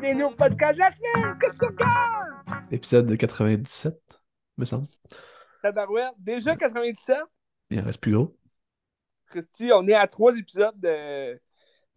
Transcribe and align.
Bienvenue 0.00 0.24
au 0.24 0.30
podcast 0.30 0.74
de 0.74 0.78
la 0.78 0.90
semaine! 0.90 1.38
Qu'est-ce 1.38 1.52
que 1.52 1.58
tu 1.58 1.64
regardes? 1.66 2.34
Épisode 2.70 3.06
de 3.06 3.16
97, 3.16 3.94
me 4.56 4.64
semble. 4.64 4.86
Tabarouette, 5.62 6.14
déjà 6.16 6.56
97. 6.56 7.18
Il 7.68 7.80
en 7.80 7.84
reste 7.84 8.00
plus 8.00 8.12
gros. 8.12 8.34
Christy, 9.26 9.70
on 9.74 9.86
est 9.86 9.92
à 9.92 10.06
trois 10.06 10.34
épisodes 10.34 10.80
de, 10.80 11.38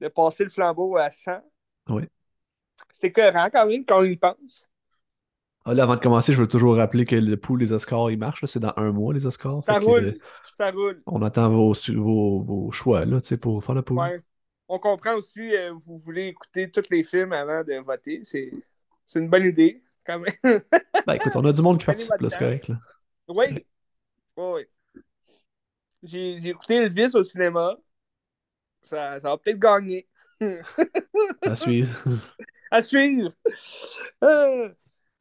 de 0.01 0.07
passer 0.09 0.43
le 0.43 0.49
flambeau 0.49 0.97
à 0.97 1.09
100. 1.09 1.39
Oui. 1.87 2.03
C'était 2.91 3.07
écœurant 3.07 3.49
quand 3.49 3.65
même 3.65 3.85
quand 3.85 4.01
on 4.01 4.03
y 4.03 4.17
pense. 4.17 4.68
Ah, 5.65 5.73
là, 5.73 5.83
avant 5.83 5.95
de 5.95 6.01
commencer, 6.01 6.33
je 6.33 6.41
veux 6.41 6.47
toujours 6.47 6.77
rappeler 6.77 7.05
que 7.05 7.15
le 7.15 7.37
pool 7.37 7.59
des 7.59 7.71
Oscars, 7.73 8.09
il 8.11 8.17
marche. 8.17 8.45
C'est 8.45 8.59
dans 8.59 8.73
un 8.77 8.91
mois, 8.91 9.13
les 9.13 9.25
Oscars. 9.25 9.63
Ça 9.63 9.79
que, 9.79 9.85
roule, 9.85 10.17
ça 10.43 10.71
roule. 10.71 11.01
on 11.05 11.21
attend 11.21 11.49
vos, 11.49 11.73
vos, 11.95 12.41
vos 12.41 12.71
choix 12.71 13.05
là, 13.05 13.19
pour 13.39 13.63
faire 13.63 13.75
le 13.75 13.81
pool. 13.81 13.99
Ouais. 13.99 14.21
On 14.67 14.79
comprend 14.79 15.15
aussi, 15.15 15.55
euh, 15.55 15.71
vous 15.73 15.97
voulez 15.97 16.27
écouter 16.27 16.69
tous 16.69 16.89
les 16.91 17.03
films 17.03 17.33
avant 17.33 17.63
de 17.63 17.83
voter. 17.83 18.21
C'est 18.23 18.51
c'est 19.05 19.19
une 19.19 19.29
bonne 19.29 19.45
idée, 19.45 19.81
quand 20.05 20.19
même. 20.19 20.33
Ben 21.07 21.13
écoute, 21.15 21.35
on 21.35 21.45
a 21.45 21.51
du 21.51 21.61
monde 21.63 21.79
qui 21.79 21.85
participe, 21.85 22.11
c'est 22.19 22.37
correct. 22.37 22.71
Oui. 23.27 23.65
Oui, 24.37 24.45
oui. 24.53 25.01
J'ai 26.03 26.39
j'ai 26.39 26.49
écouté 26.49 26.75
Elvis 26.75 27.15
au 27.15 27.23
cinéma. 27.23 27.75
Ça, 28.81 29.19
ça 29.19 29.29
va 29.29 29.37
peut-être 29.37 29.59
gagner. 29.59 30.07
À 31.41 31.55
suivre. 31.55 31.89
À 32.71 32.83
suivre. 32.83 33.33
Euh, 34.23 34.69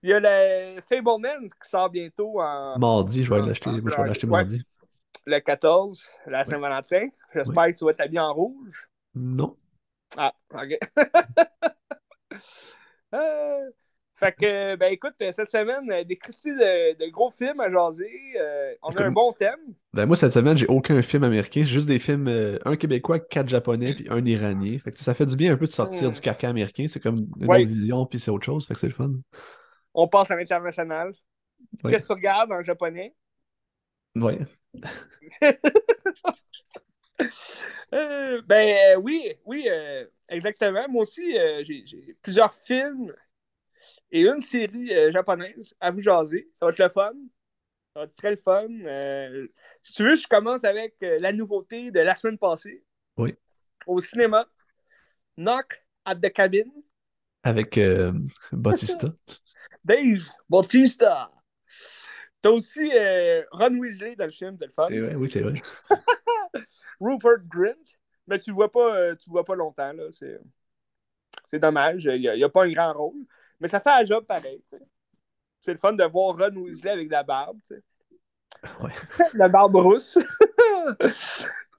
Il 0.03 0.11
y 0.11 0.13
a 0.13 0.21
le 0.21 0.81
Fableman 0.83 1.49
qui 1.49 1.69
sort 1.69 1.91
bientôt 1.91 2.41
en, 2.41 2.79
Mardi, 2.79 3.25
je 3.25 3.35
vais 3.35 3.41
l'acheter. 3.41 3.71
Je 3.71 3.83
vais 3.83 4.07
l'acheter 4.07 4.27
ouais. 4.27 4.33
mardi. 4.33 4.63
le 5.27 5.39
14, 5.41 6.09
la 6.27 6.45
Saint-Valentin. 6.45 7.09
J'espère 7.35 7.67
que 7.67 7.77
tu 7.77 7.85
vas 7.85 7.95
t'habiller 7.95 8.21
en 8.21 8.33
rouge. 8.33 8.89
Non. 9.15 9.57
Ah, 10.17 10.33
ok. 10.55 10.79
Euh, 13.15 13.71
fait 14.17 14.33
que, 14.33 14.77
ben 14.77 14.93
écoute, 14.93 15.15
cette 15.19 15.51
semaine, 15.51 16.05
des 16.05 16.17
Christy 16.17 16.51
de, 16.51 16.99
de 16.99 17.11
gros 17.11 17.31
films 17.31 17.59
à 17.61 17.71
jaser. 17.71 18.11
Euh, 18.39 18.75
on 18.83 18.91
a 18.91 19.03
un 19.03 19.11
bon 19.11 19.33
thème. 19.33 19.59
Ben 19.95 20.05
moi, 20.05 20.15
cette 20.15 20.33
semaine, 20.33 20.57
j'ai 20.59 20.67
aucun 20.67 21.01
film 21.01 21.25
américain. 21.25 21.63
C'est 21.65 21.71
juste 21.71 21.89
des 21.89 21.99
films, 21.99 22.29
euh, 22.29 22.59
un 22.67 22.77
québécois, 22.77 23.19
quatre 23.19 23.49
japonais, 23.49 23.95
puis 23.95 24.07
un 24.11 24.25
iranien. 24.27 24.79
Fait 24.79 24.93
que 24.93 24.99
ça 24.99 25.15
fait 25.15 25.25
du 25.25 25.37
bien 25.37 25.55
un 25.55 25.57
peu 25.57 25.65
de 25.65 25.71
sortir 25.71 26.11
Mm. 26.11 26.13
du 26.13 26.21
caca 26.21 26.49
américain. 26.51 26.87
C'est 26.89 27.01
comme 27.01 27.29
une 27.41 27.51
autre 27.51 27.67
vision, 27.67 28.05
puis 28.05 28.21
c'est 28.21 28.31
autre 28.31 28.45
chose. 28.45 28.67
Fait 28.67 28.75
que 28.75 28.81
c'est 28.81 28.89
le 28.89 28.95
fun. 28.95 29.13
On 30.01 30.07
passe 30.07 30.31
à 30.31 30.37
l'international. 30.37 31.13
Ouais. 31.83 31.91
Qu'est-ce 31.91 32.05
que 32.05 32.07
tu 32.07 32.13
regardes 32.13 32.53
en 32.53 32.63
japonais? 32.63 33.15
Ouais. 34.15 34.39
Euh, 37.93 38.43
ben 38.43 38.77
euh, 38.77 39.01
oui, 39.01 39.35
oui, 39.45 39.67
euh, 39.69 40.07
exactement. 40.29 40.87
Moi 40.89 41.03
aussi, 41.03 41.33
j'ai 41.63 42.17
plusieurs 42.23 42.55
films 42.55 43.13
et 44.13 44.21
une 44.21 44.41
série 44.41 44.93
japonaise 45.11 45.75
à 45.81 45.91
vous 45.91 46.01
jaser. 46.01 46.49
Ça 46.61 46.67
va 46.67 46.71
être 46.71 46.79
le 46.79 46.89
fun. 46.91 47.13
Ça 47.93 48.01
va 48.01 48.03
être 48.05 48.17
très 48.17 48.31
le 48.31 48.37
fun. 48.37 48.69
Si 49.83 49.95
tu 49.95 50.05
veux, 50.05 50.15
je 50.15 50.29
commence 50.29 50.63
avec 50.63 50.95
la 51.01 51.33
nouveauté 51.33 51.91
de 51.91 51.99
la 51.99 52.15
semaine 52.15 52.39
passée. 52.39 52.85
Oui. 53.17 53.35
Au 53.87 53.99
cinéma. 53.99 54.47
Knock 55.37 55.83
at 56.05 56.17
the 56.17 56.31
Cabin. 56.31 56.71
Avec 57.43 57.81
Bautista. 58.53 59.09
Dave 59.85 60.29
Bautista. 60.49 61.31
T'as 62.41 62.51
aussi 62.51 62.91
euh, 62.95 63.43
Ron 63.51 63.77
Weasley 63.79 64.15
dans 64.17 64.27
le 64.27 64.31
film, 64.31 64.57
de 64.57 64.67
le 64.67 64.73
fun. 64.73 64.87
C'est 64.89 65.01
vrai, 65.01 65.15
oui, 65.17 65.29
c'est 65.29 65.41
vrai. 65.41 65.55
Rupert 67.01 67.39
Grint. 67.49 67.75
Mais 68.27 68.39
tu 68.39 68.51
le 68.51 68.55
vois 68.55 68.71
pas, 68.71 68.97
euh, 68.97 69.15
tu 69.17 69.31
le 69.31 69.33
vois 69.33 69.45
pas 69.45 69.55
longtemps. 69.55 69.93
là. 69.93 70.05
C'est, 70.13 70.39
c'est 71.47 71.59
dommage. 71.59 72.05
Il 72.05 72.21
n'y 72.21 72.29
a, 72.29 72.35
il 72.37 72.41
y 72.41 72.45
a 72.45 72.49
pas 72.49 72.65
un 72.65 72.73
grand 72.73 72.93
rôle. 72.93 73.25
Mais 73.59 73.69
ça 73.69 73.81
fait 73.81 73.91
un 73.91 74.05
job 74.05 74.25
pareil. 74.25 74.63
C'est 75.61 75.73
le 75.73 75.79
fun 75.79 75.93
de 75.93 76.05
voir 76.05 76.37
Ron 76.37 76.55
Weasley 76.57 76.91
avec 76.91 77.09
de 77.09 77.13
la 77.13 77.25
barbe. 77.25 77.59
tu 77.67 77.75
sais. 77.75 77.83
Ouais. 78.81 78.93
la 79.35 79.49
barbe 79.49 79.77
rousse. 79.77 80.19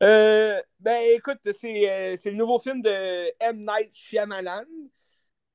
Euh, 0.01 0.61
ben 0.79 1.01
écoute, 1.13 1.39
c'est, 1.43 2.15
c'est 2.15 2.31
le 2.31 2.37
nouveau 2.37 2.57
film 2.57 2.81
de 2.81 3.33
M. 3.43 3.57
Night 3.57 3.93
Shyamalan, 3.93 4.63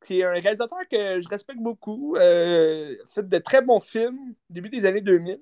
qui 0.04 0.20
est 0.20 0.24
un 0.24 0.32
réalisateur 0.32 0.78
que 0.90 1.20
je 1.20 1.28
respecte 1.28 1.60
beaucoup. 1.60 2.16
Euh, 2.16 2.96
fait 3.06 3.28
de 3.28 3.38
très 3.38 3.62
bons 3.62 3.80
films, 3.80 4.34
début 4.50 4.68
des 4.68 4.86
années 4.86 5.00
2000. 5.00 5.40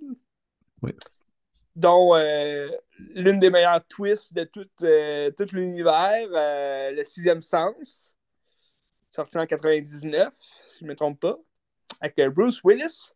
Oui. 0.83 0.93
Dont 1.75 2.15
euh, 2.15 2.69
l'une 3.15 3.39
des 3.39 3.51
meilleures 3.51 3.87
twists 3.87 4.35
de 4.35 4.45
tout, 4.45 4.69
euh, 4.83 5.31
tout 5.31 5.47
l'univers, 5.53 6.29
Le 6.31 7.03
Sixième 7.03 7.41
Sens, 7.41 8.15
sorti 9.11 9.39
en 9.39 9.47
99, 9.47 10.35
si 10.67 10.79
je 10.81 10.85
ne 10.85 10.91
me 10.91 10.97
trompe 10.97 11.21
pas, 11.21 11.39
avec 12.01 12.21
Bruce 12.31 12.61
Willis. 12.65 13.13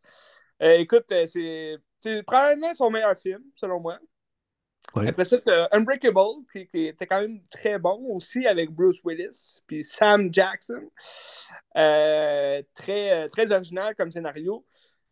Écoute, 0.61 1.13
c'est 1.27 2.23
probablement 2.27 2.75
son 2.75 2.91
meilleur 2.91 3.17
film, 3.17 3.43
selon 3.55 3.81
moi. 3.81 3.99
Ouais. 4.95 5.09
Après 5.09 5.25
ça, 5.25 5.39
t'as 5.39 5.69
Unbreakable, 5.73 6.47
qui, 6.51 6.67
qui 6.69 6.87
était 6.87 7.07
quand 7.07 7.21
même 7.21 7.41
très 7.51 7.79
bon 7.79 8.15
aussi 8.15 8.47
avec 8.47 8.71
Bruce 8.71 9.01
Willis, 9.05 9.61
puis 9.67 9.85
Sam 9.85 10.33
Jackson. 10.33 10.91
Euh, 11.77 12.63
très, 12.75 13.13
euh, 13.13 13.27
très 13.27 13.51
original 13.53 13.95
comme 13.95 14.11
scénario. 14.11 14.65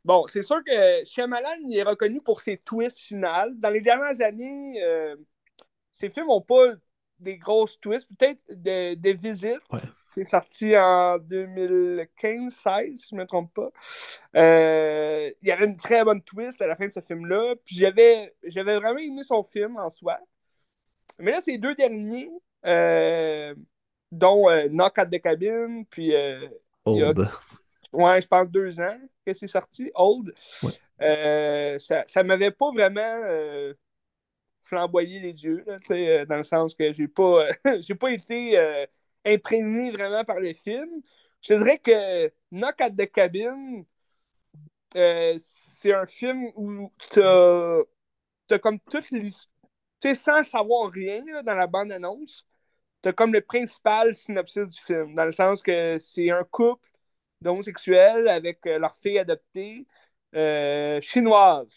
Bon, 0.05 0.27
c'est 0.27 0.43
sûr 0.43 0.63
que 0.65 1.05
Shyamalan 1.05 1.67
il 1.69 1.79
est 1.79 1.83
reconnu 1.83 2.21
pour 2.21 2.41
ses 2.41 2.59
twists 2.59 2.99
finales. 2.99 3.53
Dans 3.59 3.71
les 3.71 3.81
dernières 3.81 4.21
années, 4.21 4.83
euh, 4.83 5.17
ses 5.91 6.11
films 6.11 6.27
n'ont 6.27 6.41
pas 6.41 6.75
des 7.19 7.39
grosses 7.39 7.79
twists, 7.81 8.09
peut-être 8.19 8.41
des 8.51 8.97
des 8.97 9.15
visites. 9.15 9.61
Ouais. 9.73 9.81
C'est 10.17 10.25
sorti 10.25 10.77
en 10.77 11.19
2015-16, 11.19 12.95
si 12.97 13.09
je 13.11 13.15
ne 13.17 13.21
me 13.23 13.27
trompe 13.27 13.53
pas. 13.53 13.71
Euh, 14.37 15.31
il 15.43 15.49
y 15.49 15.51
avait 15.53 15.65
une 15.65 15.77
très 15.77 16.05
bonne 16.05 16.23
twist 16.23 16.63
à 16.63 16.67
la 16.67 16.77
fin 16.77 16.87
de 16.87 16.91
ce 16.93 17.01
film-là. 17.01 17.55
Puis 17.65 17.77
j'avais, 17.77 18.33
j'avais 18.45 18.77
vraiment 18.77 18.99
aimé 18.99 19.23
son 19.25 19.43
film 19.43 19.77
en 19.77 19.91
soi. 19.91 20.19
Mais 21.19 21.33
là, 21.33 21.41
ces 21.41 21.59
deux 21.59 21.75
derniers, 21.75 22.31
euh, 22.65 23.55
dont 24.13 24.49
euh, 24.49 24.69
Knock 24.69 24.99
at 24.99 25.07
the 25.07 25.21
Cabin, 25.21 25.83
puis 25.91 26.15
euh, 26.15 26.47
a- 26.87 26.91
Old. 26.91 27.29
ouais, 27.93 28.21
je 28.21 28.27
pense 28.29 28.49
deux 28.49 28.81
ans 28.81 28.99
que 29.27 29.35
c'est 29.35 29.49
sorti, 29.49 29.91
Old, 29.95 30.33
Ouais. 30.63 31.77
ça, 31.81 32.05
ça 32.07 32.23
m'avait 32.23 32.51
pas 32.53 32.71
vraiment 32.71 33.21
flamboyé 34.63 35.21
les 35.21 35.45
yeux, 35.45 35.65
là, 35.67 36.25
dans 36.27 36.37
le 36.37 36.45
sens 36.45 36.75
que 36.75 36.93
j'ai 36.93 37.09
pas, 37.09 37.49
j'ai 37.81 37.95
pas 37.95 38.11
été 38.13 38.59
imprégné 39.25 39.91
vraiment 39.91 40.25
par 40.25 40.41
le 40.41 40.53
film. 40.55 41.03
Je 41.43 41.55
dirais 41.55 41.79
que 41.79 42.33
Knock 42.51 42.81
at 42.81 42.91
the 42.91 43.11
Cabin, 43.11 43.85
euh, 44.97 45.35
c'est 45.39 45.93
un 45.93 46.07
film 46.07 46.51
où 46.57 46.93
t'as 47.11 47.81
as 48.51 48.59
comme 48.59 48.79
toute 48.81 49.11
l'histoire, 49.11 49.51
tu 50.01 50.09
sais, 50.09 50.15
sans 50.15 50.43
savoir 50.45 50.91
rien 50.91 51.23
dans 51.43 51.55
la 51.55 51.67
bande-annonce, 51.67 52.47
t'as 53.03 53.13
comme 53.13 53.33
le 53.33 53.41
principal 53.41 54.15
synopsis 54.15 54.67
du 54.69 54.81
film, 54.81 55.15
dans 55.15 55.25
le 55.25 55.33
sens 55.33 55.63
que 55.63 55.99
c'est 55.99 56.31
un 56.31 56.45
couple 56.45 56.89
d'homosexuels 57.41 58.29
avec 58.29 58.67
euh, 58.67 58.79
leur 58.79 58.97
fille 58.97 59.19
adoptée 59.19 59.87
euh, 60.35 61.01
chinoise. 61.01 61.75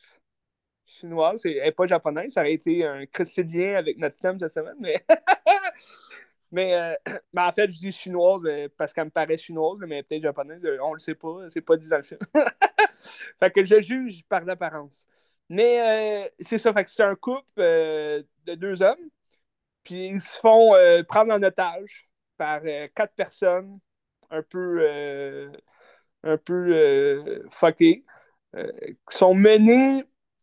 Chinoise, 0.86 1.46
elle 1.46 1.64
n'est 1.64 1.72
pas 1.72 1.88
japonaise, 1.88 2.34
ça 2.34 2.42
aurait 2.42 2.54
été 2.54 2.86
un 2.86 3.06
christilien 3.08 3.76
avec 3.76 3.98
notre 3.98 4.18
thème 4.18 4.40
cette 4.40 4.54
semaine, 4.54 4.78
mais. 4.80 5.04
mais 6.52 6.74
euh, 6.74 6.96
ben, 7.34 7.48
en 7.48 7.52
fait, 7.52 7.72
je 7.72 7.78
dis 7.78 7.92
chinoise 7.92 8.42
euh, 8.46 8.68
parce 8.78 8.94
qu'elle 8.94 9.06
me 9.06 9.10
paraît 9.10 9.38
chinoise, 9.38 9.80
mais 9.88 10.04
peut-être 10.04 10.24
japonaise, 10.24 10.64
euh, 10.66 10.78
on 10.82 10.94
le 10.94 11.00
sait 11.00 11.16
pas, 11.16 11.50
c'est 11.50 11.62
pas 11.62 11.78
dit 11.78 11.90
dans 11.90 11.98
le 11.98 12.04
film. 12.04 12.20
fait 13.40 13.52
que 13.52 13.66
je 13.66 13.82
juge 13.82 14.24
par 14.26 14.44
l'apparence. 14.46 15.08
Mais 15.50 16.30
c'est 16.40 16.58
ça, 16.58 16.74
fait 16.74 16.84
que 16.84 16.90
c'est 16.90 17.04
un 17.04 17.16
couple 17.16 17.62
de 17.62 18.56
deux 18.56 18.82
hommes, 18.82 19.10
puis 19.84 20.08
ils 20.08 20.20
se 20.22 20.38
font 20.40 20.74
prendre 21.08 21.34
en 21.34 21.42
otage 21.42 22.10
par 22.38 22.62
quatre 22.94 23.14
personnes 23.16 23.80
un 24.30 24.42
peu, 24.42 25.50
un 26.24 26.38
peu 26.38 27.44
fuckées, 27.50 28.04
qui 28.54 29.18
sont 29.18 29.34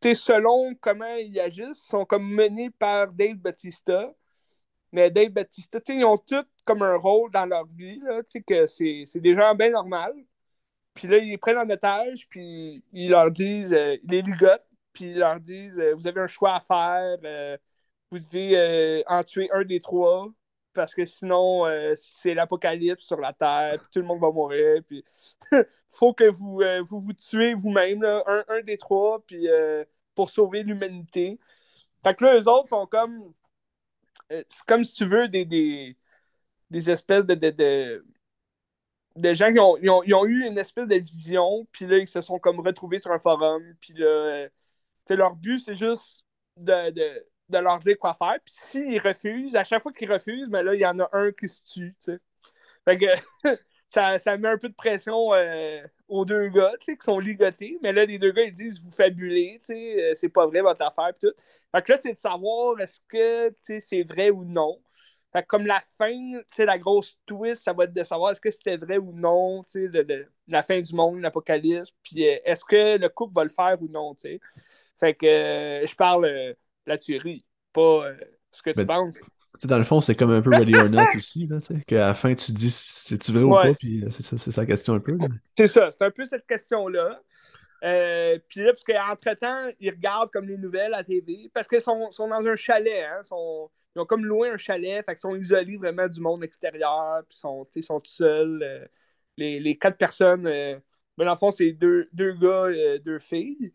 sais, 0.04 0.14
selon 0.14 0.74
comment 0.80 1.14
ils 1.16 1.40
agissent, 1.40 1.82
sont 1.82 2.04
comme 2.04 2.28
menés 2.30 2.70
par 2.70 3.12
Dave 3.12 3.36
Batista. 3.36 4.12
Mais 4.94 5.10
Dave 5.10 5.32
ils 5.88 6.04
ont 6.04 6.16
tous 6.16 6.46
comme 6.64 6.82
un 6.82 6.96
rôle 6.96 7.30
dans 7.32 7.46
leur 7.46 7.66
vie, 7.66 8.00
là, 8.00 8.22
que 8.46 8.66
c'est 8.66 9.20
des 9.20 9.34
gens 9.34 9.54
bien 9.56 9.70
normaux. 9.70 9.96
Puis 10.94 11.08
là, 11.08 11.18
ils 11.18 11.30
les 11.30 11.38
prennent 11.38 11.58
en 11.58 11.68
otage, 11.68 12.28
puis 12.28 12.84
ils 12.92 13.10
leur 13.10 13.30
disent, 13.30 13.74
euh, 13.74 13.96
ils 14.04 14.10
les 14.10 14.22
ligotent, 14.22 14.64
puis 14.92 15.06
ils 15.06 15.18
leur 15.18 15.40
disent, 15.40 15.80
euh, 15.80 15.94
vous 15.94 16.06
avez 16.06 16.20
un 16.20 16.28
choix 16.28 16.54
à 16.56 16.60
faire, 16.60 17.18
euh, 17.24 17.56
vous 18.10 18.18
devez 18.20 18.56
euh, 18.58 19.02
en 19.08 19.24
tuer 19.24 19.48
un 19.52 19.64
des 19.64 19.80
trois, 19.80 20.28
parce 20.74 20.94
que 20.94 21.04
sinon, 21.04 21.66
euh, 21.66 21.94
c'est 21.96 22.34
l'apocalypse 22.34 23.04
sur 23.04 23.18
la 23.20 23.32
Terre, 23.32 23.78
puis 23.80 23.88
tout 23.92 24.00
le 24.00 24.06
monde 24.06 24.20
va 24.20 24.30
mourir, 24.30 24.82
puis 24.86 25.04
faut 25.88 26.12
que 26.14 26.30
vous, 26.30 26.60
euh, 26.62 26.82
vous 26.82 27.00
vous 27.00 27.12
tuez 27.12 27.54
vous-même, 27.54 28.04
un, 28.04 28.44
un, 28.48 28.62
des 28.62 28.78
trois, 28.78 29.20
puis 29.26 29.48
euh, 29.48 29.84
pour 30.14 30.30
sauver 30.30 30.62
l'humanité. 30.62 31.40
Fait 32.04 32.14
que 32.14 32.24
là, 32.24 32.38
eux 32.38 32.48
autres 32.48 32.68
sont 32.68 32.86
comme. 32.86 33.32
C'est 34.30 34.64
comme 34.66 34.84
si 34.84 34.94
tu 34.94 35.06
veux 35.06 35.28
des, 35.28 35.44
des, 35.44 35.96
des 36.70 36.90
espèces 36.90 37.26
de, 37.26 37.34
de, 37.34 38.04
de, 39.16 39.34
gens 39.34 39.52
qui 39.52 39.60
ont, 39.60 39.76
ont, 39.76 40.02
ont, 40.06 40.26
eu 40.26 40.46
une 40.46 40.58
espèce 40.58 40.88
de 40.88 40.96
vision, 40.96 41.66
puis 41.72 41.86
là, 41.86 41.98
ils 41.98 42.08
se 42.08 42.22
sont 42.22 42.38
comme 42.38 42.60
retrouvés 42.60 42.98
sur 42.98 43.12
un 43.12 43.18
forum, 43.18 43.62
puis 43.80 43.94
là, 43.94 44.48
leur 45.10 45.36
but, 45.36 45.60
c'est 45.60 45.76
juste 45.76 46.24
de, 46.56 46.90
de 46.90 47.26
de 47.48 47.58
leur 47.58 47.78
dire 47.78 47.98
quoi 47.98 48.14
faire. 48.14 48.36
Puis 48.44 48.54
s'ils 48.56 49.00
refusent, 49.00 49.56
à 49.56 49.64
chaque 49.64 49.82
fois 49.82 49.92
qu'ils 49.92 50.10
refusent, 50.10 50.48
mais 50.50 50.62
là, 50.62 50.74
il 50.74 50.80
y 50.80 50.86
en 50.86 50.98
a 50.98 51.08
un 51.12 51.32
qui 51.32 51.48
se 51.48 51.60
tue. 51.62 51.94
Fait 52.84 52.98
que 52.98 53.06
ça, 53.88 54.18
ça, 54.18 54.36
met 54.36 54.48
un 54.48 54.58
peu 54.58 54.68
de 54.68 54.74
pression 54.74 55.32
euh, 55.34 55.82
aux 56.08 56.24
deux 56.24 56.48
gars 56.48 56.72
qui 56.80 56.96
sont 57.02 57.18
ligotés. 57.18 57.78
Mais 57.82 57.92
là, 57.92 58.04
les 58.04 58.18
deux 58.18 58.32
gars, 58.32 58.44
ils 58.44 58.52
disent 58.52 58.82
vous 58.82 58.90
fabulez, 58.90 59.60
euh, 59.70 60.12
c'est 60.16 60.28
pas 60.28 60.46
vrai 60.46 60.60
votre 60.60 60.82
affaire. 60.82 61.12
Pis 61.14 61.26
tout. 61.26 61.34
Fait 61.74 61.82
que 61.82 61.92
là, 61.92 61.98
c'est 61.98 62.12
de 62.12 62.18
savoir 62.18 62.78
est-ce 62.80 63.00
que 63.08 63.54
c'est 63.80 64.02
vrai 64.02 64.30
ou 64.30 64.44
non. 64.44 64.80
Fait 65.32 65.42
que 65.42 65.48
comme 65.48 65.66
la 65.66 65.82
fin, 65.98 66.14
la 66.58 66.78
grosse 66.78 67.18
twist, 67.26 67.64
ça 67.64 67.72
va 67.72 67.84
être 67.84 67.92
de 67.92 68.04
savoir 68.04 68.32
est-ce 68.32 68.40
que 68.40 68.52
c'était 68.52 68.76
vrai 68.76 68.98
ou 68.98 69.12
non, 69.12 69.64
le, 69.74 70.26
la 70.46 70.62
fin 70.62 70.80
du 70.80 70.94
monde, 70.94 71.20
l'apocalypse, 71.20 71.90
puis 72.04 72.28
euh, 72.28 72.36
est-ce 72.44 72.64
que 72.64 72.98
le 72.98 73.08
couple 73.08 73.34
va 73.34 73.42
le 73.42 73.50
faire 73.50 73.76
ou 73.80 73.88
non, 73.88 74.14
sais. 74.16 74.38
Fait 74.96 75.14
que 75.14 75.26
je 75.26 75.94
parle 75.96 76.54
la 76.86 76.98
tuerie, 76.98 77.44
pas 77.72 78.06
euh, 78.06 78.16
ce 78.52 78.62
que 78.62 78.70
tu 78.70 78.86
penses. 78.86 79.28
Dans 79.64 79.78
le 79.78 79.84
fond, 79.84 80.00
c'est 80.00 80.14
comme 80.14 80.30
un 80.30 80.42
peu 80.42 80.50
Ready 80.50 80.74
or 80.76 80.88
Not 80.88 81.02
aussi, 81.16 81.48
qu'à 81.86 82.08
la 82.08 82.14
fin, 82.14 82.34
tu 82.34 82.52
dis 82.52 82.70
si 82.70 83.18
tu 83.18 83.32
veux 83.32 83.44
ou 83.44 83.52
pas, 83.52 83.74
puis 83.74 84.04
euh, 84.04 84.08
c'est 84.10 84.36
ça, 84.36 84.60
la 84.60 84.66
question 84.66 84.94
un 84.94 85.00
peu. 85.00 85.16
C'est 85.56 85.66
ça, 85.66 85.90
c'est 85.90 86.02
un 86.02 86.10
peu 86.10 86.24
cette 86.24 86.46
question-là. 86.46 87.20
Euh, 87.84 88.38
puis 88.48 88.60
là, 88.60 88.72
parce 88.72 88.84
qu'entre-temps, 88.84 89.70
ils 89.78 89.90
regardent 89.90 90.30
comme 90.30 90.48
les 90.48 90.56
nouvelles 90.56 90.94
à 90.94 90.98
la 90.98 91.04
TV, 91.04 91.50
parce 91.52 91.68
qu'ils 91.68 91.80
sont, 91.80 92.10
sont, 92.10 92.28
dans 92.28 92.46
un 92.46 92.56
chalet, 92.56 93.04
hein, 93.04 93.22
sont, 93.22 93.70
ils 93.94 94.00
ont 94.00 94.06
comme 94.06 94.24
loué 94.24 94.48
un 94.48 94.56
chalet, 94.56 95.04
fait 95.04 95.12
qu'ils 95.12 95.18
sont 95.18 95.36
isolés 95.36 95.76
vraiment 95.76 96.08
du 96.08 96.20
monde 96.20 96.42
extérieur, 96.42 97.22
puis 97.28 97.38
sont, 97.38 97.66
sont 97.80 98.00
tout 98.00 98.10
seuls. 98.10 98.88
les, 99.36 99.60
les, 99.60 99.76
quatre 99.76 99.98
personnes, 99.98 100.44
ben, 100.44 100.80
dans 101.18 101.32
le 101.32 101.36
fond, 101.36 101.50
c'est 101.50 101.72
deux, 101.72 102.08
deux 102.12 102.32
gars, 102.32 102.68
deux 103.04 103.18
filles 103.18 103.72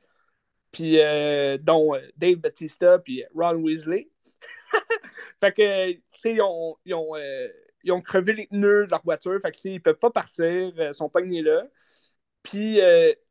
puis 0.71 0.99
euh, 0.99 1.57
dont 1.57 1.95
euh, 1.95 2.01
Dave 2.17 2.35
Batista 2.35 2.99
puis 2.99 3.23
Ron 3.35 3.55
Weasley. 3.55 4.09
fait 5.39 5.53
que, 5.53 5.91
tu 5.93 6.01
sais, 6.13 6.33
ils 6.33 6.41
ont, 6.41 6.75
ils, 6.85 6.93
ont, 6.93 7.15
euh, 7.15 7.47
ils 7.83 7.91
ont, 7.91 8.01
crevé 8.01 8.33
les 8.33 8.47
pneus 8.47 8.85
de 8.85 8.91
leur 8.91 9.03
voiture, 9.03 9.39
fait 9.41 9.51
que, 9.51 9.57
ils 9.67 9.81
peuvent 9.81 9.99
pas 9.99 10.11
partir, 10.11 10.73
ils 10.77 10.93
sont 10.93 11.09
pognés 11.09 11.41
là. 11.41 11.63
Puis 12.43 12.79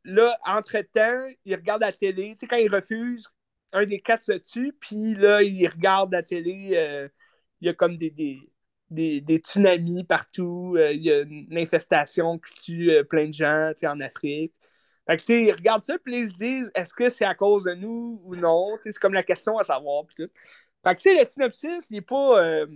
là, 0.05 0.39
entre-temps, 0.45 1.27
ils 1.45 1.55
regardent 1.55 1.81
la 1.81 1.91
télé. 1.93 2.33
Tu 2.33 2.41
sais, 2.41 2.47
quand 2.47 2.57
ils 2.57 2.73
refusent, 2.73 3.29
un 3.73 3.85
des 3.85 3.99
quatre 4.01 4.23
se 4.23 4.33
tue, 4.33 4.73
puis 4.79 5.15
là, 5.15 5.43
ils 5.43 5.67
regardent 5.67 6.13
la 6.13 6.23
télé, 6.23 7.09
il 7.61 7.67
y 7.67 7.69
a 7.69 7.73
comme 7.73 7.97
des, 7.97 8.11
des, 8.11 8.39
des, 8.91 9.21
des 9.21 9.37
tsunamis 9.37 10.03
partout, 10.03 10.75
il 10.77 11.03
y 11.03 11.11
a 11.11 11.21
une 11.21 11.57
infestation 11.57 12.39
qui 12.39 12.53
tue 12.55 13.03
plein 13.09 13.27
de 13.27 13.33
gens, 13.33 13.71
tu 13.73 13.81
sais, 13.81 13.87
en 13.87 13.99
Afrique. 13.99 14.53
Fait 15.09 15.17
que, 15.17 15.21
tu 15.21 15.25
sais, 15.25 15.41
ils 15.41 15.51
regardent 15.51 15.83
ça, 15.83 15.97
puis 15.97 16.19
ils 16.19 16.27
se 16.27 16.35
disent, 16.35 16.71
est-ce 16.75 16.93
que 16.93 17.09
c'est 17.09 17.25
à 17.25 17.33
cause 17.33 17.63
de 17.63 17.73
nous 17.73 18.21
ou 18.23 18.35
non? 18.35 18.75
c'est 18.79 18.93
comme 18.99 19.15
la 19.15 19.23
question 19.23 19.57
à 19.57 19.63
savoir. 19.63 20.05
Fait 20.83 20.95
que, 20.95 21.01
tu 21.01 21.09
sais, 21.09 21.19
le 21.19 21.25
synopsis, 21.25 21.89
il 21.89 21.97
est 21.97 22.01
pas... 22.01 22.43
Euh, 22.43 22.67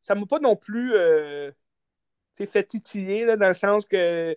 ça 0.00 0.14
m'a 0.14 0.26
pas 0.26 0.38
non 0.38 0.56
plus 0.56 0.94
euh, 0.94 1.50
fait 2.34 2.64
titiller, 2.64 3.24
là, 3.24 3.36
dans 3.36 3.48
le 3.48 3.54
sens 3.54 3.86
que... 3.86 4.36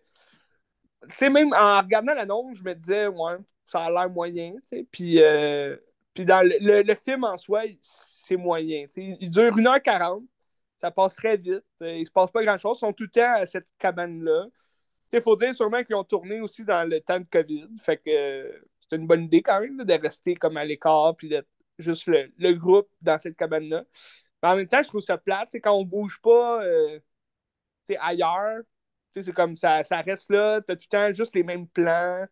Tu 1.09 1.15
sais, 1.15 1.29
même 1.29 1.53
en 1.53 1.79
regardant 1.79 2.13
l'annonce, 2.13 2.57
je 2.57 2.63
me 2.63 2.73
disais, 2.73 3.07
ouais, 3.07 3.37
ça 3.65 3.85
a 3.85 3.91
l'air 3.91 4.09
moyen, 4.09 4.53
tu 4.55 4.77
sais. 4.77 4.87
Puis, 4.91 5.21
euh, 5.21 5.77
puis 6.13 6.25
dans 6.25 6.45
le, 6.45 6.81
le, 6.81 6.95
film 6.95 7.23
en 7.23 7.37
soi, 7.37 7.61
c'est 7.81 8.35
moyen. 8.35 8.85
Il 8.97 9.29
dure 9.29 9.55
1h40, 9.55 10.25
ça 10.77 10.91
passe 10.91 11.15
très 11.15 11.37
vite, 11.37 11.63
il 11.81 12.05
se 12.05 12.11
passe 12.11 12.31
pas 12.31 12.43
grand-chose. 12.43 12.77
Ils 12.77 12.79
sont 12.81 12.93
tout 12.93 13.03
le 13.03 13.09
temps 13.09 13.33
à 13.33 13.45
cette 13.45 13.67
cabane-là. 13.77 14.47
Il 15.11 15.21
faut 15.21 15.35
dire 15.35 15.53
sûrement 15.53 15.83
qu'ils 15.83 15.95
ont 15.95 16.03
tourné 16.03 16.39
aussi 16.39 16.63
dans 16.63 16.87
le 16.87 17.01
temps 17.01 17.19
de 17.19 17.25
COVID. 17.29 17.67
Fait 17.81 17.97
que 17.97 18.09
euh, 18.09 18.51
c'est 18.79 18.95
une 18.95 19.07
bonne 19.07 19.23
idée 19.23 19.41
quand 19.41 19.59
même 19.59 19.83
de 19.83 19.93
rester 19.93 20.35
comme 20.35 20.57
à 20.57 20.63
l'écart 20.63 21.15
puis 21.15 21.29
d'être 21.29 21.47
juste 21.79 22.07
le, 22.07 22.53
groupe 22.53 22.89
dans 23.01 23.19
cette 23.19 23.35
cabane-là. 23.35 23.83
Mais 24.41 24.49
en 24.49 24.55
même 24.55 24.67
temps, 24.67 24.83
je 24.83 24.89
trouve 24.89 25.01
ça 25.01 25.17
plate. 25.17 25.49
Quand 25.55 25.73
on 25.73 25.85
bouge 25.85 26.19
pas 26.21 26.63
euh, 26.63 26.99
ailleurs, 27.99 28.61
c'est 29.13 29.33
comme 29.33 29.55
ça, 29.55 29.83
ça 29.83 30.01
reste 30.01 30.31
là. 30.31 30.61
Tu 30.61 30.71
as 30.71 30.75
tout 30.75 30.85
le 30.91 30.97
temps 30.97 31.13
juste 31.13 31.35
les 31.35 31.43
mêmes 31.43 31.67
plans 31.67 32.25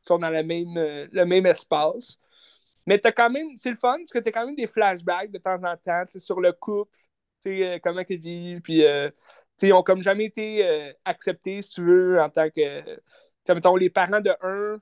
qui 0.00 0.06
sont 0.06 0.18
dans 0.18 0.30
le 0.30 0.42
même, 0.42 0.76
euh, 0.76 1.06
le 1.12 1.24
même 1.24 1.46
espace. 1.46 2.18
Mais 2.86 2.98
t'as 2.98 3.12
quand 3.12 3.30
même, 3.30 3.56
c'est 3.58 3.70
le 3.70 3.76
fun 3.76 3.98
parce 3.98 4.10
que 4.10 4.18
tu 4.18 4.28
as 4.28 4.32
quand 4.32 4.46
même 4.46 4.56
des 4.56 4.66
flashbacks 4.66 5.30
de 5.30 5.38
temps 5.38 5.62
en 5.62 5.76
temps 5.76 6.04
sur 6.16 6.40
le 6.40 6.52
couple, 6.52 6.96
comment 7.82 8.02
ils 8.08 8.18
vivent, 8.18 8.60
puis 8.60 8.84
ils 9.62 9.72
ont 9.72 9.82
comme 9.82 10.02
jamais 10.02 10.24
été 10.26 10.66
euh, 10.66 10.92
acceptés, 11.04 11.62
si 11.62 11.70
tu 11.70 11.82
veux, 11.82 12.20
en 12.20 12.28
tant 12.28 12.50
que. 12.50 12.82
mettons, 13.48 13.76
les 13.76 13.90
parents 13.90 14.20
de 14.20 14.32
un, 14.40 14.80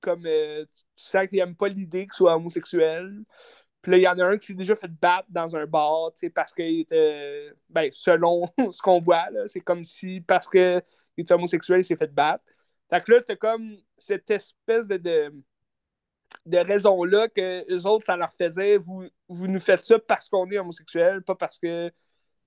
comme 0.00 0.24
euh, 0.26 0.64
tu, 0.64 0.82
sens 0.96 1.26
qu'ils 1.28 1.38
n'aiment 1.38 1.56
pas 1.56 1.68
l'idée 1.68 2.02
qu'ils 2.06 2.14
soit 2.14 2.36
homosexuel. 2.36 3.22
Puis 3.82 3.92
là, 3.92 3.98
il 3.98 4.02
y 4.02 4.08
en 4.08 4.18
a 4.18 4.26
un 4.26 4.38
qui 4.38 4.46
s'est 4.48 4.54
déjà 4.54 4.76
fait 4.76 4.90
battre 4.90 5.28
dans 5.30 5.56
un 5.56 5.66
bar, 5.66 6.12
parce 6.34 6.52
qu'il 6.52 6.80
était. 6.80 7.52
Ben, 7.68 7.90
selon 7.92 8.48
ce 8.72 8.82
qu'on 8.82 9.00
voit, 9.00 9.26
c'est 9.46 9.60
comme 9.60 9.84
si, 9.84 10.20
parce 10.20 10.48
qu'il 10.48 10.82
était 11.16 11.34
homosexuel, 11.34 11.80
il 11.80 11.84
s'est 11.84 11.96
fait 11.96 12.12
battre. 12.12 12.44
Fait 12.90 13.04
que 13.04 13.12
là, 13.12 13.22
t'as 13.22 13.36
comme 13.36 13.76
cette 13.98 14.30
espèce 14.30 14.88
de, 14.88 14.96
de, 16.46 16.58
raison-là 16.58 17.28
que 17.28 17.64
les 17.68 17.86
autres, 17.86 18.06
ça 18.06 18.16
leur 18.16 18.32
faisait 18.32 18.78
vous, 18.78 19.04
vous 19.28 19.46
nous 19.46 19.60
faites 19.60 19.80
ça 19.80 19.98
parce 19.98 20.28
qu'on 20.28 20.50
est 20.50 20.58
homosexuel, 20.58 21.22
pas 21.22 21.34
parce 21.34 21.58
que 21.58 21.92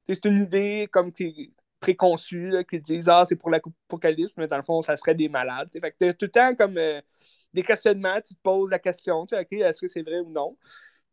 c'est 0.07 0.25
une 0.25 0.41
idée 0.41 0.87
comme 0.91 1.13
qui 1.13 1.53
préconçue, 1.79 2.53
qui 2.69 2.79
disent 2.79 3.09
Ah, 3.09 3.23
c'est 3.25 3.35
pour 3.35 3.49
l'apocalypse, 3.49 4.33
mais 4.37 4.47
dans 4.47 4.57
le 4.57 4.63
fond, 4.63 4.81
ça 4.81 4.95
serait 4.97 5.15
des 5.15 5.29
malades. 5.29 5.69
Fait 5.71 5.91
que 5.91 6.11
tout 6.11 6.25
le 6.25 6.31
temps 6.31 6.55
comme 6.55 6.77
euh, 6.77 7.01
des 7.53 7.63
questionnements, 7.63 8.19
tu 8.21 8.35
te 8.35 8.41
poses 8.41 8.69
la 8.69 8.79
question, 8.79 9.21
OK, 9.21 9.51
est-ce 9.51 9.81
que 9.81 9.87
c'est 9.87 10.03
vrai 10.03 10.19
ou 10.19 10.29
non? 10.29 10.57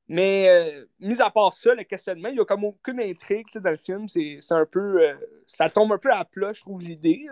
Mais 0.09 0.49
euh, 0.49 0.87
mis 1.01 1.21
à 1.21 1.31
part 1.31 1.53
ça, 1.53 1.75
le 1.75 1.85
questionnement, 1.85 2.31
il 2.31 2.37
n'y 2.37 2.41
a 2.41 2.45
comme 2.45 2.65
aucune 2.65 3.01
intrigue 3.01 3.47
dans 3.57 3.71
le 3.71 3.77
film. 3.77 4.09
C'est 4.09 4.41
un 4.51 4.65
peu. 4.65 5.03
Euh, 5.03 5.15
ça 5.47 5.69
tombe 5.69 5.93
un 5.93 5.99
peu 5.99 6.11
à 6.11 6.25
plat, 6.25 6.55
je 6.55 6.61
trouve, 6.63 6.81
l'idée. 6.81 7.27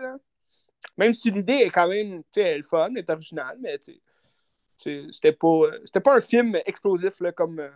Même 0.95 1.11
si 1.11 1.31
l'idée 1.31 1.53
est 1.53 1.69
quand 1.71 1.87
même 1.87 2.21
elle, 2.35 2.63
fun, 2.63 2.89
elle 2.91 2.99
est 2.99 3.09
originale, 3.09 3.57
mais 3.59 3.79
c'était 4.77 5.31
pas, 5.31 5.71
pas 6.03 6.17
un 6.17 6.21
film 6.21 6.55
explosif 6.67 7.19
là, 7.19 7.31
comme, 7.31 7.67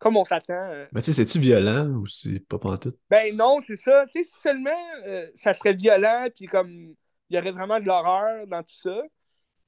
comme 0.00 0.16
on 0.16 0.24
s'attend. 0.24 0.54
Euh. 0.54 0.86
Mais 0.92 1.02
tu 1.02 1.12
sais, 1.12 1.24
c'est-tu 1.24 1.38
violent 1.38 1.88
ou 1.88 2.06
c'est 2.08 2.40
pas 2.40 2.58
tout? 2.78 2.94
Ben 3.08 3.34
non, 3.36 3.60
c'est 3.60 3.76
ça. 3.76 4.06
Tu 4.12 4.24
sais, 4.24 4.30
seulement 4.42 4.70
euh, 5.06 5.28
ça 5.34 5.54
serait 5.54 5.74
violent, 5.74 6.26
puis 6.34 6.46
comme 6.46 6.94
il 7.28 7.36
y 7.36 7.38
aurait 7.38 7.52
vraiment 7.52 7.78
de 7.78 7.86
l'horreur 7.86 8.46
dans 8.48 8.62
tout 8.62 8.74
ça, 8.74 9.02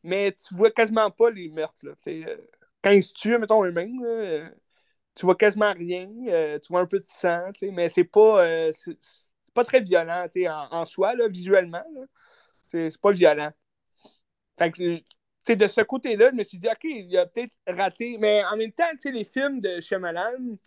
mais 0.03 0.33
tu 0.33 0.55
vois 0.55 0.71
quasiment 0.71 1.11
pas 1.11 1.31
les 1.31 1.49
meurtres. 1.49 1.77
Là, 1.83 1.93
euh, 2.09 2.37
quand 2.83 2.91
ils 2.91 3.03
se 3.03 3.13
tuent, 3.15 3.39
mettons 3.39 3.65
eux-mêmes, 3.65 4.01
tu 5.15 5.27
vois 5.27 5.37
quasiment 5.37 5.73
rien. 5.73 6.09
tu 6.61 6.69
vois 6.71 6.81
un 6.81 6.87
peu 6.87 7.01
de 7.01 7.05
sang, 7.05 7.51
mais 7.73 7.89
c'est 7.89 8.05
pas, 8.05 8.73
c'est 8.73 9.55
pas 9.55 9.65
très 9.65 9.81
violent 9.81 10.27
en, 10.37 10.77
en 10.81 10.85
soi, 10.85 11.15
là, 11.15 11.29
visuellement. 11.29 11.85
C'est 12.71 13.01
pas 13.01 13.13
violent. 13.13 13.53
Fait 14.59 15.57
de 15.57 15.67
ce 15.67 15.81
côté-là, 15.81 16.31
je 16.31 16.37
me 16.37 16.43
suis 16.43 16.59
dit, 16.59 16.69
OK, 16.69 16.85
il 16.85 17.17
a 17.17 17.27
peut-être 17.27 17.53
raté. 17.67 18.19
Mais 18.19 18.45
en 18.45 18.57
même 18.57 18.73
temps, 18.73 18.85
les 19.05 19.25
films 19.25 19.61
de 19.61 19.81
Shyamalan, 19.81 20.59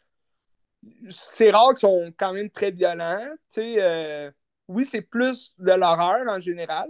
c'est 1.09 1.51
rare 1.51 1.69
qu'ils 1.69 1.79
sont 1.79 2.13
quand 2.17 2.33
même 2.33 2.49
très 2.49 2.71
violents. 2.71 3.23
Euh, 3.57 4.31
oui, 4.67 4.85
c'est 4.85 5.01
plus 5.01 5.53
de 5.59 5.71
l'horreur 5.73 6.27
en 6.27 6.39
général. 6.39 6.89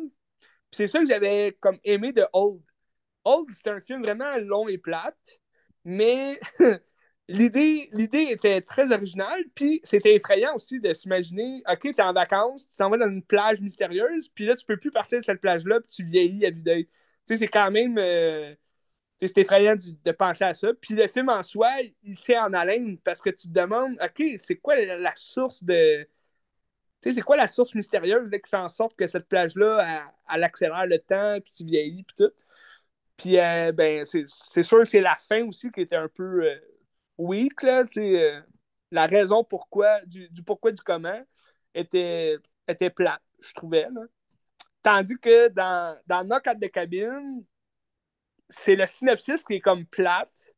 C'est 0.71 0.87
ça 0.87 0.99
que 0.99 1.05
j'avais 1.05 1.57
comme 1.59 1.77
aimé 1.83 2.13
de 2.13 2.23
Old. 2.33 2.61
Old, 3.25 3.49
c'était 3.51 3.69
un 3.71 3.79
film 3.79 4.01
vraiment 4.01 4.37
long 4.39 4.67
et 4.67 4.77
plate, 4.77 5.39
mais 5.85 6.39
l'idée, 7.27 7.89
l'idée 7.93 8.27
était 8.31 8.61
très 8.61 8.91
originale, 8.91 9.43
puis 9.53 9.81
c'était 9.83 10.15
effrayant 10.15 10.55
aussi 10.55 10.79
de 10.79 10.93
s'imaginer, 10.93 11.63
OK, 11.71 11.81
t'es 11.93 12.01
en 12.01 12.13
vacances, 12.13 12.67
tu 12.69 12.77
t'en 12.77 12.89
vas 12.89 12.97
dans 12.97 13.09
une 13.09 13.23
plage 13.23 13.61
mystérieuse, 13.61 14.29
puis 14.29 14.45
là, 14.45 14.55
tu 14.55 14.65
peux 14.65 14.77
plus 14.77 14.91
partir 14.91 15.19
de 15.19 15.23
cette 15.23 15.41
plage-là, 15.41 15.81
puis 15.81 15.89
tu 15.89 16.03
vieillis 16.03 16.45
à 16.45 16.51
vue 16.51 16.63
d'œil 16.63 16.87
c'est 17.25 17.47
quand 17.47 17.71
même. 17.71 17.97
Euh, 17.97 18.55
c'est 19.19 19.37
effrayant 19.37 19.75
de, 19.75 20.11
penser 20.13 20.43
à 20.43 20.53
ça. 20.53 20.69
Puis 20.79 20.95
le 20.95 21.07
film 21.07 21.29
en 21.29 21.43
soi, 21.43 21.69
il 22.03 22.17
fait 22.17 22.39
en 22.39 22.53
haleine 22.53 22.97
parce 22.99 23.21
que 23.21 23.29
tu 23.29 23.47
te 23.47 23.53
demandes, 23.53 23.95
OK, 24.01 24.23
c'est 24.37 24.55
quoi 24.55 24.75
la, 24.75 25.13
source 25.15 25.63
de. 25.63 26.07
Tu 27.01 27.09
sais, 27.09 27.15
c'est 27.15 27.21
quoi 27.21 27.37
la 27.37 27.47
source 27.47 27.73
mystérieuse 27.75 28.29
qui 28.29 28.49
fait 28.49 28.57
en 28.57 28.69
sorte 28.69 28.95
que 28.95 29.07
cette 29.07 29.27
plage-là, 29.27 30.11
elle, 30.29 30.43
accélère 30.43 30.85
le 30.87 30.99
temps, 30.99 31.39
puis 31.41 31.53
tu 31.53 31.65
vieillis, 31.65 32.03
puis 32.03 32.15
tout? 32.15 32.31
Puis, 33.17 33.39
euh, 33.39 33.71
ben, 33.71 34.05
c'est 34.05 34.63
sûr 34.63 34.79
que 34.79 34.85
c'est 34.85 35.01
la 35.01 35.15
fin 35.15 35.45
aussi 35.47 35.71
qui 35.71 35.81
était 35.81 35.95
un 35.95 36.07
peu 36.07 36.43
euh, 36.45 36.55
weak, 37.17 37.63
là, 37.63 37.85
tu 37.85 38.01
sais. 38.01 38.43
la 38.91 39.07
raison 39.07 39.43
pourquoi, 39.43 40.01
du, 40.05 40.29
pourquoi 40.45 40.71
du 40.71 40.81
comment 40.81 41.21
était, 41.73 42.37
était 42.67 42.89
plate, 42.89 43.21
je 43.39 43.53
trouvais. 43.53 43.87
Là. 43.91 44.01
Tandis 44.83 45.17
que 45.19 45.49
dans, 45.49 45.97
dans 46.07 46.23
Knock 46.23 46.47
at 46.47 46.55
the 46.55 46.71
Cabin, 46.71 47.41
c'est 48.49 48.75
le 48.75 48.85
synopsis 48.87 49.43
qui 49.43 49.55
est 49.55 49.59
comme 49.61 49.85
plate, 49.85 50.51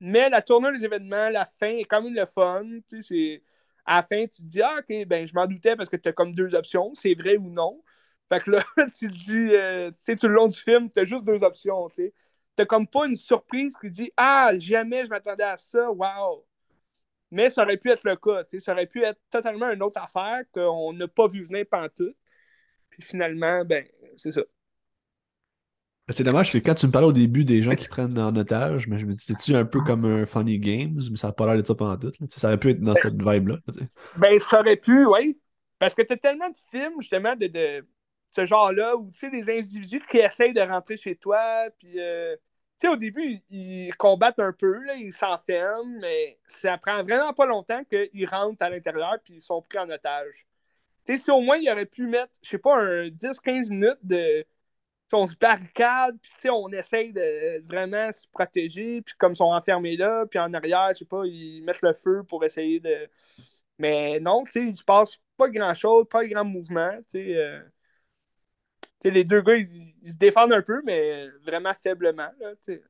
mais 0.00 0.30
la 0.30 0.42
tournée 0.42 0.72
des 0.72 0.84
événements, 0.84 1.30
la 1.30 1.46
fin 1.58 1.68
est 1.68 1.84
quand 1.84 2.02
même 2.02 2.14
le 2.14 2.26
fun. 2.26 2.64
C'est... 3.00 3.42
À 3.86 3.96
la 3.96 4.02
fin, 4.02 4.26
tu 4.26 4.42
te 4.42 4.46
dis, 4.46 4.62
ah, 4.62 4.76
ok, 4.80 5.06
ben 5.06 5.26
je 5.26 5.34
m'en 5.34 5.46
doutais 5.46 5.76
parce 5.76 5.88
que 5.88 5.96
tu 5.96 6.08
as 6.08 6.12
comme 6.12 6.34
deux 6.34 6.54
options, 6.54 6.94
c'est 6.94 7.14
vrai 7.14 7.36
ou 7.36 7.50
non. 7.50 7.82
Fait 8.28 8.40
que 8.42 8.50
là, 8.50 8.64
tu 8.94 9.08
te 9.08 9.14
dis, 9.14 9.54
euh, 9.54 9.90
tu 9.90 9.98
sais, 10.02 10.16
tout 10.16 10.28
le 10.28 10.34
long 10.34 10.48
du 10.48 10.58
film, 10.58 10.90
tu 10.90 11.00
as 11.00 11.04
juste 11.04 11.24
deux 11.24 11.42
options, 11.42 11.88
tu 11.90 12.04
sais. 12.04 12.14
T'as 12.56 12.66
comme 12.66 12.86
pas 12.86 13.06
une 13.06 13.16
surprise 13.16 13.74
qui 13.80 13.90
dit, 13.90 14.12
ah, 14.16 14.52
jamais 14.58 15.04
je 15.04 15.08
m'attendais 15.08 15.44
à 15.44 15.56
ça, 15.58 15.90
wow. 15.90 16.46
Mais 17.30 17.50
ça 17.50 17.62
aurait 17.64 17.76
pu 17.78 17.90
être 17.90 18.04
le 18.04 18.16
cas, 18.16 18.44
tu 18.44 18.58
sais. 18.58 18.64
Ça 18.64 18.72
aurait 18.72 18.86
pu 18.86 19.02
être 19.04 19.20
totalement 19.30 19.70
une 19.70 19.82
autre 19.82 20.00
affaire 20.02 20.42
qu'on 20.52 20.92
n'a 20.92 21.08
pas 21.08 21.28
vu 21.28 21.44
venir 21.44 21.66
pantoute. 21.70 22.16
Puis 22.90 23.02
finalement, 23.02 23.64
ben, 23.64 23.86
c'est 24.16 24.32
ça. 24.32 24.42
C'est 26.10 26.24
dommage 26.24 26.52
que 26.52 26.58
quand 26.58 26.74
tu 26.74 26.86
me 26.86 26.92
parlais 26.92 27.08
au 27.08 27.12
début 27.12 27.44
des 27.44 27.62
gens 27.62 27.70
qui 27.76 27.88
prennent 27.88 28.18
en 28.18 28.34
otage, 28.34 28.86
mais 28.86 28.98
je 28.98 29.06
me 29.06 29.12
dis, 29.12 29.24
c'est-tu 29.24 29.54
un 29.54 29.64
peu 29.64 29.80
comme 29.82 30.04
un 30.04 30.26
Funny 30.26 30.58
Games, 30.58 31.00
mais 31.10 31.16
ça 31.16 31.28
n'a 31.28 31.32
pas 31.32 31.46
l'air 31.46 31.62
de 31.62 31.66
ça 31.66 31.74
pendant 31.74 31.96
tout. 31.96 32.12
Ça 32.36 32.48
aurait 32.48 32.58
pu 32.58 32.70
être 32.70 32.80
dans 32.80 32.94
cette 32.94 33.20
vibe-là. 33.20 33.58
Ben, 34.16 34.38
ça 34.40 34.60
aurait 34.60 34.76
pu, 34.76 35.06
oui. 35.06 35.38
Parce 35.78 35.94
que 35.94 36.02
tu 36.02 36.12
as 36.12 36.16
tellement 36.16 36.48
de 36.48 36.56
films, 36.70 37.00
justement, 37.00 37.34
de, 37.36 37.46
de 37.46 37.86
ce 38.30 38.44
genre-là, 38.44 38.96
où 38.96 39.10
tu 39.10 39.18
sais, 39.18 39.30
des 39.30 39.50
individus 39.50 40.02
qui 40.08 40.18
essayent 40.18 40.52
de 40.52 40.60
rentrer 40.60 40.96
chez 40.96 41.16
toi, 41.16 41.68
puis. 41.78 41.94
Euh, 41.98 42.36
tu 42.80 42.86
sais, 42.86 42.92
au 42.94 42.96
début, 42.96 43.36
ils 43.50 43.94
combattent 43.98 44.38
un 44.38 44.54
peu, 44.54 44.82
là, 44.84 44.94
ils 44.94 45.12
s'enferment, 45.12 45.98
mais 46.00 46.38
ça 46.46 46.78
prend 46.78 47.02
vraiment 47.02 47.34
pas 47.34 47.44
longtemps 47.44 47.84
qu'ils 47.84 48.26
rentrent 48.26 48.62
à 48.62 48.70
l'intérieur 48.70 49.18
puis 49.22 49.34
ils 49.34 49.40
sont 49.42 49.60
pris 49.60 49.78
en 49.78 49.90
otage. 49.90 50.46
Tu 51.04 51.14
sais, 51.14 51.24
si 51.24 51.30
au 51.30 51.42
moins 51.42 51.58
il 51.58 51.70
aurait 51.70 51.84
pu 51.84 52.06
mettre, 52.06 52.32
je 52.42 52.48
sais 52.48 52.58
pas, 52.58 52.78
un 52.78 53.08
10-15 53.08 53.68
minutes 53.68 53.98
de 54.02 54.46
on 55.16 55.26
se 55.26 55.36
barricade, 55.36 56.16
puis 56.38 56.50
on 56.50 56.68
essaye 56.68 57.12
de 57.12 57.66
vraiment 57.66 58.12
se 58.12 58.26
protéger, 58.28 59.02
puis 59.02 59.14
comme 59.18 59.32
ils 59.32 59.36
sont 59.36 59.44
enfermés 59.52 59.96
là, 59.96 60.26
puis 60.26 60.38
en 60.38 60.52
arrière, 60.54 60.90
je 60.92 61.00
sais 61.00 61.04
pas, 61.04 61.22
ils 61.26 61.62
mettent 61.62 61.82
le 61.82 61.94
feu 61.94 62.22
pour 62.28 62.44
essayer 62.44 62.80
de. 62.80 63.08
Mais 63.78 64.20
non, 64.20 64.44
tu 64.44 64.52
sais, 64.52 64.66
il 64.66 64.76
se 64.76 64.84
passe 64.84 65.18
pas 65.36 65.48
grand-chose, 65.48 66.06
pas 66.08 66.26
grand 66.26 66.44
mouvement, 66.44 66.92
tu 67.08 67.18
sais. 67.18 67.36
Euh, 67.36 67.60
les 69.04 69.24
deux 69.24 69.40
gars, 69.40 69.56
ils, 69.56 70.10
se 70.10 70.16
défendent 70.16 70.52
un 70.52 70.62
peu, 70.62 70.82
mais 70.84 71.28
vraiment 71.42 71.72
faiblement, 71.74 72.30
Ils 72.68 72.80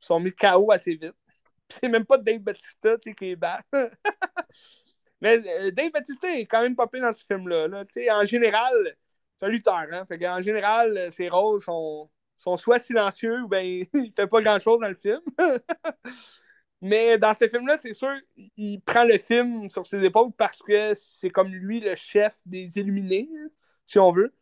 sont 0.00 0.20
mis 0.20 0.32
KO 0.32 0.70
assez 0.70 0.92
vite. 0.96 1.14
C'est 1.68 1.88
même 1.88 2.04
pas 2.04 2.18
Dave 2.18 2.40
Batista, 2.40 2.98
tu 2.98 3.10
sais, 3.10 3.14
qui 3.14 3.30
est 3.30 3.36
bas. 3.36 3.62
mais 5.20 5.38
euh, 5.38 5.70
Dave 5.70 5.90
Batista 5.92 6.28
est 6.36 6.46
quand 6.46 6.62
même 6.62 6.76
plein 6.76 7.02
dans 7.02 7.12
ce 7.12 7.24
film-là, 7.24 7.68
là. 7.68 7.84
En 8.12 8.24
général, 8.24 8.96
lutteur. 9.42 9.86
Hein? 9.92 10.04
Fait 10.06 10.26
en 10.28 10.40
général, 10.40 10.96
euh, 10.96 11.10
ses 11.10 11.28
rôles 11.28 11.60
sont, 11.60 12.10
sont 12.36 12.56
soit 12.56 12.78
silencieux 12.78 13.42
ou 13.42 13.48
bien 13.48 13.60
il 13.94 14.12
fait 14.14 14.26
pas 14.26 14.40
grand-chose 14.40 14.80
dans 14.80 14.88
le 14.88 14.94
film. 14.94 15.20
Mais 16.80 17.16
dans 17.16 17.32
ce 17.32 17.48
film-là, 17.48 17.78
c'est 17.78 17.94
sûr, 17.94 18.12
il 18.56 18.80
prend 18.82 19.04
le 19.04 19.16
film 19.16 19.68
sur 19.70 19.86
ses 19.86 20.02
épaules 20.04 20.32
parce 20.36 20.60
que 20.60 20.92
c'est 20.94 21.30
comme 21.30 21.48
lui 21.48 21.80
le 21.80 21.94
chef 21.94 22.38
des 22.44 22.78
Illuminés, 22.78 23.28
hein, 23.34 23.48
si 23.86 23.98
on 23.98 24.12
veut. 24.12 24.34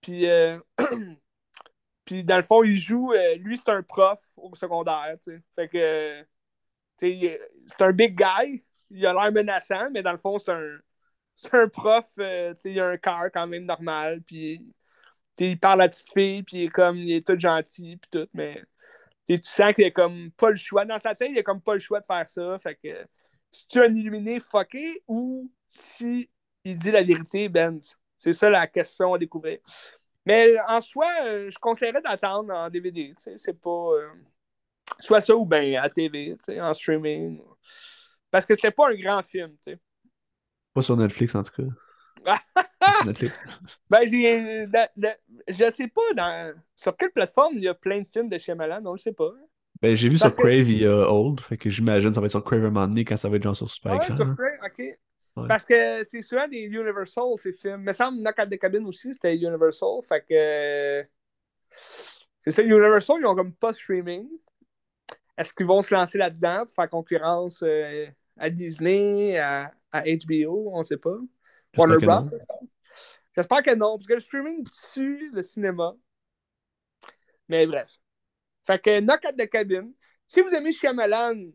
Puis, 0.00 0.28
euh, 0.28 0.58
puis 2.04 2.24
dans 2.24 2.38
le 2.38 2.42
fond, 2.42 2.64
il 2.64 2.76
joue. 2.76 3.12
Euh, 3.12 3.36
lui, 3.36 3.56
c'est 3.56 3.70
un 3.70 3.82
prof 3.82 4.20
au 4.36 4.54
secondaire. 4.56 5.16
Fait 5.54 5.68
que 5.68 6.24
c'est 6.98 7.38
un 7.80 7.92
big 7.92 8.16
guy. 8.16 8.64
Il 8.90 9.06
a 9.06 9.12
l'air 9.12 9.32
menaçant, 9.32 9.90
mais 9.92 10.02
dans 10.02 10.12
le 10.12 10.18
fond, 10.18 10.38
c'est 10.38 10.50
un, 10.52 10.78
c'est 11.36 11.54
un 11.54 11.68
prof, 11.68 12.06
euh, 12.18 12.54
il 12.64 12.80
a 12.80 12.88
un 12.88 12.96
cœur 12.96 13.30
quand 13.32 13.46
même 13.46 13.64
normal, 13.64 14.22
puis 14.22 14.60
il 15.38 15.60
parle 15.60 15.82
à 15.82 15.84
la 15.84 15.88
petite 15.90 16.12
fille, 16.12 16.42
puis 16.42 16.56
il 16.58 16.62
est 16.64 16.68
comme, 16.68 16.96
il 16.96 17.12
est 17.12 17.26
tout 17.26 17.38
gentil, 17.38 17.98
puis 17.98 18.10
tout, 18.10 18.28
mais 18.34 18.62
tu 19.26 19.38
sens 19.42 19.74
qu'il 19.74 19.84
a 19.84 19.90
comme 19.90 20.30
pas 20.32 20.50
le 20.50 20.56
choix. 20.56 20.84
Dans 20.84 20.98
sa 20.98 21.14
tête, 21.14 21.30
il 21.32 21.38
a 21.38 21.42
comme 21.42 21.60
pas 21.60 21.74
le 21.74 21.80
choix 21.80 22.00
de 22.00 22.06
faire 22.06 22.28
ça, 22.28 22.58
fait 22.58 22.76
que 22.76 23.06
si 23.50 23.66
tu 23.68 23.78
es 23.78 23.86
un 23.86 23.94
illuminé 23.94 24.40
fucké 24.40 25.02
ou 25.06 25.50
si 25.68 26.30
il 26.64 26.78
dit 26.78 26.90
la 26.90 27.02
vérité, 27.02 27.48
Ben, 27.48 27.78
c'est 28.16 28.32
ça 28.32 28.50
la 28.50 28.66
question 28.66 29.14
à 29.14 29.18
découvrir. 29.18 29.58
Mais 30.24 30.56
en 30.66 30.80
soi, 30.80 31.06
euh, 31.24 31.50
je 31.50 31.58
conseillerais 31.58 32.02
d'attendre 32.02 32.52
en 32.54 32.68
DVD, 32.68 33.14
c'est 33.16 33.60
pas... 33.60 33.70
Euh, 33.70 34.08
soit 35.00 35.20
ça 35.20 35.36
ou 35.36 35.46
bien 35.46 35.80
à 35.82 35.88
TV, 35.90 36.36
en 36.60 36.74
streaming. 36.74 37.42
Parce 38.30 38.46
que 38.46 38.54
c'était 38.54 38.70
pas 38.70 38.90
un 38.90 38.94
grand 38.94 39.22
film, 39.22 39.52
tu 39.62 39.72
sais. 39.72 39.80
Pas 40.76 40.82
sur 40.82 40.96
Netflix, 40.98 41.34
en 41.34 41.42
tout 41.42 41.62
cas. 42.26 42.36
Netflix. 43.06 43.34
Ben, 43.90 44.06
j'ai. 44.06 44.66
Je 45.48 45.70
sais 45.70 45.88
pas 45.88 46.02
dans... 46.14 46.52
sur 46.74 46.94
quelle 46.94 47.12
plateforme 47.12 47.54
il 47.56 47.62
y 47.62 47.68
a 47.68 47.72
plein 47.72 48.02
de 48.02 48.06
films 48.06 48.28
de 48.28 48.36
Shyamalan, 48.36 48.82
on 48.84 48.92
le 48.92 48.98
sait 48.98 49.14
pas. 49.14 49.30
Ben, 49.80 49.96
j'ai 49.96 50.10
vu 50.10 50.18
sur 50.18 50.34
Crave 50.34 50.68
il 50.68 50.82
y 50.82 50.86
a 50.86 51.10
Old, 51.10 51.40
fait 51.40 51.56
que 51.56 51.70
j'imagine 51.70 52.12
ça 52.12 52.20
va 52.20 52.26
être 52.26 52.32
sur 52.32 52.44
Crave 52.44 52.66
un 52.66 52.70
moment 52.70 52.86
donné 52.86 53.06
quand 53.06 53.16
ça 53.16 53.30
va 53.30 53.36
être 53.36 53.42
genre 53.42 53.56
sur 53.56 53.70
Super 53.70 53.92
ah 53.92 53.96
ouais, 53.96 54.04
sur 54.04 54.34
Crave, 54.36 54.58
ok. 54.66 55.48
Parce 55.48 55.64
que 55.64 56.04
c'est 56.04 56.20
souvent 56.20 56.46
des 56.46 56.64
Universal, 56.64 57.24
ces 57.38 57.54
films. 57.54 57.80
Mais 57.80 57.94
ça 57.94 58.10
me 58.10 58.20
Knock 58.20 58.38
at 58.38 58.48
the 58.48 58.58
Cabin 58.58 58.84
aussi, 58.84 59.14
c'était 59.14 59.34
Universal. 59.34 60.00
Fait 60.06 60.24
que. 60.28 61.08
C'est 61.70 62.50
ça, 62.50 62.62
Universal, 62.62 63.16
ils 63.20 63.26
ont 63.26 63.34
comme 63.34 63.54
pas 63.54 63.72
streaming. 63.72 64.28
Est-ce 65.38 65.54
qu'ils 65.54 65.66
vont 65.66 65.80
se 65.80 65.94
lancer 65.94 66.18
là-dedans 66.18 66.64
pour 66.66 66.74
faire 66.74 66.90
concurrence 66.90 67.62
euh, 67.62 68.06
à 68.36 68.50
Disney, 68.50 69.38
à, 69.38 69.72
à 69.96 70.02
HBO, 70.02 70.70
on 70.72 70.78
ne 70.80 70.84
sait 70.84 70.96
pas. 70.96 71.16
Warner 71.76 71.98
Bros. 71.98 72.22
J'espère 73.34 73.62
que 73.62 73.74
non, 73.74 73.96
parce 73.96 74.06
que 74.06 74.14
le 74.14 74.20
streaming 74.20 74.64
tue 74.92 75.30
le 75.32 75.42
cinéma. 75.42 75.94
Mais 77.48 77.66
bref. 77.66 77.98
Fait 78.66 78.82
que 78.82 79.00
Knock 79.00 79.24
at 79.24 79.32
the 79.34 79.48
Cabin. 79.48 79.90
Si 80.26 80.40
vous 80.40 80.52
aimez 80.54 80.72
Shyamalan, 80.72 81.52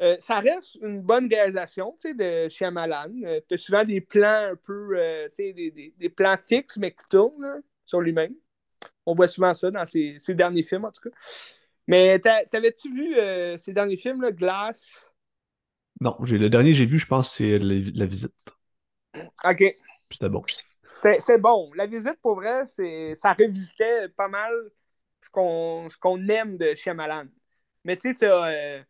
euh, 0.00 0.16
ça 0.18 0.40
reste 0.40 0.76
une 0.82 1.00
bonne 1.00 1.28
réalisation 1.28 1.96
de 2.04 2.48
Shyamalan. 2.48 3.12
Euh, 3.24 3.40
tu 3.48 3.54
as 3.54 3.58
souvent 3.58 3.84
des 3.84 4.00
plans 4.00 4.50
un 4.52 4.56
peu, 4.56 4.90
euh, 4.96 5.28
des, 5.36 5.52
des, 5.52 5.94
des, 5.96 6.08
plans 6.08 6.36
fixes, 6.36 6.76
mais 6.76 6.92
qui 6.92 7.08
tournent 7.08 7.62
sur 7.84 8.00
lui-même. 8.00 8.34
On 9.06 9.14
voit 9.14 9.28
souvent 9.28 9.54
ça 9.54 9.70
dans 9.70 9.84
ses, 9.84 10.16
ses, 10.18 10.34
derniers 10.34 10.62
films, 10.62 10.84
en 10.84 10.92
tout 10.92 11.08
cas. 11.08 11.16
Mais 11.86 12.18
t'avais-tu 12.18 12.90
vu 12.90 13.14
ses 13.58 13.72
derniers 13.72 13.96
films, 13.96 14.22
là, 14.22 14.32
Glass, 14.32 15.02
non, 16.00 16.16
le 16.20 16.50
dernier 16.50 16.72
que 16.72 16.78
j'ai 16.78 16.86
vu, 16.86 16.98
je 16.98 17.06
pense, 17.06 17.36
c'est 17.36 17.58
la, 17.58 18.06
visite. 18.06 18.34
OK. 19.44 19.62
C'était 20.10 20.28
bon. 20.28 20.42
C'était 20.98 21.38
bon. 21.38 21.70
La 21.74 21.86
visite, 21.86 22.18
pour 22.20 22.36
vrai, 22.36 22.64
ça 23.14 23.32
revisitait 23.32 24.08
pas 24.10 24.28
mal 24.28 24.52
ce 25.20 25.30
qu'on 25.30 26.28
aime 26.28 26.56
de 26.56 26.74
Shyamalan. 26.74 27.26
Mais 27.84 27.96
tu 27.96 28.12
sais, 28.12 28.14
t'as 28.14 28.52
euh, 28.52 28.82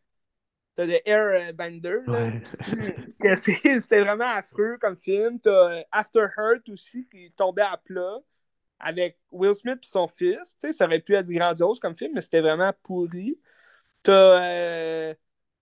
The 0.77 1.03
Airbender, 1.05 1.99
là. 2.07 2.31
C'était 3.37 4.01
vraiment 4.01 4.31
affreux 4.37 4.79
comme 4.81 4.97
film. 4.97 5.41
T'as 5.41 5.79
euh, 5.79 5.83
After 5.93 6.27
Hurt 6.37 6.69
aussi, 6.69 7.07
qui 7.11 7.33
tombait 7.33 7.63
à 7.63 7.77
plat 7.77 8.19
avec 8.79 9.19
Will 9.31 9.55
Smith 9.55 9.79
et 9.83 9.87
son 9.87 10.09
fils. 10.09 10.57
Tu 10.61 10.69
sais, 10.69 10.73
ça 10.73 10.87
aurait 10.87 11.01
pu 11.01 11.15
être 11.15 11.29
grandiose 11.29 11.79
comme 11.81 11.95
film, 11.97 12.13
mais 12.15 12.21
c'était 12.21 12.41
vraiment 12.41 12.73
pourri. 12.83 13.39
T'as... 14.03 14.43
Euh, 14.43 15.15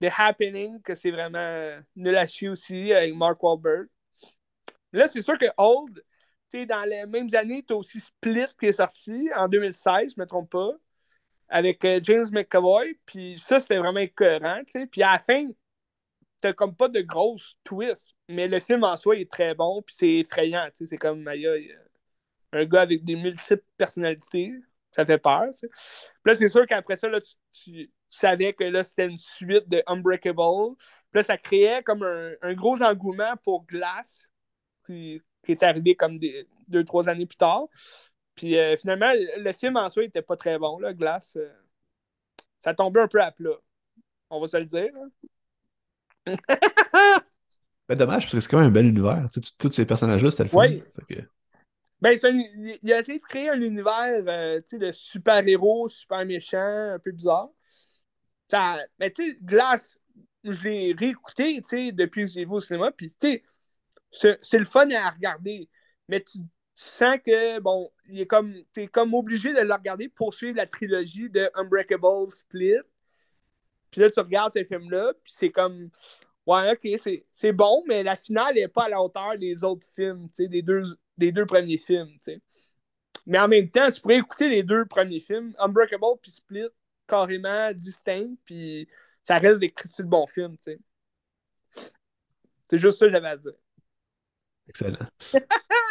The 0.02 0.10
Happening, 0.18 0.82
que 0.82 0.96
c'est 0.96 1.12
vraiment 1.12 1.78
nul 1.94 2.16
à 2.16 2.26
chier 2.26 2.48
aussi, 2.48 2.92
avec 2.92 3.14
Mark 3.14 3.40
Wahlberg. 3.42 3.86
Là, 4.92 5.06
c'est 5.06 5.22
sûr 5.22 5.38
que 5.38 5.46
Old, 5.56 6.02
dans 6.52 6.88
les 6.88 7.06
mêmes 7.06 7.28
années, 7.34 7.64
tu 7.66 7.72
as 7.72 7.76
aussi 7.76 8.00
Split 8.00 8.46
qui 8.58 8.66
est 8.66 8.72
sorti 8.72 9.30
en 9.34 9.48
2016, 9.48 10.12
je 10.14 10.20
ne 10.20 10.24
me 10.24 10.26
trompe 10.26 10.50
pas, 10.50 10.72
avec 11.48 11.84
euh, 11.84 12.00
James 12.02 12.24
McAvoy. 12.32 12.98
Puis 13.06 13.38
ça, 13.38 13.60
c'était 13.60 13.78
vraiment 13.78 14.00
écœurant. 14.00 14.62
Puis 14.90 15.02
à 15.02 15.12
la 15.12 15.18
fin, 15.18 15.48
t'as 16.40 16.52
comme 16.52 16.74
pas 16.74 16.88
de 16.88 17.00
grosses 17.00 17.56
twists, 17.64 18.14
mais 18.28 18.48
le 18.48 18.58
film 18.60 18.84
en 18.84 18.96
soi 18.96 19.16
est 19.16 19.30
très 19.30 19.54
bon, 19.54 19.82
puis 19.82 19.94
c'est 19.96 20.14
effrayant. 20.16 20.68
C'est 20.74 20.96
comme 20.96 21.26
un 21.28 22.64
gars 22.64 22.82
avec 22.82 23.04
des 23.04 23.16
multiples 23.16 23.64
personnalités. 23.76 24.52
Ça 24.92 25.06
fait 25.06 25.18
peur. 25.18 25.46
Puis 25.58 25.70
là, 26.26 26.34
c'est 26.34 26.48
sûr 26.48 26.66
qu'après 26.66 26.96
ça, 26.96 27.08
là, 27.08 27.18
tu 27.52 27.90
savais 28.08 28.52
que 28.52 28.64
là, 28.64 28.84
c'était 28.84 29.06
une 29.06 29.16
suite 29.16 29.68
de 29.68 29.82
Unbreakable. 29.86 30.76
Puis 30.76 31.18
là, 31.18 31.22
ça 31.22 31.38
créait 31.38 31.82
comme 31.82 32.02
un, 32.02 32.54
gros 32.54 32.80
engouement 32.82 33.36
pour 33.42 33.66
Glass, 33.66 34.30
qui, 34.86 35.22
est 35.48 35.62
arrivé 35.62 35.94
comme 35.94 36.18
des, 36.18 36.46
deux, 36.68 36.84
trois 36.84 37.08
années 37.08 37.26
plus 37.26 37.36
tard. 37.36 37.66
Puis 38.34 38.58
euh, 38.58 38.76
finalement, 38.76 39.12
le 39.36 39.52
film 39.52 39.76
en 39.76 39.88
soi 39.90 40.04
n'était 40.04 40.22
pas 40.22 40.36
très 40.36 40.58
bon, 40.58 40.78
là, 40.78 40.92
Glass. 40.92 41.36
Euh, 41.36 41.50
ça 42.60 42.74
tombait 42.74 43.00
un 43.00 43.08
peu 43.08 43.20
à 43.20 43.32
plat. 43.32 43.56
On 44.30 44.40
va 44.40 44.46
se 44.46 44.56
le 44.56 44.66
dire. 44.66 44.90
ben, 47.88 47.96
dommage, 47.96 48.24
parce 48.24 48.34
que 48.34 48.40
c'est 48.40 48.48
quand 48.48 48.58
même 48.58 48.68
un 48.68 48.72
bel 48.72 48.86
univers. 48.86 49.26
tous 49.58 49.72
ces 49.72 49.84
personnages-là, 49.84 50.30
c'était 50.30 50.44
le 50.44 50.48
fun. 50.50 50.60
Oui. 50.60 50.82
Ben, 52.02 52.18
il 52.82 52.92
a 52.92 52.98
essayé 52.98 53.18
de 53.18 53.24
créer 53.24 53.48
un 53.48 53.60
univers 53.60 54.24
euh, 54.26 54.60
de 54.72 54.92
super-héros, 54.92 55.88
super 55.88 56.26
méchant, 56.26 56.58
un 56.58 56.98
peu 56.98 57.12
bizarre 57.12 57.48
mais 58.98 59.10
tu 59.10 59.30
sais, 59.30 59.38
Glass, 59.42 59.98
je 60.44 60.62
l'ai 60.62 60.94
réécouté, 60.96 61.60
depuis 61.92 62.24
que 62.24 62.30
j'ai 62.30 62.44
vu 62.44 62.52
au 62.52 62.60
cinéma, 62.60 62.90
puis 62.92 63.08
tu 63.08 63.42
sais, 64.10 64.38
c'est 64.42 64.58
le 64.58 64.64
fun 64.64 64.88
à 64.90 65.10
regarder. 65.10 65.68
Mais 66.08 66.20
tu, 66.20 66.38
sens 66.74 67.18
que, 67.24 67.60
bon, 67.60 67.90
il 68.08 68.20
est 68.20 68.26
comme, 68.26 68.54
t'es 68.72 68.88
comme 68.88 69.14
obligé 69.14 69.52
de 69.52 69.60
le 69.60 69.72
regarder 69.72 70.08
pour 70.08 70.34
suivre 70.34 70.56
la 70.56 70.66
trilogie 70.66 71.30
de 71.30 71.50
Unbreakable 71.54 72.30
Split. 72.30 72.80
Puis 73.90 74.00
là, 74.00 74.10
tu 74.10 74.20
regardes 74.20 74.52
ce 74.54 74.64
film-là, 74.64 75.12
puis 75.22 75.32
c'est 75.36 75.50
comme, 75.50 75.90
ouais, 76.46 76.72
ok, 76.72 77.24
c'est 77.30 77.52
bon, 77.52 77.84
mais 77.86 78.02
la 78.02 78.16
finale 78.16 78.54
n'est 78.54 78.68
pas 78.68 78.84
à 78.84 78.88
la 78.88 79.02
hauteur 79.02 79.38
des 79.38 79.64
autres 79.64 79.86
films, 79.94 80.28
tu 80.28 80.44
sais, 80.44 80.48
des 80.48 80.62
deux, 80.62 80.82
des 81.16 81.32
deux 81.32 81.46
premiers 81.46 81.78
films, 81.78 82.10
tu 82.14 82.32
sais. 82.32 82.40
Mais 83.26 83.38
en 83.38 83.48
même 83.48 83.70
temps, 83.70 83.88
tu 83.90 84.00
pourrais 84.00 84.18
écouter 84.18 84.48
les 84.48 84.62
deux 84.62 84.84
premiers 84.84 85.20
films, 85.20 85.54
Unbreakable 85.58 86.18
puis 86.20 86.32
Split, 86.32 86.68
carrément 87.06 87.72
distincts, 87.72 88.34
puis 88.44 88.88
ça 89.22 89.38
reste 89.38 89.60
des 89.60 89.70
critiques 89.70 90.04
de 90.04 90.10
bons 90.10 90.26
films, 90.26 90.56
tu 90.56 90.72
sais. 90.72 90.78
C'est 92.66 92.78
juste 92.78 92.98
ça 92.98 93.06
que 93.06 93.12
j'avais 93.12 93.28
à 93.28 93.36
dire. 93.36 93.52
Excellent. 94.68 95.06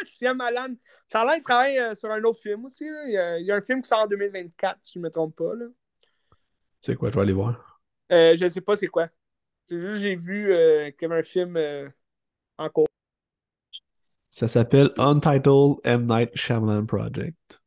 Shyam 0.06 0.38
Malan. 0.38 0.76
Ça 1.08 1.22
a 1.22 1.26
l'air 1.26 1.36
qu'il 1.36 1.44
travaille 1.44 1.78
euh, 1.78 1.94
sur 1.94 2.10
un 2.10 2.24
autre 2.24 2.40
film 2.40 2.66
aussi. 2.66 2.86
Là. 2.86 3.04
Il, 3.06 3.12
y 3.12 3.18
a, 3.18 3.38
il, 3.38 3.46
y 3.46 3.52
a, 3.52 3.56
un 3.56 3.62
film 3.62 3.82
qui 3.82 3.88
sort 3.88 4.00
en 4.00 4.08
2024, 4.08 4.80
si 4.82 4.94
je 4.94 5.00
ne 5.00 5.04
me 5.04 5.10
trompe 5.10 5.36
pas. 5.36 5.52
C'est 6.82 6.96
quoi, 6.96 7.10
je 7.10 7.16
vais 7.16 7.22
aller 7.22 7.34
voir. 7.34 7.72
Euh, 8.12 8.36
je 8.36 8.44
ne 8.44 8.50
sais 8.50 8.62
pas 8.62 8.76
c'est 8.76 8.88
quoi. 8.88 9.08
C'est 9.68 9.80
juste 9.80 10.02
j'ai 10.02 10.16
vu 10.16 10.54
euh, 10.54 10.92
qu'il 10.92 11.04
y 11.04 11.06
avait 11.06 11.20
un 11.20 11.24
film 11.24 11.56
euh, 11.56 11.88
en 12.58 12.70
cours. 12.70 12.88
Ça 14.42 14.48
s'appelle 14.48 14.90
Untitled 14.98 15.76
M. 15.84 16.08
Night 16.08 16.32
Shyamalan 16.34 16.88
Project. 16.88 17.62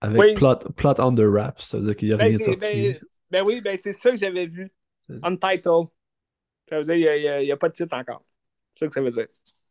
Avec 0.00 0.20
oui. 0.20 0.34
plot, 0.34 0.56
plot 0.74 0.94
on 0.98 1.14
the 1.14 1.20
wraps. 1.20 1.64
Ça 1.64 1.78
veut 1.78 1.84
dire 1.84 1.96
qu'il 1.96 2.08
n'y 2.08 2.14
a 2.14 2.16
ben, 2.16 2.26
rien 2.26 2.38
de 2.38 2.42
sorti. 2.42 2.58
Ben, 2.58 3.00
ben 3.30 3.42
oui, 3.44 3.60
ben 3.60 3.76
c'est 3.76 3.92
ça 3.92 4.10
que 4.10 4.16
j'avais 4.16 4.46
vu. 4.46 4.68
Untitled. 5.22 5.86
Ça 6.68 6.80
veut 6.80 6.82
dire 6.82 6.94
qu'il 6.94 7.44
n'y 7.44 7.52
a, 7.52 7.54
a, 7.54 7.56
pas 7.56 7.68
de 7.68 7.74
titre 7.74 7.96
encore. 7.96 8.24
C'est 8.74 8.86
ça 8.86 8.88
que 8.88 8.94
ça 8.94 9.00
veut 9.00 9.12
dire. 9.12 9.28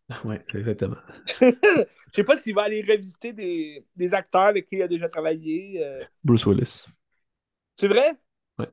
Oui, 0.24 0.38
exactement. 0.54 0.96
Je 1.42 1.54
sais 2.14 2.24
pas 2.24 2.38
s'il 2.38 2.56
va 2.56 2.62
aller 2.62 2.82
revisiter 2.82 3.34
des, 3.34 3.86
des, 3.94 4.14
acteurs 4.14 4.44
avec 4.44 4.68
qui 4.68 4.78
il 4.78 4.84
a 4.84 4.88
déjà 4.88 5.10
travaillé. 5.10 5.84
Euh... 5.84 6.02
Bruce 6.24 6.46
Willis. 6.46 6.86
C'est 7.76 7.90
vrai? 7.90 8.14
Oui. 8.58 8.68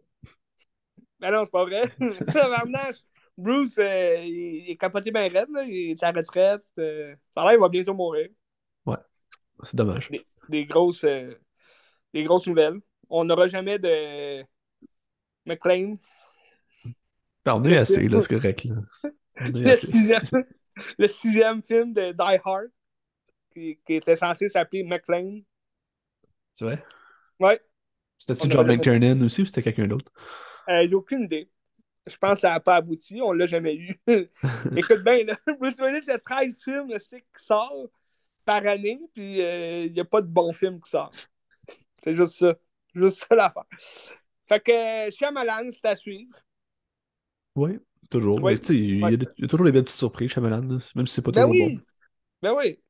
Ben 1.19 1.33
non, 1.33 1.45
c'est 1.45 1.50
pas 1.50 1.64
vrai. 1.64 1.83
Bruce, 3.37 3.79
euh, 3.79 4.17
il, 4.23 4.71
est 4.71 4.76
capoté 4.76 5.11
bien 5.11 5.29
raide, 5.29 5.49
là. 5.50 5.64
il 5.64 5.91
est 5.91 6.03
à 6.03 6.12
la 6.12 6.21
retraite. 6.21 6.67
Euh, 6.79 7.14
ça 7.31 7.41
a 7.41 7.45
l'air 7.45 7.53
qu'il 7.53 7.61
va 7.61 7.69
bientôt 7.69 7.95
mourir. 7.95 8.29
Ouais, 8.87 8.97
c'est 9.64 9.75
dommage. 9.75 10.09
Des, 10.11 10.25
des 10.49 10.67
grosses, 10.67 11.05
euh, 11.05 11.35
des 12.12 12.23
grosses 12.23 12.47
nouvelles. 12.47 12.81
On 13.09 13.25
n'aura 13.25 13.47
jamais 13.49 13.79
de 13.79 14.45
McLean. 15.47 15.97
Ben, 17.45 17.55
on 17.55 17.64
est 17.64 17.76
assez, 17.76 18.09
là, 18.09 18.21
c'est 18.21 18.37
correct. 18.37 18.64
Là. 18.64 18.76
Le 19.37 19.75
sixième, 19.75 20.23
le 20.99 21.07
sixième 21.09 21.62
film 21.62 21.93
de 21.93 22.12
Die 22.12 22.41
Hard, 22.45 22.69
qui, 23.53 23.79
qui 23.85 23.95
était 23.95 24.17
censé 24.17 24.49
s'appeler 24.49 24.85
McLean. 24.85 25.41
C'est 26.53 26.64
vrai? 26.64 26.85
Ouais. 27.41 27.61
C'était-tu 28.17 28.50
John 28.50 28.67
McTiernan 28.67 29.21
aussi 29.23 29.43
ou 29.43 29.45
c'était 29.45 29.62
quelqu'un 29.62 29.88
d'autre? 29.88 30.12
J'ai 30.69 30.95
aucune 30.95 31.25
idée. 31.25 31.50
Je 32.07 32.17
pense 32.19 32.35
que 32.35 32.41
ça 32.41 32.51
n'a 32.51 32.61
pas 32.61 32.77
abouti. 32.77 33.21
On 33.23 33.33
ne 33.33 33.39
l'a 33.39 33.47
jamais 33.47 33.75
eu. 33.75 33.97
Écoute 34.77 35.03
bien, 35.05 35.25
là, 35.25 35.35
Bruce 35.59 35.79
Willis, 35.81 36.03
il 36.07 36.09
y 36.09 36.11
a 36.11 36.19
13 36.19 36.63
films 36.63 36.89
qui 36.89 37.23
sortent 37.45 37.91
par 38.45 38.67
année, 38.67 39.01
puis 39.15 39.41
euh, 39.41 39.87
il 39.87 39.93
n'y 39.93 40.01
a 40.01 40.05
pas 40.05 40.21
de 40.21 40.27
bons 40.27 40.53
films 40.53 40.81
qui 40.81 40.91
sortent. 40.91 41.31
C'est 42.03 42.15
juste 42.15 42.35
ça. 42.35 42.55
Juste 42.95 43.27
ça 43.29 43.35
l'affaire. 43.35 43.65
Fait 44.47 44.61
que 44.61 45.11
Shyamalan, 45.17 45.71
c'est 45.71 45.85
à 45.87 45.97
suivre. 45.97 46.37
Oui, 47.57 47.79
toujours. 48.11 48.43
Oui. 48.43 48.55
Mais 48.69 48.77
il, 48.77 49.01
y 49.01 49.05
a 49.05 49.17
des- 49.17 49.27
il 49.39 49.43
y 49.43 49.45
a 49.45 49.49
toujours 49.49 49.67
des 49.67 49.73
belles 49.73 49.85
petites 49.85 49.99
surprises, 49.99 50.31
Shyamalan, 50.31 50.81
même 50.95 51.07
si 51.07 51.15
c'est 51.15 51.23
pas 51.23 51.33
Ben 51.33 51.47
toujours 51.47 51.67
oui! 51.69 51.77
bon. 51.77 51.83
Ben 52.43 52.55
oui! 52.57 52.81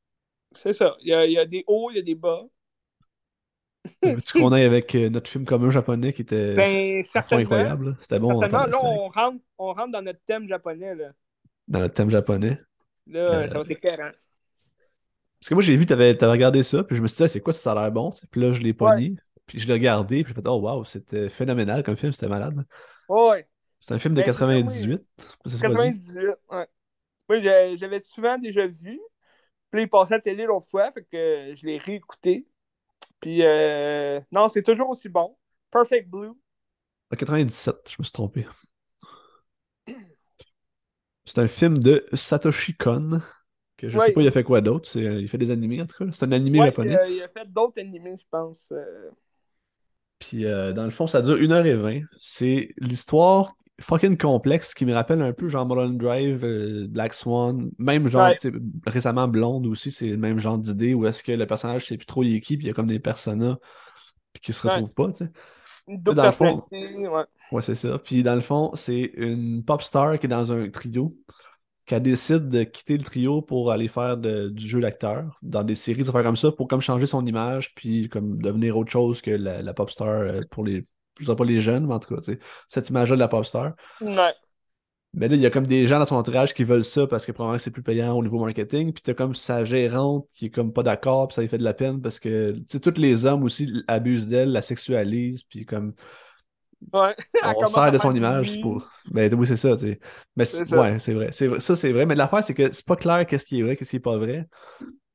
C'est 0.53 0.73
ça. 0.73 0.97
Il 1.01 1.09
y, 1.09 1.15
a, 1.15 1.27
il 1.27 1.33
y 1.33 1.39
a 1.39 1.47
des 1.47 1.65
hauts, 1.67 1.91
il 1.91 1.97
y 1.97 1.99
a 2.01 2.03
des 2.03 2.15
bas. 2.15 2.43
Veux-tu 4.03 4.39
qu'on 4.39 4.53
aille 4.53 4.65
avec 4.65 4.95
euh, 4.95 5.09
notre 5.11 5.31
film 5.31 5.45
commun 5.45 5.71
japonais 5.71 6.13
qui 6.13 6.23
était 6.23 6.55
Ben, 6.55 7.03
certainement. 7.03 7.43
incroyable? 7.43 7.97
C'était 8.01 8.19
bon 8.19 8.39
certainement. 8.41 8.67
Là, 8.67 8.79
on 8.83 9.09
rentre, 9.09 9.43
on 9.59 9.73
rentre 9.73 9.93
dans 9.93 10.03
notre 10.03 10.21
thème 10.25 10.49
japonais. 10.49 10.95
Là, 10.95 11.13
dans 11.69 11.79
notre 11.81 11.95
thème 11.95 12.11
japonais? 12.11 12.61
là 13.07 13.21
Euh, 13.21 13.47
ça 13.47 13.55
va 13.55 13.61
être 13.61 13.71
écœurant. 13.71 14.11
Parce 15.41 15.49
que 15.49 15.55
moi, 15.55 15.63
j'ai 15.63 15.77
vu, 15.77 15.85
t'avais 15.87 16.11
avais 16.23 16.33
regardé 16.33 16.63
ça, 16.63 16.85
puis 16.85 16.97
je 16.97 17.03
me 17.03 17.09
suis 17.09 17.17
dit, 17.19 17.23
Ah, 17.25 17.29
c'est 17.29 17.41
quoi, 17.41 17.53
ça 17.53 17.73
a 17.73 17.75
l'air 17.75 17.93
bon? 17.93 18.11
tu. 18.11 18.27
Puis 18.27 18.41
là, 18.41 18.53
je 18.53 18.61
l'ai 18.63 18.73
pogné, 18.73 19.15
puis 19.47 19.59
je 19.59 19.67
l'ai 19.67 19.75
regardé, 19.75 20.25
puis 20.25 20.33
j'ai 20.35 20.41
fait, 20.41 20.49
oh 20.49 20.59
wow, 20.61 20.85
c'était 20.85 21.29
phénoménal 21.29 21.83
comme 21.83 21.97
film, 21.97 22.13
c'était 22.13 22.29
malade. 22.29 22.65
Ouais. 23.09 23.47
C'est 23.79 23.93
un 23.93 23.99
film 23.99 24.15
de 24.15 24.23
Ben, 24.23 24.27
c'est 24.33 24.39
ça, 24.39 24.47
98. 24.47 25.03
ça 25.45 25.59
98, 25.69 26.29
ouais. 26.51 26.67
Moi, 27.29 27.75
j'avais 27.77 28.01
souvent 28.01 28.39
déjà 28.39 28.67
vu. 28.67 28.99
Puis 29.71 29.83
il 29.83 29.89
passait 29.89 30.15
à 30.15 30.17
la 30.19 30.23
télé 30.23 30.45
l'autre 30.45 30.67
fois, 30.67 30.91
fait 30.93 31.03
que 31.03 31.53
je 31.55 31.67
l'ai 31.67 31.79
réécouté. 31.79 32.47
Puis, 33.25 33.43
euh, 33.43 34.21
non, 34.33 34.49
c'est 34.49 34.63
toujours 34.63 34.91
aussi 34.91 35.09
bon. 35.09 35.37
Perfect 35.71 36.09
Blue. 36.11 36.33
En 37.11 37.17
97, 37.17 37.91
je 37.91 37.97
me 37.99 38.05
suis 38.05 38.13
trompé. 38.13 38.47
C'est 41.27 41.39
un 41.39 41.49
film 41.49 41.79
de 41.79 42.07
Satoshi 42.15 42.75
Kon, 42.77 43.21
que 43.77 43.89
je 43.89 43.99
Ouais. 43.99 44.07
sais 44.07 44.13
pas, 44.13 44.23
il 44.23 44.29
a 44.29 44.31
fait 44.33 44.45
quoi 44.45 44.61
d'autre? 44.61 44.89
c'est- 44.91 45.05
euh, 45.07 45.21
Il 45.21 45.29
fait 45.29 45.39
des 45.39 45.51
animés, 45.51 45.83
en 45.83 45.87
tout 45.87 45.97
cas. 46.05 46.11
C'est 46.13 46.25
un 46.25 46.33
animé 46.33 46.61
Ouais, 46.61 46.63
japonais. 46.63 46.95
il 46.95 46.95
a, 46.97 47.09
il 47.09 47.23
a 47.23 47.29
fait 47.29 47.51
d'autres 47.53 47.81
animés, 47.81 48.17
je 48.19 48.25
pense. 48.31 48.73
euh. 48.73 49.11
Puis 50.19 50.47
euh, 50.47 50.73
dans 50.73 50.85
le 50.85 50.91
fond, 50.91 51.07
ça 51.07 51.23
dure 51.23 51.39
1h20. 51.39 52.03
C'est 52.17 52.71
l'histoire 52.79 53.55
fucking 53.81 54.17
complexe 54.17 54.75
qui 54.75 54.87
me 54.87 54.93
rappelle 54.95 55.21
un 55.23 55.33
peu 55.33 55.49
genre 55.49 55.67
Mulholland 55.67 55.99
Drive, 55.99 56.45
euh, 56.45 56.87
Black 56.89 57.15
Swan, 57.15 57.71
même 57.79 58.09
genre, 58.09 58.29
Ouais. 58.31 58.53
récemment 58.87 59.29
Blonde 59.29 59.67
aussi, 59.67 59.91
c'est 59.91 60.09
le 60.09 60.17
même 60.17 60.39
genre 60.39 60.59
d'idée 60.59 60.95
où 60.95 61.07
est-ce 61.07 61.23
que 61.23 61.33
le 61.33 61.47
personnage 61.47 61.87
sait 61.87 61.97
plus 61.97 62.07
trop 62.07 62.23
il 62.23 62.35
est 62.37 62.41
qui, 62.41 62.57
puis 62.57 62.67
il 62.67 62.69
y 62.69 62.71
a 62.71 62.75
comme 62.75 62.87
des 62.87 63.01
personas 63.01 63.59
puis 64.33 64.43
qui 64.43 64.53
se 64.53 64.67
Ouais. 64.67 64.75
retrouvent 64.75 64.95
pas, 64.95 65.13
tu 65.13 65.25
sais. 65.27 65.31
Dans 65.87 66.25
le 66.25 66.33
fond- 66.33 66.65
ouais. 66.73 67.25
Ouais, 67.53 67.63
c'est 67.63 67.75
ça. 67.75 67.99
Puis 67.99 68.23
dans 68.23 68.35
le 68.35 68.41
fond, 68.41 68.71
c'est 68.75 69.13
une 69.17 69.63
pop 69.65 69.83
star 69.83 70.19
qui 70.19 70.27
est 70.27 70.29
dans 70.29 70.51
un 70.51 70.71
trio, 70.71 71.15
qui 71.87 72.01
décide 72.01 72.49
de 72.49 72.65
quitter 72.65 72.97
le 72.97 73.05
trio 73.05 73.43
pour 73.43 73.71
aller 73.71 73.89
faire 73.89 74.17
de- 74.17 74.49
du 74.49 74.67
jeu 74.67 74.81
d'acteur 74.81 75.39
dans 75.43 75.63
des 75.65 75.75
séries, 75.75 76.03
des 76.03 76.09
affaires 76.09 76.23
comme 76.23 76.37
ça, 76.37 76.51
pour 76.53 76.69
comme 76.69 76.81
changer 76.81 77.07
son 77.07 77.27
image, 77.27 77.75
puis 77.75 78.09
comme 78.09 78.41
devenir 78.41 78.79
autre 78.79 78.91
chose 78.91 79.21
que 79.21 79.31
la, 79.33 79.63
la 79.63 79.75
pop 79.75 79.91
star 79.91 80.09
euh, 80.09 80.41
pour 80.51 80.65
les. 80.65 80.87
Je 81.19 81.25
dirais 81.25 81.37
pas 81.37 81.45
les 81.45 81.61
jeunes, 81.61 81.87
mais 81.87 81.95
en 81.95 82.01
tout 82.01 82.15
cas, 82.15 82.21
tu 82.21 82.33
sais, 82.35 82.39
cette 82.69 82.89
image-là 82.91 83.17
de 83.17 83.21
la 83.21 83.29
pop 83.29 83.45
star. 83.47 83.73
Ouais. 84.01 84.35
Mais 85.17 85.29
là, 85.29 85.37
il 85.37 85.41
y 85.41 85.47
a 85.47 85.51
comme 85.51 85.67
des 85.69 85.87
gens 85.87 86.01
dans 86.01 86.07
son 86.07 86.17
entourage 86.17 86.55
qui 86.55 86.65
veulent 86.65 86.85
ça 86.85 87.07
parce 87.07 87.25
que 87.25 87.31
probablement 87.31 87.61
c'est 87.61 87.71
plus 87.71 87.85
payant 87.85 88.17
au 88.17 88.23
niveau 88.23 88.41
marketing. 88.41 88.93
Puis 88.93 89.01
t'as 89.03 89.15
comme 89.15 89.35
sa 89.37 89.65
gérante 89.65 90.29
qui 90.35 90.47
est 90.47 90.51
comme 90.51 90.73
pas 90.73 90.83
d'accord, 90.83 91.29
puis 91.29 91.37
ça 91.37 91.43
lui 91.43 91.49
fait 91.49 91.59
de 91.59 91.63
la 91.63 91.73
peine 91.75 92.03
parce 92.03 92.19
que, 92.19 92.53
tu 92.53 92.65
sais, 92.67 92.81
tous 92.81 92.99
les 93.01 93.25
hommes 93.25 93.45
aussi 93.45 93.85
abusent 93.87 94.27
d'elle, 94.29 94.51
la 94.51 94.61
sexualisent, 94.61 95.45
puis 95.45 95.65
comme 95.67 95.95
Ouais. 96.93 97.15
On 97.57 97.67
sert 97.67 97.93
de 97.93 97.99
son 97.99 98.15
image 98.15 98.61
pour. 98.61 98.87
Ben 99.11 99.33
oui, 99.35 99.47
c'est 99.47 99.57
ça, 99.57 99.75
tu 99.77 99.83
sais. 99.83 100.01
Mais 100.37 100.45
C'est 100.45 100.71
ouais, 100.75 100.99
c'est 100.99 101.15
vrai. 101.15 101.31
C'est 101.33 101.47
vrai. 101.47 101.61
Ça, 101.61 101.77
c'est 101.77 101.93
vrai. 101.93 102.05
Mais 102.07 102.15
l'affaire, 102.15 102.45
c'est 102.45 102.55
que 102.55 102.73
c'est 102.73 102.85
pas 102.85 102.97
clair 102.97 103.27
qu'est-ce 103.27 103.47
qui 103.47 103.61
est 103.61 103.63
vrai, 103.63 103.77
qu'est-ce 103.77 103.91
qui 103.91 103.97
est 103.97 104.01
pas 104.01 104.19
vrai. 104.19 104.47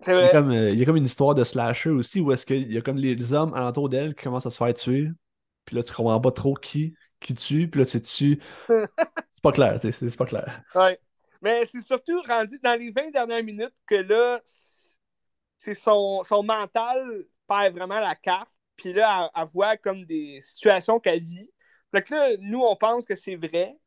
C'est 0.01 0.13
Il 0.17 0.23
y 0.23 0.27
a 0.27 0.27
vrai. 0.27 0.31
comme, 0.31 0.51
euh, 0.51 0.71
il 0.71 0.79
y 0.79 0.81
a 0.81 0.85
comme 0.85 0.97
une 0.97 1.05
histoire 1.05 1.35
de 1.35 1.43
slasher 1.43 1.89
aussi 1.91 2.21
où 2.21 2.31
est-ce 2.31 2.45
qu'il 2.45 2.71
y 2.71 2.77
a 2.77 2.81
comme 2.81 2.97
les 2.97 3.33
hommes 3.33 3.53
alentour 3.53 3.89
d'elle 3.89 4.15
qui 4.15 4.23
commencent 4.23 4.45
à 4.45 4.51
se 4.51 4.57
faire 4.57 4.73
tuer. 4.73 5.09
Puis 5.69 5.75
là, 5.75 5.83
tu 5.83 5.93
comprends 5.93 6.19
pas 6.19 6.31
trop 6.31 6.55
qui, 6.55 6.95
qui 7.19 7.35
tue. 7.35 7.69
Puis 7.69 7.79
là, 7.79 7.85
tu 7.85 8.01
tues. 8.01 8.39
C'est 8.67 9.43
pas 9.43 9.51
clair, 9.51 9.79
c'est 9.79 10.17
pas 10.17 10.25
clair. 10.25 10.63
Ouais. 10.75 10.99
Mais 11.41 11.63
c'est 11.65 11.81
surtout 11.81 12.19
rendu 12.27 12.59
dans 12.61 12.77
les 12.77 12.91
20 12.91 13.11
dernières 13.11 13.43
minutes 13.43 13.75
que 13.85 13.95
là, 13.95 14.41
c'est 14.43 15.75
son, 15.75 16.23
son 16.23 16.43
mental 16.43 17.25
perd 17.47 17.73
vraiment 17.73 18.01
la 18.01 18.15
carte. 18.15 18.49
Puis 18.75 18.91
là, 18.91 19.29
elle, 19.33 19.41
elle 19.43 19.47
voit 19.47 19.77
comme 19.77 20.03
des 20.05 20.41
situations 20.41 20.99
qu'elle 20.99 21.21
vit. 21.21 21.49
Fait 21.91 22.01
que 22.01 22.13
là, 22.13 22.31
nous, 22.41 22.61
on 22.61 22.75
pense 22.75 23.05
que 23.05 23.15
c'est 23.15 23.37
vrai. 23.37 23.77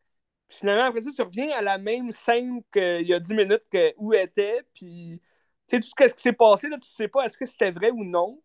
Puis 0.49 0.59
finalement, 0.61 0.85
après 0.85 1.03
ça, 1.03 1.11
tu 1.15 1.21
reviens 1.21 1.51
à 1.51 1.61
la 1.61 1.77
même 1.77 2.11
scène 2.13 2.63
qu'il 2.73 3.07
y 3.07 3.13
a 3.13 3.21
10 3.21 3.35
minutes 3.35 3.65
que, 3.71 3.93
où 3.99 4.15
elle 4.15 4.25
était. 4.27 4.63
Puis, 4.73 5.21
tu 5.69 5.77
sais, 5.77 5.81
tout 5.81 5.89
ce 6.09 6.15
qui 6.15 6.23
s'est 6.23 6.33
passé, 6.33 6.69
là, 6.71 6.79
tu 6.79 6.89
sais 6.89 7.09
pas 7.09 7.27
est-ce 7.27 7.37
que 7.37 7.45
c'était 7.45 7.73
vrai 7.73 7.91
ou 7.91 8.05
non. 8.05 8.41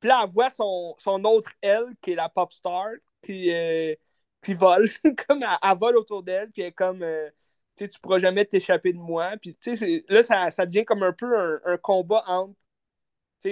Puis 0.00 0.08
là, 0.08 0.20
elle 0.24 0.30
voit 0.30 0.50
son, 0.50 0.94
son 0.98 1.24
autre 1.24 1.52
elle, 1.60 1.86
qui 2.00 2.12
est 2.12 2.14
la 2.14 2.28
pop 2.28 2.52
star, 2.52 2.88
qui, 3.22 3.52
euh, 3.52 3.94
qui 4.42 4.54
vole. 4.54 4.88
comme 5.28 5.42
elle, 5.42 5.58
elle 5.62 5.78
vole 5.78 5.96
autour 5.96 6.22
d'elle, 6.22 6.50
puis 6.50 6.62
elle 6.62 6.68
est 6.68 6.72
comme, 6.72 7.02
euh, 7.02 7.28
tu 7.76 7.84
sais, 7.84 7.88
tu 7.88 7.98
pourras 8.00 8.18
jamais 8.18 8.44
t'échapper 8.44 8.92
de 8.92 8.98
moi. 8.98 9.32
Puis, 9.40 9.56
tu 9.56 9.76
sais, 9.76 10.04
là, 10.08 10.22
ça, 10.22 10.50
ça 10.50 10.66
devient 10.66 10.84
comme 10.84 11.02
un 11.02 11.12
peu 11.12 11.38
un, 11.38 11.60
un 11.64 11.76
combat 11.76 12.22
entre, 12.26 12.54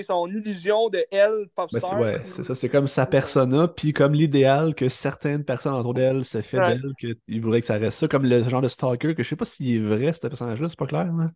son 0.03 0.27
illusion 0.29 0.89
de 0.89 1.05
elle, 1.11 1.49
pop 1.55 1.71
Ben, 1.73 2.01
ouais, 2.01 2.19
puis- 2.19 2.31
c'est 2.33 2.45
ça, 2.45 2.55
c'est 2.55 2.69
comme 2.69 2.89
sa 2.89 3.07
persona, 3.07 3.69
puis 3.69 3.93
comme 3.93 4.15
l'idéal 4.15 4.75
que 4.75 4.89
certaines 4.89 5.45
personnes 5.45 5.75
autour 5.75 5.95
d'elle 5.95 6.25
se 6.25 6.43
fait 6.43 6.59
Ouais. 6.59 6.77
d'elle, 6.77 6.93
qu'il 6.99 7.41
voudrait 7.41 7.61
que 7.61 7.67
ça 7.67 7.79
reste 7.79 7.99
ça, 7.99 8.09
comme 8.09 8.25
le 8.25 8.43
genre 8.43 8.63
de 8.63 8.69
stalker, 8.69 9.15
que 9.15 9.23
je 9.23 9.29
sais 9.29 9.37
pas 9.37 9.45
s'il 9.45 9.77
est 9.77 9.79
vrai, 9.79 10.13
ce 10.13 10.27
personnage-là, 10.27 10.69
c'est 10.69 10.79
pas 10.79 10.87
clair. 10.87 11.05
là. 11.05 11.31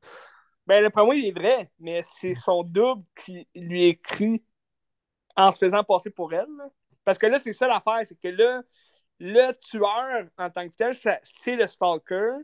Ben, 0.66 0.82
d'après 0.82 1.04
moi, 1.04 1.14
il 1.16 1.26
est 1.26 1.32
vrai, 1.32 1.70
mais 1.78 2.02
c'est 2.20 2.34
son 2.34 2.62
double 2.62 3.02
qui 3.24 3.46
lui 3.54 3.84
écrit 3.84 4.42
en 5.40 5.50
se 5.50 5.58
faisant 5.58 5.82
passer 5.84 6.10
pour 6.10 6.32
elle. 6.32 6.48
là. 6.56 6.68
Parce 7.04 7.18
que 7.18 7.26
là, 7.26 7.40
c'est 7.40 7.52
ça 7.52 7.66
l'affaire, 7.66 8.02
c'est 8.04 8.18
que 8.20 8.28
là, 8.28 8.62
le 9.18 9.52
tueur 9.60 10.28
en 10.38 10.50
tant 10.50 10.68
que 10.68 10.76
tel, 10.76 10.94
c'est 10.94 11.56
le 11.56 11.66
stalker 11.66 12.38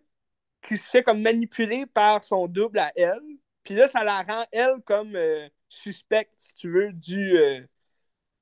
qui 0.62 0.76
se 0.76 0.90
fait 0.90 1.02
comme 1.02 1.20
manipuler 1.20 1.86
par 1.86 2.24
son 2.24 2.46
double 2.46 2.78
à 2.78 2.92
elle. 2.96 3.20
Puis 3.62 3.74
là, 3.74 3.88
ça 3.88 4.04
la 4.04 4.22
rend, 4.22 4.44
elle, 4.52 4.80
comme 4.84 5.16
euh, 5.16 5.48
suspecte, 5.68 6.32
si 6.36 6.54
tu 6.54 6.70
veux, 6.70 6.92
du, 6.92 7.36
euh, 7.38 7.60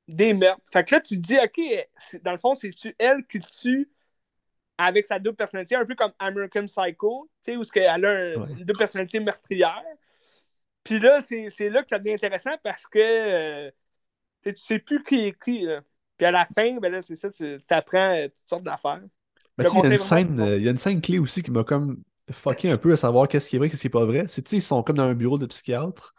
des 0.09 0.35
meurtres. 0.35 0.63
Fait 0.71 0.85
que 0.85 0.95
là, 0.95 1.01
tu 1.01 1.17
te 1.17 1.21
dis, 1.21 1.39
OK, 1.39 2.21
dans 2.23 2.33
le 2.33 2.39
fond, 2.39 2.55
c'est-tu 2.55 2.95
elle 2.99 3.27
qui 3.27 3.41
tue 3.41 3.91
avec 4.79 5.07
sa 5.07 5.19
double 5.19 5.37
personnalité, 5.37 5.77
un 5.77 5.85
peu 5.87 5.95
comme 5.95 6.13
American 6.19 6.67
Psycho, 6.67 7.31
tu 7.45 7.53
sais, 7.53 7.57
où 7.57 7.63
elle 7.75 8.05
a 8.05 8.35
une 8.35 8.65
double 8.65 8.79
personnalité 8.79 9.21
meurtrière. 9.21 9.85
Puis 10.83 10.99
là, 10.99 11.21
c'est 11.21 11.71
là 11.71 11.83
que 11.83 11.89
ça 11.89 11.99
devient 11.99 12.15
intéressant 12.15 12.57
parce 12.63 12.87
que 12.87 12.99
euh, 12.99 13.71
tu 14.51 14.61
sais 14.61 14.79
plus 14.79 15.03
qui 15.03 15.27
est 15.27 15.43
qui. 15.43 15.67
Puis 16.17 16.27
à 16.27 16.31
la 16.31 16.47
fin, 16.47 16.79
ben 16.79 16.93
là, 16.93 17.01
c'est 17.01 17.17
ça, 17.17 17.31
tu 17.31 17.57
apprends 17.71 18.23
toutes 18.23 18.49
sortes 18.49 18.65
d'affaires. 18.65 19.03
il, 19.59 19.65
y 19.65 19.87
a 19.87 19.87
une 19.87 19.99
scène, 19.99 20.45
il 20.57 20.63
y 20.63 20.69
a 20.69 20.71
une 20.71 20.77
scène 20.77 21.01
clé 21.01 21.19
aussi 21.19 21.43
qui 21.43 21.51
m'a 21.51 21.65
comme 21.65 22.03
fucké 22.31 22.71
un 22.71 22.79
peu 22.79 22.93
à 22.93 22.97
savoir 22.97 23.29
qu'est-ce 23.29 23.49
qui 23.49 23.57
est 23.57 23.59
vrai, 23.59 23.69
qu'est-ce 23.69 23.83
qui 23.83 23.87
est 23.89 23.91
pas 23.91 24.05
vrai. 24.05 24.25
C'est, 24.29 24.51
ils 24.53 24.63
sont 24.63 24.83
comme 24.83 24.97
dans 24.97 25.05
un 25.05 25.15
bureau 25.15 25.39
de 25.39 25.47
psychiatre. 25.47 26.15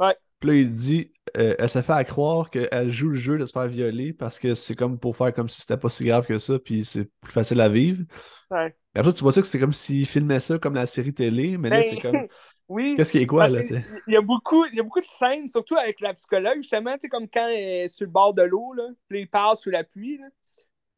Ouais. 0.00 0.16
Puis 0.40 0.50
là, 0.50 0.56
il 0.56 0.72
dit, 0.72 1.12
euh, 1.36 1.54
elle 1.58 1.68
s'est 1.68 1.82
fait 1.82 1.92
à 1.92 2.04
croire 2.04 2.50
qu'elle 2.50 2.90
joue 2.90 3.10
le 3.10 3.16
jeu 3.16 3.38
de 3.38 3.46
se 3.46 3.52
faire 3.52 3.66
violer 3.66 4.12
parce 4.12 4.38
que 4.38 4.54
c'est 4.54 4.74
comme 4.74 4.98
pour 4.98 5.16
faire 5.16 5.32
comme 5.32 5.48
si 5.48 5.60
c'était 5.60 5.76
pas 5.76 5.88
si 5.88 6.04
grave 6.04 6.26
que 6.26 6.38
ça, 6.38 6.58
puis 6.58 6.84
c'est 6.84 7.08
plus 7.20 7.32
facile 7.32 7.60
à 7.60 7.68
vivre. 7.68 8.04
Ouais. 8.50 8.74
Et 8.94 8.98
après, 8.98 9.12
tu 9.12 9.22
vois 9.22 9.32
ça 9.32 9.40
que 9.40 9.46
c'est 9.46 9.58
comme 9.58 9.72
s'il 9.72 10.06
filmait 10.06 10.40
ça 10.40 10.58
comme 10.58 10.74
la 10.74 10.86
série 10.86 11.14
télé, 11.14 11.56
mais 11.56 11.70
là, 11.70 11.80
ben, 11.80 11.86
c'est 11.90 12.02
comme. 12.02 12.26
Oui. 12.68 12.94
Qu'est-ce 12.96 13.12
qui 13.12 13.18
est 13.18 13.26
quoi, 13.26 13.48
là, 13.48 13.60
Il 14.06 14.14
y, 14.14 14.16
a 14.16 14.22
beaucoup, 14.22 14.64
il 14.66 14.74
y 14.74 14.80
a 14.80 14.82
beaucoup 14.82 15.00
de 15.00 15.06
scènes, 15.06 15.46
surtout 15.48 15.76
avec 15.76 16.00
la 16.00 16.14
psychologue, 16.14 16.56
justement, 16.56 16.94
tu 16.94 17.00
sais, 17.02 17.08
comme 17.08 17.28
quand 17.28 17.48
elle 17.48 17.84
est 17.84 17.88
sur 17.88 18.06
le 18.06 18.10
bord 18.10 18.32
de 18.32 18.42
l'eau, 18.42 18.72
là, 18.72 18.88
puis 19.08 19.20
il 19.20 19.28
passe 19.28 19.60
sous 19.60 19.70
la 19.70 19.84
pluie, 19.84 20.18
là. 20.18 20.26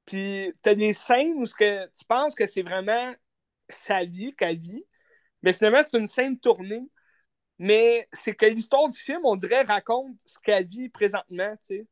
Puis 0.04 0.52
t'as 0.62 0.74
des 0.74 0.92
scènes 0.92 1.34
où 1.34 1.44
que 1.44 1.86
tu 1.86 2.04
penses 2.06 2.34
que 2.36 2.46
c'est 2.46 2.62
vraiment 2.62 3.12
sa 3.68 4.04
vie 4.04 4.32
qu'elle 4.36 4.56
vit, 4.56 4.84
mais 5.42 5.52
finalement, 5.52 5.82
c'est 5.82 5.98
une 5.98 6.06
scène 6.06 6.38
tournée. 6.38 6.88
Mais 7.58 8.06
c'est 8.12 8.34
que 8.34 8.46
l'histoire 8.46 8.88
du 8.88 8.98
film, 8.98 9.20
on 9.24 9.34
dirait, 9.34 9.62
raconte 9.62 10.14
ce 10.26 10.38
qu'elle 10.38 10.66
vit 10.66 10.88
présentement, 10.88 11.52
tu 11.66 11.78
sais. 11.78 11.86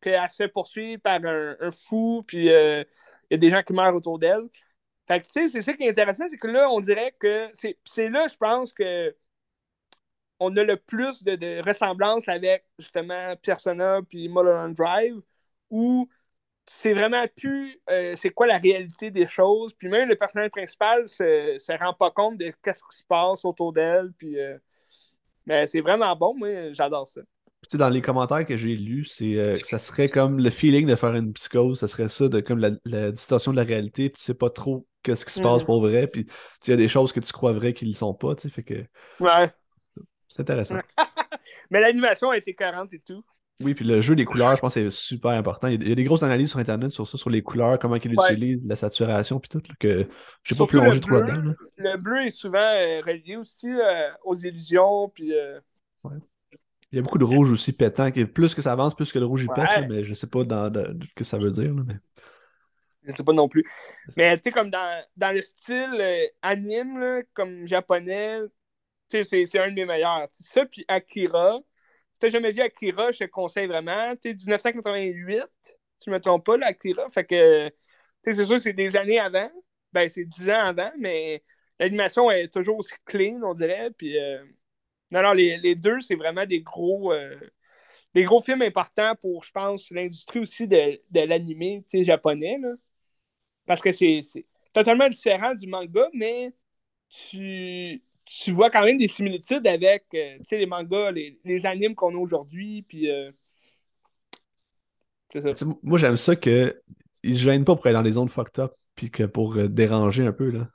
Qu'elle 0.00 0.30
se 0.30 0.36
fait 0.36 0.48
poursuivre 0.48 1.02
par 1.02 1.20
un, 1.24 1.70
fou, 1.72 2.22
puis 2.26 2.50
euh, 2.50 2.84
il 3.30 3.32
y 3.32 3.34
a 3.34 3.38
des 3.38 3.50
gens 3.50 3.62
qui 3.62 3.72
meurent 3.72 3.96
autour 3.96 4.18
d'elle. 4.18 4.48
Fait 5.08 5.20
que, 5.20 5.26
tu 5.26 5.32
sais, 5.32 5.48
c'est 5.48 5.62
ça 5.62 5.72
qui 5.72 5.84
est 5.84 5.88
intéressant, 5.88 6.28
c'est 6.28 6.36
que 6.36 6.46
là, 6.46 6.70
on 6.70 6.80
dirait 6.80 7.14
que 7.18 7.50
c'est 7.54 8.08
là, 8.08 8.28
je 8.28 8.36
pense, 8.36 8.72
que 8.72 9.14
on 10.40 10.56
a 10.56 10.62
le 10.62 10.76
plus 10.76 11.24
de, 11.24 11.66
ressemblance 11.66 12.28
avec, 12.28 12.64
justement, 12.78 13.34
Persona 13.42 14.00
puis 14.08 14.28
Mulholland 14.28 14.74
Drive, 14.74 15.20
où 15.70 16.08
c'est 16.66 16.92
vraiment 16.92 17.24
plus 17.36 17.80
euh, 17.90 18.14
c'est 18.16 18.30
quoi 18.30 18.46
la 18.46 18.58
réalité 18.58 19.10
des 19.10 19.26
choses. 19.26 19.74
Puis 19.74 19.88
même 19.88 20.08
le 20.08 20.16
personnage 20.16 20.50
principal 20.50 21.08
se, 21.08 21.56
se 21.58 21.72
rend 21.72 21.94
pas 21.94 22.10
compte 22.10 22.36
de 22.38 22.52
qu'est-ce 22.62 22.82
qui 22.90 22.98
se 22.98 23.04
passe 23.04 23.44
autour 23.44 23.72
d'elle. 23.72 24.12
Puis 24.18 24.38
euh, 24.38 24.58
mais 25.46 25.66
c'est 25.66 25.80
vraiment 25.80 26.14
bon, 26.14 26.34
moi, 26.36 26.72
j'adore 26.72 27.08
ça. 27.08 27.22
Tu 27.62 27.70
sais, 27.72 27.78
dans 27.78 27.88
les 27.88 28.02
commentaires 28.02 28.46
que 28.46 28.56
j'ai 28.56 28.76
lus, 28.76 29.06
c'est 29.06 29.36
euh, 29.36 29.56
que 29.56 29.66
ça 29.66 29.78
serait 29.78 30.08
comme 30.08 30.38
le 30.38 30.50
feeling 30.50 30.86
de 30.86 30.94
faire 30.94 31.14
une 31.14 31.32
psychose, 31.32 31.80
ça 31.80 31.88
serait 31.88 32.08
ça, 32.08 32.28
de 32.28 32.40
comme 32.40 32.60
la, 32.84 33.10
distorsion 33.10 33.50
de 33.50 33.56
la 33.56 33.64
réalité, 33.64 34.10
puis 34.10 34.18
tu 34.20 34.24
sais 34.24 34.34
pas 34.34 34.50
trop 34.50 34.86
qu'est-ce 35.08 35.26
qui 35.26 35.32
se 35.32 35.40
passe 35.40 35.62
mm. 35.62 35.66
pour 35.66 35.80
vrai, 35.80 36.06
puis 36.06 36.26
il 36.66 36.70
y 36.70 36.72
a 36.72 36.76
des 36.76 36.88
choses 36.88 37.12
que 37.12 37.20
tu 37.20 37.32
crois 37.32 37.52
vraies 37.52 37.72
qui 37.72 37.84
ne 37.84 37.90
le 37.90 37.96
sont 37.96 38.14
pas, 38.14 38.34
tu 38.34 38.42
sais, 38.42 38.54
fait 38.54 38.62
que... 38.62 38.84
Ouais. 39.20 39.52
C'est 40.28 40.42
intéressant. 40.42 40.78
Mais 41.70 41.80
l'animation 41.80 42.30
a 42.30 42.36
été 42.36 42.54
cohérente 42.54 42.92
et 42.92 43.00
tout. 43.00 43.24
Oui, 43.60 43.74
puis 43.74 43.84
le 43.84 44.00
jeu 44.00 44.14
des 44.14 44.24
couleurs, 44.24 44.54
je 44.54 44.60
pense 44.60 44.74
que 44.74 44.88
c'est 44.88 44.96
super 44.96 45.32
important. 45.32 45.66
Il 45.66 45.86
y, 45.86 45.90
a, 45.90 45.94
des 45.94 46.04
grosses 46.04 46.22
analyses 46.22 46.50
sur 46.50 46.60
Internet 46.60 46.90
sur 46.90 47.08
ça, 47.08 47.18
sur 47.18 47.28
les 47.28 47.42
couleurs, 47.42 47.78
comment 47.80 47.96
ils 47.96 48.12
utilisent, 48.12 48.64
la 48.64 48.76
saturation, 48.76 49.40
puis 49.40 49.48
tout, 49.48 49.60
que 49.80 50.06
je 50.44 50.54
sais 50.54 50.58
pas 50.58 50.66
plonger 50.66 51.00
trop 51.00 51.16
là-dedans. 51.16 51.54
Le 51.76 51.96
bleu 51.96 52.26
est 52.26 52.30
souvent 52.30 52.58
euh, 52.58 53.00
relié 53.04 53.36
aussi 53.36 53.68
euh, 53.68 54.10
aux 54.24 54.36
illusions, 54.36 55.08
puis... 55.08 55.34
Euh, 55.34 55.58
il 56.90 56.96
y 56.96 56.98
a 57.00 57.02
beaucoup 57.02 57.18
de 57.18 57.24
rouge 57.24 57.50
aussi 57.50 57.72
pétant, 57.72 58.10
plus 58.32 58.54
que 58.54 58.62
ça 58.62 58.72
avance, 58.72 58.94
plus 58.94 59.12
que 59.12 59.18
le 59.18 59.26
rouge 59.26 59.42
il 59.42 59.48
pète, 59.48 59.88
mais 59.90 60.04
je 60.04 60.14
sais 60.14 60.28
pas 60.28 60.44
dans, 60.44 60.72
ce 60.72 61.14
que 61.14 61.24
ça 61.24 61.36
veut 61.36 61.50
dire. 61.50 61.74
Là, 61.74 61.82
mais... 61.84 61.96
Je 63.08 63.16
sais 63.16 63.24
pas 63.24 63.32
non 63.32 63.48
plus. 63.48 63.64
Mais 64.16 64.36
tu 64.36 64.44
sais, 64.44 64.52
comme 64.52 64.70
dans, 64.70 65.04
dans, 65.16 65.34
le 65.34 65.42
style 65.42 66.30
anime, 66.42 67.22
comme 67.34 67.66
japonais, 67.66 68.40
tu 69.08 69.24
sais, 69.24 69.46
c'est 69.46 69.58
un 69.58 69.68
de 69.68 69.74
mes 69.74 69.86
meilleurs. 69.86 70.28
Ça, 70.32 70.66
puis 70.66 70.84
Akira 70.88 71.60
si 72.18 72.20
t'as 72.20 72.30
jamais 72.30 72.50
vu 72.50 72.60
Akira, 72.62 73.12
je 73.12 73.18
te 73.20 73.24
conseille 73.24 73.68
vraiment. 73.68 74.16
Tu 74.16 74.34
1988, 74.34 75.44
tu 76.00 76.10
me 76.10 76.18
trompes 76.20 76.44
pas, 76.44 76.56
là, 76.56 76.66
Akira. 76.66 77.08
Fait 77.10 77.24
que, 77.24 77.70
c'est 78.24 78.44
sûr, 78.44 78.58
c'est 78.58 78.72
des 78.72 78.96
années 78.96 79.20
avant. 79.20 79.50
Ben, 79.92 80.10
c'est 80.10 80.24
10 80.24 80.50
ans 80.50 80.66
avant, 80.66 80.90
mais 80.98 81.44
l'animation 81.78 82.28
est 82.30 82.52
toujours 82.52 82.78
aussi 82.78 82.94
clean, 83.04 83.40
on 83.44 83.54
dirait. 83.54 83.92
Puis, 83.92 84.18
euh, 84.18 84.44
non, 85.12 85.22
non, 85.22 85.32
les, 85.32 85.74
deux, 85.76 86.00
c'est 86.00 86.16
vraiment 86.16 86.44
des 86.44 86.60
gros, 86.60 87.12
euh, 87.12 87.38
des 88.14 88.24
gros 88.24 88.40
films 88.40 88.62
importants 88.62 89.14
pour, 89.20 89.44
je 89.44 89.52
pense, 89.52 89.88
l'industrie 89.92 90.40
aussi 90.40 90.66
de, 90.66 91.00
de 91.10 91.20
l'animé 91.20 91.84
japonais. 92.02 92.58
Là. 92.60 92.70
Parce 93.68 93.82
que 93.82 93.92
c'est 93.92 94.22
totalement 94.72 95.08
différent 95.10 95.54
du 95.54 95.66
manga, 95.66 96.08
mais 96.14 96.52
tu, 97.08 98.02
tu 98.24 98.52
vois 98.52 98.70
quand 98.70 98.82
même 98.82 98.96
des 98.96 99.08
similitudes 99.08 99.66
avec 99.66 100.06
euh, 100.14 100.38
les 100.50 100.66
mangas, 100.66 101.10
les, 101.10 101.38
les 101.44 101.66
animes 101.66 101.94
qu'on 101.94 102.14
a 102.14 102.18
aujourd'hui. 102.18 102.82
Puis, 102.88 103.10
euh, 103.10 103.30
Moi, 105.82 105.98
j'aime 105.98 106.16
ça 106.16 106.34
qu'ils 106.34 106.74
ne 107.22 107.34
se 107.34 107.38
gênent 107.38 107.66
pas 107.66 107.76
pour 107.76 107.86
aller 107.86 107.94
dans 107.94 108.02
des 108.02 108.12
zones 108.12 108.30
fucked 108.30 108.58
up 108.58 108.72
puis 108.94 109.10
que 109.10 109.24
pour 109.24 109.56
euh, 109.56 109.68
déranger 109.68 110.26
un 110.26 110.32
peu. 110.32 110.50
Là. 110.50 110.68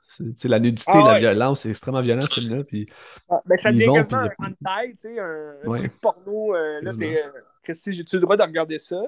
la 0.44 0.60
nudité, 0.60 0.92
ah 0.94 1.14
la 1.14 1.18
violence, 1.18 1.62
c'est 1.62 1.70
extrêmement 1.70 2.00
violent 2.00 2.26
ce 2.28 2.40
film-là. 2.40 2.62
Puis, 2.62 2.88
ah, 3.28 3.42
ben, 3.44 3.56
ça 3.58 3.72
devient 3.72 3.90
quasiment 3.92 4.18
un 4.18 4.30
hentai, 4.38 5.18
un, 5.18 5.56
un 5.66 5.76
truc 5.76 6.00
porno. 6.00 6.54
là, 6.54 6.92
c'est. 6.96 7.22
Que 7.64 7.72
j'ai-tu 7.74 8.16
le 8.16 8.22
droit 8.22 8.36
de 8.36 8.42
regarder 8.42 8.78
ça? 8.78 9.02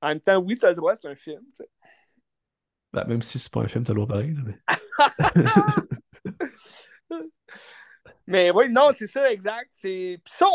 En 0.00 0.08
même 0.08 0.20
temps, 0.20 0.36
oui, 0.38 0.56
tu 0.56 0.66
as 0.66 0.70
le 0.70 0.74
droit, 0.74 0.94
c'est 0.94 1.08
un 1.08 1.14
film. 1.14 1.40
Ben, 2.92 3.04
même 3.06 3.22
si 3.22 3.38
c'est 3.38 3.52
pas 3.52 3.60
un 3.60 3.68
film, 3.68 3.84
tu 3.84 3.90
as 3.90 3.94
le 3.94 4.00
droit 4.00 4.08
pareil. 4.08 4.34
mais... 4.44 4.58
Mais 8.26 8.50
oui, 8.50 8.68
non, 8.68 8.90
c'est 8.92 9.06
ça, 9.06 9.32
exact. 9.32 9.70
Puis 9.80 10.20
ça, 10.26 10.46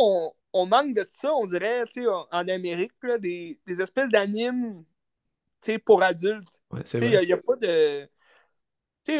on, 0.53 0.65
manque 0.67 0.93
de 0.93 1.03
ça, 1.09 1.33
on 1.33 1.45
dirait, 1.45 1.85
tu 1.87 2.03
sais, 2.03 2.07
en 2.07 2.47
Amérique, 2.47 2.93
là, 3.01 3.17
des, 3.17 3.59
des 3.65 3.81
espèces 3.81 4.09
d'animes 4.09 4.85
pour 5.85 6.03
adultes. 6.03 6.61
Il 6.93 7.09
n'y 7.09 7.33
a, 7.33 7.37
pas 7.37 7.55
de. 7.55 8.07
sais, 9.05 9.19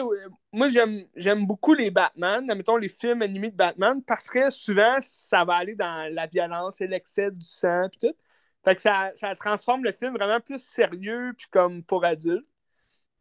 moi, 0.51 0.67
j'aime 0.67 1.45
beaucoup 1.45 1.73
les 1.73 1.89
Batman, 1.89 2.45
mettons 2.45 2.77
les 2.77 2.89
films 2.89 3.21
animés 3.21 3.51
de 3.51 3.55
Batman, 3.55 4.03
parce 4.03 4.29
que 4.29 4.49
souvent, 4.49 4.97
ça 5.01 5.43
va 5.45 5.55
aller 5.55 5.75
dans 5.75 6.13
la 6.13 6.27
violence 6.27 6.81
et 6.81 6.87
l'excès 6.87 7.31
du 7.31 7.41
sang, 7.41 7.87
puis 7.89 8.09
tout. 8.09 8.15
Fait 8.63 8.75
que 8.75 8.81
ça, 8.81 9.11
ça 9.15 9.35
transforme 9.35 9.83
le 9.83 9.91
film 9.91 10.13
vraiment 10.13 10.39
plus 10.39 10.63
sérieux, 10.63 11.33
puis 11.37 11.47
comme 11.51 11.83
pour 11.83 12.05
adultes. 12.05 12.47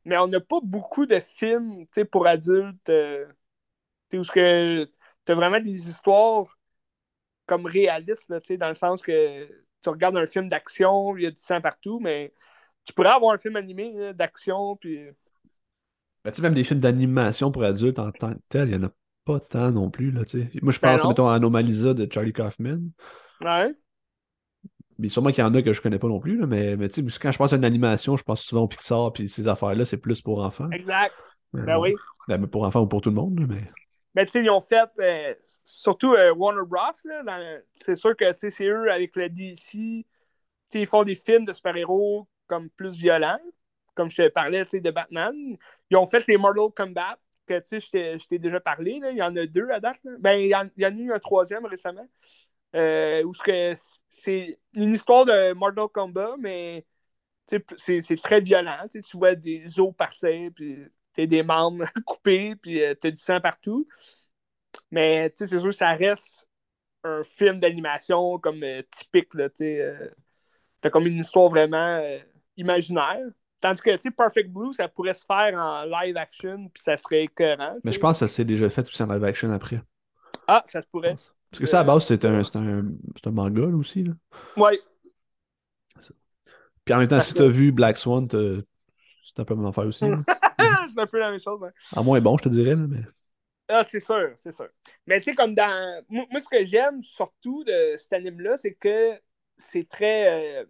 Mais 0.05 0.19
on 0.19 0.27
n'a 0.27 0.41
pas 0.41 0.61
beaucoup 0.63 1.07
de 1.07 1.21
films, 1.21 1.87
pour 2.11 2.27
adultes. 2.27 2.89
Euh, 2.89 3.27
où 4.13 4.23
que 4.23 4.85
tu 4.85 5.33
as 5.33 5.35
vraiment 5.35 5.61
des 5.61 5.89
histoires 5.89 6.59
comme 7.47 7.67
réalistes, 7.67 8.29
là, 8.29 8.41
dans 8.59 8.69
le 8.69 8.75
sens 8.75 9.03
que 9.03 9.47
tu 9.83 9.89
regardes 9.89 10.17
un 10.17 10.27
film 10.27 10.49
d'action, 10.49 11.17
il 11.17 11.25
y 11.25 11.27
a 11.27 11.31
du 11.31 11.41
sang 11.41 11.61
partout, 11.61 11.99
mais 12.01 12.33
tu 12.85 12.93
pourrais 12.93 13.11
avoir 13.11 13.35
un 13.35 13.39
film 13.39 13.57
animé 13.57 14.13
d'action, 14.15 14.77
puis... 14.77 15.07
Ben, 16.25 16.31
tu 16.31 16.37
sais, 16.37 16.43
même 16.43 16.55
des 16.55 16.65
films 16.65 16.81
d'animation 16.81 17.51
pour 17.51 17.65
adultes 17.65 17.99
en 17.99 18.13
tant 18.13 18.33
que 18.33 18.41
tel, 18.49 18.69
il 18.69 18.79
n'y 18.79 18.85
en 18.85 18.89
a 18.89 18.93
pas 19.25 19.41
tant 19.41 19.73
non 19.73 19.91
plus, 19.91 20.13
là. 20.13 20.23
Moi, 20.63 20.73
je 20.73 20.81
ben 20.81 20.97
pense, 20.97 21.05
mettons, 21.05 21.29
à 21.29 21.35
Anomalisa 21.35 21.95
de 21.95 22.09
Charlie 22.13 22.33
Kaufman. 22.33 22.91
Ouais. 23.41 23.75
Mais 24.99 25.09
sûrement 25.09 25.31
qu'il 25.31 25.43
y 25.43 25.47
en 25.47 25.55
a 25.55 25.63
que 25.63 25.73
je 25.73 25.81
connais 25.81 25.99
pas 25.99 26.09
non 26.09 26.21
plus, 26.21 26.39
là, 26.39 26.47
mais, 26.47 26.77
mais 26.77 26.89
quand 26.89 27.33
je 27.33 27.39
pense 27.39 27.53
à 27.53 27.57
une 27.57 27.65
animation, 27.65 28.17
je 28.17 28.23
pense 28.23 28.43
souvent 28.43 28.63
au 28.63 28.69
Pixar, 28.69 29.13
puis 29.13 29.29
ces 29.29 29.49
affaires-là, 29.49 29.85
c'est 29.85 29.97
plus 29.97 30.21
pour 30.21 30.43
enfants. 30.43 30.71
Exact. 30.71 31.15
ben 31.53 31.79
oui. 31.79 31.95
Ben, 32.29 32.47
pour 32.47 32.65
enfants 32.65 32.81
ou 32.81 32.87
pour 32.87 33.01
tout 33.01 33.11
le 33.11 33.17
monde, 33.17 33.47
mais... 33.49 33.63
Mais 34.15 34.27
tu 34.27 34.33
sais, 34.33 34.43
ils 34.43 34.51
ont 34.51 34.61
fait, 34.61 34.91
euh, 35.01 35.35
surtout 35.65 36.13
euh, 36.13 36.35
Warner 36.35 36.67
Bros. 36.67 36.93
C'est 37.77 37.97
sûr 37.97 38.15
que 38.15 38.27
c'est 38.35 38.67
eux 38.67 38.91
avec 38.93 39.17
le 39.17 39.31
DC. 39.31 40.05
Ils 40.75 40.87
font 40.87 41.03
des 41.03 41.15
films 41.15 41.45
de 41.45 41.53
super-héros 41.53 42.29
comme 42.47 42.69
plus 42.71 42.95
violents, 42.97 43.41
comme 43.95 44.11
je 44.11 44.23
te 44.23 44.29
parlais 44.29 44.65
de 44.65 44.91
Batman. 44.91 45.35
Ils 45.91 45.97
ont 45.97 46.07
fait 46.07 46.27
les 46.27 46.37
Mortal 46.37 46.71
Kombat, 46.77 47.19
que 47.47 47.55
je 47.71 48.27
t'ai 48.27 48.39
déjà 48.39 48.61
parlé. 48.61 48.99
Là. 49.01 49.11
Il 49.11 49.17
y 49.17 49.23
en 49.23 49.35
a 49.37 49.47
deux 49.47 49.69
à 49.71 49.81
date. 49.81 50.01
Ben, 50.19 50.35
il 50.35 50.49
y, 50.49 50.55
en, 50.55 50.67
a 50.67 50.91
eu 50.91 51.13
un 51.13 51.19
troisième 51.19 51.65
récemment. 51.65 52.07
Euh, 52.75 53.23
où 53.25 53.33
c'est 54.09 54.59
une 54.75 54.95
histoire 54.95 55.27
de 55.27 55.53
Mortal 55.53 55.89
Kombat, 55.89 56.37
mais 56.39 56.87
c'est 57.77 58.23
très 58.23 58.41
violent. 58.41 58.87
Tu 58.91 59.01
vois 59.15 59.35
des 59.35 59.79
os 59.79 59.95
partir, 59.95 60.51
puis 60.55 60.79
t'as 61.13 61.27
des 61.27 61.43
membres 61.43 61.85
coupés, 62.07 62.57
puis 62.57 62.83
euh, 62.83 62.95
t'as 62.95 63.11
du 63.11 63.21
sang 63.21 63.41
partout. 63.41 63.87
Mais 64.91 65.33
c'est 65.35 65.47
sûr 65.47 65.63
que 65.63 65.73
ça 65.73 65.93
reste 65.93 66.49
un 67.05 67.23
film 67.23 67.59
d'animation 67.59 68.39
comme 68.39 68.63
euh, 68.63 68.83
typique. 68.91 69.35
Là, 69.35 69.49
euh, 69.61 70.09
t'as 70.81 70.91
comme 70.91 71.07
une 71.07 71.19
histoire 71.19 71.49
vraiment 71.49 72.01
imaginaire. 72.57 73.21
Tandis 73.61 73.81
que, 73.81 73.95
tu 73.95 74.03
sais, 74.03 74.11
Perfect 74.11 74.51
Blue, 74.51 74.73
ça 74.73 74.89
pourrait 74.89 75.15
se 75.15 75.25
faire 75.25 75.55
en 75.55 75.85
live 75.85 76.17
action, 76.17 76.69
puis 76.69 76.83
ça 76.83 76.97
serait 76.97 77.25
écœurant. 77.25 77.77
Mais 77.85 77.93
je 77.93 78.01
pense 78.01 78.19
que 78.19 78.27
ça 78.27 78.35
s'est 78.35 78.45
déjà 78.45 78.69
fait 78.69 78.83
aussi 78.83 79.03
en 79.03 79.13
live 79.13 79.23
action 79.23 79.53
après. 79.53 79.81
Ah, 80.49 80.63
ça 80.67 80.83
se 80.83 80.89
pourrait. 80.89 81.17
Parce 81.53 81.61
que 81.61 81.67
ça, 81.67 81.81
à 81.81 81.83
la 81.85 81.87
base, 81.95 82.07
c'est 82.07 82.25
un, 82.25 82.43
c'est 82.45 82.57
un, 82.57 82.83
c'est 83.17 83.27
un 83.29 83.31
manga, 83.31 83.61
là, 83.63 83.77
aussi. 83.77 84.05
Là. 84.05 84.13
Ouais. 84.57 84.81
Puis 86.85 86.95
en 86.95 86.99
même 86.99 87.09
temps, 87.09 87.21
si 87.21 87.35
t'as 87.35 87.47
vu 87.47 87.71
Black 87.73 87.97
Swan, 87.97 88.27
t'as- 88.27 88.39
c'est 89.25 89.41
un 89.41 89.45
peu 89.45 89.55
la 89.55 89.61
même 89.61 89.69
affaire 89.69 89.87
aussi. 89.87 90.05
là. 90.05 90.19
c'est 90.95 91.01
un 91.01 91.07
peu 91.07 91.19
la 91.19 91.31
même 91.31 91.41
chose. 91.41 91.63
hein. 91.63 91.71
En 91.95 92.03
moins 92.05 92.21
bon, 92.21 92.37
je 92.39 92.45
te 92.45 92.49
dirais, 92.49 92.75
là, 92.75 92.87
mais. 92.89 93.03
Ah, 93.69 93.85
c'est 93.85 94.01
sûr, 94.01 94.33
c'est 94.37 94.53
sûr. 94.53 94.69
Mais 95.07 95.19
tu 95.19 95.27
sais, 95.27 95.35
comme 95.35 95.55
dans. 95.55 96.03
Moi, 96.09 96.27
moi, 96.31 96.41
ce 96.41 96.49
que 96.49 96.65
j'aime 96.67 97.03
surtout 97.03 97.65
de 97.65 97.97
cet 97.97 98.13
anime-là, 98.15 98.57
c'est 98.57 98.75
que 98.75 99.13
c'est 99.57 99.89
très. 99.89 100.63
euh, 100.63 100.65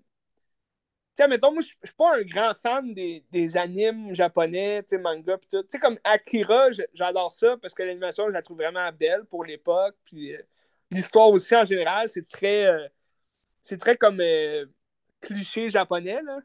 Tu 1.16 1.22
sais, 1.22 1.28
mettons, 1.28 1.52
moi, 1.52 1.62
je 1.62 1.68
je 1.82 1.88
suis 1.88 1.96
pas 1.96 2.16
un 2.16 2.22
grand 2.22 2.54
fan 2.54 2.94
des, 2.94 3.24
des 3.30 3.56
animes 3.56 4.14
japonais, 4.14 4.82
tu 4.82 4.96
sais, 4.96 4.98
manga, 4.98 5.36
pis 5.36 5.48
tout. 5.48 5.62
Tu 5.62 5.68
sais, 5.70 5.78
comme 5.78 5.98
Akira, 6.04 6.70
j- 6.72 6.82
j'adore 6.94 7.32
ça 7.32 7.56
parce 7.60 7.74
que 7.74 7.82
l'animation, 7.82 8.26
je 8.28 8.32
la 8.32 8.40
trouve 8.42 8.58
vraiment 8.58 8.90
belle 8.92 9.24
pour 9.26 9.44
l'époque. 9.44 9.96
Puis 10.06 10.34
euh, 10.34 10.40
l'histoire 10.92 11.30
aussi, 11.30 11.54
en 11.56 11.64
général, 11.64 12.08
c'est 12.08 12.28
très. 12.28 12.66
euh, 12.66 12.88
c'est 13.62 13.78
très 13.78 13.96
comme 13.96 14.20
euh, 14.20 14.66
cliché 15.20 15.70
japonais, 15.70 16.22
là. 16.24 16.40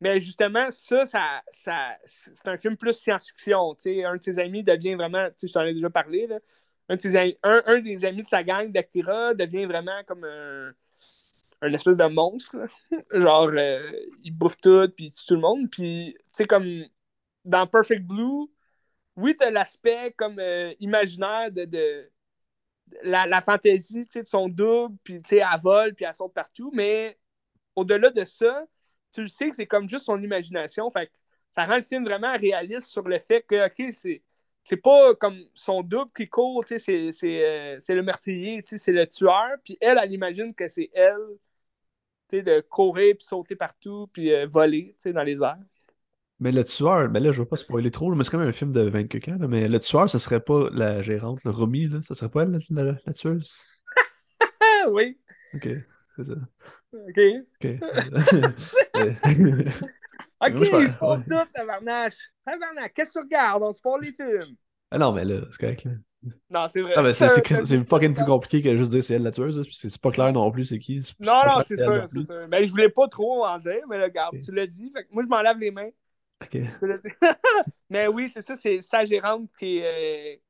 Mais 0.00 0.20
justement, 0.20 0.70
ça, 0.70 1.04
ça, 1.50 1.98
c'est 2.04 2.48
un 2.48 2.58
film 2.58 2.76
plus 2.76 2.94
science-fiction. 2.94 3.76
Un 4.06 4.16
de 4.16 4.22
ses 4.22 4.38
amis 4.40 4.64
devient 4.64 4.94
vraiment, 4.96 5.28
je 5.42 5.52
t'en 5.52 5.62
ai 5.64 5.74
déjà 5.74 5.90
parlé, 5.90 6.26
là. 6.28 6.38
Un, 6.88 6.96
de 6.96 7.00
ses 7.02 7.16
un, 7.44 7.62
un 7.66 7.80
des 7.80 8.04
amis 8.04 8.22
de 8.22 8.28
sa 8.28 8.42
gang 8.44 8.70
d'Akira 8.72 9.34
devient 9.34 9.66
vraiment 9.66 10.02
comme 10.06 10.24
un, 10.24 10.72
un 11.62 11.72
espèce 11.72 11.98
de 11.98 12.04
monstre. 12.06 12.56
Genre, 13.12 13.50
euh, 13.56 13.92
il 14.24 14.32
bouffe 14.32 14.56
tout, 14.60 14.88
puis 14.96 15.06
il 15.06 15.12
tue 15.12 15.26
tout 15.26 15.34
le 15.34 15.40
monde. 15.40 15.70
Puis, 15.70 16.14
tu 16.18 16.24
sais, 16.32 16.46
comme 16.46 16.66
dans 17.44 17.66
Perfect 17.66 18.04
Blue, 18.04 18.48
oui, 19.16 19.34
t'as 19.36 19.50
l'aspect 19.50 20.12
comme 20.16 20.40
imaginaire 20.80 21.52
de 21.52 22.10
la, 23.02 23.40
fantaisie, 23.40 24.06
de 24.14 24.24
son 24.24 24.48
double, 24.48 24.96
puis, 25.04 25.20
elle 25.30 25.44
vole, 25.62 25.94
puis 25.94 26.04
elle 26.04 26.14
saute 26.14 26.34
partout. 26.34 26.70
Mais 26.74 27.18
au-delà 27.76 28.10
de 28.10 28.24
ça, 28.24 28.64
tu 29.12 29.22
le 29.22 29.28
sais 29.28 29.50
que 29.50 29.56
c'est 29.56 29.66
comme 29.66 29.88
juste 29.88 30.06
son 30.06 30.22
imagination. 30.22 30.90
Fait 30.90 31.06
que 31.06 31.12
ça 31.50 31.66
rend 31.66 31.76
le 31.76 31.82
film 31.82 32.04
vraiment 32.04 32.36
réaliste 32.36 32.86
sur 32.86 33.02
le 33.02 33.18
fait 33.18 33.42
que, 33.42 33.66
OK, 33.66 33.92
c'est. 33.92 34.22
Pas 34.82 35.14
comme 35.16 35.38
son 35.54 35.82
double 35.82 36.12
qui 36.16 36.28
court, 36.28 36.64
euh, 36.70 36.78
c'est 36.78 37.94
le 37.94 38.02
meurtrier, 38.02 38.62
c'est 38.64 38.92
le 38.92 39.06
tueur, 39.06 39.56
puis 39.64 39.76
elle, 39.80 39.98
elle 40.02 40.12
imagine 40.12 40.54
que 40.54 40.68
c'est 40.68 40.88
elle, 40.94 41.18
de 42.30 42.60
courir, 42.60 43.16
puis 43.16 43.26
sauter 43.26 43.56
partout, 43.56 44.08
puis 44.12 44.32
euh, 44.32 44.46
voler, 44.46 44.96
dans 45.04 45.22
les 45.22 45.42
airs. 45.42 45.58
Mais 46.42 46.52
le 46.52 46.64
tueur, 46.64 47.08
ben 47.08 47.22
là, 47.22 47.32
je 47.32 47.40
veux 47.42 47.48
pas 47.48 47.56
spoiler 47.56 47.90
trop, 47.90 48.10
là, 48.10 48.16
mais 48.16 48.24
c'est 48.24 48.30
quand 48.30 48.38
même 48.38 48.48
un 48.48 48.52
film 48.52 48.72
de 48.72 48.82
20 48.82 49.06
quelques 49.06 49.28
ans, 49.28 49.38
là, 49.40 49.48
mais 49.48 49.68
le 49.68 49.80
tueur, 49.80 50.10
ce 50.10 50.18
serait 50.18 50.40
pas 50.40 50.68
la 50.72 51.02
gérante, 51.02 51.40
le 51.44 51.50
Romy, 51.52 51.86
là, 51.88 52.00
ça 52.02 52.14
serait 52.14 52.30
pas 52.30 52.42
elle, 52.42 52.60
la, 52.70 52.84
la- 52.84 52.98
la 53.06 53.12
tueuse? 53.14 53.50
Ah 54.60 54.88
oui, 54.90 55.18
Ok, 55.54 55.68
c'est 56.16 56.24
ça. 56.24 56.34
OK. 56.92 57.18
Ok. 57.64 57.78
OK, 60.40 60.56
je 60.60 60.76
ouais. 60.76 61.22
tout, 61.28 61.52
tabarnak. 61.54 62.12
Tabarnak, 62.44 62.92
qu'est-ce 62.94 63.12
que 63.14 63.18
tu 63.20 63.24
regardes? 63.24 63.62
On 63.62 63.72
se 63.72 63.80
parle 63.80 64.02
les 64.02 64.12
films. 64.12 64.56
ah 64.90 64.98
non, 64.98 65.12
mais 65.12 65.24
là, 65.24 65.42
c'est 65.50 65.60
correct, 65.60 65.84
là. 65.84 65.92
Non, 66.50 66.66
c'est 66.68 66.80
vrai. 66.82 66.94
Mais 67.02 67.14
c'est 67.14 67.84
fucking 67.84 68.14
plus 68.14 68.24
compliqué 68.24 68.62
que 68.62 68.76
juste 68.76 68.90
dire 68.92 69.02
c'est 69.02 69.14
elle 69.14 69.22
la 69.22 69.32
tueuse, 69.32 69.56
là, 69.56 69.62
c'est 69.70 70.00
pas 70.00 70.10
clair 70.12 70.32
non 70.32 70.50
plus 70.50 70.66
c'est 70.66 70.78
qui. 70.78 71.00
Non, 71.20 71.42
non, 71.46 71.62
c'est 71.64 71.76
sûr, 71.76 72.04
c'est 72.06 72.22
sûr. 72.22 72.46
Mais 72.48 72.66
je 72.66 72.70
voulais 72.70 72.88
pas 72.90 73.08
trop 73.08 73.44
en 73.44 73.58
dire, 73.58 73.80
mais 73.88 74.02
regarde, 74.02 74.34
Ok. 74.34 74.40
tu 74.44 74.52
l'as 74.52 74.66
dit. 74.66 74.90
Fait 74.90 75.04
que 75.04 75.08
moi, 75.12 75.22
je 75.24 75.28
m'en 75.28 75.42
lave 75.42 75.58
les 75.58 75.70
mains. 75.70 75.90
Mais 77.90 78.06
oui, 78.08 78.30
c'est 78.32 78.42
ça, 78.42 78.56
c'est 78.56 78.82
sa 78.82 79.04
gérante 79.04 79.50
qui 79.58 79.78
est. 79.78 80.36
euh, 80.36 80.40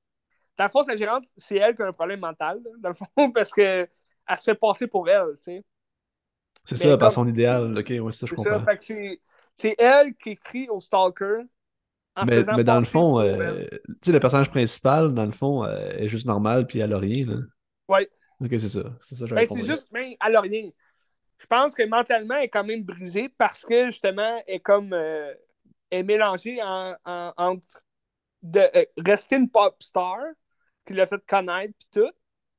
Dans 0.58 0.64
le 0.66 0.70
fond, 0.70 0.82
sa 0.82 0.96
gérante, 0.96 1.24
c'est 1.36 1.56
elle 1.56 1.74
qui 1.76 1.82
a 1.82 1.88
un 1.88 1.92
problème 1.94 2.20
mental, 2.20 2.62
là, 2.64 2.70
dans 2.78 2.88
le 2.90 2.94
fond, 2.96 3.06
parce 3.32 3.52
que 3.52 3.88
elle 4.28 4.38
se 4.38 4.44
fait 4.44 4.54
passer 4.54 4.86
pour 4.88 5.08
elle, 5.10 5.36
tu 5.38 5.44
sais. 5.44 5.64
C'est 6.64 6.76
Mais 6.78 6.86
ça, 6.90 6.98
par 6.98 7.12
son 7.12 7.26
idéal. 7.28 7.76
Ok, 7.78 7.92
ouais, 8.00 8.12
ça, 8.12 8.26
je 8.26 8.34
C'est 8.34 8.34
comprends. 8.34 8.64
elle 9.78 10.14
qui 10.14 10.30
écrit 10.30 10.68
au 10.68 10.80
stalker 10.80 11.42
en 12.16 12.26
Mais, 12.26 12.44
mais 12.50 12.64
dans 12.64 12.78
le 12.78 12.84
fond, 12.86 13.18
euh, 13.20 13.64
tu 13.68 13.96
sais, 14.06 14.12
le 14.12 14.20
personnage 14.20 14.50
principal, 14.50 15.12
dans 15.14 15.24
le 15.26 15.32
fond, 15.32 15.64
euh, 15.64 15.90
est 15.92 16.08
juste 16.08 16.26
normal, 16.26 16.66
puis 16.66 16.78
elle 16.78 16.92
a 16.92 16.98
rien, 16.98 17.26
là. 17.26 17.36
Ouais. 17.88 18.08
Ok, 18.40 18.50
c'est 18.58 18.68
ça. 18.68 18.82
C'est 19.02 19.16
ça, 19.16 19.26
Ben, 19.34 19.46
c'est 19.46 19.64
juste, 19.64 19.88
ben, 19.92 20.14
elle 20.24 20.36
a 20.36 20.40
rien. 20.40 20.70
Je 21.38 21.46
pense 21.46 21.74
que 21.74 21.84
mentalement, 21.86 22.36
elle 22.36 22.44
est 22.44 22.48
quand 22.48 22.64
même 22.64 22.84
brisée 22.84 23.28
parce 23.30 23.64
que 23.64 23.86
justement, 23.86 24.42
elle 24.46 24.56
est 24.56 24.60
comme. 24.60 24.92
euh, 24.92 25.34
est 25.92 26.02
mélangée 26.04 26.62
en- 26.62 26.96
en- 27.04 27.32
entre 27.38 27.82
de, 28.42 28.60
euh, 28.60 28.84
rester 28.98 29.36
une 29.36 29.50
pop 29.50 29.82
star 29.82 30.18
qui 30.86 30.94
l'a 30.94 31.06
fait 31.06 31.24
connaître, 31.26 31.74
puis 31.78 31.88
tout, 32.02 32.12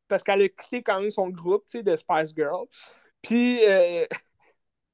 parce 0.07 0.23
qu'elle 0.23 0.41
a 0.43 0.49
quitté 0.49 0.83
quand 0.83 1.01
même 1.01 1.11
son 1.11 1.29
groupe, 1.29 1.65
tu 1.67 1.79
sais, 1.79 1.83
de 1.83 1.95
Spice 1.95 2.33
Girl, 2.35 2.67
puis, 3.21 3.61
euh, 3.67 4.05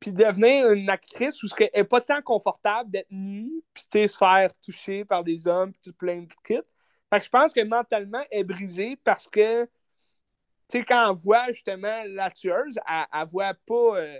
devenir 0.08 0.72
une 0.72 0.90
actrice 0.90 1.42
où 1.44 1.48
ce 1.48 1.56
n'est 1.76 1.84
pas 1.84 2.02
tant 2.02 2.22
confortable 2.22 2.92
d'être 2.92 3.12
nue, 3.12 3.64
puis 3.74 3.84
tu 3.92 4.08
se 4.08 4.18
faire 4.18 4.52
toucher 4.62 5.06
par 5.06 5.24
des 5.24 5.48
hommes, 5.48 5.74
puis 5.74 5.92
plein 5.94 6.22
de 6.22 6.34
kits. 6.46 6.62
Fait 7.12 7.20
que 7.20 7.26
je 7.26 7.30
pense 7.30 7.54
que 7.54 7.64
mentalement, 7.64 8.24
elle 8.32 8.42
est 8.42 8.44
brisée 8.44 8.96
parce 9.04 9.28
que 9.28 9.66
tu 10.70 10.78
sais, 10.80 10.84
quand 10.86 11.10
on 11.10 11.14
voit 11.14 11.48
justement 11.48 12.04
la 12.06 12.30
tueuse, 12.30 12.78
elle, 12.88 13.06
elle 13.14 13.28
voit 13.28 13.54
pas. 13.66 13.98
euh, 14.00 14.20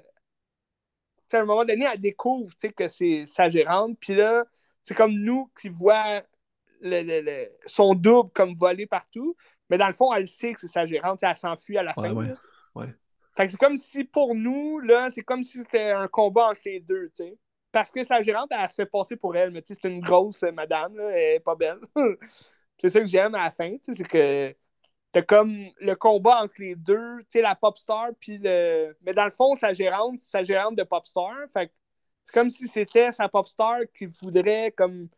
à 1.38 1.42
un 1.42 1.46
moment 1.46 1.66
donné, 1.66 1.86
elle 1.92 2.00
découvre 2.02 2.54
que 2.76 2.88
c'est 2.88 3.26
sa 3.26 3.50
gérante. 3.50 3.98
Puis 4.00 4.16
là, 4.16 4.46
c'est 4.84 4.96
comme 4.96 5.14
nous 5.16 5.52
qui 5.60 5.70
voit 5.70 6.22
le- 6.82 7.02
le- 7.04 7.22
le- 7.22 7.50
son 7.66 7.94
double 7.96 8.32
comme 8.32 8.54
voler 8.56 8.88
partout. 8.88 9.36
Mais 9.70 9.78
dans 9.78 9.88
le 9.88 9.94
fond, 9.94 10.14
elle 10.14 10.28
sait 10.28 10.54
que 10.54 10.62
c'est 10.62 10.68
sa 10.68 10.86
gérante. 10.86 11.20
Elle 11.24 11.36
s'enfuit 11.36 11.78
à 11.78 11.84
la 11.84 11.94
Ouais, 11.98 12.10
fin. 12.10 12.14
ouais. 12.16 12.34
Ouais. 12.76 12.96
Fait 13.36 13.46
que 13.46 13.52
c'est 13.52 13.58
comme 13.58 13.78
si 13.78 14.04
pour 14.04 14.36
nous, 14.36 14.80
là, 14.80 15.10
c'est 15.10 15.22
comme 15.24 15.44
si 15.44 15.58
c'était 15.60 15.92
un 15.92 16.08
combat 16.08 16.50
entre 16.50 16.62
les 16.66 16.80
deux. 16.80 17.10
tu 17.16 17.24
sais. 17.24 17.38
Parce 17.72 17.92
que 17.92 18.04
sa 18.04 18.22
gérante, 18.24 18.50
elle 18.52 18.68
se 18.70 18.76
fait 18.76 18.86
passer 18.88 19.16
pour 19.16 19.36
elle. 19.36 19.52
Mais 19.52 19.62
tu 19.62 19.74
sais, 19.74 19.80
c'est 19.82 19.90
une 19.92 20.02
grosse 20.02 20.42
madame. 20.44 20.98
Là, 20.98 21.10
elle 21.12 21.36
est 21.36 21.40
pas 21.40 21.56
belle. 21.56 21.80
c'est 22.78 22.90
ça 22.90 23.00
que 23.00 23.06
j'aime 23.08 23.36
à 23.36 23.46
la 23.46 23.52
fin. 23.52 23.72
tu 23.78 23.80
sais, 23.84 23.94
C'est 23.94 24.04
que 24.08 24.56
t'as 25.12 25.22
comme 25.22 25.56
le 25.80 25.96
combat 25.96 26.42
entre 26.44 26.56
les 26.60 26.76
deux, 26.76 27.20
tu 27.22 27.26
sais, 27.30 27.42
la 27.42 27.56
pop 27.56 27.78
star, 27.78 28.12
puis 28.20 28.38
le. 28.38 28.96
Mais 29.02 29.14
dans 29.14 29.26
le 29.26 29.32
fond, 29.32 29.56
sa 29.56 29.74
gérante, 29.74 30.18
c'est 30.18 30.30
sa 30.30 30.44
gérante 30.44 30.76
de 30.76 30.84
pop 30.84 31.06
star. 31.06 31.36
Fait 31.52 31.72
c'est 32.26 32.34
comme 32.34 32.50
si 32.50 32.68
c'était 32.68 33.12
sa 33.12 33.28
pop 33.30 33.48
star 33.48 33.82
qui 33.98 34.06
voudrait 34.06 34.72
comme. 34.72 35.10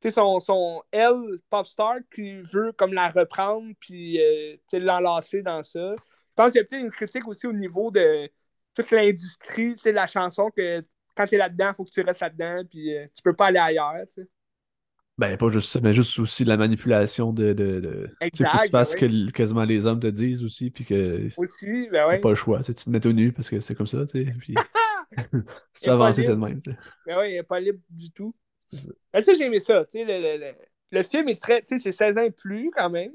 Tu 0.00 0.10
sais, 0.10 0.10
son, 0.10 0.40
son 0.40 0.82
elle, 0.90 1.38
pop 1.50 1.66
star, 1.66 1.98
qui 2.14 2.40
veut 2.42 2.72
comme 2.72 2.92
la 2.92 3.10
reprendre, 3.10 3.72
puis 3.80 4.20
euh, 4.20 4.56
tu 4.56 4.62
sais, 4.68 4.80
l'enlacer 4.80 5.42
dans 5.42 5.62
ça. 5.62 5.94
Je 5.96 6.34
pense 6.34 6.52
qu'il 6.52 6.60
y 6.60 6.64
a 6.64 6.66
peut-être 6.66 6.82
une 6.82 6.90
critique 6.90 7.28
aussi 7.28 7.46
au 7.46 7.52
niveau 7.52 7.90
de 7.90 8.30
toute 8.74 8.90
l'industrie, 8.90 9.74
tu 9.74 9.80
sais, 9.80 9.92
la 9.92 10.06
chanson, 10.06 10.50
que 10.50 10.80
quand 11.14 11.26
t'es 11.26 11.36
là-dedans, 11.36 11.74
faut 11.74 11.84
que 11.84 11.90
tu 11.90 12.00
restes 12.00 12.20
là-dedans, 12.20 12.64
puis 12.68 12.96
euh, 12.96 13.06
tu 13.14 13.22
peux 13.22 13.34
pas 13.34 13.46
aller 13.48 13.58
ailleurs, 13.58 14.06
tu 14.08 14.22
sais. 14.22 14.28
Ben, 15.18 15.36
pas 15.36 15.48
juste 15.50 15.70
ça, 15.70 15.80
mais 15.80 15.92
juste 15.92 16.18
aussi 16.18 16.44
la 16.44 16.56
manipulation 16.56 17.32
de. 17.32 17.52
de, 17.52 17.80
de... 17.80 17.90
Sais, 17.90 17.98
faut 18.00 18.06
que 18.08 18.36
tu 18.36 18.42
Exact, 18.42 18.70
fasses 18.70 18.92
ce 18.92 18.96
que 18.96 19.30
quasiment 19.30 19.64
les 19.64 19.84
hommes 19.84 20.00
te 20.00 20.06
disent 20.06 20.42
aussi, 20.42 20.70
puis 20.70 20.84
que 20.84 21.28
Aussi, 21.36 21.88
ben 21.90 22.08
ouais. 22.08 22.18
pas 22.18 22.30
le 22.30 22.34
choix. 22.34 22.62
Tu 22.62 22.74
te 22.74 22.88
mets 22.88 23.06
au 23.06 23.12
nu 23.12 23.32
parce 23.32 23.50
que 23.50 23.60
c'est 23.60 23.74
comme 23.74 23.86
ça, 23.86 24.06
tu 24.06 24.24
sais. 24.24 24.32
Puis... 24.40 24.54
si 25.74 25.82
tu 25.82 25.90
avancer, 25.90 26.22
c'est 26.22 26.30
de 26.30 26.36
même, 26.36 26.60
tu 26.60 26.70
sais. 26.70 26.76
Ben 27.06 27.18
ouais, 27.18 27.32
il 27.32 27.34
n'est 27.34 27.42
pas 27.42 27.60
libre 27.60 27.80
du 27.90 28.10
tout. 28.10 28.34
Ben, 29.12 29.20
tu 29.20 29.24
sais, 29.24 29.34
j'ai 29.34 29.44
aimé 29.44 29.58
ça. 29.58 29.84
Tu 29.84 29.98
sais, 29.98 30.04
le, 30.04 30.14
le, 30.14 30.46
le, 30.46 30.54
le 30.90 31.02
film 31.02 31.28
est 31.28 31.40
très. 31.40 31.60
Tu 31.60 31.68
sais, 31.68 31.78
c'est 31.78 31.92
16 31.92 32.16
ans 32.16 32.22
et 32.22 32.30
plus 32.30 32.70
quand 32.70 32.88
même. 32.88 33.12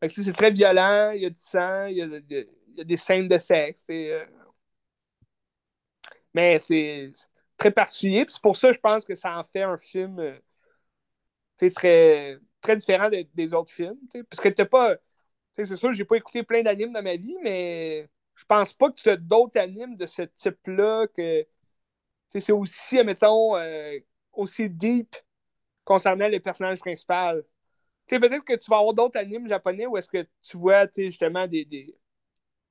Fait 0.00 0.08
que, 0.08 0.20
c'est 0.20 0.32
très 0.32 0.50
violent, 0.50 1.12
il 1.14 1.22
y 1.22 1.26
a 1.26 1.30
du 1.30 1.40
sang, 1.40 1.86
il 1.86 1.96
y 1.96 2.02
a, 2.02 2.06
il 2.06 2.46
y 2.76 2.80
a 2.80 2.84
des 2.84 2.96
scènes 2.96 3.28
de 3.28 3.38
sexe. 3.38 3.84
tu 3.86 3.94
sais, 3.94 4.12
euh. 4.12 4.24
Mais 6.34 6.58
c'est 6.58 7.12
très 7.56 7.70
particulier. 7.70 8.24
Puis 8.24 8.34
c'est 8.34 8.42
pour 8.42 8.56
ça, 8.56 8.72
je 8.72 8.78
pense 8.78 9.04
que 9.04 9.14
ça 9.14 9.38
en 9.38 9.44
fait 9.44 9.62
un 9.62 9.78
film 9.78 10.18
euh, 10.18 10.38
très, 11.70 12.38
très 12.62 12.76
différent 12.76 13.10
de- 13.10 13.26
des 13.34 13.52
autres 13.52 13.70
films. 13.70 13.98
Parce 14.30 14.40
que 14.42 14.48
t'as 14.48 14.64
pas. 14.64 14.96
C'est 15.56 15.76
sûr, 15.76 15.92
j'ai 15.94 16.04
pas 16.06 16.16
écouté 16.16 16.42
plein 16.42 16.62
d'animes 16.62 16.92
dans 16.92 17.02
ma 17.02 17.16
vie, 17.16 17.36
mais 17.42 18.08
je 18.34 18.44
pense 18.46 18.72
pas 18.74 18.90
que 18.90 18.96
tu 19.00 19.10
as 19.10 19.16
d'autres 19.16 19.58
animes 19.60 19.96
de 19.96 20.06
ce 20.06 20.22
type-là 20.22 21.06
que. 21.16 21.46
C'est 22.30 22.52
aussi, 22.52 22.98
admettons, 22.98 23.56
euh, 23.56 23.98
aussi 24.32 24.68
deep 24.70 25.16
concernant 25.84 26.28
le 26.28 26.40
personnage 26.40 26.78
principal. 26.80 27.44
Peut-être 28.08 28.44
que 28.44 28.54
tu 28.56 28.70
vas 28.70 28.78
avoir 28.78 28.94
d'autres 28.94 29.18
animes 29.18 29.48
japonais 29.48 29.86
où 29.86 29.96
est-ce 29.96 30.08
que 30.08 30.26
tu 30.42 30.56
vois, 30.58 30.86
justement, 30.96 31.46
des, 31.48 31.64
des, 31.64 31.96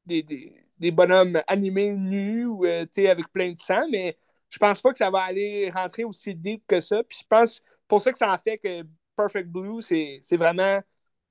des, 0.05 0.23
des, 0.23 0.65
des 0.79 0.91
bonhommes 0.91 1.41
animés 1.47 1.91
nus 1.93 2.45
ou, 2.45 2.65
euh, 2.65 2.85
avec 3.09 3.27
plein 3.31 3.51
de 3.53 3.59
sang, 3.59 3.81
mais 3.91 4.17
je 4.49 4.57
pense 4.59 4.81
pas 4.81 4.91
que 4.91 4.97
ça 4.97 5.09
va 5.11 5.21
aller 5.23 5.69
rentrer 5.71 6.03
aussi 6.05 6.35
deep 6.35 6.63
que 6.67 6.81
ça. 6.81 7.03
Puis 7.03 7.19
je 7.21 7.27
pense, 7.29 7.61
pour 7.89 8.01
ça 8.03 8.13
que 8.13 8.19
ça 8.19 8.31
en 8.33 8.39
fait 8.39 8.59
que 8.59 8.83
Perfect 9.17 9.49
Blue, 9.49 9.81
c'est 9.83 10.19
c'est 10.23 10.37
vraiment 10.37 10.81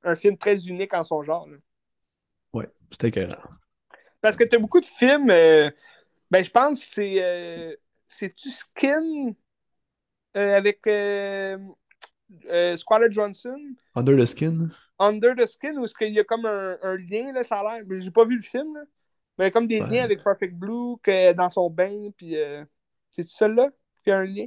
un 0.04 0.16
film 0.16 0.38
très 0.38 0.58
unique 0.66 0.94
en 0.94 1.04
son 1.04 1.22
genre. 1.24 1.48
Ouais, 2.52 2.68
c'était 2.90 3.08
écœurant. 3.08 3.42
Parce 4.20 4.36
que 4.36 4.44
tu 4.44 4.56
as 4.56 4.58
beaucoup 4.58 4.80
de 4.80 4.86
films, 4.86 5.30
euh, 5.30 5.70
ben 6.30 6.44
je 6.44 6.50
pense 6.50 6.80
que 6.80 6.86
c'est. 6.94 7.24
euh, 7.24 7.76
C'est-tu 8.08 8.50
Skin 8.50 9.34
euh, 10.36 10.56
avec 10.56 10.86
euh, 10.86 11.58
Squatter 12.76 13.08
Johnson. 13.10 13.74
Under 13.94 14.16
the 14.16 14.26
Skin? 14.26 14.72
Under 15.00 15.34
the 15.34 15.46
Skin, 15.46 15.76
où 15.78 15.84
est-ce 15.84 15.94
qu'il 15.94 16.12
y 16.12 16.18
a 16.20 16.24
comme 16.24 16.44
un, 16.46 16.76
un 16.82 16.96
lien, 16.96 17.32
là, 17.32 17.44
ça 17.44 17.60
a 17.60 17.78
l'air. 17.80 17.84
J'ai 18.00 18.10
pas 18.10 18.24
vu 18.24 18.36
le 18.36 18.42
film, 18.42 18.74
là. 18.76 18.82
Mais 19.38 19.50
comme 19.52 19.68
des 19.68 19.80
Ouais. 19.80 19.86
liens 19.88 20.02
avec 20.04 20.22
Perfect 20.24 20.54
Blue, 20.54 20.96
que 21.02 21.32
dans 21.32 21.48
son 21.50 21.70
bain, 21.70 22.10
puis 22.16 22.36
euh, 22.36 22.64
c'est 23.10 23.22
celui-là 23.22 23.70
qui 24.02 24.10
a 24.10 24.18
un 24.18 24.24
lien? 24.24 24.46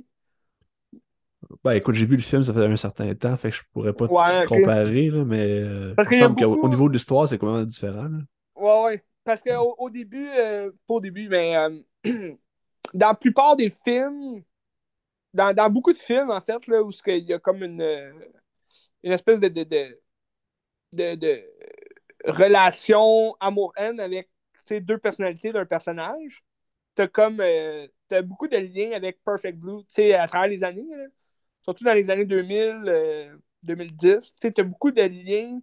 Ben 1.64 1.74
écoute, 1.74 1.96
j'ai 1.96 2.06
vu 2.06 2.16
le 2.16 2.22
film, 2.22 2.44
ça 2.44 2.54
fait 2.54 2.66
un 2.66 2.76
certain 2.78 3.14
temps, 3.16 3.36
fait 3.38 3.50
que 3.50 3.56
je 3.58 3.62
pourrais 3.74 3.94
pas 3.94 4.06
Ouais, 4.06 4.46
comparer, 4.48 5.10
là, 5.10 5.24
mais 5.26 5.62
euh, 5.62 5.94
Parce 5.96 6.08
il 6.12 6.18
me 6.18 6.20
semble 6.24 6.36
qu'au 6.36 6.50
beaucoup- 6.56 6.68
niveau 6.70 6.88
de 6.88 6.94
l'histoire, 6.94 7.28
c'est 7.28 7.38
complètement 7.38 7.64
différent. 7.66 8.08
là. 8.08 8.20
Ouais, 8.56 8.84
ouais. 8.84 9.04
Parce 9.24 9.42
qu'au 9.42 9.76
au 9.78 9.90
début, 9.90 10.28
euh, 10.30 10.72
pas 10.88 10.94
au 10.96 11.00
début, 11.00 11.28
mais 11.30 11.56
euh, 11.58 11.70
dans 12.94 13.08
la 13.08 13.16
plupart 13.16 13.56
des 13.56 13.70
films, 13.70 14.44
dans, 15.34 15.54
dans 15.56 15.70
beaucoup 15.70 15.94
de 15.94 15.98
films, 15.98 16.30
en 16.32 16.42
fait, 16.42 16.68
là, 16.68 16.82
où 16.84 16.90
qu'il 16.90 17.24
y 17.26 17.34
a 17.34 17.40
comme 17.40 17.64
une, 17.64 17.82
une 19.04 19.12
espèce 19.12 19.40
de, 19.40 19.48
de, 19.48 19.64
de, 19.64 19.98
de- 20.94 21.16
de 21.16 21.44
relation 22.26 23.36
amour-haine 23.40 24.00
avec 24.00 24.30
deux 24.70 24.98
personnalités 24.98 25.52
d'un 25.52 25.66
personnage, 25.66 26.44
t'as 26.96 27.08
comme 27.08 27.40
euh, 27.42 27.88
t'as 28.08 28.22
beaucoup 28.22 28.48
de 28.48 28.58
liens 28.58 28.92
avec 28.94 29.24
Perfect 29.24 29.58
Blue, 29.58 29.80
tu 29.86 29.86
sais, 29.96 30.14
à 30.14 30.28
travers 30.28 30.48
les 30.50 30.64
années, 30.64 30.86
là. 30.96 31.06
Surtout 31.64 31.84
dans 31.84 31.94
les 31.94 32.10
années 32.10 32.26
2000, 32.26 32.84
euh, 32.88 33.38
2010, 33.64 34.34
tu 34.36 34.48
sais, 34.48 34.52
t'as 34.52 34.64
beaucoup 34.64 34.92
de 34.92 35.02
liens 35.02 35.60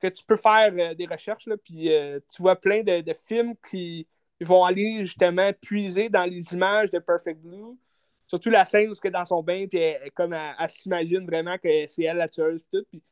que 0.00 0.08
tu 0.08 0.24
peux 0.24 0.36
faire 0.36 0.72
euh, 0.78 0.94
des 0.94 1.06
recherches, 1.06 1.46
là, 1.46 1.56
puis 1.56 1.92
euh, 1.92 2.20
tu 2.34 2.42
vois 2.42 2.56
plein 2.56 2.82
de, 2.82 3.00
de 3.02 3.12
films 3.26 3.54
qui 3.68 4.06
vont 4.40 4.64
aller 4.64 5.04
justement 5.04 5.52
puiser 5.60 6.08
dans 6.08 6.24
les 6.24 6.52
images 6.52 6.90
de 6.90 6.98
Perfect 6.98 7.40
Blue. 7.40 7.78
Surtout 8.26 8.50
la 8.50 8.64
scène 8.64 8.90
où 8.90 8.94
elle 9.02 9.08
est 9.08 9.12
dans 9.12 9.24
son 9.26 9.42
bain, 9.42 9.66
puis 9.68 9.78
elle, 9.78 10.10
comme 10.12 10.32
elle, 10.32 10.54
elle 10.58 10.70
s'imagine 10.70 11.26
vraiment 11.26 11.58
que 11.58 11.86
c'est 11.86 12.02
elle 12.04 12.16
la 12.16 12.28
tueuse, 12.28 12.62
puis 12.62 12.80
tout. 12.80 12.86
Puis, 12.90 13.02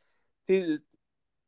tu 0.46 0.82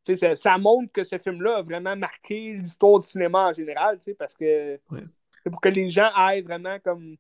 tu 0.05 0.17
ça, 0.17 0.35
ça 0.35 0.59
montre 0.59 0.93
que 0.93 1.05
ce 1.05 1.19
film-là 1.19 1.59
a 1.59 1.63
vraiment 1.63 1.97
marqué 1.97 2.55
l'histoire 2.55 2.99
du 2.99 3.07
cinéma 3.07 3.49
en 3.49 3.53
général, 3.53 4.01
tu 4.01 4.15
parce 4.15 4.35
que 4.35 4.81
Ouais. 4.91 5.05
c'est 5.43 5.51
pour 5.51 5.61
que 5.61 5.69
les 5.69 5.91
gens 5.91 6.11
aillent 6.15 6.43
vraiment 6.43 6.79
comme. 6.81 7.17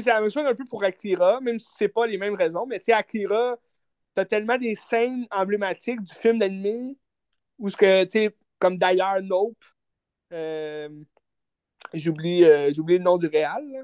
C'est 0.00 0.06
la 0.06 0.20
même 0.20 0.30
chose 0.30 0.44
un 0.46 0.54
peu 0.54 0.64
pour 0.64 0.82
Akira, 0.84 1.40
même 1.40 1.58
si 1.58 1.68
c'est 1.76 1.88
pas 1.88 2.06
les 2.06 2.18
mêmes 2.18 2.34
raisons, 2.34 2.66
mais 2.66 2.80
tu 2.80 2.92
Akira, 2.92 3.56
t'as 4.14 4.24
tellement 4.26 4.58
des 4.58 4.74
scènes 4.74 5.26
emblématiques 5.30 6.02
du 6.02 6.14
film 6.14 6.38
d'animé 6.38 6.98
où 7.58 7.68
ce 7.70 7.76
que, 7.76 8.04
tu 8.04 8.10
sais, 8.10 8.36
comme 8.58 8.78
d'ailleurs 8.78 9.22
Nope, 9.22 9.58
euh, 10.32 10.88
j'oublie 11.94 12.44
euh, 12.44 12.72
j'oublie 12.74 12.98
le 12.98 13.04
nom 13.04 13.16
du 13.18 13.26
réal, 13.26 13.64
là. 13.70 13.80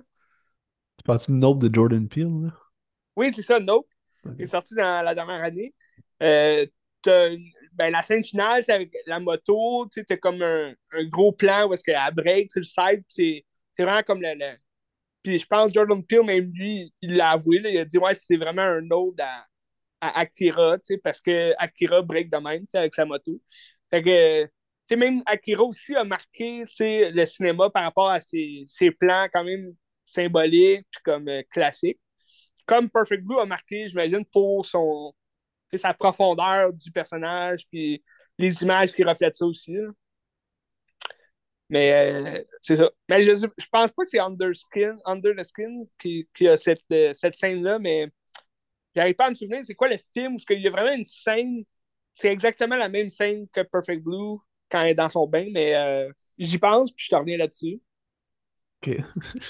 Tu 0.96 1.02
parles-tu 1.04 1.32
de 1.32 1.36
Nope 1.38 1.58
de 1.60 1.74
Jordan 1.74 2.06
Peele? 2.08 2.42
là? 2.44 2.50
Oui, 3.16 3.32
c'est 3.34 3.42
ça, 3.42 3.58
Nope. 3.60 3.88
Il 4.38 4.44
est 4.44 4.48
sorti 4.48 4.74
dans 4.74 5.04
la 5.04 5.14
dernière 5.14 5.42
année. 5.42 5.74
Euh, 6.22 6.66
ben, 7.72 7.90
la 7.90 8.02
scène 8.02 8.24
finale, 8.24 8.62
c'est 8.66 8.72
avec 8.72 8.92
la 9.06 9.20
moto, 9.20 9.86
tu 9.92 10.00
sais, 10.00 10.04
t'as 10.04 10.16
comme 10.16 10.42
un, 10.42 10.74
un 10.92 11.04
gros 11.04 11.32
plan 11.32 11.66
où 11.68 11.74
est-ce 11.74 11.84
qu'elle 11.84 11.98
break 12.14 12.50
sur 12.50 12.60
le 12.60 12.64
side, 12.64 13.04
c'est 13.08 13.44
c'est 13.72 13.84
vraiment 13.84 14.02
comme 14.02 14.20
le, 14.20 14.34
le- 14.34 14.56
Je 15.36 15.46
pense 15.46 15.72
Jordan 15.72 16.04
Peele, 16.04 16.22
même 16.24 16.50
lui, 16.52 16.92
il 17.02 17.16
l'a 17.16 17.30
avoué, 17.32 17.60
il 17.64 17.78
a 17.78 17.84
dit 17.84 17.98
ouais, 17.98 18.14
c'est 18.14 18.36
vraiment 18.36 18.62
un 18.62 18.90
ode 18.90 19.20
à, 19.20 19.46
à 20.00 20.20
Akira, 20.20 20.76
parce 21.02 21.20
que 21.20 21.54
Akira 21.58 22.02
break 22.02 22.30
de 22.30 22.36
même, 22.38 22.66
avec 22.74 22.94
sa 22.94 23.04
moto. 23.04 23.40
Que, 23.92 24.48
même 24.96 25.22
Akira 25.26 25.62
aussi 25.64 25.94
a 25.94 26.04
marqué, 26.04 26.64
le 26.80 27.24
cinéma 27.24 27.70
par 27.70 27.84
rapport 27.84 28.08
à 28.08 28.20
ses, 28.20 28.62
ses 28.66 28.90
plans 28.90 29.26
quand 29.32 29.44
même 29.44 29.74
symboliques, 30.04 30.86
puis 30.90 31.02
comme 31.04 31.28
euh, 31.28 31.42
classiques. 31.50 32.00
Comme 32.66 32.90
Perfect 32.90 33.24
Blue 33.24 33.38
a 33.40 33.46
marqué, 33.46 33.88
j'imagine, 33.88 34.24
pour 34.26 34.64
son, 34.64 35.12
sa 35.74 35.94
profondeur 35.94 36.72
du 36.72 36.90
personnage, 36.90 37.66
puis 37.70 38.02
les 38.38 38.62
images 38.62 38.92
qui 38.92 39.04
reflètent 39.04 39.36
ça 39.36 39.46
aussi. 39.46 39.74
Mais 41.70 41.92
euh, 41.92 42.42
c'est 42.62 42.76
ça. 42.76 42.90
Mais 43.08 43.22
je, 43.22 43.32
je 43.34 43.66
pense 43.70 43.90
pas 43.90 44.02
que 44.04 44.08
c'est 44.08 44.18
Under, 44.18 44.54
Skin, 44.54 44.96
Under 45.04 45.34
the 45.36 45.44
Skin 45.44 45.84
qui, 45.98 46.28
qui 46.34 46.48
a 46.48 46.56
cette, 46.56 46.80
euh, 46.92 47.12
cette 47.14 47.36
scène-là, 47.36 47.78
mais 47.78 48.08
j'arrive 48.94 49.14
pas 49.14 49.26
à 49.26 49.30
me 49.30 49.34
souvenir 49.34 49.60
c'est 49.64 49.74
quoi 49.74 49.88
le 49.88 49.98
film 50.12 50.36
où 50.36 50.38
il 50.50 50.62
y 50.62 50.66
a 50.66 50.70
vraiment 50.70 50.94
une 50.94 51.04
scène, 51.04 51.64
c'est 52.14 52.32
exactement 52.32 52.76
la 52.76 52.88
même 52.88 53.10
scène 53.10 53.46
que 53.52 53.60
Perfect 53.60 54.02
Blue 54.02 54.38
quand 54.70 54.82
elle 54.82 54.90
est 54.90 54.94
dans 54.94 55.08
son 55.08 55.26
bain, 55.26 55.48
mais 55.52 55.74
euh, 55.76 56.10
j'y 56.38 56.58
pense, 56.58 56.90
puis 56.90 57.04
je 57.06 57.10
te 57.10 57.16
reviens 57.16 57.36
là-dessus. 57.36 57.80
Ok. 58.82 58.96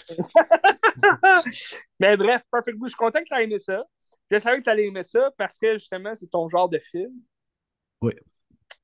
mais 2.00 2.16
bref, 2.16 2.42
Perfect 2.50 2.78
Blue, 2.78 2.88
je 2.88 2.92
suis 2.92 2.96
content 2.96 3.20
que 3.20 3.26
tu 3.26 3.35
aies 3.35 3.44
aimé 3.44 3.59
ça. 3.59 3.85
Je 4.31 4.38
savais 4.38 4.59
que 4.59 4.64
tu 4.64 4.70
allais 4.70 4.87
aimer 4.87 5.04
ça 5.04 5.31
parce 5.38 5.57
que 5.59 5.74
justement, 5.74 6.14
c'est 6.14 6.26
ton 6.28 6.48
genre 6.48 6.68
de 6.68 6.78
film. 6.78 7.12
Oui. 8.02 8.12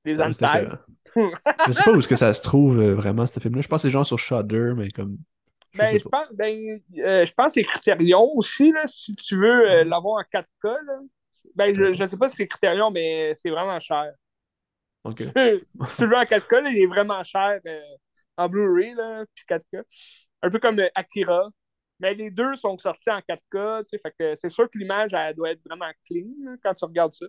Les 0.04 0.20
Antailles. 0.20 0.68
Je 1.16 1.72
sais 1.72 1.82
pas 1.82 1.92
où 1.92 1.98
est-ce 1.98 2.08
que 2.08 2.16
ça 2.16 2.32
se 2.34 2.42
trouve 2.42 2.80
euh, 2.80 2.94
vraiment, 2.94 3.26
ce 3.26 3.38
film-là. 3.40 3.62
Je 3.62 3.68
pense 3.68 3.82
que 3.82 3.88
c'est 3.88 3.92
genre 3.92 4.06
sur 4.06 4.18
Shudder, 4.18 4.72
mais 4.76 4.90
comme. 4.90 5.18
Je 5.72 5.78
Ben, 5.78 5.98
je 5.98 6.04
pense, 6.04 6.28
ben, 6.36 6.80
euh, 6.98 7.26
je 7.26 7.32
pense 7.32 7.46
que 7.48 7.52
c'est 7.54 7.64
Criterion 7.64 8.30
aussi, 8.36 8.70
là, 8.70 8.86
si 8.86 9.14
tu 9.16 9.36
veux 9.36 9.70
euh, 9.70 9.84
l'avoir 9.84 10.20
en 10.20 10.38
4K. 10.38 10.44
Là. 10.64 11.00
Ben, 11.54 11.74
je 11.74 12.02
ne 12.02 12.08
sais 12.08 12.16
pas 12.16 12.28
si 12.28 12.36
c'est 12.36 12.48
Criterion, 12.48 12.90
mais 12.90 13.34
c'est 13.36 13.50
vraiment 13.50 13.80
cher. 13.80 14.12
Ok. 15.02 15.18
si 15.18 15.26
tu 15.26 16.06
veux 16.06 16.16
en 16.16 16.22
4K, 16.22 16.62
là, 16.62 16.70
il 16.70 16.82
est 16.82 16.86
vraiment 16.86 17.22
cher 17.24 17.60
en 18.36 18.48
Blu-ray, 18.48 18.94
puis 19.34 19.44
4K. 19.48 19.82
Un 20.42 20.50
peu 20.50 20.58
comme 20.58 20.80
Akira. 20.94 21.48
Mais 22.00 22.14
les 22.14 22.30
deux 22.30 22.56
sont 22.56 22.76
sortis 22.76 23.10
en 23.10 23.20
4K, 23.20 23.82
tu 23.82 23.88
sais, 23.90 23.98
fait 23.98 24.14
que 24.18 24.34
c'est 24.34 24.48
sûr 24.48 24.68
que 24.68 24.78
l'image, 24.78 25.12
elle 25.14 25.34
doit 25.34 25.52
être 25.52 25.62
vraiment 25.64 25.90
clean 26.06 26.26
là, 26.44 26.56
quand 26.62 26.74
tu 26.74 26.84
regardes 26.84 27.14
ça. 27.14 27.26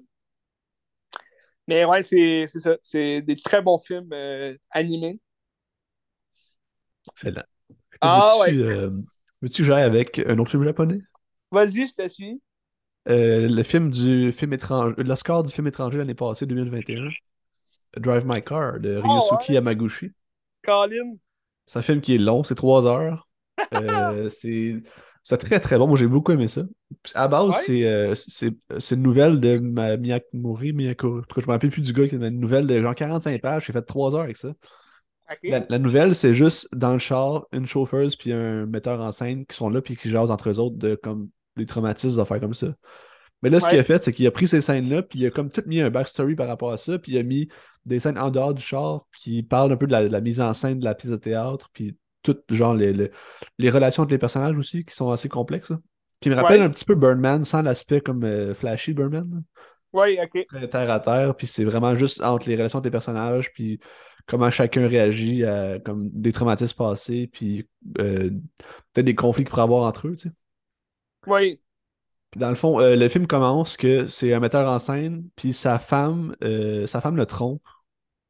Mais 1.67 1.85
ouais, 1.85 2.01
c'est 2.03 2.47
ça. 2.47 2.77
C'est 2.83 3.21
des 3.21 3.35
très 3.35 3.61
bons 3.61 3.79
films 3.79 4.09
euh, 4.13 4.55
animés. 4.71 5.19
Excellent. 7.11 7.43
Ah, 8.01 8.35
veux-tu, 8.45 8.63
euh, 8.63 8.89
veux-tu 9.41 9.63
j'aille 9.65 9.83
avec 9.83 10.19
un 10.19 10.37
autre 10.39 10.51
film 10.51 10.63
japonais? 10.63 11.01
Vas-y, 11.51 11.87
je 11.87 11.93
te 11.93 12.07
suis. 12.07 12.41
Euh, 13.07 13.47
le 13.47 13.63
film 13.63 13.91
du 13.91 14.31
film 14.31 14.53
étranger, 14.53 14.95
l'Oscar 15.03 15.43
du 15.43 15.53
film 15.53 15.67
étranger 15.67 15.99
l'année 15.99 16.15
passée, 16.15 16.45
2021. 16.45 17.09
Drive 17.97 18.25
My 18.25 18.43
Car 18.43 18.79
de 18.79 18.99
Ah, 19.03 19.07
Ryosuke 19.07 19.49
ouais. 19.49 19.55
Yamaguchi. 19.55 20.11
Colin. 20.63 21.19
C'est 21.65 21.79
un 21.79 21.81
film 21.81 22.01
qui 22.01 22.15
est 22.15 22.17
long, 22.17 22.43
c'est 22.43 22.55
trois 22.55 22.85
heures. 22.85 23.27
Euh, 23.73 24.29
c'est 24.29 24.83
c'est 25.25 25.37
très 25.39 25.59
très 25.59 25.77
bon. 25.77 25.87
Moi 25.87 25.97
j'ai 25.97 26.07
beaucoup 26.07 26.31
aimé 26.31 26.47
ça. 26.47 26.63
À 27.15 27.27
base, 27.27 27.49
Ouais. 27.49 27.55
c'est 27.65 27.85
euh, 27.85 28.15
c'est 28.15 28.51
c'est 28.79 28.95
une 28.95 29.01
nouvelle 29.03 29.39
de 29.41 29.57
ma 29.59 29.97
Miyakamori, 29.97 30.73
Miyako. 30.73 31.19
En 31.19 31.21
tout 31.23 31.35
cas, 31.35 31.41
je 31.41 31.47
me 31.47 31.51
rappelle 31.53 31.71
plus 31.71 31.81
du 31.81 31.93
gars 31.93 32.07
qui 32.07 32.15
a 32.15 32.19
une 32.19 32.39
nouvelle 32.39 32.67
de 32.67 32.81
genre 32.81 32.95
45 32.95 33.41
pages. 33.41 33.65
J'ai 33.67 33.73
fait 33.73 33.81
trois 33.83 34.15
heures 34.15 34.21
avec 34.21 34.37
ça. 34.37 34.53
La, 35.43 35.65
la 35.69 35.79
nouvelle, 35.79 36.15
c'est 36.15 36.33
juste 36.35 36.69
dans 36.75 36.93
le 36.93 36.99
char, 36.99 37.47
une 37.51 37.65
chauffeuse 37.67 38.15
puis 38.15 38.33
un 38.33 38.65
metteur 38.67 39.01
en 39.01 39.11
scène 39.11 39.45
qui 39.45 39.55
sont 39.55 39.69
là 39.69 39.81
puis 39.81 39.97
qui 39.97 40.09
jasent 40.09 40.31
entre 40.31 40.49
eux 40.51 40.59
autres 40.59 40.77
de 40.77 40.95
comme 40.95 41.29
des 41.57 41.65
traumatismes, 41.65 42.15
des 42.15 42.19
affaires 42.21 42.39
comme 42.39 42.53
ça. 42.53 42.75
Mais 43.43 43.49
là, 43.49 43.59
ce 43.59 43.67
qu'il 43.67 43.79
a 43.79 43.83
fait, 43.83 44.03
c'est 44.03 44.13
qu'il 44.13 44.27
a 44.27 44.31
pris 44.31 44.47
ces 44.47 44.61
scènes-là, 44.61 45.03
puis 45.03 45.19
il 45.19 45.25
a 45.27 45.31
comme 45.31 45.51
tout 45.51 45.63
mis 45.67 45.81
un 45.81 45.89
backstory 45.91 46.35
par 46.35 46.47
rapport 46.47 46.71
à 46.71 46.77
ça, 46.77 46.99
puis 46.99 47.13
il 47.13 47.17
a 47.17 47.23
mis 47.23 47.49
des 47.85 47.99
scènes 47.99 48.17
en 48.17 48.31
dehors 48.31 48.53
du 48.53 48.61
char 48.63 49.05
qui 49.17 49.43
parlent 49.43 49.71
un 49.71 49.77
peu 49.77 49.87
de 49.87 49.91
la, 49.91 50.03
de 50.03 50.09
la 50.11 50.21
mise 50.21 50.41
en 50.41 50.53
scène 50.53 50.79
de 50.79 50.85
la 50.85 50.95
pièce 50.95 51.11
de 51.11 51.17
théâtre, 51.17 51.69
puis 51.73 51.97
tout, 52.25 52.37
genre, 52.55 52.73
les, 52.73 52.91
les, 52.93 53.11
les 53.57 53.69
relations 53.69 54.03
entre 54.03 54.11
les 54.11 54.17
personnages 54.17 54.57
aussi, 54.57 54.83
qui 54.85 54.95
sont 54.95 55.11
assez 55.11 55.29
complexes. 55.29 55.69
là. 55.69 55.79
Qui 56.21 56.29
me 56.29 56.35
rappellent 56.35 56.61
Ouais. 56.61 56.65
un 56.67 56.69
petit 56.69 56.85
peu 56.85 56.95
Birdman, 56.95 57.43
sans 57.43 57.61
l'aspect 57.61 58.01
comme 58.01 58.23
euh, 58.23 58.53
flashy 58.53 58.93
Birdman. 58.93 59.43
Oui, 59.93 60.17
OK. 60.21 60.45
Très 60.47 60.67
terre 60.67 60.91
à 60.91 60.99
terre, 60.99 61.35
puis 61.35 61.47
c'est 61.47 61.63
vraiment 61.63 61.95
juste 61.95 62.21
entre 62.23 62.49
les 62.49 62.55
relations 62.55 62.79
entre 62.79 62.87
les 62.87 62.91
personnages, 62.91 63.51
puis 63.53 63.79
comment 64.25 64.49
chacun 64.49 64.87
réagit 64.87 65.45
à 65.45 65.79
comme 65.79 66.09
des 66.11 66.33
traumatismes 66.33 66.75
passés, 66.75 67.29
puis 67.31 67.67
euh, 67.99 68.29
peut-être 68.93 69.05
des 69.05 69.15
conflits 69.15 69.43
qu'il 69.43 69.49
pourrait 69.51 69.61
avoir 69.61 69.83
entre 69.83 70.07
eux, 70.07 70.15
tu 70.15 70.29
sais. 70.29 70.33
Oui. 71.27 71.61
Puis 72.31 72.39
dans 72.39 72.49
le 72.49 72.55
fond, 72.55 72.79
euh, 72.79 72.95
le 72.95 73.07
film 73.07 73.27
commence 73.27 73.77
que 73.77 74.07
c'est 74.07 74.33
un 74.33 74.39
metteur 74.39 74.69
en 74.69 74.79
scène, 74.79 75.27
puis 75.35 75.53
sa 75.53 75.79
femme, 75.79 76.35
sa 76.87 76.99
femme 77.01 77.15
le 77.15 77.25
trompe. 77.25 77.61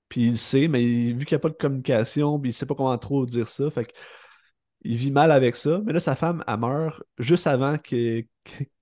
Puis 0.10 0.24
il 0.26 0.30
le 0.32 0.36
sait, 0.36 0.68
mais 0.68 0.84
il- 0.84 1.16
vu 1.18 1.26
qu'il 1.26 1.36
n'y 1.36 1.40
a 1.40 1.40
pas 1.40 1.50
de 1.50 1.56
communication, 1.56 2.40
puis 2.40 2.52
il 2.52 2.54
sait 2.54 2.66
pas 2.66 2.76
comment 2.76 2.98
trop 2.98 3.26
dire 3.26 3.48
ça, 3.48 3.70
fait 3.72 3.92
il 4.84 4.98
vit 4.98 5.12
mal 5.12 5.32
avec 5.32 5.56
ça. 5.56 5.82
Mais 5.84 5.94
là, 5.94 6.00
sa 6.00 6.16
femme, 6.16 6.44
elle 6.48 6.58
meurt 6.60 7.02
juste 7.18 7.48
avant 7.48 7.78
que- 7.78 8.24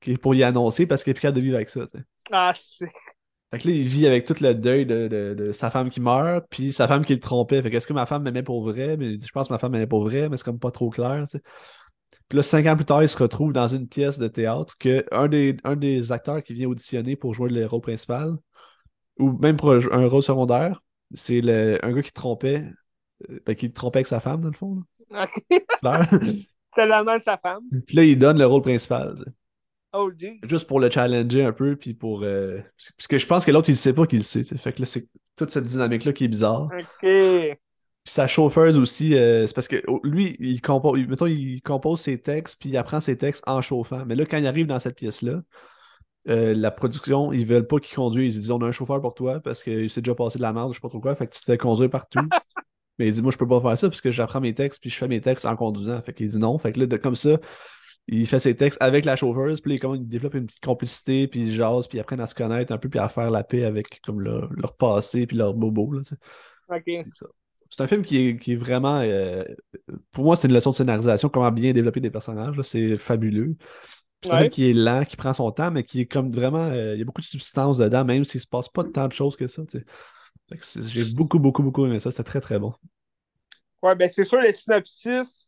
que- 0.02 0.18
pour 0.18 0.36
y 0.36 0.44
annoncer 0.44 0.86
parce 0.86 1.04
qu'elle 1.04 1.12
est 1.12 1.16
plus 1.16 1.22
capable 1.22 1.38
de 1.38 1.44
vivre 1.44 1.56
avec 1.56 1.70
ça. 1.70 1.86
Ah, 2.32 2.54
c'est... 2.56 2.92
Fait 3.52 3.60
que 3.60 3.68
là, 3.68 3.74
il 3.76 3.88
vit 3.88 4.08
avec 4.08 4.26
tout 4.26 4.36
le 4.42 4.54
deuil 4.54 4.86
de, 4.86 5.08
de- 5.08 5.36
de 5.36 5.52
sa 5.52 5.70
femme 5.70 5.90
qui 5.90 6.02
meurt, 6.02 6.46
puis 6.50 6.74
sa 6.74 6.88
femme 6.88 7.06
qui 7.06 7.14
le 7.14 7.20
trompait. 7.20 7.62
Fait 7.62 7.70
que 7.70 7.78
est-ce 7.78 7.88
que 7.88 7.94
ma 7.94 8.06
femme 8.06 8.24
m'aimait 8.24 8.44
pour 8.44 8.64
vrai? 8.64 8.98
Mais 8.98 9.20
je 9.20 9.32
pense 9.32 9.48
que 9.48 9.54
ma 9.54 9.60
femme 9.60 9.72
m'aimait 9.72 9.88
pour 9.88 10.04
vrai, 10.04 10.28
mais 10.28 10.38
c'est 10.38 10.44
comme 10.44 10.60
pas 10.60 10.72
trop 10.72 10.90
clair, 10.90 11.26
tu 11.30 11.38
sais. 11.38 11.44
Puis 12.30 12.38
là, 12.38 12.44
cinq 12.44 12.66
ans 12.66 12.76
plus 12.76 12.86
tard, 12.86 13.04
il 13.04 13.10
se 13.10 13.18
retrouve 13.18 13.54
dans 13.54 13.68
une 13.68 13.88
pièce 13.88 14.18
de 14.18 14.28
théâtre 14.28 14.76
que 14.80 15.06
un 15.12 15.28
des, 15.28 15.58
un 15.64 15.76
des 15.76 16.12
acteurs 16.12 16.42
qui 16.42 16.54
vient 16.54 16.68
auditionner 16.68 17.16
pour 17.16 17.34
jouer 17.34 17.50
le 17.50 17.66
rôle 17.66 17.82
principal, 17.82 18.36
ou 19.20 19.32
même 19.40 19.58
pour 19.58 19.72
un 19.74 20.08
rôle 20.08 20.24
secondaire, 20.24 20.82
c'est 21.14 21.42
le, 21.42 21.84
un 21.86 21.92
gars 21.94 22.02
qui 22.02 22.12
trompait, 22.14 22.66
euh, 23.30 23.40
ben, 23.46 23.56
qui 23.56 23.72
trompait 23.72 24.00
avec 24.00 24.08
sa 24.08 24.20
femme, 24.20 24.42
dans 24.42 24.50
le 24.50 24.56
fond. 24.56 24.84
OK. 25.12 25.44
là. 25.50 26.06
Clair. 26.08 26.20
C'est 26.76 26.86
l'amant 26.88 27.18
de 27.18 27.22
sa 27.22 27.38
femme. 27.38 27.64
Puis 27.88 27.96
là, 27.96 28.04
il 28.04 28.18
donne 28.18 28.38
le 28.40 28.46
rôle 28.46 28.62
principal. 28.62 29.16
Oh, 29.96 30.10
geez. 30.18 30.40
Juste 30.44 30.68
pour 30.68 30.80
le 30.80 30.90
challenger 30.90 31.44
un 31.46 31.52
peu, 31.52 31.76
puis 31.76 31.94
pour. 31.94 32.24
euh, 32.24 32.60
Parce 32.98 33.08
que 33.08 33.18
je 33.20 33.28
pense 33.28 33.46
que 33.46 33.52
l'autre, 33.52 33.70
il 33.70 33.78
sait 33.78 33.94
pas 33.94 34.08
qu'il 34.08 34.20
le 34.20 34.24
sait. 34.24 34.42
t'sais. 34.42 34.58
Fait 34.58 34.74
que 34.74 34.80
là, 34.82 34.86
c'est 34.88 35.08
toute 35.38 35.52
cette 35.52 35.66
dynamique-là 35.66 36.14
qui 36.14 36.26
est 36.26 36.28
bizarre. 36.30 36.70
Ok. 36.78 37.58
Puis 38.06 38.12
sa 38.12 38.28
chauffeuse 38.28 38.78
aussi, 38.78 39.16
euh, 39.16 39.46
c'est 39.48 39.54
parce 39.54 39.68
que 39.68 39.82
oh, 39.88 40.02
lui, 40.04 40.36
il 40.40 40.62
compose, 40.62 41.00
il- 41.00 41.08
mettons, 41.08 41.28
il 41.28 41.62
compose 41.62 42.02
ses 42.02 42.20
textes, 42.20 42.60
puis 42.60 42.70
il 42.70 42.78
apprend 42.78 43.00
ses 43.02 43.18
textes 43.18 43.44
en 43.48 43.62
chauffant. 43.62 44.04
Mais 44.06 44.16
là, 44.16 44.26
quand 44.26 44.38
il 44.38 44.48
arrive 44.48 44.66
dans 44.68 44.80
cette 44.80 44.96
pièce-là, 44.96 45.42
euh, 46.30 46.54
la 46.54 46.72
production, 46.72 47.34
ils 47.34 47.46
veulent 47.46 47.68
pas 47.68 47.80
qu'il 47.80 47.96
conduise. 47.96 48.36
Ils 48.36 48.40
disent 48.42 48.52
on 48.52 48.62
a 48.62 48.68
un 48.68 48.72
chauffeur 48.72 49.02
pour 49.02 49.14
toi 49.14 49.40
parce 49.40 49.64
qu'il 49.64 49.90
s'est 49.90 50.02
déjà 50.02 50.16
passé 50.16 50.38
de 50.38 50.44
la 50.44 50.54
merde, 50.54 50.72
je 50.72 50.76
sais 50.78 50.82
pas 50.82 50.90
trop 50.90 51.00
quoi, 51.00 51.16
fait 51.16 51.28
que 51.28 51.34
tu 51.34 51.40
te 51.40 51.46
fais 51.46 51.58
conduire 51.58 51.90
partout. 51.90 52.20
Mais 53.00 53.08
il 53.08 53.14
dit 53.14 53.22
moi, 53.24 53.32
je 53.32 53.38
peux 53.38 53.48
pas 53.48 53.62
faire 53.62 53.78
ça 53.78 53.90
parce 53.90 54.02
que 54.02 54.12
j'apprends 54.12 54.42
mes 54.42 54.54
textes, 54.54 54.80
puis 54.82 54.90
je 54.92 54.98
fais 54.98 55.08
mes 55.08 55.22
textes 55.22 55.46
en 55.46 55.56
conduisant. 55.56 56.02
Fait 56.04 56.14
qu'il 56.14 56.30
dit 56.30 56.38
non. 56.38 56.58
Fait 56.60 56.72
que 56.74 56.80
là, 56.82 56.86
de- 56.86 56.98
comme 56.98 57.16
ça, 57.16 57.40
il 58.08 58.28
fait 58.28 58.40
ses 58.40 58.56
textes 58.56 58.82
avec 58.82 59.06
la 59.06 59.16
chauffeuse, 59.16 59.62
puis 59.62 59.80
comment 59.80 59.96
il 59.96 60.08
développe 60.08 60.36
une 60.36 60.46
petite 60.48 60.64
complicité, 60.64 61.28
puis 61.28 61.42
ils 61.42 61.52
jasent, 61.56 61.88
puis 61.88 61.98
ils 61.98 62.02
apprennent 62.02 62.20
à 62.20 62.28
se 62.28 62.36
connaître 62.36 62.72
un 62.74 62.78
peu, 62.78 62.90
puis 62.90 63.00
à 63.00 63.10
faire 63.10 63.32
la 63.32 63.44
paix 63.44 63.64
avec 63.66 64.02
comme 64.02 64.22
leur, 64.22 64.52
leur 64.54 64.76
passé, 64.76 65.26
puis 65.28 65.38
leur 65.38 65.54
bobo. 65.54 65.94
Là, 65.94 66.02
tu 66.04 66.10
sais. 66.10 66.16
Ok. 66.70 67.08
C'est 67.70 67.82
un 67.82 67.88
film 67.88 68.04
qui 68.04 68.18
est, 68.18 68.38
qui 68.38 68.54
est 68.54 68.56
vraiment. 68.56 69.00
euh, 69.00 69.44
pour 70.12 70.26
moi, 70.26 70.36
c'est 70.36 70.48
une 70.48 70.54
leçon 70.54 70.72
de 70.72 70.76
scénarisation, 70.76 71.30
comment 71.30 71.52
bien 71.52 71.74
développer 71.74 72.00
des 72.02 72.12
personnages. 72.12 72.62
C'est 72.62 72.98
fabuleux. 72.98 73.56
C'est 74.24 74.36
un 74.36 74.46
Ouais. 74.46 74.50
qui 74.50 74.70
est 74.70 74.74
lent, 74.74 75.06
qui 75.06 75.18
prend 75.18 75.34
son 75.34 75.52
temps, 75.52 75.72
mais 75.72 75.84
qui 75.84 76.02
est 76.02 76.06
comme 76.08 76.32
vraiment. 76.32 76.60
euh, 76.68 76.96
il 76.96 77.00
y 77.00 77.02
a 77.02 77.06
beaucoup 77.06 77.22
de 77.22 77.26
substance 77.26 77.78
dedans, 77.78 78.06
même 78.06 78.26
s'il 78.26 78.42
se 78.42 78.48
passe 78.48 78.70
pas 78.70 78.84
tant 78.86 79.08
de 79.08 79.14
choses 79.14 79.36
que 79.36 79.48
ça. 79.48 79.64
J'ai 80.88 81.04
beaucoup, 81.06 81.40
beaucoup, 81.40 81.64
beaucoup 81.64 81.86
aimé 81.86 82.00
ça. 82.00 82.12
C'était 82.12 82.24
très, 82.24 82.42
très 82.42 82.60
bon. 82.60 82.74
Ouais, 83.82 83.96
ben 83.96 84.10
c'est 84.10 84.24
sûr, 84.24 84.40
le 84.42 84.52
synopsis, 84.54 85.48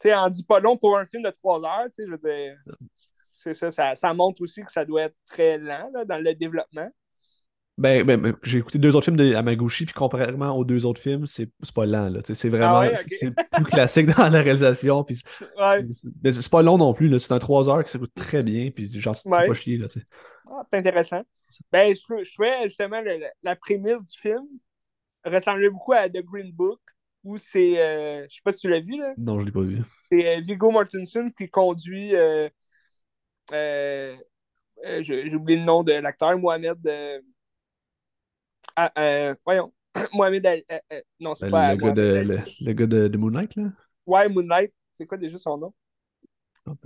tu 0.00 0.08
sais, 0.08 0.14
en 0.14 0.30
dit 0.30 0.44
pas 0.44 0.60
long 0.60 0.76
pour 0.76 0.96
un 0.96 1.06
film 1.06 1.22
de 1.22 1.30
trois 1.30 1.64
heures, 1.64 1.86
tu 1.86 2.04
sais, 2.04 2.06
je 2.06 2.12
veux 2.12 2.18
dire, 2.18 2.56
c'est 2.94 3.54
ça, 3.54 3.70
ça, 3.70 3.94
ça 3.94 4.14
montre 4.14 4.42
aussi 4.42 4.62
que 4.62 4.72
ça 4.72 4.84
doit 4.84 5.02
être 5.02 5.16
très 5.26 5.58
lent 5.58 5.90
là, 5.92 6.04
dans 6.04 6.18
le 6.22 6.34
développement. 6.34 6.88
Ben, 7.78 8.04
ben, 8.04 8.20
ben, 8.20 8.36
j'ai 8.42 8.58
écouté 8.58 8.78
deux 8.78 8.94
autres 8.96 9.04
films 9.04 9.16
de 9.16 9.24
Yamaguchi, 9.24 9.84
puis 9.86 9.94
contrairement 9.94 10.50
aux 10.56 10.64
deux 10.64 10.84
autres 10.84 11.00
films, 11.00 11.26
c'est 11.26 11.48
pas 11.74 11.86
lent. 11.86 12.08
là. 12.08 12.20
C'est 12.24 12.48
vraiment. 12.48 12.78
Ah 12.78 12.80
ouais. 12.88 12.94
C'est 13.06 13.32
plus 13.52 13.64
classique 13.64 14.06
dans 14.16 14.28
la 14.28 14.42
réalisation. 14.42 15.04
Puis 15.04 15.22
Ouais. 15.58 15.84
c'est 15.92 16.08
mais 16.22 16.32
c'est 16.32 16.50
pas 16.50 16.62
long 16.62 16.76
non 16.76 16.92
plus. 16.92 17.08
là. 17.08 17.18
C'est 17.18 17.32
un 17.32 17.38
trois 17.38 17.68
heures 17.68 17.84
qui 17.84 17.92
s'écoute 17.92 18.12
très 18.14 18.42
bien, 18.42 18.70
puis 18.70 19.00
genre, 19.00 19.14
c'est 19.16 19.28
Ouais. 19.30 19.46
pas 19.46 19.54
chier. 19.54 19.78
Là. 19.78 19.86
Ah, 20.50 20.62
c'est 20.70 20.78
intéressant. 20.78 21.22
Ben, 21.72 21.94
je, 21.94 22.00
trou- 22.02 22.22
je 22.24 22.32
trouvais 22.34 22.64
justement 22.64 23.00
le- 23.00 23.20
la 23.42 23.56
prémisse 23.56 24.04
du 24.04 24.18
film 24.18 24.44
ressemblait 25.24 25.70
beaucoup 25.70 25.92
à 25.92 26.08
The 26.08 26.22
Green 26.24 26.50
Book, 26.52 26.80
où 27.24 27.36
c'est, 27.36 27.78
euh, 27.80 28.24
je 28.28 28.34
sais 28.34 28.40
pas 28.44 28.52
si 28.52 28.60
tu 28.60 28.68
l'as 28.68 28.80
vu, 28.80 28.96
là, 28.98 29.14
Non, 29.18 29.40
je 29.40 29.46
l'ai 29.46 29.52
pas 29.52 29.60
vu. 29.62 29.78
c'est 30.10 30.38
euh, 30.38 30.40
Viggo 30.40 30.70
Mortensen 30.70 31.30
qui 31.32 31.48
conduit, 31.48 32.14
euh, 32.16 32.48
euh, 33.52 34.16
euh, 34.86 35.02
j'ai 35.02 35.34
oublié 35.34 35.58
le 35.58 35.64
nom 35.64 35.82
de 35.82 35.92
l'acteur, 35.92 36.38
Mohamed, 36.38 36.78
euh, 36.86 37.20
ah, 38.78 38.92
euh, 38.98 39.34
voyons, 39.44 39.72
Mohamed, 40.14 40.46
Ali- 40.46 40.64
euh, 40.72 40.78
euh, 40.92 41.02
non, 41.20 41.34
c'est 41.34 41.48
Le, 41.48 41.50
pas 41.50 41.74
le 41.74 41.76
gars, 41.76 41.90
de, 41.90 42.22
le, 42.24 42.38
le 42.60 42.72
gars 42.74 42.86
de, 42.86 43.08
de 43.08 43.18
Moonlight, 43.18 43.56
là? 43.56 43.64
Ouais, 44.06 44.28
Moonlight, 44.28 44.72
c'est 44.92 45.06
quoi 45.06 45.18
déjà 45.18 45.38
son 45.38 45.56
nom? 45.58 45.74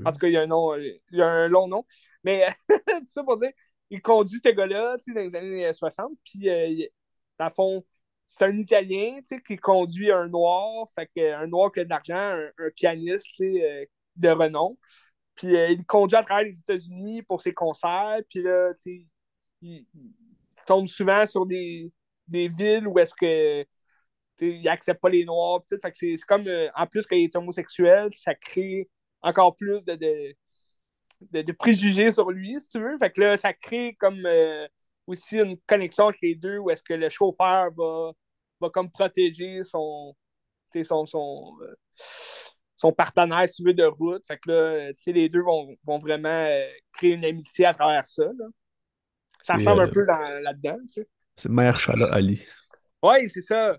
En 0.05 0.13
tout 0.13 0.19
cas, 0.19 0.27
il 0.29 0.33
y 0.33 0.37
a 0.37 0.43
un 0.43 0.47
nom, 0.47 0.75
il 0.77 1.01
y 1.13 1.23
a 1.23 1.27
un 1.29 1.49
long 1.49 1.69
nom. 1.69 1.85
Mais 2.25 2.47
tout 2.69 3.07
ça 3.07 3.23
pour 3.25 3.39
dire, 3.39 3.51
il 3.91 4.03
conduit 4.03 4.41
ce 4.43 4.49
gars-là, 4.51 4.97
tu 4.99 5.13
sais, 5.13 5.15
dans 5.15 5.21
les 5.23 5.37
années 5.37 5.67
euh, 5.67 5.73
60, 5.73 6.13
puis 6.25 6.49
euh, 6.49 6.67
il- 6.67 6.89
dans 7.39 7.47
le 7.47 7.51
fond, 7.53 7.85
c'est 8.27 8.45
un 8.45 8.57
Italien, 8.59 9.19
tu 9.21 9.37
sais, 9.37 9.43
qui 9.43 9.57
conduit 9.57 10.11
un 10.11 10.29
noir, 10.29 10.87
fait 10.95 11.09
que 11.15 11.33
un 11.35 11.47
noir 11.47 11.71
qui 11.73 11.81
a 11.81 11.85
de 11.85 11.91
l'argent, 11.91 12.15
un, 12.17 12.51
un 12.59 12.71
pianiste, 12.75 13.27
tu 13.27 13.35
sais, 13.55 13.63
euh, 13.83 13.85
de 14.17 14.29
renom. 14.31 14.79
Puis 15.37 15.57
euh, 15.57 15.71
il 15.71 15.85
conduit 15.87 16.17
à 16.19 16.25
travers 16.25 16.45
les 16.45 16.59
États-Unis 16.59 17.23
pour 17.23 17.41
ses 17.43 17.55
concerts, 17.55 18.21
puis 18.29 18.43
là, 18.43 18.73
il 19.63 19.87
tombe 20.67 20.87
souvent 20.87 21.27
sur 21.27 21.47
des, 21.47 21.91
des 22.29 22.49
villes 22.49 22.87
où 22.87 22.99
est-ce 22.99 23.15
que 23.15 23.63
tu 24.39 24.51
sais, 24.51 24.59
il 24.59 24.69
accepte 24.69 25.01
pas 25.01 25.09
les 25.09 25.25
noirs, 25.25 25.63
c'est 25.69 26.17
comme, 26.27 26.47
euh, 26.49 26.69
en 26.75 26.87
plus 26.87 27.07
qu'il 27.07 27.19
est 27.19 27.37
homosexuel, 27.37 28.09
ça 28.15 28.35
crée 28.35 28.89
encore 29.23 29.57
plus 29.57 29.85
de, 29.85 29.95
de, 29.95 31.43
de, 31.43 31.53
préjugés 31.53 32.11
sur 32.11 32.31
lui, 32.31 32.61
si 32.61 32.69
tu 32.69 32.81
veux. 32.81 32.97
Fait 32.99 33.11
que 33.11 33.21
là, 33.21 33.37
ça 33.37 33.53
crée 33.53 33.95
comme 34.01 34.25
euh, 34.27 34.67
aussi 35.07 35.37
une 35.39 35.59
connexion 35.67 36.07
entre 36.07 36.19
les 36.23 36.35
deux 36.35 36.59
où 36.59 36.71
est-ce 36.71 36.83
que 36.83 36.95
le 36.95 37.09
chauffeur 37.09 37.71
va, 37.77 38.13
va 38.61 38.71
comme 38.71 38.91
protéger 38.91 39.63
son, 39.63 40.17
son, 40.85 41.07
son, 41.07 41.59
euh, 41.63 41.75
son 42.77 42.93
partenaire, 42.93 43.49
si 43.49 43.57
tu 43.57 43.65
veux, 43.65 43.75
de 43.75 43.85
route. 43.85 44.27
Fait 44.27 44.39
que 44.39 44.51
là, 44.51 44.93
les 45.07 45.29
deux 45.29 45.43
vont, 45.43 45.77
vont 45.85 45.99
vraiment 45.99 46.49
créer 46.93 47.13
une 47.13 47.25
amitié 47.25 47.67
à 47.67 47.75
travers 47.75 48.07
ça. 48.07 48.25
Là. 48.25 48.47
Ça 49.43 49.55
ressemble 49.55 49.81
euh, 49.83 49.85
un 49.87 49.89
peu 49.89 50.07
dans- 50.07 50.43
là-dedans. 50.43 50.79
tu 50.87 50.95
sais. 51.03 51.09
C'est 51.37 51.49
Mère 51.51 51.79
Shala 51.79 52.07
Ali. 52.13 52.45
Oui, 53.03 53.29
c'est 53.29 53.43
ça. 53.43 53.77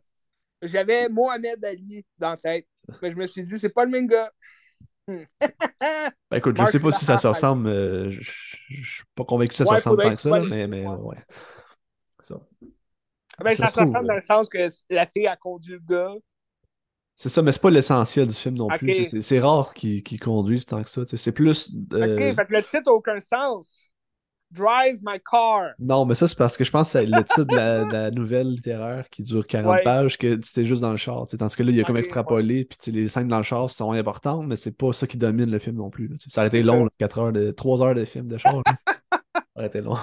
J'avais 0.61 1.09
Mohamed 1.09 1.64
Ali 1.64 2.05
dans 2.18 2.32
la 2.32 2.38
tête. 2.38 2.68
Mais 3.01 3.11
je 3.11 3.16
me 3.16 3.26
suis 3.26 3.43
dit, 3.43 3.57
c'est 3.59 3.70
pas 3.70 3.86
le 3.86 3.91
même 3.91 4.07
gars. 4.07 4.30
Ben, 5.07 6.38
écoute, 6.38 6.57
je 6.57 6.66
sais 6.66 6.80
pas 6.80 6.91
si 6.91 7.05
ça 7.05 7.18
se 7.18 7.28
ressemble. 7.28 7.68
euh, 7.68 8.09
je 8.09 8.22
suis 8.84 9.03
pas 9.16 9.26
convaincu 9.26 9.49
que 9.49 9.55
ça 9.57 9.66
se 9.66 9.70
ressemble 9.74 10.01
tant 10.01 10.16
que 10.16 10.22
ça, 10.22 10.30
là, 10.30 10.45
mais, 10.49 10.68
mais 10.68 10.86
ouais. 10.88 11.18
Ça. 12.22 12.36
Ben, 13.43 13.55
Ça 13.55 13.64
ça 13.64 13.68
se 13.68 13.74
se 13.76 13.80
ressemble 13.82 14.07
dans 14.07 14.14
euh, 14.14 14.18
le 14.18 14.22
sens 14.22 14.47
que 14.49 14.68
la 14.89 15.05
fille 15.07 15.28
a 15.28 15.36
conduit 15.36 15.74
le 15.74 15.80
gars. 15.80 16.14
C'est 17.16 17.30
ça, 17.30 17.41
mais 17.41 17.51
c'est 17.51 17.61
pas 17.61 17.70
l'essentiel 17.70 18.28
du 18.28 18.34
film 18.34 18.55
non 18.55 18.70
plus. 18.70 19.22
C'est- 19.22 19.39
rare 19.39 19.74
qu'ils 19.74 20.01
qu'ils 20.01 20.20
conduisent 20.20 20.66
tant 20.66 20.84
que 20.84 20.89
ça. 20.89 21.01
C'est 21.16 21.32
plus. 21.32 21.70
euh, 21.93 22.16
OK, 22.16 22.36
fait 22.36 22.45
que 22.47 22.53
le 22.53 22.64
titre 22.64 22.84
n'a 22.86 22.91
aucun 22.93 23.20
sens. 23.20 23.91
Drive 24.54 24.99
my 25.01 25.20
car. 25.20 25.72
Non, 25.80 26.06
mais 26.06 26.16
ça, 26.16 26.28
c'est 26.28 26.38
parce 26.38 26.56
que 26.56 26.64
je 26.64 26.72
pense 26.72 26.88
que 26.93 26.99
c'est 26.99 27.06
le 27.06 27.24
titre 27.24 27.43
de 27.45 27.91
la, 27.91 28.12
nouvelle 28.12 28.49
littéraire 28.51 29.10
qui 29.10 29.24
dure 29.24 29.45
40 29.47 29.74
Ouais. 29.74 29.84
pages, 29.84 30.18
que 30.18 30.39
c'était 30.43 30.64
juste 30.66 30.82
dans 30.82 30.91
le 30.91 30.97
char. 30.97 31.26
tu 31.26 31.32
sais. 31.32 31.38
Dans 31.38 31.49
ce 31.49 31.58
cas-là, 31.58 31.72
il 31.72 31.80
a 31.80 31.84
comme 31.84 31.97
extrapolé, 31.97 32.66
puis 32.66 32.91
les 32.91 33.08
scènes 33.08 33.28
dans 33.28 33.38
le 33.38 33.43
char 33.43 33.70
sont 33.70 33.91
importantes, 33.91 34.45
mais 34.47 34.56
c'est 34.56 34.72
pas 34.78 34.93
ça 34.93 35.08
qui 35.08 35.18
domine 35.18 35.49
le 35.49 35.60
film 35.60 35.78
non 35.78 35.89
plus. 35.89 36.08
là. 36.08 36.16
Ça 36.30 36.41
aurait 36.41 36.47
été 36.49 36.62
long, 36.64 36.78
ça. 36.78 36.84
là, 36.84 36.89
4 36.99 37.20
heures 37.20 37.32
de, 37.32 37.51
3 37.51 37.82
heures 37.82 37.95
de 37.95 38.06
film 38.06 38.28
de 38.28 38.38
char. 38.38 38.56
là. 38.56 38.64
ça 39.34 39.41
aurait 39.56 39.68
été 39.68 39.82
long. 39.82 39.97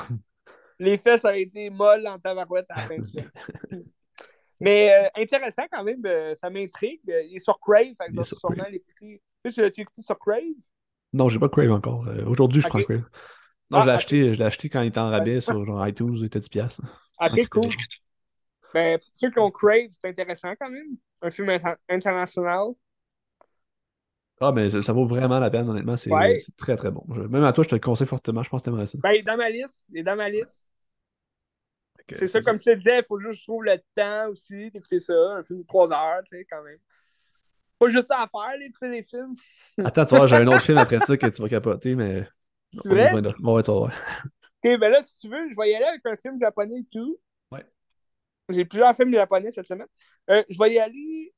Les 0.79 0.97
fesses 0.99 1.25
ont 1.25 1.31
été 1.31 1.69
molles 1.71 2.07
en 2.09 2.19
tabarouette 2.19 2.67
à 2.71 2.77
la 2.81 2.83
fin 2.89 2.99
du 2.99 3.09
film. 3.09 3.31
Mais 4.61 4.93
euh, 4.93 5.09
intéressant 5.23 5.63
quand 5.73 5.83
même, 5.85 6.03
euh, 6.05 6.35
ça 6.35 6.51
m'intrigue. 6.51 7.01
Euh, 7.09 7.23
Il 7.31 7.37
est 7.37 7.41
sur 7.41 7.59
Crave, 7.61 7.95
fait 7.99 8.13
que 8.15 8.23
sur 8.23 8.39
sûrement 8.39 8.65
l'écouter. 8.71 9.23
Tu 9.43 9.51
sais, 9.51 9.55
tu 9.55 9.61
l'as 9.63 9.83
écouté 9.83 10.03
sur 10.03 10.19
Crave? 10.19 10.43
Non, 11.15 11.29
j'ai 11.29 11.39
pas 11.39 11.49
Crave 11.49 11.71
encore. 11.73 12.07
Euh, 12.09 12.25
Aujourd'hui, 12.27 12.61
je 12.61 12.69
prends 12.69 12.83
Crave. 12.83 13.05
Non, 13.71 13.79
Ah, 13.79 13.83
je 13.83 13.87
l'ai 13.87 13.93
acheté, 13.93 14.35
je 14.35 14.39
l'ai 14.39 14.45
acheté 14.45 14.69
quand 14.69 14.83
il 14.83 14.89
était 14.89 14.99
en 14.99 15.11
rabais 15.11 15.41
sur 15.41 15.65
genre 15.65 15.87
iTunes, 15.87 16.15
il 16.17 16.25
était 16.25 16.41
10$. 16.41 16.49
piastres. 16.49 16.83
Ok, 17.21 17.49
cool. 17.51 17.71
Ben, 18.75 18.99
pour 18.99 19.09
ceux 19.13 19.31
qui 19.31 19.39
ont 19.39 19.51
Crave, 19.51 19.91
c'est 20.01 20.09
intéressant 20.09 20.53
quand 20.61 20.71
même. 20.71 20.97
Un 21.23 21.31
film 21.31 21.49
inter- 21.51 21.75
international. 21.89 22.75
Ah, 24.41 24.53
mais 24.53 24.71
ça, 24.71 24.83
ça 24.83 24.93
vaut 24.95 25.05
vraiment 25.05 25.39
la 25.39 25.51
peine, 25.51 25.69
honnêtement. 25.69 25.97
C'est 25.99 26.11
Ouais. 26.11 26.43
très 26.57 26.77
très 26.77 26.91
bon. 26.91 27.05
Je- 27.13 27.21
même 27.23 27.45
à 27.45 27.53
toi, 27.53 27.63
je 27.65 27.69
te 27.69 27.75
le 27.75 27.81
conseille 27.81 28.07
fortement. 28.07 28.43
Je 28.43 28.49
pense 28.49 28.63
que 28.63 28.65
t'aimerais 28.67 28.87
ça. 28.87 28.99
Ben, 29.03 29.11
il 29.13 29.19
est 29.19 29.23
dans 29.23 29.37
ma 29.37 29.51
liste. 29.51 29.85
Il 29.91 29.99
est 29.99 30.03
dans 30.03 30.17
ma 30.17 30.29
liste. 30.31 30.67
C'est 32.13 32.27
ça, 32.27 32.41
comme 32.41 32.59
je 32.59 32.65
te 32.65 32.75
disais, 32.75 32.99
il 32.99 33.05
faut 33.07 33.21
juste 33.21 33.33
que 33.35 33.39
je 33.39 33.45
trouve 33.45 33.65
le 33.65 33.77
temps 33.95 34.29
aussi 34.31 34.71
d'écouter 34.71 34.99
ça. 35.01 35.13
Un 35.37 35.45
film 35.45 35.61
de 35.61 35.67
3 35.67 35.93
heures, 35.93 36.23
tu 36.25 36.37
sais, 36.37 36.45
quand 36.51 36.63
même. 36.63 36.79
Pas 37.79 37.89
juste 37.89 38.09
ça 38.09 38.23
à 38.23 38.29
faire, 38.29 38.59
d'écouter 38.59 38.89
les 38.89 39.03
films. 39.05 39.35
Attends, 39.85 40.05
tu 40.07 40.15
vois, 40.17 40.27
j'ai 40.27 40.37
un 40.37 40.47
autre 40.47 40.61
film 40.65 40.79
après 40.79 41.01
ça 41.01 41.17
que 41.17 41.27
tu 41.27 41.43
vas 41.43 41.49
capoter, 41.49 41.95
mais. 41.95 42.27
C'est 42.73 42.89
vrai? 42.89 43.13
ouais, 43.13 43.23
tu 43.23 43.43
vas 43.43 43.61
voir. 43.63 43.93
Ok, 44.63 44.79
ben 44.79 44.91
là, 44.91 45.03
si 45.03 45.17
tu 45.17 45.29
veux, 45.29 45.51
je 45.51 45.57
vais 45.57 45.71
y 45.71 45.75
aller 45.75 45.87
avec 45.87 46.03
un 46.05 46.17
film 46.17 46.39
japonais 46.41 46.81
et 46.81 46.87
tout. 46.93 47.19
Ouais. 47.51 47.65
J'ai 48.51 48.65
plusieurs 48.65 48.95
films 48.97 49.13
japonais 49.15 49.51
cette 49.51 49.67
semaine. 49.67 49.87
Euh, 50.29 50.43
je 50.49 50.59
vais 50.59 50.73
y 50.75 50.79
aller. 50.79 51.33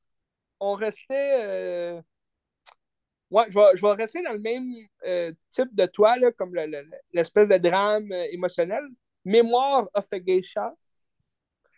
On 0.59 0.73
restait. 0.73 1.41
euh, 1.43 2.01
Ouais, 3.31 3.45
je 3.49 3.55
vais, 3.57 3.65
je 3.75 3.81
vais 3.81 3.91
rester 3.93 4.21
dans 4.21 4.33
le 4.33 4.39
même 4.39 4.71
euh, 5.07 5.31
type 5.49 5.73
de 5.73 5.87
toi, 5.87 6.17
là, 6.17 6.31
comme 6.31 6.53
le- 6.53 6.67
le- 6.67 6.87
l'espèce 7.13 7.49
de 7.49 7.57
drame 7.57 8.11
émotionnel. 8.31 8.83
Mémoire 9.25 9.89
of 9.95 10.05
a 10.11 10.19
Geisha. 10.19 10.71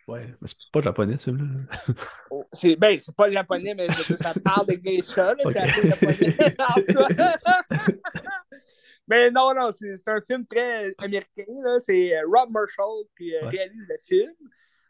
Ouais, 0.06 0.26
mais 0.40 0.46
c'est 0.48 0.56
pas 0.70 0.82
japonais, 0.82 1.16
ce 1.16 1.24
film-là. 1.24 1.62
Oh, 2.30 2.44
c'est 2.52 2.74
ben, 2.76 2.98
c'est 2.98 3.14
pas 3.14 3.30
japonais, 3.30 3.72
mais 3.74 3.88
ça 4.16 4.34
parle 4.34 4.66
de 4.66 4.74
geisha, 4.74 5.32
là, 5.32 5.36
c'est 5.44 5.56
assez 5.58 5.88
japonais 5.88 6.36
en 6.58 6.92
soi. 6.92 7.08
mais 9.08 9.30
non, 9.30 9.54
non, 9.54 9.70
c'est 9.70 9.94
un 10.08 10.20
film 10.20 10.44
très 10.46 10.94
américain. 10.98 11.44
là. 11.64 11.78
C'est 11.78 12.16
euh, 12.16 12.22
Rob 12.26 12.50
Marshall 12.50 13.04
qui 13.16 13.34
euh, 13.34 13.42
Ouais. 13.44 13.50
réalise 13.50 13.86
le 13.88 13.96
film. 13.98 14.32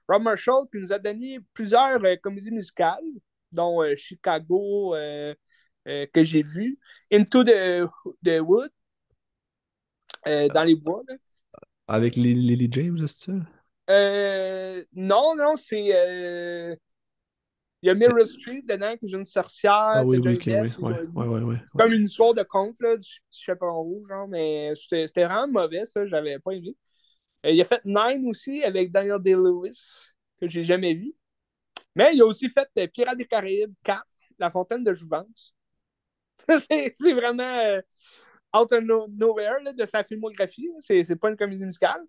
Rob 0.09 0.23
Marshall 0.23 0.67
qui 0.73 0.79
nous 0.79 0.93
a 0.93 0.99
donné 0.99 1.39
plusieurs 1.53 2.03
euh, 2.05 2.17
comédies 2.17 2.51
musicales, 2.53 3.03
dont 3.53 3.83
euh, 3.83 3.95
Chicago, 3.97 4.95
euh, 4.95 5.35
que 5.85 6.25
j'ai 6.25 6.43
vu, 6.43 6.79
Into 7.13 7.45
the, 7.45 7.87
the 8.25 8.41
Wood, 8.41 8.71
dans 10.25 10.65
les 10.65 10.75
bois. 10.75 11.03
là. 11.09 11.15
Avec 11.89 12.17
Lily 12.17 12.69
James, 12.73 13.07
c'est 13.07 13.27
ça? 13.27 13.33
Euh, 13.91 14.85
non, 14.95 15.37
non, 15.37 15.55
c'est. 15.55 16.77
Il 17.87 17.91
y 17.91 17.93
a 17.93 17.95
Mirror 17.95 18.27
Street 18.27 18.63
dedans, 18.65 18.97
qui 18.97 19.07
joue 19.07 19.19
une 19.19 19.25
sorcière. 19.25 19.73
Ah 19.77 20.03
oui, 20.05 20.19
oui. 20.19 20.41
C'est 21.65 21.79
comme 21.79 21.93
une 21.93 22.03
histoire 22.03 22.35
de 22.35 22.43
conte, 22.43 22.83
là, 22.83 22.97
du 22.97 23.09
chaperon 23.31 23.81
rouge, 23.81 24.09
genre, 24.09 24.27
mais 24.27 24.73
c'était 24.75 25.25
vraiment 25.25 25.47
mauvais, 25.47 25.87
ça, 25.87 26.05
j'avais 26.05 26.41
pas 26.41 26.51
aimé. 26.51 26.77
Euh, 27.47 27.51
il 27.51 27.61
a 27.61 27.65
fait 27.65 27.81
Nine 27.85 28.29
aussi 28.29 28.61
avec 28.65 28.91
Daniel 28.91 29.21
Day-Lewis, 29.21 30.09
que 30.41 30.49
j'ai 30.49 30.65
jamais 30.65 30.95
vu. 30.95 31.15
Mais 31.95 32.11
il 32.13 32.21
a 32.23 32.27
aussi 32.27 32.51
fait 32.51 32.69
euh, 32.77 32.89
Pirates 32.89 33.19
des 33.19 33.25
Caraïbes 33.25 33.73
4, 33.85 34.05
La 34.41 34.51
Fontaine 34.51 34.83
de 34.83 34.93
Jouvence. 34.93 35.55
c'est 36.49 37.13
vraiment 37.13 37.45
euh, 37.45 37.81
out 38.53 38.73
of 38.73 38.83
no- 38.83 39.07
nowhere 39.11 39.63
là, 39.63 39.73
de 39.73 39.87
sa 39.87 40.03
filmographie. 40.03 40.69
c'est 40.81 41.15
pas 41.15 41.31
une 41.31 41.37
comédie 41.37 41.65
musicale. 41.65 42.03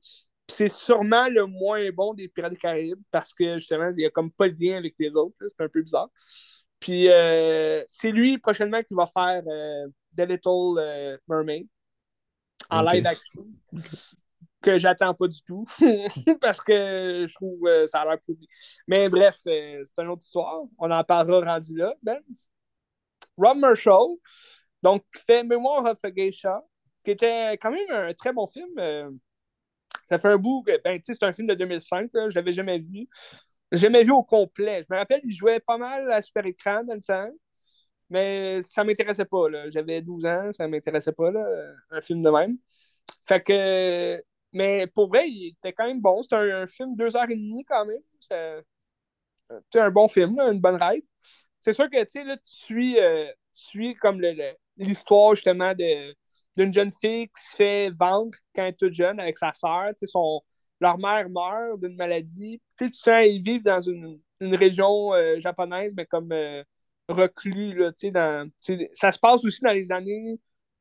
C'est 0.49 0.69
sûrement 0.69 1.27
le 1.27 1.45
moins 1.45 1.89
bon 1.91 2.13
des 2.13 2.27
Pirates 2.27 2.53
des 2.53 2.57
Caraïbes 2.57 3.01
parce 3.11 3.33
que 3.33 3.57
justement, 3.57 3.89
il 3.91 4.01
y 4.01 4.05
a 4.05 4.09
comme 4.09 4.31
pas 4.31 4.49
de 4.49 4.55
lien 4.59 4.77
avec 4.77 4.95
les 4.97 5.15
autres. 5.15 5.35
C'est 5.41 5.61
un 5.61 5.69
peu 5.69 5.81
bizarre. 5.81 6.09
Puis 6.79 7.09
euh, 7.09 7.83
c'est 7.87 8.11
lui 8.11 8.37
prochainement 8.37 8.81
qui 8.83 8.93
va 8.93 9.07
faire 9.07 9.43
euh, 9.47 9.87
The 10.15 10.21
Little 10.21 10.77
euh, 10.77 11.17
Mermaid 11.27 11.67
en 12.69 12.81
live 12.81 13.05
action. 13.05 13.45
Que 14.61 14.79
j'attends 14.79 15.13
pas 15.13 15.27
du 15.27 15.41
tout 15.43 15.65
parce 16.41 16.59
que 16.59 17.25
je 17.27 17.33
trouve 17.33 17.87
ça 17.87 18.01
a 18.01 18.05
l'air 18.05 18.19
pourri. 18.19 18.47
Mais 18.87 19.07
bref, 19.09 19.37
c'est 19.41 19.81
une 19.97 20.07
autre 20.07 20.23
histoire. 20.23 20.63
On 20.77 20.89
en 20.89 21.03
parlera 21.03 21.53
rendu 21.53 21.75
là, 21.77 21.93
Ben. 22.01 22.19
Rob 23.37 23.57
Marshall, 23.57 24.17
donc, 24.81 25.03
fait 25.25 25.43
Memoir 25.43 25.85
of 25.85 25.99
a 26.03 26.11
Geisha, 26.11 26.63
qui 27.03 27.11
était 27.11 27.53
quand 27.53 27.71
même 27.71 27.89
un 27.91 28.13
très 28.13 28.33
bon 28.33 28.47
film. 28.47 29.19
Ça 30.05 30.19
fait 30.19 30.29
un 30.29 30.37
bout 30.37 30.63
que, 30.63 30.81
ben, 30.83 30.99
c'est 31.03 31.23
un 31.23 31.33
film 31.33 31.47
de 31.47 31.55
2005, 31.55 32.09
là, 32.13 32.29
je 32.29 32.35
l'avais 32.35 32.53
jamais 32.53 32.79
vu. 32.79 33.07
Jamais 33.71 34.03
vu 34.03 34.11
au 34.11 34.23
complet. 34.23 34.85
Je 34.87 34.93
me 34.93 34.97
rappelle, 34.99 35.21
il 35.23 35.33
jouait 35.35 35.59
pas 35.59 35.77
mal 35.77 36.11
à 36.11 36.21
super 36.21 36.45
écran 36.45 36.83
dans 36.85 36.93
le 36.95 37.01
temps, 37.01 37.29
mais 38.09 38.61
ça 38.61 38.83
m'intéressait 38.83 39.25
pas. 39.25 39.47
J'avais 39.69 40.01
12 40.01 40.25
ans, 40.25 40.51
ça 40.51 40.67
m'intéressait 40.67 41.11
pas, 41.11 41.31
là, 41.31 41.45
un 41.91 42.01
film 42.01 42.21
de 42.21 42.29
même. 42.29 42.57
Fait 43.25 43.43
que, 43.43 44.21
mais 44.53 44.87
pour 44.87 45.09
vrai, 45.09 45.29
il 45.29 45.49
était 45.49 45.73
quand 45.73 45.87
même 45.87 46.01
bon. 46.01 46.21
C'était 46.23 46.37
un, 46.37 46.63
un 46.63 46.67
film 46.67 46.95
deux 46.95 47.15
heures 47.15 47.29
et 47.29 47.35
demie 47.35 47.65
quand 47.65 47.85
même. 47.85 48.01
C'est 49.71 49.79
un 49.79 49.91
bon 49.91 50.07
film, 50.07 50.39
une 50.39 50.59
bonne 50.59 50.81
ride. 50.81 51.03
C'est 51.59 51.73
sûr 51.73 51.89
que, 51.89 51.97
là, 51.97 52.37
tu 52.37 52.41
suis, 52.45 52.99
euh, 52.99 53.27
tu 53.53 53.61
suis 53.61 53.95
comme 53.95 54.21
l'histoire, 54.77 55.35
justement, 55.35 55.73
de, 55.73 56.15
d'une 56.57 56.73
jeune 56.73 56.91
fille 56.91 57.27
qui 57.27 57.43
se 57.51 57.55
fait 57.55 57.91
vendre 57.91 58.37
quand 58.53 58.63
elle 58.63 58.69
est 58.69 58.79
toute 58.79 58.93
jeune 58.93 59.19
avec 59.19 59.37
sa 59.37 59.53
sœur. 59.53 59.91
Son, 60.03 60.41
leur 60.81 60.97
mère 60.97 61.29
meurt 61.29 61.79
d'une 61.79 61.95
maladie. 61.95 62.61
Tu 62.77 62.91
sens 62.93 63.23
qu'ils 63.23 63.41
vivent 63.41 63.63
dans 63.63 63.79
une, 63.79 64.19
une 64.41 64.55
région 64.55 65.13
euh, 65.13 65.39
japonaise, 65.39 65.93
mais 65.95 66.05
comme 66.05 66.31
euh, 66.31 66.63
reclus, 67.07 67.73
là, 67.75 67.91
tu 67.91 68.07
sais, 68.07 68.11
dans, 68.11 68.49
tu 68.61 68.77
sais, 68.77 68.89
ça 68.93 69.11
se 69.11 69.19
passe 69.19 69.45
aussi 69.45 69.61
dans 69.61 69.71
les 69.71 69.91
années 69.91 70.39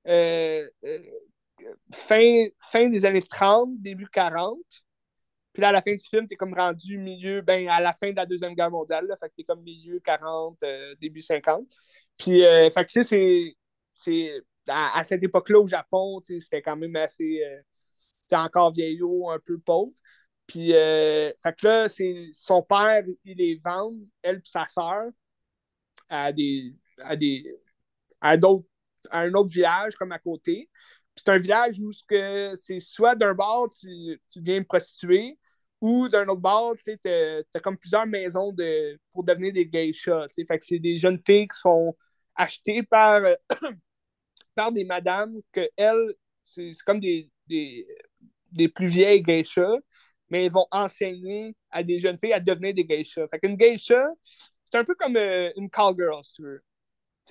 euh, 0.09 0.66
fin, 1.93 2.47
fin 2.61 2.89
des 2.89 3.05
années 3.05 3.22
30, 3.22 3.70
début 3.81 4.09
40. 4.09 4.59
Puis 5.53 5.62
là, 5.62 5.68
à 5.68 5.72
la 5.72 5.83
fin 5.83 5.95
du 5.95 6.05
film, 6.05 6.27
t'es 6.27 6.37
comme 6.37 6.55
rendu 6.55 6.99
milieu, 6.99 7.41
ben, 7.41 7.66
à 7.68 7.81
la 7.81 7.95
fin 7.95 8.11
de 8.11 8.16
la 8.16 8.27
Deuxième 8.27 8.55
Guerre 8.55 8.70
mondiale, 8.70 9.07
là, 9.07 9.16
fait 9.16 9.29
que 9.31 9.35
t'es 9.37 9.45
comme 9.45 9.62
milieu 9.62 10.01
40, 10.01 10.59
euh, 10.62 10.95
début 11.01 11.22
50. 11.22 11.66
Puis, 12.18 12.41
fait 12.41 12.85
que 12.85 12.91
tu 12.91 13.05
sais, 13.05 13.57
c'est, 13.95 14.43
à, 14.69 15.05
cette 15.05 15.23
époque-là 15.23 15.61
au 15.61 15.67
Japon, 15.67 16.21
c'était 16.23 16.62
quand 16.62 16.77
même 16.77 16.97
assez, 16.97 17.43
euh, 17.45 18.37
encore 18.37 18.73
vieillot, 18.73 19.31
un 19.31 19.39
peu 19.39 19.59
pauvre. 19.59 19.93
Puis, 20.47 20.75
euh, 20.75 21.33
fait 21.43 21.57
que 21.57 21.67
là, 21.67 21.89
son 22.33 22.62
père, 22.62 23.03
il 23.25 23.37
les 23.37 23.57
vend, 23.57 23.93
elle 24.23 24.37
et 24.37 24.41
sa 24.45 24.67
sœur, 24.69 25.11
à 26.09 26.33
des, 26.33 26.75
à 26.99 27.17
des, 27.17 27.45
à 28.21 28.37
d'autres, 28.37 28.67
à 29.11 29.21
un 29.23 29.33
autre 29.35 29.51
village 29.51 29.95
comme 29.97 30.12
à 30.12 30.19
côté. 30.19 30.71
C'est 31.17 31.29
un 31.31 31.39
village 31.39 31.81
où 31.81 31.91
c'est 31.93 32.81
soit 32.81 33.14
d'un 33.17 33.35
bord, 33.35 33.69
tu, 33.73 34.21
tu 34.31 34.41
deviens 34.41 34.59
une 34.59 34.64
prostituée, 34.67 35.39
ou 35.81 36.09
d'un 36.09 36.27
autre 36.29 36.41
bord, 36.41 36.77
tu 36.85 36.97
t'as, 36.99 37.43
t'as 37.45 37.61
comme 37.61 37.77
plusieurs 37.79 38.07
maisons 38.07 38.53
de, 38.53 38.99
pour 39.12 39.25
devenir 39.25 39.53
des 39.53 39.69
geishas. 39.69 40.27
Fait 40.35 40.59
que 40.59 40.64
c'est 40.64 40.79
des 40.79 40.97
jeunes 40.97 41.19
filles 41.19 41.49
qui 41.49 41.59
sont 41.59 41.97
achetées 42.35 42.83
par, 42.83 43.25
euh, 43.25 43.35
par 44.57 44.73
des 44.73 44.85
madames 44.85 45.41
que 45.53 45.69
elles, 45.77 46.15
c'est, 46.45 46.73
comme 46.85 47.01
des, 47.01 47.31
des, 47.47 48.69
plus 48.69 48.89
vieilles 48.89 49.23
geishas, 49.23 49.79
mais 50.31 50.47
elles 50.47 50.53
vont 50.53 50.67
enseigner 50.73 51.55
à 51.71 51.83
des 51.83 52.01
jeunes 52.01 52.19
filles 52.19 52.33
à 52.33 52.41
devenir 52.41 52.75
des 52.75 52.85
geishas. 52.85 53.29
Fait 53.29 53.39
qu'une 53.39 53.57
geisha, 53.57 54.05
c'est 54.71 54.79
un 54.79 54.85
peu 54.85 54.95
comme 54.97 55.17
euh, 55.17 55.53
une 55.57 55.71
cowgirl, 55.71 56.25
si 56.25 56.33
tu 56.35 56.43
veux. 56.43 56.63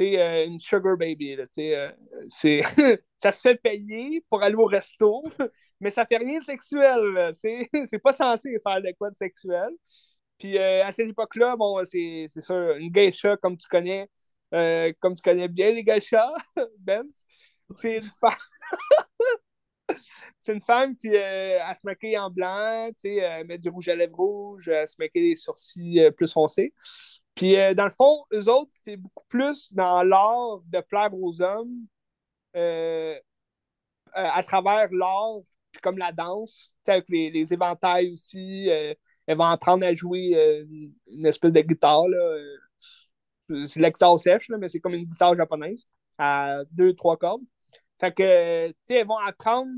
Euh, 0.01 0.45
une 0.45 0.59
sugar 0.59 0.97
baby, 0.97 1.35
là, 1.37 1.45
euh, 1.57 1.91
ça 3.17 3.31
se 3.31 3.41
fait 3.41 3.55
payer 3.55 4.21
pour 4.29 4.43
aller 4.43 4.55
au 4.55 4.65
resto, 4.65 5.23
mais 5.79 5.89
ça 5.89 6.05
fait 6.05 6.17
rien 6.17 6.39
de 6.39 6.43
sexuel. 6.43 7.35
C'est 7.85 7.99
pas 7.99 8.11
censé 8.13 8.57
faire 8.61 8.81
de 8.81 8.91
quoi 8.97 9.09
de 9.09 9.17
sexuel. 9.17 9.69
Puis 10.37 10.57
euh, 10.57 10.83
à 10.85 10.91
cette 10.91 11.09
époque-là, 11.09 11.55
bon, 11.55 11.81
c'est 11.85 12.27
sûr, 12.41 12.75
une 12.77 12.91
geisha, 12.91 13.37
comme 13.37 13.55
tu 13.57 13.67
connais, 13.69 14.09
euh, 14.53 14.91
comme 14.99 15.15
tu 15.15 15.21
connais 15.21 15.47
bien 15.47 15.71
les 15.71 15.83
geishas, 15.83 16.31
Ben, 16.79 17.05
c'est 17.75 17.97
une 17.97 18.09
femme... 18.21 18.33
c'est 20.39 20.53
une 20.53 20.61
femme 20.61 20.95
qui 20.95 21.09
euh, 21.09 21.59
elle 21.67 21.75
se 21.75 21.85
en 22.17 22.29
blanc, 22.29 22.89
tu 22.99 23.09
sais, 23.17 23.43
met 23.45 23.57
du 23.57 23.69
rouge 23.69 23.87
à 23.89 23.95
lèvres 23.95 24.15
rouge, 24.15 24.67
elle 24.69 24.87
se 24.87 24.95
maquille 24.99 25.29
les 25.29 25.35
sourcils 25.35 25.99
euh, 26.01 26.11
plus 26.11 26.31
foncés. 26.31 26.73
Puis 27.35 27.57
euh, 27.57 27.73
dans 27.73 27.85
le 27.85 27.91
fond, 27.91 28.23
eux 28.33 28.47
autres, 28.49 28.71
c'est 28.73 28.97
beaucoup 28.97 29.25
plus 29.27 29.73
dans 29.73 30.03
l'art 30.03 30.59
de 30.67 30.79
plaire 30.81 31.13
aux 31.13 31.41
hommes 31.41 31.85
euh, 32.55 33.15
euh, 33.15 33.19
à 34.13 34.43
travers 34.43 34.89
l'art, 34.91 35.39
puis 35.71 35.81
comme 35.81 35.97
la 35.97 36.11
danse, 36.11 36.73
avec 36.87 37.05
les, 37.09 37.31
les 37.31 37.53
éventails 37.53 38.11
aussi. 38.11 38.69
euh, 38.69 38.93
vont 39.35 39.45
apprendre 39.45 39.85
à 39.85 39.93
jouer 39.93 40.31
euh, 40.35 40.65
une 41.11 41.25
espèce 41.25 41.51
de 41.51 41.61
guitare, 41.61 42.07
là. 42.07 42.37
C'est 43.67 43.79
la 43.79 43.91
guitare 43.91 44.19
sèche, 44.19 44.49
là, 44.49 44.57
mais 44.57 44.69
c'est 44.69 44.79
comme 44.79 44.93
une 44.95 45.05
guitare 45.05 45.35
japonaise 45.35 45.85
à 46.17 46.59
deux, 46.71 46.93
trois 46.93 47.17
cordes. 47.17 47.43
Fait 47.99 48.11
que, 48.13 48.67
tu 48.69 48.75
sais, 48.85 48.95
elles 48.95 49.07
vont 49.07 49.17
apprendre 49.17 49.71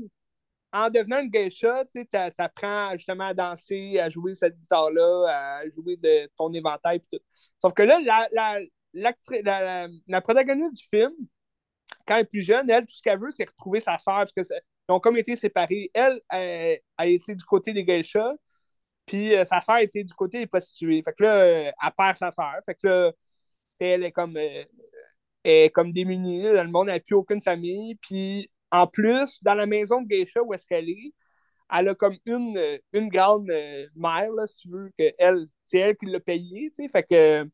en 0.72 0.90
devenant 0.90 1.20
une 1.22 1.30
geisha, 1.30 1.84
tu 1.86 2.06
sais, 2.12 2.30
t'apprends 2.32 2.92
justement 2.94 3.28
à 3.28 3.34
danser, 3.34 3.98
à 4.00 4.10
jouer 4.10 4.34
cette 4.34 4.58
guitare-là, 4.58 5.26
à 5.28 5.68
jouer 5.70 5.96
de 5.96 6.30
ton 6.36 6.52
éventail 6.52 7.00
tout. 7.00 7.18
Sauf 7.60 7.72
que 7.74 7.82
là, 7.82 8.00
la, 8.04 8.28
la, 8.32 8.60
la, 8.92 9.88
la- 10.06 10.20
protagoniste 10.20 10.74
du 10.76 10.84
film, 10.92 11.12
quand 12.06 12.16
elle 12.16 12.22
est 12.22 12.24
plus 12.24 12.42
jeune, 12.42 12.68
elle, 12.70 12.86
tout 12.86 12.94
ce 12.94 13.02
qu'elle 13.02 13.18
veut, 13.20 13.30
c'est 13.30 13.44
retrouver 13.48 13.80
sa 13.80 13.98
sœur, 13.98 14.26
parce 14.26 14.32
que 14.32 14.40
ils 14.42 14.92
ont 14.92 15.00
comme 15.00 15.16
été 15.18 15.36
séparés. 15.36 15.90
Elle, 15.94 16.20
elle, 16.30 16.80
elle 16.98 17.10
était 17.10 17.34
du 17.34 17.44
côté 17.44 17.72
des 17.72 17.84
geishas, 17.84 18.32
puis 19.06 19.34
euh, 19.34 19.44
sa 19.44 19.60
sœur 19.60 19.78
était 19.78 20.04
du 20.04 20.14
côté 20.14 20.40
des 20.40 20.46
prostituées. 20.46 21.02
Fait 21.04 21.12
que 21.12 21.24
là, 21.24 21.46
elle 21.46 21.72
perd 21.96 22.16
sa 22.16 22.30
sœur. 22.30 22.56
Fait 22.66 22.74
que 22.74 22.88
là, 22.88 23.12
elle 23.86 24.04
est 24.04 24.12
comme, 24.12 24.36
euh, 24.36 24.64
est 25.44 25.70
comme 25.74 25.90
démunie, 25.92 26.42
là, 26.42 26.64
le 26.64 26.70
monde, 26.70 26.88
n'a 26.88 27.00
plus 27.00 27.14
aucune 27.14 27.42
famille, 27.42 27.96
puis 27.96 28.50
en 28.70 28.86
plus, 28.86 29.42
dans 29.42 29.54
la 29.54 29.66
maison 29.66 30.02
de 30.02 30.08
geisha 30.08 30.42
où 30.42 30.54
est-ce 30.54 30.66
qu'elle 30.66 30.88
est, 30.90 31.14
elle 31.72 31.88
a 31.88 31.94
comme 31.94 32.16
une, 32.26 32.80
une 32.92 33.08
grande 33.08 33.50
euh, 33.50 33.86
mère, 33.96 34.32
là, 34.32 34.46
si 34.46 34.56
tu 34.56 34.68
veux, 34.70 34.90
que 34.98 35.12
elle, 35.18 35.46
c'est 35.64 35.78
elle 35.78 35.96
qui 35.96 36.06
l'a 36.06 36.20
payée, 36.20 36.70
tu 36.74 36.84
sais, 36.84 36.88
fait 36.88 37.04
que 37.04 37.48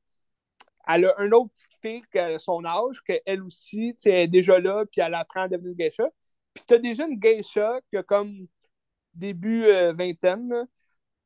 elle 0.86 1.06
a 1.06 1.14
un 1.18 1.30
autre 1.32 1.50
petite 1.54 1.80
fille 1.80 2.20
a 2.20 2.38
son 2.38 2.64
âge, 2.64 3.00
qu'elle 3.06 3.42
aussi, 3.42 3.94
tu 4.00 4.08
est 4.10 4.28
déjà 4.28 4.58
là, 4.60 4.84
puis 4.90 5.00
elle 5.00 5.14
apprend 5.14 5.42
à 5.42 5.48
devenir 5.48 5.74
geisha. 5.74 6.04
Puis 6.54 6.64
t'as 6.66 6.78
déjà 6.78 7.06
une 7.06 7.18
geisha 7.18 7.80
qui 7.90 7.96
a 7.96 8.02
comme 8.02 8.46
début 9.14 9.64
euh, 9.66 9.92
vingtaine, 9.92 10.66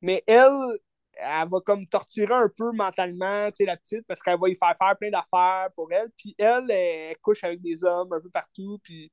mais 0.02 0.22
elle, 0.26 0.78
elle 1.18 1.48
va 1.48 1.60
comme 1.64 1.86
torturer 1.86 2.34
un 2.34 2.48
peu 2.56 2.70
mentalement, 2.72 3.48
tu 3.48 3.56
sais, 3.58 3.64
la 3.64 3.76
petite, 3.76 4.06
parce 4.06 4.22
qu'elle 4.22 4.38
va 4.40 4.48
y 4.48 4.56
faire 4.56 4.74
faire 4.78 4.96
plein 4.98 5.10
d'affaires 5.10 5.68
pour 5.74 5.92
elle, 5.92 6.10
puis 6.16 6.34
elle, 6.38 6.70
elle, 6.70 7.16
couche 7.18 7.44
avec 7.44 7.60
des 7.60 7.84
hommes 7.84 8.12
un 8.12 8.20
peu 8.20 8.30
partout, 8.30 8.78
puis 8.82 9.12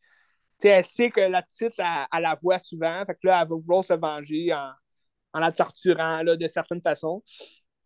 tu 0.60 0.68
sais, 0.68 0.70
elle 0.70 0.86
sait 0.86 1.12
que 1.12 1.22
la 1.22 1.42
petite, 1.42 1.74
elle, 1.80 2.22
la 2.22 2.36
voit 2.36 2.60
souvent, 2.60 3.04
fait 3.06 3.16
que 3.16 3.28
là, 3.28 3.42
elle 3.42 3.50
va 3.50 3.56
vouloir 3.56 3.84
se 3.84 3.94
venger 3.94 4.54
en, 4.54 4.72
en 5.34 5.40
la 5.40 5.52
torturant, 5.52 6.24
là, 6.24 6.36
de 6.36 6.48
certaines 6.48 6.82
façons. 6.82 7.24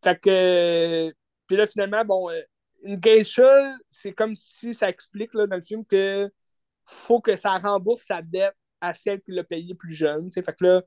Fait 0.04 0.20
que, 0.20 1.14
puis 1.48 1.58
là, 1.58 1.68
finalement, 1.68 2.06
bon, 2.06 2.30
euh, 2.30 2.42
une 2.84 2.98
geisha, 2.98 3.76
c'est 3.90 4.14
comme 4.14 4.36
si 4.36 4.74
ça 4.74 4.90
explique, 4.90 5.34
là, 5.34 5.48
dans 5.48 5.56
le 5.56 5.62
film, 5.62 5.86
que 5.86 6.32
faut 6.86 7.22
que 7.22 7.36
ça 7.36 7.58
rembourse 7.58 8.04
sa 8.04 8.22
dette 8.22 8.56
à 8.82 8.94
celle 8.94 9.22
qui 9.22 9.32
l'a 9.32 9.44
payé 9.44 9.76
plus 9.76 9.94
jeune, 9.94 10.32
fait 10.32 10.44
que 10.44 10.64
là, 10.64 10.82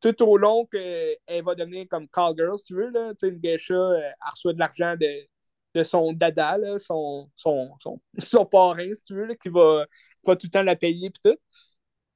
tout 0.00 0.22
au 0.22 0.36
long 0.36 0.66
qu'elle 0.66 1.42
va 1.44 1.54
devenir 1.54 1.86
comme 1.88 2.08
callgirl, 2.08 2.58
si 2.58 2.64
tu 2.64 2.74
veux, 2.74 2.90
là, 2.90 3.12
une 3.22 3.38
geisha, 3.38 3.74
euh, 3.74 3.98
elle 4.00 4.14
reçoit 4.30 4.52
de 4.52 4.58
l'argent 4.58 4.96
de, 4.96 5.26
de 5.74 5.82
son 5.82 6.12
dada, 6.12 6.58
là, 6.58 6.78
son, 6.78 7.30
son, 7.34 7.70
son, 7.80 8.00
son 8.18 8.46
parrain, 8.46 8.92
si 8.94 9.04
tu 9.04 9.14
veux, 9.14 9.26
là, 9.26 9.34
qui 9.36 9.48
va, 9.48 9.86
qui 10.22 10.26
va 10.26 10.36
tout 10.36 10.46
le 10.46 10.50
temps 10.50 10.62
la 10.62 10.76
payer 10.76 11.10
tout. 11.22 11.36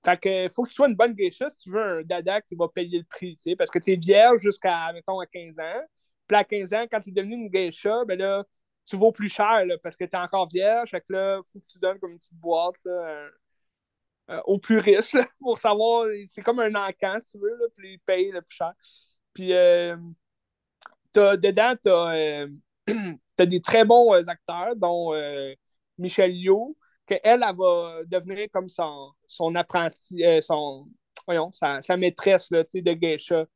Fait 0.05 0.19
que 0.19 0.49
faut 0.55 0.65
que 0.65 0.71
tu 0.71 0.75
sois 0.77 0.89
une 0.89 0.97
bonne 0.97 1.15
geisha 1.15 1.51
si 1.51 1.59
tu 1.59 1.71
veux 1.71 1.83
un 2.01 2.03
dada 2.03 2.41
qui 2.41 2.55
va 2.55 2.69
payer 2.69 2.99
le 2.99 3.05
prix, 3.05 3.37
tu 3.37 3.51
sais, 3.51 3.57
parce 3.57 3.71
que 3.71 3.79
tu 3.79 3.93
es 3.93 3.97
vierge 3.97 4.41
jusqu'à, 4.41 4.93
mettons, 4.93 5.21
à 5.21 5.27
15 5.27 5.59
ans, 5.61 5.83
Puis 6.27 6.37
à 6.37 6.45
15 6.45 6.73
ans, 6.75 6.87
quand 6.91 7.01
tu 7.01 7.11
es 7.11 7.13
devenu 7.13 7.35
une 7.35 7.49
geisha, 7.51 8.05
ben 8.07 8.19
là, 8.19 8.45
tu 8.87 8.97
vaux 8.97 9.13
plus 9.13 9.29
cher 9.29 9.67
là, 9.67 9.77
parce 9.83 9.97
que 9.97 10.05
tu 10.05 10.17
es 10.17 10.19
encore 10.19 10.49
vierge. 10.49 10.91
Fait 10.91 11.01
que 11.01 11.13
là, 11.13 11.41
faut 11.53 11.61
que 11.61 11.67
tu 11.67 11.79
donnes 11.79 11.99
comme 11.99 12.13
une 12.13 12.19
petite 12.19 12.35
boîte 12.35 12.77
euh, 14.31 14.41
aux 14.45 14.59
plus 14.59 14.79
riches 14.79 15.13
là, 15.15 15.27
pour 15.41 15.59
savoir. 15.59 16.07
C'est 16.27 16.43
comme 16.43 16.61
un 16.61 16.75
encan, 16.75 17.19
si 17.21 17.33
tu 17.33 17.39
veux, 17.39 17.57
là, 17.59 17.67
puis 17.77 17.95
ils 17.95 17.99
payent 18.01 18.31
le 18.31 18.43
plus 18.43 18.57
cher. 18.57 18.73
Puis 19.35 19.53
euh, 19.53 19.97
dedans, 21.15 21.75
tu 21.83 21.91
as, 21.91 22.47
des 23.47 23.61
très 23.61 23.85
bons 23.85 24.15
euh, 24.15 24.23
acteurs, 24.27 24.77
dont 24.77 25.15
euh, 25.15 25.55
Michelle 25.99 26.35
Yeoh, 26.35 26.77
qu'elle, 27.07 27.21
elle, 27.25 27.41
va 27.57 28.01
devenir 28.07 28.49
comme 28.53 28.69
son, 28.69 29.13
son 29.27 29.55
apprenti, 29.55 30.25
euh, 30.25 30.41
son, 30.41 30.89
voyons, 31.27 31.51
sa, 31.53 31.83
sa 31.83 31.97
maîtresse 31.97 32.51
là, 32.51 32.63
de 32.63 32.93
geisha. 32.93 33.47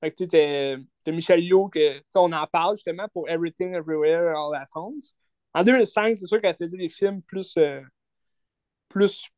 Fait 0.00 0.10
que 0.10 0.24
tu 0.24 0.30
sais, 0.30 0.78
Michelle 1.12 1.44
Yeoh, 1.44 1.68
que, 1.68 2.00
on 2.14 2.32
en 2.32 2.46
parle 2.46 2.76
justement 2.76 3.06
pour 3.12 3.28
Everything 3.28 3.74
Everywhere 3.74 4.34
All 4.36 4.54
at 4.54 4.66
Once. 4.74 5.14
En 5.52 5.62
2005, 5.62 6.16
c'est 6.16 6.26
sûr 6.26 6.40
qu'elle 6.40 6.54
faisait 6.54 6.76
des 6.76 6.88
films 6.88 7.22
plus, 7.22 7.54
euh, 7.58 7.80
plus 8.88 9.28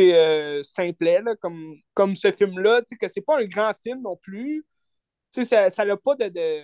euh, 0.00 0.62
simplets, 0.62 1.22
là, 1.22 1.36
comme, 1.36 1.76
comme 1.94 2.16
ce 2.16 2.32
film-là, 2.32 2.82
que 3.00 3.08
c'est 3.08 3.20
pas 3.22 3.40
un 3.40 3.44
grand 3.44 3.72
film 3.82 4.02
non 4.02 4.16
plus. 4.16 4.64
Ça 5.32 5.68
n'a 5.84 5.96
pas 5.96 6.16
de, 6.16 6.28
de, 6.28 6.62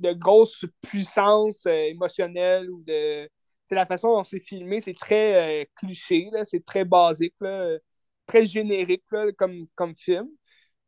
de 0.00 0.12
grosse 0.12 0.64
puissance 0.82 1.66
euh, 1.66 1.70
émotionnelle 1.88 2.70
ou 2.70 2.82
de. 2.84 3.28
La 3.70 3.86
façon 3.86 4.08
dont 4.14 4.24
c'est 4.24 4.38
filmé, 4.40 4.80
c'est 4.80 4.92
très 4.94 5.62
euh, 5.62 5.64
cliché, 5.76 6.28
c'est 6.44 6.62
très 6.62 6.84
basique, 6.84 7.34
là, 7.40 7.78
très 8.26 8.44
générique 8.44 9.02
là, 9.10 9.32
comme, 9.32 9.66
comme 9.74 9.96
film. 9.96 10.28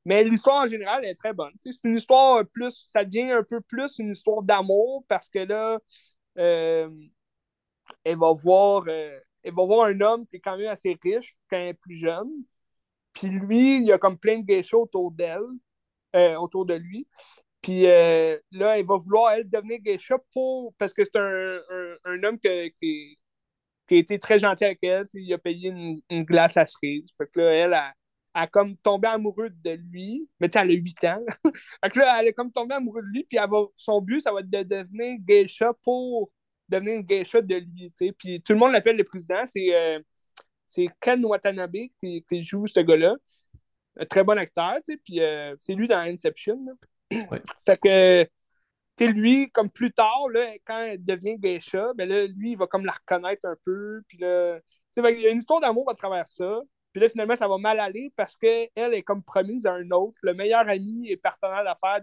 Mais 0.04 0.24
l'histoire 0.24 0.64
en 0.64 0.68
général 0.68 1.04
est 1.04 1.14
très 1.14 1.32
bonne. 1.34 1.52
C'est 1.62 1.72
une 1.84 1.96
histoire 1.96 2.44
plus. 2.52 2.84
Ça 2.88 3.04
devient 3.04 3.32
un 3.32 3.44
peu 3.44 3.60
plus 3.62 3.98
une 4.00 4.10
histoire 4.12 4.42
d'amour 4.42 5.04
parce 5.08 5.28
que 5.28 5.40
là, 5.40 5.78
euh, 6.38 6.90
elle 8.04 8.18
va 8.18 8.32
voir. 8.32 8.84
Elle 9.44 9.54
va 9.54 9.64
voir 9.64 9.86
un 9.86 10.00
homme 10.00 10.26
qui 10.26 10.36
est 10.36 10.40
quand 10.40 10.56
même 10.56 10.68
assez 10.68 10.96
riche 11.02 11.36
quand 11.48 11.56
elle 11.56 11.68
est 11.68 11.74
plus 11.74 11.96
jeune. 11.96 12.30
Puis 13.12 13.28
lui, 13.28 13.76
il 13.78 13.86
y 13.86 13.92
a 13.92 13.98
comme 13.98 14.18
plein 14.18 14.40
de 14.40 14.46
geishas 14.46 14.76
autour 14.78 15.12
d'elle, 15.12 15.42
euh, 16.16 16.36
autour 16.36 16.66
de 16.66 16.74
lui. 16.74 17.06
Puis 17.62 17.86
euh, 17.86 18.36
là, 18.50 18.78
elle 18.78 18.86
va 18.86 18.96
vouloir, 18.96 19.32
elle, 19.32 19.48
devenir 19.48 19.78
geisha 19.80 20.16
pour... 20.32 20.74
parce 20.78 20.92
que 20.92 21.04
c'est 21.04 21.16
un, 21.16 21.58
un, 22.04 22.22
homme 22.24 22.38
qui, 22.38 23.18
qui 23.88 23.94
a 23.94 23.98
été 23.98 24.18
très 24.18 24.38
gentil 24.38 24.64
avec 24.64 24.80
elle. 24.82 25.06
Il 25.14 25.32
a 25.32 25.38
payé 25.38 25.70
une, 26.10 26.24
glace 26.24 26.56
à 26.56 26.66
cerise. 26.66 27.10
Fait 27.16 27.28
là, 27.36 27.52
elle 27.54 27.74
a, 27.74 27.92
a 28.34 28.46
comme 28.46 28.76
tombé 28.78 29.08
amoureuse 29.08 29.54
de 29.62 29.72
lui. 29.90 30.28
Mais 30.40 30.48
tu 30.48 30.58
elle 30.58 30.70
a 30.70 30.74
8 30.74 31.04
ans. 31.04 31.24
fait 31.84 31.90
que 31.90 31.98
là, 32.00 32.20
elle 32.20 32.28
est 32.28 32.32
comme 32.32 32.52
tombée 32.52 32.74
amoureuse 32.74 33.04
de 33.04 33.10
lui. 33.10 33.24
Puis 33.24 33.38
elle 33.38 33.48
va, 33.48 33.64
son 33.76 34.00
but, 34.00 34.20
ça 34.20 34.32
va 34.32 34.40
être 34.40 34.50
de 34.50 34.62
devenir 34.62 35.18
geisha 35.20 35.72
pour 35.82 36.30
devenir 36.68 36.94
une 36.94 37.02
geisha 37.02 37.40
de 37.40 37.56
lui. 37.56 37.92
Puis 38.18 38.40
tout 38.42 38.52
le 38.52 38.58
monde 38.58 38.72
l'appelle 38.72 38.96
le 38.96 39.04
président. 39.04 39.44
C'est 39.46 39.74
euh, 39.74 40.00
c'est 40.66 40.88
Ken 41.00 41.24
Watanabe 41.24 41.76
qui, 42.00 42.24
qui 42.28 42.42
joue 42.42 42.66
ce 42.66 42.80
gars-là. 42.80 43.16
Un 43.98 44.06
très 44.06 44.24
bon 44.24 44.38
acteur. 44.38 44.78
Puis 45.04 45.20
euh, 45.20 45.54
c'est 45.60 45.74
lui 45.74 45.88
dans 45.88 45.98
Inception. 45.98 46.58
Ouais. 47.30 47.42
Fait 47.64 47.78
que, 47.78 48.26
sais, 48.98 49.06
lui, 49.06 49.50
comme 49.50 49.70
plus 49.70 49.92
tard, 49.92 50.28
là, 50.32 50.54
quand 50.64 50.78
elle 50.80 51.04
devient 51.04 51.36
geisha, 51.38 51.92
ben 51.94 52.08
là, 52.08 52.26
lui, 52.26 52.52
il 52.52 52.56
va 52.56 52.66
comme 52.66 52.84
la 52.84 52.92
reconnaître 52.92 53.46
un 53.46 53.56
peu. 53.64 54.02
Puis 54.08 54.18
là, 54.18 54.58
qu'il 54.94 55.20
y 55.20 55.26
a 55.26 55.30
une 55.30 55.38
histoire 55.38 55.60
d'amour 55.60 55.88
à 55.90 55.94
travers 55.94 56.26
ça. 56.26 56.60
Puis 56.92 57.00
là, 57.00 57.08
finalement, 57.08 57.36
ça 57.36 57.48
va 57.48 57.58
mal 57.58 57.80
aller 57.80 58.12
parce 58.16 58.36
qu'elle 58.36 58.68
est 58.74 59.02
comme 59.02 59.22
promise 59.22 59.66
à 59.66 59.74
un 59.74 59.90
autre, 59.90 60.16
le 60.22 60.34
meilleur 60.34 60.68
ami 60.68 61.08
et 61.10 61.16
partenaire 61.16 61.64
d'affaires 61.64 62.00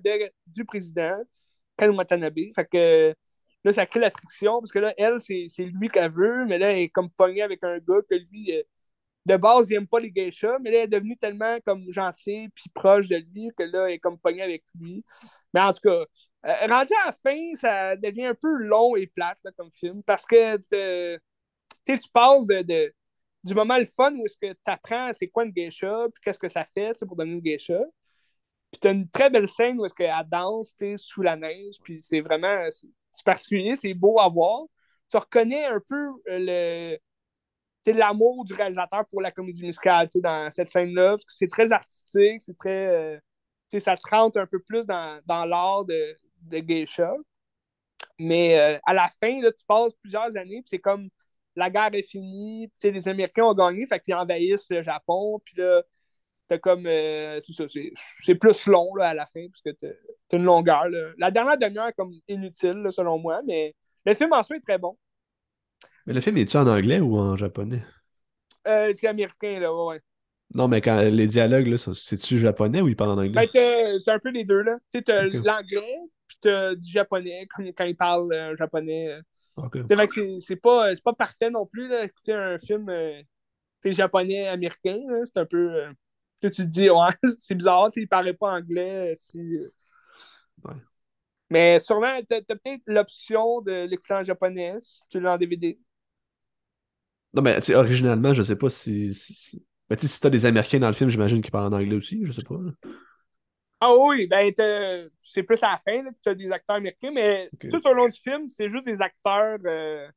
du 0.47 0.65
président, 0.65 1.17
Ken 1.77 1.91
Watanabe. 1.91 2.53
Fait 2.55 2.65
que 2.65 3.15
là, 3.63 3.73
ça 3.73 3.85
crée 3.85 3.99
la 3.99 4.11
friction 4.11 4.59
parce 4.59 4.71
que 4.71 4.79
là, 4.79 4.93
elle, 4.97 5.19
c'est 5.19 5.47
lui 5.59 5.89
qu'elle 5.89 6.11
veut, 6.11 6.45
mais 6.45 6.57
là, 6.57 6.71
elle 6.71 6.79
est 6.79 6.89
comme 6.89 7.09
pognée 7.09 7.41
avec 7.41 7.63
un 7.63 7.77
gars 7.79 8.01
que 8.09 8.15
lui, 8.15 8.57
euh, 8.57 8.63
de 9.25 9.37
base, 9.37 9.69
il 9.69 9.75
aime 9.75 9.87
pas 9.87 9.99
les 9.99 10.11
geishas, 10.11 10.57
mais 10.59 10.71
là, 10.71 10.77
elle 10.79 10.83
est 10.85 10.87
devenue 10.87 11.17
tellement 11.17 11.57
comme 11.65 11.91
gentille 11.91 12.49
puis 12.49 12.69
proche 12.73 13.07
de 13.07 13.17
lui 13.17 13.51
que 13.55 13.63
là, 13.63 13.87
elle 13.87 13.95
est 13.95 13.99
comme 13.99 14.17
pognée 14.17 14.41
avec 14.41 14.63
lui. 14.79 15.05
Mais 15.53 15.61
en 15.61 15.73
tout 15.73 15.81
cas, 15.83 16.05
euh, 16.47 16.67
rendu 16.67 16.91
à 17.03 17.07
la 17.07 17.13
fin, 17.13 17.55
ça 17.55 17.95
devient 17.95 18.25
un 18.25 18.35
peu 18.35 18.53
long 18.55 18.95
et 18.95 19.07
plate 19.07 19.37
comme 19.57 19.71
film 19.71 20.01
parce 20.03 20.25
que 20.25 20.57
tu 20.57 22.09
passes 22.11 22.47
de, 22.47 22.93
du 23.43 23.53
moment 23.53 23.77
le 23.77 23.85
fun 23.85 24.13
où 24.15 24.25
est-ce 24.25 24.37
que 24.37 24.53
tu 24.53 24.71
apprends 24.71 25.11
c'est 25.13 25.27
quoi 25.27 25.45
une 25.45 25.51
geisha 25.51 26.07
puis 26.13 26.21
qu'est-ce 26.23 26.39
que 26.39 26.49
ça 26.49 26.65
fait 26.65 26.97
pour 27.05 27.15
devenir 27.15 27.35
une 27.35 27.43
geisha. 27.43 27.79
Puis 28.71 28.79
t'as 28.79 28.91
une 28.93 29.09
très 29.09 29.29
belle 29.29 29.47
scène 29.47 29.79
où 29.79 29.85
est-ce 29.85 29.93
qu'elle 29.93 30.13
danse 30.27 30.73
sous 30.97 31.21
la 31.21 31.35
neige, 31.35 31.75
puis 31.83 32.01
c'est 32.01 32.21
vraiment 32.21 32.67
c'est 33.11 33.25
particulier, 33.25 33.75
c'est 33.75 33.93
beau 33.93 34.19
à 34.19 34.29
voir. 34.29 34.63
Tu 35.09 35.17
reconnais 35.17 35.65
un 35.65 35.79
peu 35.87 35.95
euh, 36.29 36.97
le 36.97 36.97
l'amour 37.87 38.45
du 38.45 38.53
réalisateur 38.53 39.05
pour 39.09 39.21
la 39.21 39.31
comédie 39.31 39.63
musicale 39.63 40.07
dans 40.15 40.51
cette 40.51 40.69
scène-là. 40.69 41.17
C'est 41.27 41.47
très 41.49 41.71
artistique, 41.71 42.41
c'est 42.41 42.57
très. 42.57 42.87
euh, 42.87 43.19
ça 43.79 43.95
te 43.95 44.09
rentre 44.09 44.39
un 44.39 44.45
peu 44.45 44.59
plus 44.59 44.85
dans, 44.85 45.19
dans 45.25 45.45
l'art 45.45 45.85
de, 45.85 46.17
de 46.43 46.59
geisha. 46.59 47.13
Mais 48.19 48.59
euh, 48.59 48.79
à 48.85 48.93
la 48.93 49.09
fin, 49.19 49.41
là, 49.41 49.51
tu 49.51 49.65
passes 49.65 49.93
plusieurs 50.01 50.35
années, 50.37 50.61
puis 50.61 50.69
c'est 50.69 50.79
comme 50.79 51.09
la 51.55 51.69
guerre 51.69 51.93
est 51.93 52.03
finie, 52.03 52.71
les 52.83 53.07
Américains 53.07 53.43
ont 53.45 53.53
gagné, 53.53 53.85
fait 53.85 54.01
envahissent 54.13 54.69
le 54.69 54.83
Japon, 54.83 55.41
puis 55.43 55.55
là, 55.57 55.81
t'as 56.51 56.59
comme. 56.59 56.85
euh, 56.85 57.39
c'est 57.39 57.53
ça, 57.53 57.63
c'est 57.69 57.93
c'est 58.19 58.35
plus 58.35 58.65
long 58.67 58.93
là, 58.95 59.09
à 59.09 59.13
la 59.13 59.25
fin, 59.25 59.47
parce 59.47 59.61
que 59.61 59.69
t'as 60.27 60.37
une 60.37 60.43
longueur. 60.43 60.89
là. 60.89 61.11
La 61.17 61.31
dernière 61.31 61.57
demi-heure 61.57 61.87
est 61.87 61.93
comme 61.93 62.13
inutile, 62.27 62.73
là, 62.83 62.91
selon 62.91 63.17
moi, 63.17 63.41
mais 63.47 63.73
le 64.05 64.13
film 64.13 64.33
en 64.33 64.43
soi 64.43 64.57
est 64.57 64.61
très 64.61 64.77
bon. 64.77 64.97
Mais 66.05 66.13
le 66.13 66.21
film, 66.21 66.37
est-tu 66.37 66.57
en 66.57 66.67
anglais 66.67 66.99
ou 66.99 67.17
en 67.17 67.35
japonais? 67.37 67.83
Euh, 68.67 68.93
c'est 68.93 69.07
américain, 69.07 69.59
là, 69.59 69.73
ouais. 69.73 70.01
Non, 70.53 70.67
mais 70.67 70.81
quand 70.81 71.01
les 71.01 71.27
dialogues, 71.27 71.77
c'est-tu 71.95 72.37
japonais 72.37 72.81
ou 72.81 72.89
ils 72.89 72.95
parlent 72.95 73.11
en 73.11 73.17
anglais? 73.17 73.49
Ben, 73.53 73.97
c'est 73.99 74.11
un 74.11 74.19
peu 74.19 74.29
les 74.29 74.43
deux, 74.43 74.61
là. 74.61 74.77
Tu 74.91 74.97
sais, 74.99 75.01
t'as 75.03 75.23
l'anglais, 75.23 75.97
puis 76.27 76.37
t'as 76.41 76.75
du 76.75 76.89
japonais, 76.89 77.47
comme 77.47 77.65
quand 77.67 77.85
ils 77.85 77.95
parlent 77.95 78.33
euh, 78.33 78.55
japonais. 78.57 79.07
euh. 79.09 79.21
Ok. 79.55 79.73
Tu 79.73 79.83
sais, 79.87 79.95
fait 79.95 80.07
que 80.07 80.39
c'est- 80.39 80.55
pas, 80.57 80.93
c'est 80.93 81.03
pas 81.03 81.13
parfait 81.13 81.49
non 81.49 81.65
plus, 81.65 81.87
là. 81.87 82.03
Écouter 82.03 82.33
un 82.33 82.57
film 82.57 82.89
euh, 82.89 83.21
japonais-américain, 83.85 84.99
c'est 85.25 85.37
un 85.37 85.45
peu. 85.45 85.85
Tu 86.41 86.49
tu 86.51 86.63
te 86.63 86.67
dis, 86.69 86.89
ouais, 86.89 86.97
c'est 87.39 87.55
bizarre, 87.55 87.91
tu 87.91 88.01
il 88.01 88.07
paraît 88.07 88.33
pas 88.33 88.53
anglais. 88.53 89.11
euh, 89.13 89.15
si, 89.15 89.37
euh. 89.39 89.71
Ouais. 90.63 90.81
Mais 91.51 91.79
sûrement, 91.79 92.19
t'as 92.27 92.41
t'as 92.41 92.55
peut-être 92.55 92.81
l'option 92.87 93.61
de 93.61 93.85
l'écouter 93.85 94.13
en 94.15 94.23
japonais 94.23 94.77
si 94.81 95.03
tu 95.09 95.19
l'as 95.19 95.33
en 95.33 95.37
DVD. 95.37 95.79
Non, 97.33 97.41
mais 97.41 97.61
tu 97.61 97.73
originalement, 97.75 98.33
je 98.33 98.43
sais 98.43 98.55
pas 98.57 98.69
si. 98.69 99.13
si, 99.13 99.33
si- 99.33 99.65
Mais 99.89 99.95
tu 99.95 100.03
sais, 100.07 100.13
si 100.15 100.19
t'as 100.19 100.29
des 100.29 100.45
Américains 100.45 100.79
dans 100.79 100.87
le 100.87 100.93
film, 100.93 101.09
j'imagine 101.09 101.41
qu'ils 101.41 101.51
parlent 101.51 101.73
en 101.73 101.77
anglais 101.77 101.95
aussi, 101.95 102.21
je 102.25 102.31
sais 102.31 102.43
pas. 102.43 102.55
Ah 103.79 103.95
oui, 103.95 104.27
ben 104.27 104.53
c'est 105.21 105.43
plus 105.43 105.61
à 105.63 105.71
la 105.71 105.77
fin 105.83 106.03
là, 106.03 106.11
que 106.11 106.17
tu 106.21 106.29
as 106.29 106.35
des 106.35 106.51
acteurs 106.51 106.75
américains, 106.75 107.11
mais 107.11 107.51
tout 107.67 107.85
au 107.87 107.93
long 107.93 108.07
du 108.07 108.19
film, 108.19 108.47
c'est 108.47 108.69
juste 108.69 108.85
des 108.85 109.01
acteurs 109.01 109.57
euh, 109.65 110.07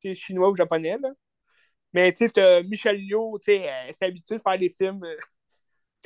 tu 0.00 0.14
chinois 0.16 0.50
ou 0.50 0.56
japonais. 0.56 0.98
Là. 1.00 1.10
Mais 1.94 2.12
tu 2.12 2.28
sais, 2.28 2.62
Michelle 2.64 3.00
Yeoh, 3.02 3.38
tu 3.40 3.46
sais, 3.46 3.56
elle 3.58 3.94
s'est 3.94 4.06
habituée 4.06 4.36
de 4.38 4.42
faire 4.42 4.58
des 4.58 4.70
films 4.70 5.04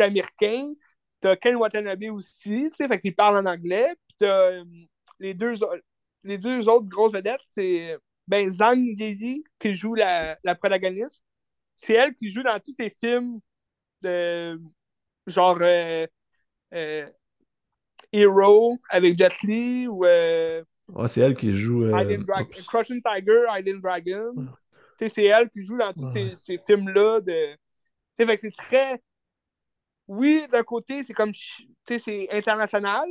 américains. 0.02 0.72
T'as 1.20 1.36
Ken 1.36 1.56
Watanabe 1.56 2.04
aussi, 2.12 2.68
tu 2.70 2.70
sais, 2.72 2.88
fait 2.88 3.00
qu'il 3.00 3.14
parle 3.14 3.38
en 3.38 3.50
anglais. 3.50 3.94
Puis 4.06 4.16
t'as 4.18 4.52
euh, 4.52 4.64
les 5.18 5.34
deux, 5.34 5.54
les 6.24 6.38
deux 6.38 6.68
autres 6.68 6.86
grosses 6.86 7.12
vedettes, 7.12 7.40
c'est 7.50 7.98
ben, 8.26 8.50
Zhang 8.50 8.78
Yi 8.78 9.42
qui 9.58 9.74
joue 9.74 9.94
la, 9.94 10.38
la 10.44 10.54
protagoniste. 10.54 11.22
C'est 11.74 11.94
elle 11.94 12.14
qui 12.14 12.30
joue 12.30 12.42
dans 12.42 12.58
tous 12.58 12.74
les 12.78 12.90
films 12.90 13.40
de 14.02 14.60
genre 15.26 15.58
euh, 15.60 16.06
euh, 16.74 17.06
Hero 18.12 18.78
avec 18.88 19.18
Jet 19.18 19.42
Li 19.42 19.86
ou 19.88 20.04
euh, 20.04 20.62
Ah, 20.96 21.08
c'est 21.08 21.20
elle 21.20 21.34
qui 21.34 21.52
joue. 21.52 21.86
Island. 21.86 22.24
Crouching 22.66 23.02
Tiger, 23.02 23.40
Island 23.48 23.80
Dragon. 23.80 24.34
C'est 24.98 25.24
elle 25.24 25.48
qui 25.50 25.62
joue 25.62 25.78
dans 25.78 25.92
tous 25.92 26.10
ces, 26.10 26.34
ces 26.34 26.58
films-là. 26.58 27.20
De... 27.20 27.52
Tu 27.54 27.58
sais, 28.14 28.26
fait 28.26 28.34
que 28.34 28.40
c'est 28.40 28.56
très. 28.56 29.00
Oui, 30.08 30.46
d'un 30.50 30.62
côté, 30.64 31.02
c'est 31.04 31.12
comme. 31.14 31.32
Tu 31.32 31.68
sais, 31.86 31.98
c'est 31.98 32.28
international, 32.30 33.08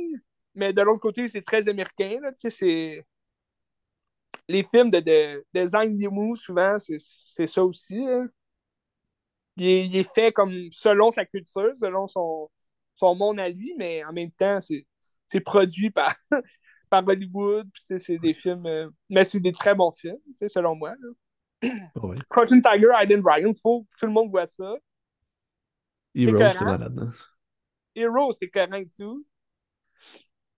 mais 0.54 0.72
de 0.72 0.82
l'autre 0.82 1.00
côté, 1.00 1.28
c'est 1.28 1.42
très 1.42 1.68
américain. 1.68 2.18
Là. 2.22 2.32
Tu 2.32 2.40
sais, 2.40 2.50
c'est. 2.50 3.06
Les 4.48 4.62
films 4.64 4.90
de, 4.90 5.00
de, 5.00 5.44
de 5.54 5.66
Zhang 5.66 5.90
Yimou, 5.94 6.34
souvent, 6.36 6.78
c'est 6.78 7.46
ça 7.46 7.64
aussi. 7.64 7.96
là. 8.04 8.24
Il 9.56 9.66
est, 9.66 9.86
il 9.86 9.96
est 9.96 10.14
fait 10.14 10.32
comme 10.32 10.52
selon 10.70 11.10
sa 11.10 11.24
culture, 11.24 11.72
selon 11.76 12.06
son, 12.06 12.48
son 12.94 13.14
monde 13.14 13.40
à 13.40 13.48
lui, 13.48 13.74
mais 13.76 14.04
en 14.04 14.12
même 14.12 14.30
temps, 14.30 14.58
c'est 14.60 15.40
produit 15.40 15.90
par, 15.90 16.14
par 16.90 17.06
Hollywood. 17.06 17.68
c'est 17.98 18.18
des 18.18 18.34
films. 18.34 18.66
euh, 18.66 18.88
mais 19.10 19.24
c'est 19.24 19.40
des 19.40 19.52
très 19.52 19.74
bons 19.74 19.92
films, 19.92 20.18
tu 20.28 20.34
sais, 20.38 20.48
selon 20.48 20.74
moi. 20.76 20.94
là. 21.62 21.70
Crouching 22.30 22.62
Tiger, 22.62 22.88
Island 23.02 23.22
Dragon, 23.22 23.52
faut 23.60 23.82
que 23.82 23.88
tout 23.98 24.06
le 24.06 24.12
monde 24.12 24.30
voit 24.30 24.46
ça. 24.46 24.76
Hero, 26.14 26.50
c'était 26.50 26.64
malade. 26.66 26.98
hein. 26.98 27.14
Hero, 27.94 28.32
c'est 28.32 28.48
correct 28.48 28.90
et 28.98 29.02
tout. 29.02 29.26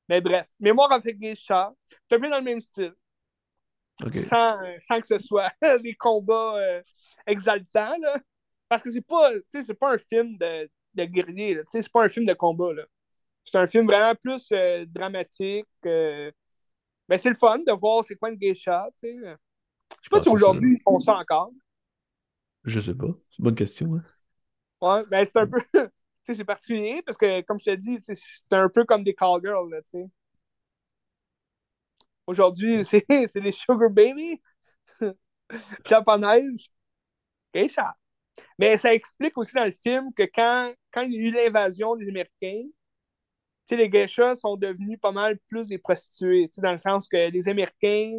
Mais 0.08 0.20
bref, 0.20 0.48
Mémoire 0.60 0.92
avec 0.92 1.18
Geisha, 1.18 1.72
c'est 2.08 2.16
un 2.16 2.20
peu 2.20 2.28
dans 2.28 2.38
le 2.38 2.44
même 2.44 2.60
style. 2.60 2.94
Sans, 4.12 4.56
sans 4.80 5.00
que 5.00 5.06
ce 5.06 5.18
soit 5.18 5.52
des 5.82 5.94
combats 5.94 6.56
euh, 6.56 6.82
exaltants, 7.26 7.96
là. 8.00 8.18
Parce 8.68 8.82
que 8.82 8.90
c'est 8.90 9.00
pas, 9.06 9.32
tu 9.32 9.42
sais, 9.50 9.62
c'est 9.62 9.74
pas 9.74 9.94
un 9.94 9.98
film 9.98 10.36
de, 10.38 10.68
de 10.94 11.04
guerrier, 11.04 11.60
c'est 11.70 11.88
pas 11.90 12.04
un 12.04 12.08
film 12.08 12.26
de 12.26 12.34
combat, 12.34 12.72
là. 12.72 12.84
C'est 13.44 13.58
un 13.58 13.66
film 13.66 13.86
vraiment 13.86 14.14
plus 14.16 14.48
euh, 14.52 14.84
dramatique. 14.86 15.66
euh. 15.86 16.30
Mais 17.08 17.18
c'est 17.18 17.30
le 17.30 17.36
fun 17.36 17.58
de 17.60 17.72
voir 17.72 18.04
c'est 18.04 18.16
quoi 18.16 18.30
une 18.30 18.36
geisha, 18.38 18.88
tu 19.02 19.10
sais. 19.10 19.16
Je 19.22 19.30
sais 20.04 20.10
pas 20.10 20.18
Ah, 20.18 20.20
si 20.20 20.28
aujourd'hui 20.28 20.74
ils 20.74 20.82
font 20.82 20.98
ça 21.00 21.16
encore. 21.16 21.52
Je 22.64 22.80
sais 22.80 22.94
pas. 22.94 23.06
C'est 23.30 23.38
une 23.38 23.44
bonne 23.44 23.54
question. 23.54 23.94
Hein? 23.96 24.04
Ouais, 24.80 25.02
mais 25.10 25.24
c'est 25.24 25.36
un 25.36 25.46
peu. 25.46 25.60
tu 25.72 25.80
sais, 26.26 26.34
c'est 26.34 26.44
particulier 26.44 27.02
parce 27.02 27.16
que, 27.18 27.40
comme 27.42 27.58
je 27.58 27.64
te 27.66 27.74
dis, 27.76 27.98
c'est 28.00 28.14
un 28.52 28.68
peu 28.68 28.84
comme 28.84 29.04
des 29.04 29.14
callgirls, 29.14 29.70
là, 29.70 29.82
tu 29.82 29.90
sais. 29.90 30.10
Aujourd'hui, 32.26 32.84
c'est 32.84 33.04
c'est 33.28 33.40
les 33.40 33.52
Sugar 33.52 33.90
Baby 33.90 34.40
japonaises. 35.88 36.70
Geisha. 37.54 37.96
Mais 38.58 38.76
ça 38.78 38.94
explique 38.94 39.38
aussi 39.38 39.54
dans 39.54 39.64
le 39.64 39.72
film 39.72 40.12
que 40.14 40.24
quand, 40.24 40.72
quand 40.92 41.02
il 41.02 41.14
y 41.14 41.18
a 41.18 41.22
eu 41.28 41.32
l'invasion 41.32 41.96
des 41.96 42.08
Américains, 42.08 42.64
les 43.70 43.88
geishas 43.90 44.34
sont 44.36 44.56
devenus 44.56 44.98
pas 45.00 45.12
mal 45.12 45.38
plus 45.48 45.68
des 45.68 45.78
prostituées, 45.78 46.50
dans 46.58 46.72
le 46.72 46.76
sens 46.78 47.08
que 47.08 47.30
les 47.30 47.48
Américains 47.48 48.18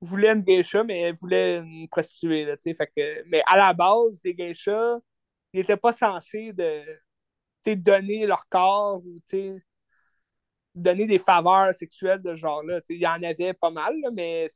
voulaient 0.00 0.32
une 0.32 0.42
geisha, 0.42 0.84
mais 0.84 1.00
elles 1.02 1.14
voulaient 1.16 1.58
une 1.58 1.88
prostituée, 1.88 2.44
là, 2.46 2.56
tu 2.56 2.64
sais, 2.64 2.74
fait 2.74 2.88
que, 2.96 3.24
mais 3.28 3.42
à 3.46 3.56
la 3.58 3.74
base, 3.74 4.20
les 4.24 4.34
geishas, 4.36 4.98
ils 5.52 5.60
n'étaient 5.60 5.76
pas 5.76 5.92
censés 5.92 6.52
de, 6.52 6.84
donner 7.74 8.26
leur 8.26 8.48
corps 8.48 9.02
ou, 9.04 9.20
donner 10.74 11.06
des 11.06 11.18
faveurs 11.18 11.74
sexuelles 11.74 12.22
de 12.22 12.30
ce 12.30 12.36
genre-là, 12.36 12.80
il 12.88 12.98
y 12.98 13.06
en 13.06 13.22
avait 13.22 13.52
pas 13.52 13.70
mal, 13.70 13.94
là, 14.00 14.10
mais 14.12 14.46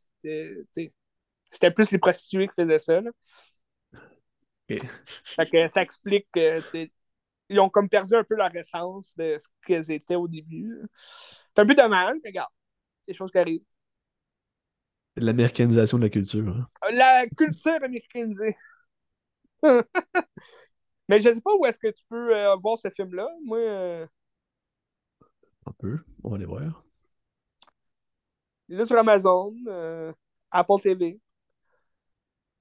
c'était, 1.50 1.70
plus 1.70 1.90
les 1.90 1.98
prostituées 1.98 2.48
qui 2.48 2.54
faisaient 2.54 2.78
ça, 2.78 3.00
là. 3.00 3.10
Fait 4.68 5.50
que 5.50 5.68
ça 5.68 5.82
explique 5.82 6.26
que, 6.32 6.60
tu 6.60 6.70
sais, 6.70 6.92
ils 7.50 7.60
ont 7.60 7.68
comme 7.68 7.88
perdu 7.88 8.14
un 8.14 8.24
peu 8.24 8.34
leur 8.34 8.54
essence 8.54 9.14
de 9.16 9.36
ce 9.38 9.46
qu'elles 9.66 9.90
étaient 9.90 10.14
au 10.14 10.28
début. 10.28 10.80
C'est 11.54 11.62
un 11.62 11.66
peu 11.66 11.74
dommage, 11.74 12.16
mais 12.22 12.30
regarde, 12.30 12.50
des 13.06 13.14
choses 13.14 13.30
qui 13.30 13.38
arrivent. 13.38 13.64
L'américanisation 15.16 15.98
de 15.98 16.04
la 16.04 16.08
culture. 16.08 16.48
hein. 16.48 16.68
La 16.92 17.26
culture 17.26 17.74
américanisée. 17.82 18.56
mais 21.12 21.20
je 21.20 21.30
sais 21.30 21.40
pas 21.42 21.54
où 21.58 21.66
est-ce 21.66 21.78
que 21.78 21.88
tu 21.88 22.02
peux 22.08 22.34
euh, 22.34 22.56
voir 22.56 22.78
ce 22.78 22.88
film-là. 22.88 23.28
Moi, 23.44 23.58
euh, 23.58 24.06
Un 25.66 25.72
peu. 25.72 25.98
On 26.24 26.30
va 26.30 26.36
aller 26.36 26.46
voir. 26.46 26.86
il 28.66 28.76
est 28.76 28.78
là 28.78 28.86
sur 28.86 28.96
Amazon, 28.96 29.54
euh, 29.66 30.10
Apple 30.50 30.80
TV. 30.82 31.20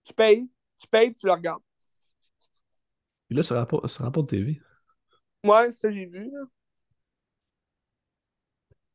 Tu 0.03 0.13
payes, 0.13 0.49
tu 0.77 0.85
payes, 0.85 1.13
tu 1.13 1.27
le 1.27 1.31
regardes. 1.31 1.63
Puis 3.29 3.37
là, 3.37 3.43
sur 3.43 3.55
rapport, 3.55 3.89
sur 3.89 4.03
rapport 4.03 4.27
TV. 4.27 4.61
Moi, 5.45 5.71
ça, 5.71 5.89
j'ai 5.89 6.05
vu. 6.07 6.29
là. 6.29 6.41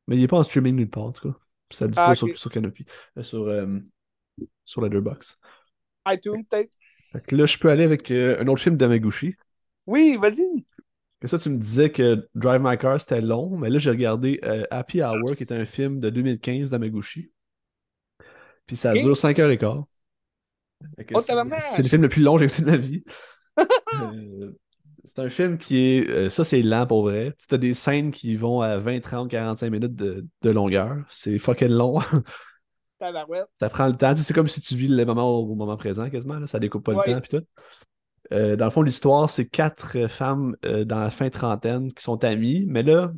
Mais 0.07 0.19
il 0.19 0.23
est 0.23 0.29
pas 0.29 0.37
en 0.37 0.43
streaming 0.43 0.77
nulle 0.77 0.91
part, 0.91 1.05
en 1.05 1.13
tout 1.13 1.33
cas. 1.33 1.39
Ça 1.71 1.89
dit 1.89 1.95
Ah, 1.97 2.09
pas 2.09 2.13
ok. 2.13 2.19
sur, 2.19 2.39
sur 2.39 2.51
Canopy. 2.51 2.85
Euh, 3.17 3.23
sur, 3.23 3.67
sur 4.67 4.83
Letterboxd. 4.83 5.39
iTunes, 6.09 6.45
peut-être. 6.45 6.77
Fait 7.13 7.21
que 7.23 7.37
là, 7.37 7.47
je 7.47 7.57
peux 7.57 7.71
aller 7.71 7.85
avec 7.85 8.11
euh, 8.11 8.39
un 8.39 8.47
autre 8.49 8.61
film 8.63 8.77
d'Amaguchi. 8.77 9.35
Oui, 9.87 10.17
vas-y. 10.21 10.65
Ça, 11.25 11.39
tu 11.39 11.49
me 11.49 11.57
disais 11.59 11.91
que 11.91 12.29
Drive 12.35 12.61
My 12.63 12.77
Car, 12.79 13.01
c'était 13.01 13.21
long, 13.21 13.57
mais 13.57 13.71
là, 13.71 13.79
j'ai 13.79 13.91
regardé 13.91 14.39
euh, 14.45 14.65
Happy 14.71 15.03
Hour, 15.03 15.35
qui 15.37 15.43
est 15.43 15.53
un 15.53 15.65
film 15.65 15.99
de 15.99 16.11
2015 16.11 16.71
d'Amaguchi. 16.71 17.31
Puis 18.67 18.77
ça 18.77 18.93
dure 18.93 19.17
5h15. 19.17 19.85
Fait 20.97 21.05
que 21.05 21.15
Oh, 21.17 21.21
c'est- 21.21 21.83
le 21.83 21.89
film 21.89 22.03
le 22.03 22.09
plus 22.09 22.23
long 22.23 22.35
que 22.37 22.43
j'ai 22.43 22.49
fait 22.49 22.63
de 22.63 22.71
ma 22.71 22.77
vie. 22.77 23.05
Euh, 23.95 24.53
c'est 25.05 25.21
un 25.21 25.31
film 25.31 25.57
qui 25.57 25.79
est. 25.79 26.11
euh, 26.11 26.29
ça, 26.29 26.45
c'est 26.45 26.61
lent 26.61 26.87
pour 26.87 27.05
vrai. 27.05 27.35
Tu 27.49 27.55
as 27.55 27.59
des 27.59 27.73
scènes 27.73 28.11
qui 28.11 28.37
vont 28.37 28.61
à 28.61 28.77
20, 28.77 29.01
30, 29.01 29.31
45 29.31 29.71
minutes 29.71 29.95
de, 29.95 30.27
de 30.43 30.51
longueur. 30.51 30.97
C'est 31.09 31.39
fucking 31.39 31.69
long. 31.69 32.01
Ça 33.59 33.71
prend 33.71 33.87
le 33.87 33.97
temps. 33.97 34.15
C'est 34.17 34.35
comme 34.35 34.49
si 34.49 34.61
tu 34.61 34.75
vis 34.77 34.89
le 34.89 35.05
moment 35.07 35.39
au, 35.39 35.51
au 35.51 35.55
moment 35.55 35.77
présent 35.79 36.11
quasiment. 36.11 36.39
là. 36.39 36.47
Ça 36.47 36.59
découpe 36.59 36.85
pas 36.85 36.93
Ouais. 36.93 37.05
le 37.07 37.15
temps 37.15 37.21
puis 37.21 37.39
tout. 37.39 37.45
Euh, 38.33 38.57
dans 38.57 38.65
le 38.65 38.71
fond, 38.71 38.83
l'histoire, 38.83 39.31
c'est 39.31 39.47
quatre 39.47 39.97
euh, 39.97 40.09
femmes 40.09 40.57
euh, 40.65 40.85
dans 40.85 40.99
la 40.99 41.11
fin 41.11 41.31
trentaine 41.31 41.93
qui 41.93 42.03
sont 42.03 42.23
amies. 42.25 42.65
Mais 42.67 42.83
là, 42.83 43.13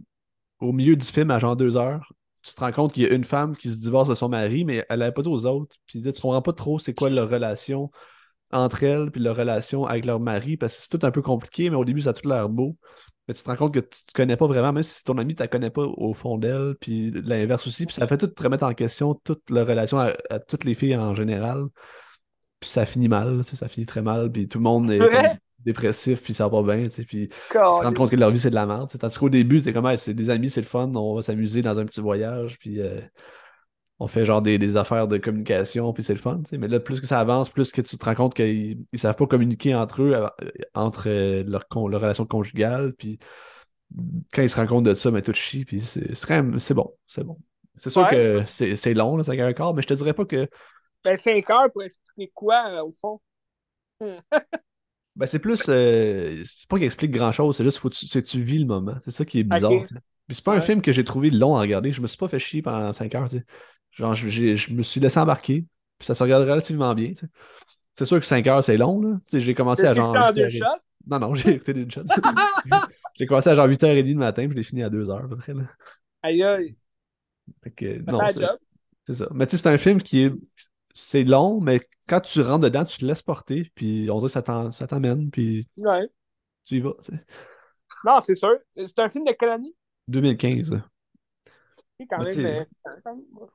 au 0.61 0.73
milieu 0.73 0.97
du 0.97 1.07
film, 1.07 1.31
à 1.31 1.39
genre 1.39 1.57
deux 1.57 1.77
heures, 1.77 2.13
tu 2.43 2.55
te 2.55 2.61
rends 2.61 2.73
compte 2.73 2.93
qu'il 2.93 3.05
y 3.05 3.07
a 3.07 3.13
une 3.13 3.25
femme 3.25 3.57
qui 3.57 3.71
se 3.71 3.79
divorce 3.79 4.09
de 4.09 4.15
son 4.15 4.29
mari, 4.29 4.65
mais 4.65 4.85
elle 4.89 5.01
n'avait 5.01 5.13
pas 5.13 5.23
dit 5.23 5.29
aux 5.29 5.47
autres. 5.47 5.77
Puis 5.87 6.03
tu 6.03 6.13
comprends 6.13 6.43
pas 6.43 6.53
trop 6.53 6.79
c'est 6.79 6.95
quoi 6.95 7.11
leur 7.11 7.29
relation 7.31 7.91
entre 8.53 8.83
elles, 8.83 9.11
puis 9.11 9.21
leur 9.21 9.37
relation 9.37 9.85
avec 9.85 10.07
leur 10.07 10.21
mari, 10.21 10.57
parce 10.57 10.77
que 10.77 10.83
c'est 10.83 10.99
tout 10.99 11.07
un 11.07 11.11
peu 11.11 11.21
compliqué, 11.21 11.69
mais 11.69 11.77
au 11.77 11.85
début, 11.85 12.03
ça 12.03 12.11
a 12.11 12.13
tout 12.15 12.27
l'air 12.27 12.49
beau. 12.49 12.77
Mais 13.27 13.35
tu 13.35 13.43
te 13.43 13.49
rends 13.49 13.57
compte 13.57 13.75
que 13.75 13.81
tu 13.81 14.07
te 14.07 14.13
connais 14.15 14.37
pas 14.39 14.47
vraiment, 14.47 14.73
même 14.73 14.83
si 14.83 15.05
ton 15.05 15.19
ami, 15.19 15.35
tu 15.35 15.43
la 15.43 15.49
connais 15.49 15.71
pas 15.71 15.83
au 15.83 16.15
fond 16.15 16.39
d'elle, 16.39 16.75
puis 16.81 17.11
l'inverse 17.11 17.67
aussi. 17.67 17.85
Puis 17.85 17.95
ça 17.95 18.07
fait 18.07 18.17
tout 18.17 18.27
te 18.27 18.43
remettre 18.43 18.65
en 18.65 18.73
question 18.73 19.15
toute 19.15 19.51
leur 19.51 19.67
relation 19.67 19.99
à 19.99 20.39
toutes 20.41 20.65
les 20.65 20.75
filles 20.75 20.97
en 20.97 21.15
général. 21.15 21.67
Puis 22.61 22.71
ça 22.71 22.87
finit 22.87 23.09
mal, 23.09 23.39
tu 23.45 23.51
sais, 23.51 23.57
ça 23.57 23.69
finit 23.69 23.87
très 23.87 24.03
mal, 24.03 24.31
puis 24.33 24.49
tout 24.49 24.59
le 24.59 24.65
monde 24.65 24.91
est 24.91 25.09
comme 25.09 25.33
dépressif, 25.65 26.23
puis 26.23 26.35
ça 26.35 26.49
va 26.49 26.63
pas 26.63 26.75
bien, 26.77 26.85
tu 26.89 26.91
sais, 26.91 27.05
puis 27.05 27.29
ils 27.69 27.75
se 27.75 27.83
rendent 27.83 27.97
compte 27.97 28.11
que 28.11 28.17
leur 28.17 28.31
vie 28.31 28.41
c'est 28.41 28.51
de 28.51 28.55
la 28.57 28.67
merde. 28.67 28.89
tu 28.89 28.93
sais. 28.93 28.99
Tandis 28.99 29.19
qu'au 29.19 29.29
début, 29.29 29.63
t'es 29.63 29.73
comme, 29.73 29.87
Hey, 29.87 29.99
c'est 29.99 30.15
des 30.15 30.31
amis, 30.31 30.51
c'est 30.51 30.61
le 30.61 30.67
fun, 30.67 30.93
on 30.95 31.15
va 31.15 31.23
s'amuser 31.23 31.63
dans 31.63 31.79
un 31.79 31.85
petit 31.85 32.01
voyage, 32.01 32.59
puis 32.59 32.81
euh, 32.81 33.01
on 34.01 34.07
fait 34.07 34.25
genre 34.25 34.43
des, 34.43 34.59
des 34.59 34.77
affaires 34.77 35.09
de 35.09 35.19
communication, 35.19 35.93
puis 35.93 36.05
c'est 36.05 36.15
le 36.15 36.21
fun. 36.21 36.39
tu 36.45 36.51
sais. 36.51 36.59
Mais 36.59 36.69
là, 36.69 36.79
plus 36.81 37.01
que 37.01 37.07
ça 37.07 37.19
avance, 37.21 37.51
plus 37.51 37.73
que 37.73 37.81
tu 37.81 37.99
te 37.99 38.05
rends 38.05 38.15
compte 38.15 38.35
qu'ils 38.35 38.79
ils 38.93 38.99
savent 38.99 39.17
pas 39.17 39.27
communiquer 39.27 39.75
entre 39.75 40.03
eux, 40.03 40.15
euh, 40.15 40.29
entre 40.75 41.09
euh, 41.09 41.43
leur, 41.47 41.67
leur 41.89 42.01
relation 42.01 42.25
conjugale, 42.27 42.93
puis 42.97 43.19
quand 44.33 44.43
ils 44.43 44.51
se 44.51 44.57
rendent 44.57 44.69
compte 44.69 44.85
de 44.85 44.95
ça, 44.95 45.11
mais 45.11 45.23
tout 45.23 45.33
chie, 45.33 45.65
puis 45.65 45.81
c'est 45.81 46.15
c'est 46.15 46.27
quand 46.27 46.35
même, 46.35 46.59
c'est 46.61 46.75
bon, 46.75 46.93
c'est 47.07 47.25
bon. 47.25 47.39
C'est 47.77 47.91
sûr 47.91 48.03
Ouais. 48.03 48.11
que 48.11 48.43
c'est 48.47 48.77
c'est 48.77 48.95
long, 48.95 49.17
là, 49.17 49.25
5 49.25 49.39
heures 49.39 49.49
et 49.49 49.55
quart, 49.55 49.75
mais 49.75 49.83
je 49.83 49.87
te 49.89 49.95
dirais 49.95 50.13
pas 50.13 50.25
que 50.25 50.49
Ben, 51.05 51.17
5 51.17 51.51
heures 51.51 51.73
pour 51.73 51.83
expliquer 51.83 52.31
quoi, 52.35 52.67
euh, 52.69 52.83
au 52.85 52.93
fond? 52.93 53.21
Ben, 54.01 55.27
c'est 55.27 55.39
plus. 55.39 55.63
euh, 55.69 56.43
c'est 56.47 56.69
pas 56.69 56.77
qu'il 56.77 56.87
explique 56.87 57.11
grand-chose, 57.11 57.57
c'est 57.57 57.65
juste 57.65 57.79
faut 57.79 57.89
que 57.91 57.95
tu, 57.95 58.07
c'est 58.07 58.23
que 58.23 58.29
tu 58.29 58.41
vis 58.41 58.59
le 58.59 58.67
moment. 58.67 58.95
C'est 59.03 59.11
ça 59.11 59.25
qui 59.25 59.41
est 59.41 59.45
bizarre. 59.45 59.73
Puis 60.29 60.35
c'est 60.37 60.45
pas 60.45 60.55
un 60.55 60.61
film 60.61 60.83
que 60.83 60.93
j'ai 60.93 61.05
trouvé 61.05 61.31
long 61.31 61.57
à 61.57 61.61
regarder. 61.61 61.91
Je 61.91 62.01
me 62.01 62.07
suis 62.07 62.19
pas 62.19 62.29
fait 62.29 62.39
chier 62.39 62.63
pendant 62.63 62.93
5 62.93 63.15
heures. 63.15 63.29
Genre, 63.93 64.15
je, 64.15 64.73
me 64.75 64.83
suis 64.83 65.01
laissé 65.01 65.19
embarquer. 65.19 65.65
Puis 65.99 66.07
ça 66.07 66.15
se 66.15 66.23
regarde 66.23 66.49
relativement 66.49 66.95
bien. 66.95 67.15
C'est 67.95 68.05
sûr 68.05 68.21
que 68.21 68.27
5 68.27 68.47
heures, 68.47 68.63
c'est 68.63 68.77
long. 68.77 69.01
Là. 69.01 69.19
J'ai 69.33 69.55
commencé 69.55 69.85
à 69.85 69.95
genre. 69.95 70.15
écouté 70.15 70.31
en 70.31 70.33
deux 70.33 70.47
8h30. 70.47 70.59
shots? 70.59 70.81
Non, 71.07 71.19
non, 71.19 71.35
j'ai 71.35 71.55
écouté 71.55 71.73
d'une 71.73 71.91
shot. 71.91 72.03
j'ai 73.15 73.27
commencé 73.27 73.49
à 73.49 73.57
genre 73.57 73.67
8h30 73.67 74.05
du 74.05 74.15
matin, 74.15 74.43
puis 74.43 74.53
je 74.53 74.57
l'ai 74.57 74.63
fini 74.63 74.83
à 74.83 74.91
2h 74.91 75.25
à 75.25 75.29
peu 75.29 75.37
près. 75.37 75.55
Là. 75.55 75.63
Aïe, 76.23 76.43
aïe. 76.43 76.77
Fait 77.65 77.71
que, 77.71 78.11
non, 78.11 78.21
c'est 78.31 78.45
c'est 79.07 79.15
ça. 79.15 79.29
Mais 79.33 79.47
tu 79.47 79.57
sais, 79.57 79.63
c'est 79.63 79.69
un 79.71 79.79
film 79.79 80.03
qui 80.03 80.25
est. 80.25 80.33
C'est 81.01 81.23
long, 81.25 81.61
mais 81.61 81.81
quand 82.09 82.21
tu 82.21 82.41
rentres 82.41 82.65
dedans, 82.65 82.85
tu 82.85 82.99
te 82.99 83.05
laisses 83.05 83.23
porter, 83.23 83.71
puis 83.75 84.11
on 84.11 84.17
dirait 84.19 84.29
que 84.29 84.33
ça 84.33 84.43
t'en- 84.43 84.71
ça 84.73 84.87
t'emmène, 84.89 85.31
puis 85.31 85.69
Ouais. 85.77 86.09
tu 86.65 86.77
y 86.77 86.81
vas. 86.81 86.95
tu 87.03 87.13
sais. 87.13 87.25
Non, 88.05 88.21
c'est 88.21 88.35
sûr. 88.35 88.57
C'est 88.77 88.99
un 88.99 89.09
film 89.09 89.25
de 89.25 89.33
quelle 89.33 89.51
année? 89.51 89.75
2015. 90.09 90.81
Oui, 92.01 92.07
quand 92.09 92.23
même. 92.23 92.43
mais-. 92.43 92.67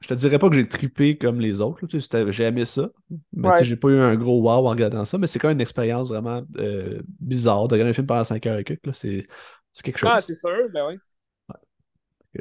Je 0.01 0.07
te 0.07 0.13
dirais 0.13 0.37
pas 0.39 0.49
que 0.49 0.55
j'ai 0.55 0.67
trippé 0.67 1.17
comme 1.17 1.39
les 1.39 1.61
autres. 1.61 1.85
J'ai 2.31 2.43
aimé 2.43 2.65
ça. 2.65 2.89
Mais 3.31 3.49
Ouais. 3.49 3.63
j'ai 3.63 3.75
pas 3.77 3.89
eu 3.89 3.99
un 3.99 4.15
gros 4.15 4.41
wow 4.41 4.67
en 4.67 4.69
regardant 4.69 5.05
ça. 5.05 5.17
Mais 5.17 5.27
c'est 5.27 5.39
quand 5.39 5.47
même 5.47 5.57
une 5.57 5.61
expérience 5.61 6.09
vraiment 6.09 6.43
euh, 6.57 7.01
bizarre 7.19 7.67
de 7.67 7.73
regarder 7.75 7.91
un 7.91 7.93
film 7.93 8.07
pendant 8.07 8.23
5 8.23 8.45
heures 8.45 8.59
et 8.59 8.63
quelques. 8.63 8.85
là, 8.85 8.93
C'est 8.93 9.27
c'est 9.71 9.83
quelque 9.83 9.97
chose. 9.97 10.09
Ah, 10.13 10.21
c'est 10.21 10.35
sûr, 10.35 10.69
ben 10.71 10.87
oui. 10.87 10.99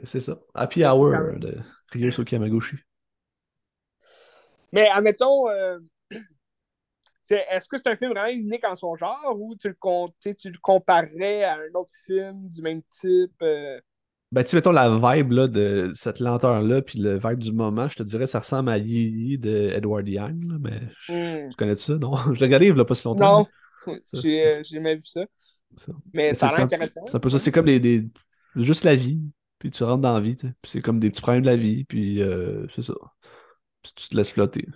C'est 0.05 0.21
ça. 0.21 0.41
Happy 0.55 0.85
Hour 0.85 1.39
de 1.39 1.59
Ryosuke 1.93 2.33
Yamaguchi. 2.33 2.77
Mais 4.73 4.89
admettons, 4.89 5.49
euh, 5.49 5.79
est-ce 7.31 7.69
que 7.69 7.77
c'est 7.77 7.89
un 7.89 7.97
film 7.97 8.13
vraiment 8.13 8.33
unique 8.33 8.67
en 8.67 8.75
son 8.75 8.97
genre 8.97 9.37
ou 9.39 9.55
tu 9.57 9.69
le, 9.69 10.35
tu 10.35 10.51
le 10.51 10.59
comparerais 10.61 11.45
à 11.45 11.57
un 11.57 11.75
autre 11.79 11.93
film 12.07 12.49
du 12.49 12.63
même 12.63 12.83
type? 12.89 13.33
euh, 13.43 13.81
Ben, 14.33 14.43
tu 14.45 14.57
mettons 14.57 14.73
la 14.73 14.89
vibe 14.91 15.33
là, 15.33 15.49
de 15.49 15.91
cette 15.95 16.21
lenteur-là, 16.21 16.83
puis 16.83 16.99
le 16.99 17.19
vibe 17.19 17.39
du 17.39 17.53
moment, 17.53 17.89
je 17.89 17.97
te 17.97 18.03
dirais, 18.03 18.27
ça 18.27 18.41
ressemble 18.41 18.71
à 18.71 18.79
Yi 18.79 19.11
Yi 19.11 19.39
de 19.39 19.71
Edward 19.75 20.09
Yang. 20.09 20.45
là, 20.45 20.57
mais 20.61 20.81
hmm. 21.09 21.51
tu 21.51 21.57
connais 21.57 21.77
ça? 21.77 21.97
Non? 21.99 22.13
Je 22.35 22.41
l'ai 22.41 22.47
regardé 22.47 22.67
il 22.69 22.77
y 22.77 22.81
a 22.81 22.85
pas 22.85 22.95
si 22.95 23.05
longtemps. 23.05 23.47
Non, 23.87 23.97
j'ai 24.15 24.47
euh, 24.47 24.63
j'ai 24.65 24.77
jamais 24.77 24.95
vu 24.97 25.03
ça. 25.03 25.25
Ça. 25.77 25.93
Mais 26.13 26.29
Mais 26.29 26.35
ça 26.35 26.49
a 26.49 26.51
l'air 26.51 26.61
intéressant. 26.61 27.07
c'est 27.07 27.17
un 27.17 27.21
peu 27.21 27.31
ça. 27.31 27.39
C'est 27.39 27.53
comme 27.53 27.67
des, 27.67 27.81
des- 27.81 28.09
juste 28.57 28.85
la 28.85 28.95
vie. 28.95 29.21
Puis 29.59 29.71
tu 29.71 29.85
rentres 29.85 30.03
dans 30.03 30.15
la 30.15 30.21
vie. 30.21 30.37
Puis 30.37 30.53
c'est 30.65 30.83
comme 30.83 30.99
des 30.99 31.11
petits 31.11 31.23
problèmes 31.23 31.43
de 31.43 31.47
la 31.51 31.57
vie. 31.57 31.85
Puis 31.85 32.21
euh, 32.21 32.67
c'est 32.75 32.83
ça. 32.83 32.95
Puis 33.83 33.93
tu 33.95 34.09
te 34.09 34.17
laisses 34.17 34.31
flotter. 34.33 34.67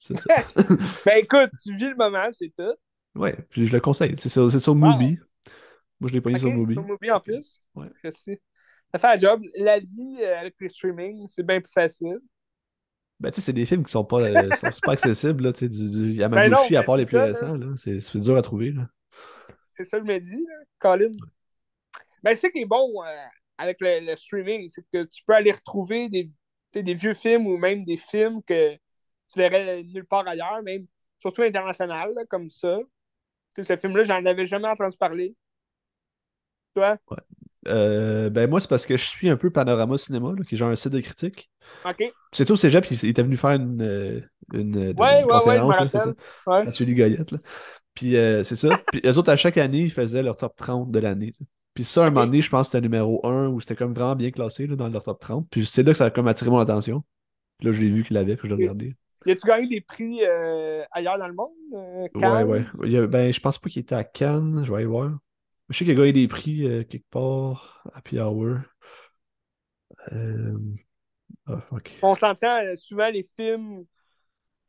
C'est 0.00 0.16
ça. 0.16 0.28
Ben 1.04 1.16
écoute, 1.18 1.50
tu 1.62 1.76
vis 1.76 1.88
le 1.90 1.96
moment, 1.96 2.28
c'est 2.32 2.52
tout. 2.54 2.74
ouais. 3.14 3.36
Puis 3.50 3.66
je 3.66 3.72
le 3.72 3.80
conseille. 3.80 4.14
C'est 4.18 4.28
sur, 4.28 4.50
c'est 4.50 4.60
sur 4.60 4.74
Wow. 4.80 4.98
Mubi. 4.98 5.18
Moi, 6.00 6.08
je 6.08 6.14
l'ai 6.14 6.20
pogné 6.20 6.36
Ok, 6.36 6.40
sur 6.40 6.50
Mubi. 6.52 6.74
sur 6.74 6.84
Mubi 6.84 7.10
en 7.10 7.20
plus. 7.20 7.60
Ouais. 7.74 7.88
Ça 8.92 8.98
fait 8.98 9.06
un 9.06 9.18
job. 9.18 9.42
La 9.56 9.78
vie 9.80 10.18
euh, 10.22 10.38
avec 10.38 10.54
les 10.60 10.68
streaming, 10.68 11.26
c'est 11.28 11.42
bien 11.44 11.60
plus 11.60 11.72
facile. 11.72 12.18
Ben, 13.20 13.30
tu 13.30 13.36
sais, 13.36 13.46
c'est 13.46 13.52
des 13.52 13.64
films 13.64 13.84
qui 13.84 13.90
sont 13.90 14.04
pas, 14.04 14.20
euh, 14.22 14.50
sont 14.72 14.80
pas 14.82 14.92
accessibles, 14.92 15.42
là, 15.42 15.52
du, 15.52 15.68
du 15.68 16.12
Yamaguchi, 16.12 16.50
Ben 16.50 16.76
non, 16.76 16.80
à 16.80 16.82
part 16.84 16.96
les 16.96 17.04
plus 17.04 17.16
ça, 17.16 17.24
récents, 17.24 17.56
là. 17.56 17.74
C'est 17.76 17.98
c'est 18.00 18.20
dur 18.20 18.36
à 18.36 18.42
trouver, 18.42 18.70
là. 18.70 18.88
C'est 19.72 19.84
ça 19.84 19.98
je 19.98 20.04
me 20.04 20.18
dis, 20.20 20.36
là, 20.36 20.64
Colin. 20.78 21.10
Ben, 22.22 22.34
c'est 22.34 22.42
ça 22.42 22.50
qui 22.50 22.60
est 22.60 22.66
bon 22.66 23.02
euh, 23.04 23.08
avec 23.58 23.80
le, 23.80 24.06
le 24.06 24.16
streaming, 24.16 24.68
c'est 24.70 24.84
que 24.92 25.04
tu 25.04 25.22
peux 25.26 25.34
aller 25.34 25.52
retrouver 25.52 26.08
des, 26.08 26.30
des 26.74 26.94
vieux 26.94 27.14
films 27.14 27.46
ou 27.46 27.56
même 27.56 27.84
des 27.84 27.96
films 27.96 28.42
que 28.42 28.74
tu 28.74 29.38
verrais 29.38 29.82
nulle 29.82 30.06
part 30.06 30.26
ailleurs, 30.26 30.62
même 30.62 30.86
surtout 31.18 31.42
international, 31.42 32.12
là, 32.14 32.22
comme 32.28 32.48
ça. 32.48 32.78
Tu 33.54 33.64
sais, 33.64 33.76
ce 33.76 33.80
film-là, 33.80 34.04
j'en 34.04 34.24
avais 34.24 34.46
jamais 34.46 34.68
entendu 34.68 34.96
parler. 34.96 35.34
Toi? 36.74 36.98
Euh, 37.66 38.30
ben, 38.30 38.48
moi, 38.48 38.60
c'est 38.60 38.68
parce 38.68 38.86
que 38.86 38.96
je 38.96 39.04
suis 39.04 39.28
un 39.28 39.36
peu 39.36 39.50
Panorama 39.50 39.98
Cinéma, 39.98 40.32
là, 40.36 40.44
qui 40.44 40.54
est 40.54 40.58
genre 40.58 40.70
un 40.70 40.76
site 40.76 40.92
de 40.92 41.00
critique. 41.00 41.50
OK. 41.84 42.02
C'est 42.32 42.44
tout 42.44 42.52
au 42.52 42.56
cégep, 42.56 42.90
il, 42.90 42.98
il 43.02 43.08
était 43.08 43.22
venu 43.22 43.36
faire 43.36 43.50
une, 43.50 43.82
euh, 43.82 44.20
une, 44.54 44.76
euh, 44.76 44.92
Ouais, 44.94 45.20
une 45.20 45.26
ouais, 45.26 45.34
ouais, 45.44 45.58
conférence, 45.60 45.80
là, 45.80 45.88
c'est 45.90 45.98
ça. 45.98 46.14
Ouais. 46.46 46.64
Ligoyette, 46.80 47.32
là. 47.32 47.38
Puis 47.94 48.16
euh, 48.16 48.44
c'est 48.44 48.56
ça. 48.56 48.68
Puis 48.92 49.00
eux 49.04 49.18
autres, 49.18 49.30
à 49.30 49.36
chaque 49.36 49.56
année, 49.56 49.80
ils 49.80 49.90
faisaient 49.90 50.22
leur 50.22 50.36
top 50.36 50.54
30 50.56 50.90
de 50.90 50.98
l'année. 51.00 51.32
Puis 51.78 51.84
ça, 51.84 52.02
à 52.02 52.06
un 52.08 52.10
moment 52.10 52.26
donné, 52.26 52.40
je 52.42 52.50
pense 52.50 52.66
que 52.66 52.72
c'était 52.72 52.80
numéro 52.80 53.24
1 53.24 53.46
où 53.46 53.60
c'était 53.60 53.76
comme 53.76 53.92
vraiment 53.92 54.16
bien 54.16 54.32
classé 54.32 54.66
là, 54.66 54.74
dans 54.74 54.88
leur 54.88 55.04
top 55.04 55.20
30. 55.20 55.46
Puis 55.48 55.64
c'est 55.64 55.84
là 55.84 55.92
que 55.92 55.98
ça 55.98 56.06
a 56.06 56.10
comme 56.10 56.26
attiré 56.26 56.50
mon 56.50 56.58
attention. 56.58 57.04
Puis 57.58 57.66
là, 57.68 57.72
je 57.72 57.80
l'ai 57.80 57.88
vu 57.88 58.02
qu'il 58.02 58.14
l'avait, 58.14 58.34
puis 58.36 58.48
je 58.48 58.54
l'ai 58.56 58.64
regardé. 58.64 58.96
Y 59.26 59.30
a-tu 59.30 59.46
gagné 59.46 59.68
des 59.68 59.80
prix 59.80 60.24
euh, 60.24 60.82
ailleurs 60.90 61.18
dans 61.20 61.28
le 61.28 61.34
monde? 61.34 61.52
Euh, 61.74 62.08
Ouais, 62.16 62.20
Cannes? 62.20 62.46
ouais. 62.46 62.64
Il 62.84 62.96
a- 62.96 63.06
ben, 63.06 63.32
je 63.32 63.38
pense 63.38 63.60
pas 63.60 63.70
qu'il 63.70 63.80
était 63.80 63.94
à 63.94 64.02
Cannes. 64.02 64.64
Je 64.64 64.70
vais 64.72 64.78
aller 64.78 64.86
voir. 64.86 65.16
Je 65.68 65.78
sais 65.78 65.84
qu'il 65.84 65.94
a 65.94 65.96
gagné 65.96 66.12
des 66.12 66.26
prix 66.26 66.66
euh, 66.66 66.82
quelque 66.82 67.06
part. 67.10 67.84
Happy 67.94 68.18
Hour. 68.18 68.56
Ah, 71.46 71.60
fuck. 71.60 71.92
On 72.02 72.16
s'entend, 72.16 72.60
souvent 72.74 73.08
les 73.08 73.22
films 73.36 73.84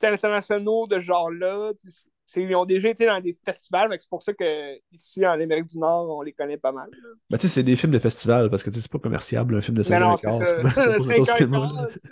internationaux 0.03 0.87
de 0.87 0.95
ce 0.95 1.05
genre-là, 1.05 1.73
tu 1.73 1.89
ils 2.37 2.55
ont 2.55 2.65
déjà 2.65 2.89
été 2.89 3.05
dans 3.05 3.19
des 3.21 3.33
festivals, 3.45 3.95
c'est 3.99 4.09
pour 4.09 4.21
ça 4.21 4.33
que 4.33 4.77
ici 4.91 5.25
en 5.25 5.31
Amérique 5.39 5.67
du 5.67 5.77
Nord, 5.79 6.09
on 6.17 6.21
les 6.21 6.33
connaît 6.33 6.57
pas 6.57 6.71
mal. 6.71 6.89
là. 6.91 7.09
Ben, 7.29 7.37
tu 7.37 7.47
sais, 7.47 7.53
c'est 7.53 7.63
des 7.63 7.75
films 7.75 7.91
de 7.91 7.99
festival 7.99 8.49
parce 8.49 8.63
que 8.63 8.71
c'est 8.71 8.87
pas 8.91 8.97
commerciable, 8.99 9.55
un 9.55 9.61
film 9.61 9.77
de 9.77 9.83
5 9.83 9.91
Mais 9.91 9.99
heures 10.01 10.09
non, 10.09 10.13
et 10.13 10.17
c'est 10.17 10.31
quart. 10.31 10.33
ça. 10.33 10.47
C'est 10.47 10.61
pas, 10.61 10.71
c'est 10.99 11.13
pas 11.13 11.15
Cinq 11.15 11.19
au 11.21 11.25
heures 11.29 11.37
et 11.41 11.45
cinéma, 11.45 11.51
quart, 11.51 11.73
là. 11.73 11.87
c'est- 11.91 12.09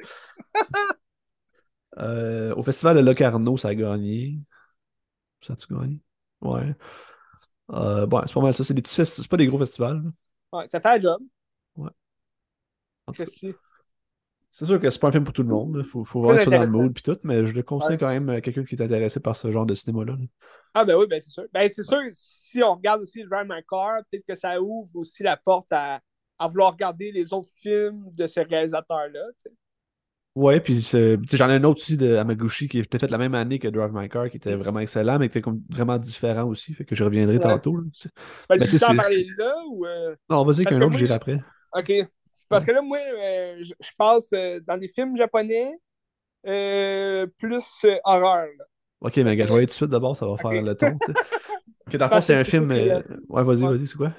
Euh, 1.99 2.53
au 2.55 2.63
festival 2.63 2.95
de 2.97 3.01
Locarno, 3.01 3.57
ça 3.57 3.69
a 3.69 3.75
gagné. 3.75 4.39
Ça 5.41 5.53
a-tu 5.53 5.67
gagné? 5.73 5.99
Ouais. 6.41 6.75
Euh, 7.71 8.05
bon, 8.07 8.21
c'est 8.27 8.33
pas 8.33 8.41
mal 8.41 8.53
ça. 8.53 8.63
C'est 8.63 8.73
des 8.73 8.81
petits 8.81 8.95
festivals. 8.95 9.23
C'est 9.25 9.29
pas 9.31 9.37
des 9.37 9.47
gros 9.47 9.59
festivals. 9.59 10.03
là. 10.03 10.11
Ouais, 10.51 10.67
ça 10.69 10.79
fait 10.81 10.89
un 10.89 10.99
job. 10.99 11.21
Ouais. 11.75 11.91
En 13.07 13.13
tout 13.13 13.17
Je 13.17 13.23
cas, 13.23 13.25
sais. 13.25 13.59
C'est 14.49 14.65
sûr 14.65 14.79
que 14.79 14.89
c'est 14.89 14.99
pas 14.99 15.09
un 15.09 15.11
film 15.11 15.23
pour 15.23 15.33
tout 15.33 15.43
le 15.43 15.49
monde. 15.49 15.75
Il 15.79 15.85
faut, 15.85 16.03
faut 16.03 16.21
vraiment 16.21 16.39
être 16.39 16.49
dans 16.49 16.61
le 16.61 16.71
mood 16.71 16.93
puis 16.93 17.03
tout, 17.03 17.17
mais 17.23 17.45
je 17.45 17.53
le 17.53 17.63
conseille 17.63 17.91
Ouais. 17.91 17.97
quand 17.97 18.07
même 18.09 18.29
à 18.29 18.41
quelqu'un 18.41 18.63
qui 18.63 18.75
est 18.75 18.81
intéressé 18.81 19.19
par 19.19 19.35
ce 19.35 19.51
genre 19.51 19.65
de 19.65 19.73
cinéma-là. 19.75 20.13
là. 20.13 20.25
Ah 20.73 20.85
ben 20.85 20.95
oui, 20.97 21.05
ben 21.09 21.19
c'est 21.21 21.29
sûr. 21.31 21.43
Ben 21.53 21.67
c'est 21.67 21.83
sûr, 21.83 21.97
si 22.13 22.61
on 22.63 22.75
regarde 22.75 23.01
aussi 23.01 23.23
Drive 23.23 23.47
My 23.47 23.61
Car, 23.69 23.99
peut-être 24.09 24.25
que 24.25 24.35
ça 24.35 24.61
ouvre 24.61 24.89
aussi 24.95 25.23
la 25.23 25.37
porte 25.37 25.67
à, 25.71 25.99
à 26.39 26.47
vouloir 26.47 26.71
regarder 26.73 27.11
les 27.11 27.33
autres 27.33 27.49
films 27.55 28.05
de 28.13 28.27
ce 28.27 28.39
réalisateur-là. 28.39 29.21
Ouais, 30.35 30.59
puis 30.59 30.81
j'en 30.83 31.49
ai 31.49 31.53
un 31.53 31.63
autre 31.63 31.81
aussi 31.81 31.97
de 31.97 32.15
Hamaguchi 32.15 32.67
qui 32.67 32.77
était 32.77 32.99
fait 32.99 33.09
la 33.09 33.17
même 33.17 33.33
année 33.33 33.57
que 33.57 33.67
Drive 33.69 33.89
My 33.91 34.07
Car, 34.07 34.29
qui 34.29 34.37
était 34.37 34.53
vraiment 34.55 34.81
excellent, 34.81 35.17
mais 35.17 35.29
qui 35.29 35.39
était 35.39 35.41
comme 35.41 35.63
vraiment 35.67 35.97
différent 35.97 36.43
aussi. 36.43 36.75
Fait 36.75 36.85
que 36.85 36.93
je 36.95 37.03
reviendrai 37.03 37.37
Ouais. 37.37 37.43
tantôt. 37.43 37.75
là. 37.75 37.83
Ben, 38.47 38.59
tu 38.59 38.67
tu 38.67 38.77
sais, 38.77 38.85
veux 38.85 38.91
en 38.91 38.91
c'est- 38.91 38.97
parler 38.97 39.27
là 39.35 39.55
ou. 39.71 39.85
euh, 39.87 40.15
Non, 40.29 40.43
vas-y 40.43 40.63
qu'un 40.65 40.79
autre, 40.81 40.95
j'irai 40.95 41.15
après. 41.15 41.41
OK. 41.73 41.91
Parce 42.49 42.65
que 42.65 42.71
là, 42.71 42.81
moi, 42.81 42.97
euh, 42.99 43.61
je, 43.61 43.89
passe 43.97 44.31
euh, 44.33 44.59
dans 44.65 44.77
des 44.77 44.87
films 44.87 45.17
japonais 45.17 45.71
euh, 46.45 47.27
plus 47.37 47.63
horreur. 48.03 48.47
là. 48.57 48.65
Ok, 49.01 49.17
mais 49.17 49.37
je 49.37 49.43
vais 49.43 49.53
aller 49.53 49.65
tout 49.67 49.71
de 49.71 49.71
suite 49.71 49.89
d'abord, 49.89 50.15
ça 50.15 50.25
va 50.25 50.37
faire 50.37 50.51
le 50.61 50.75
ton. 50.75 50.87
Ok, 51.87 51.95
dans 51.95 52.05
le 52.07 52.11
fond, 52.11 52.21
c'est 52.21 52.33
que 52.33 52.39
un 52.39 52.43
film. 52.43 52.69
Ouais, 53.29 53.43
vas-y, 53.45 53.63
Ouais. 53.63 53.77
vas-y, 53.77 53.87
c'est 53.87 53.95
quoi? 53.95 54.11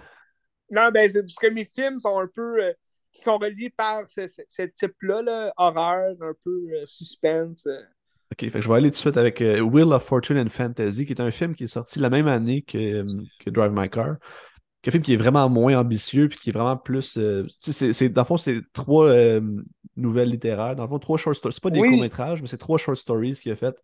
Non, 0.70 0.89
ben, 0.91 1.07
c'est 1.07 1.20
parce 1.20 1.35
que 1.35 1.49
mes 1.49 1.64
films 1.64 1.99
sont 1.99 2.18
un 2.18 2.26
peu. 2.26 2.72
sont 3.12 3.37
reliés 3.37 3.68
par 3.76 4.07
ce, 4.09 4.26
ce- 4.26 4.41
ce 4.49 4.62
type-là, 4.62 5.20
là, 5.22 5.53
horreur, 5.59 6.14
un 6.20 6.33
peu 6.45 6.66
suspense. 6.87 7.66
Ok, 8.33 8.41
fait 8.41 8.51
que 8.51 8.61
je 8.62 8.68
vais 8.68 8.74
aller 8.76 8.89
tout 8.89 8.95
de 8.95 8.97
suite 8.97 9.16
avec 9.18 9.41
Wheel 9.41 9.93
of 9.93 10.03
Fortune 10.03 10.39
and 10.39 10.49
Fantasy, 10.49 11.05
qui 11.05 11.12
est 11.12 11.20
un 11.20 11.31
film 11.31 11.55
qui 11.55 11.64
est 11.64 11.66
sorti 11.66 11.99
la 11.99 12.09
même 12.09 12.26
année 12.29 12.62
que, 12.62 13.05
que 13.39 13.51
Drive 13.51 13.72
My 13.72 13.91
Car. 13.91 14.16
Un 14.87 14.91
film 14.91 15.03
qui 15.03 15.12
est 15.12 15.16
vraiment 15.16 15.49
moins 15.49 15.79
ambitieux, 15.79 16.29
puis 16.29 16.39
qui 16.39 16.51
est 16.51 16.53
vraiment 16.53 16.76
plus. 16.76 17.18
euh, 17.18 17.47
c'est, 17.59 18.09
dans 18.09 18.22
le 18.22 18.26
fond, 18.26 18.37
c'est 18.37 18.62
trois 18.72 19.07
euh, 19.09 19.41
nouvelles 19.97 20.31
littéraires. 20.31 20.76
Dans 20.76 20.85
le 20.85 20.89
fond, 20.89 20.99
trois 20.99 21.18
short 21.18 21.37
stories. 21.37 21.55
C'est 21.55 21.62
pas 21.62 21.70
des 21.70 21.81
Oui. 21.81 21.89
courts-métrages, 21.91 22.41
mais 22.41 22.49
c'est 22.49 22.59
trois 22.59 22.79
short 22.79 22.97
stories 22.97 23.35
qu'il 23.35 23.53
a 23.53 23.57
fait 23.57 23.76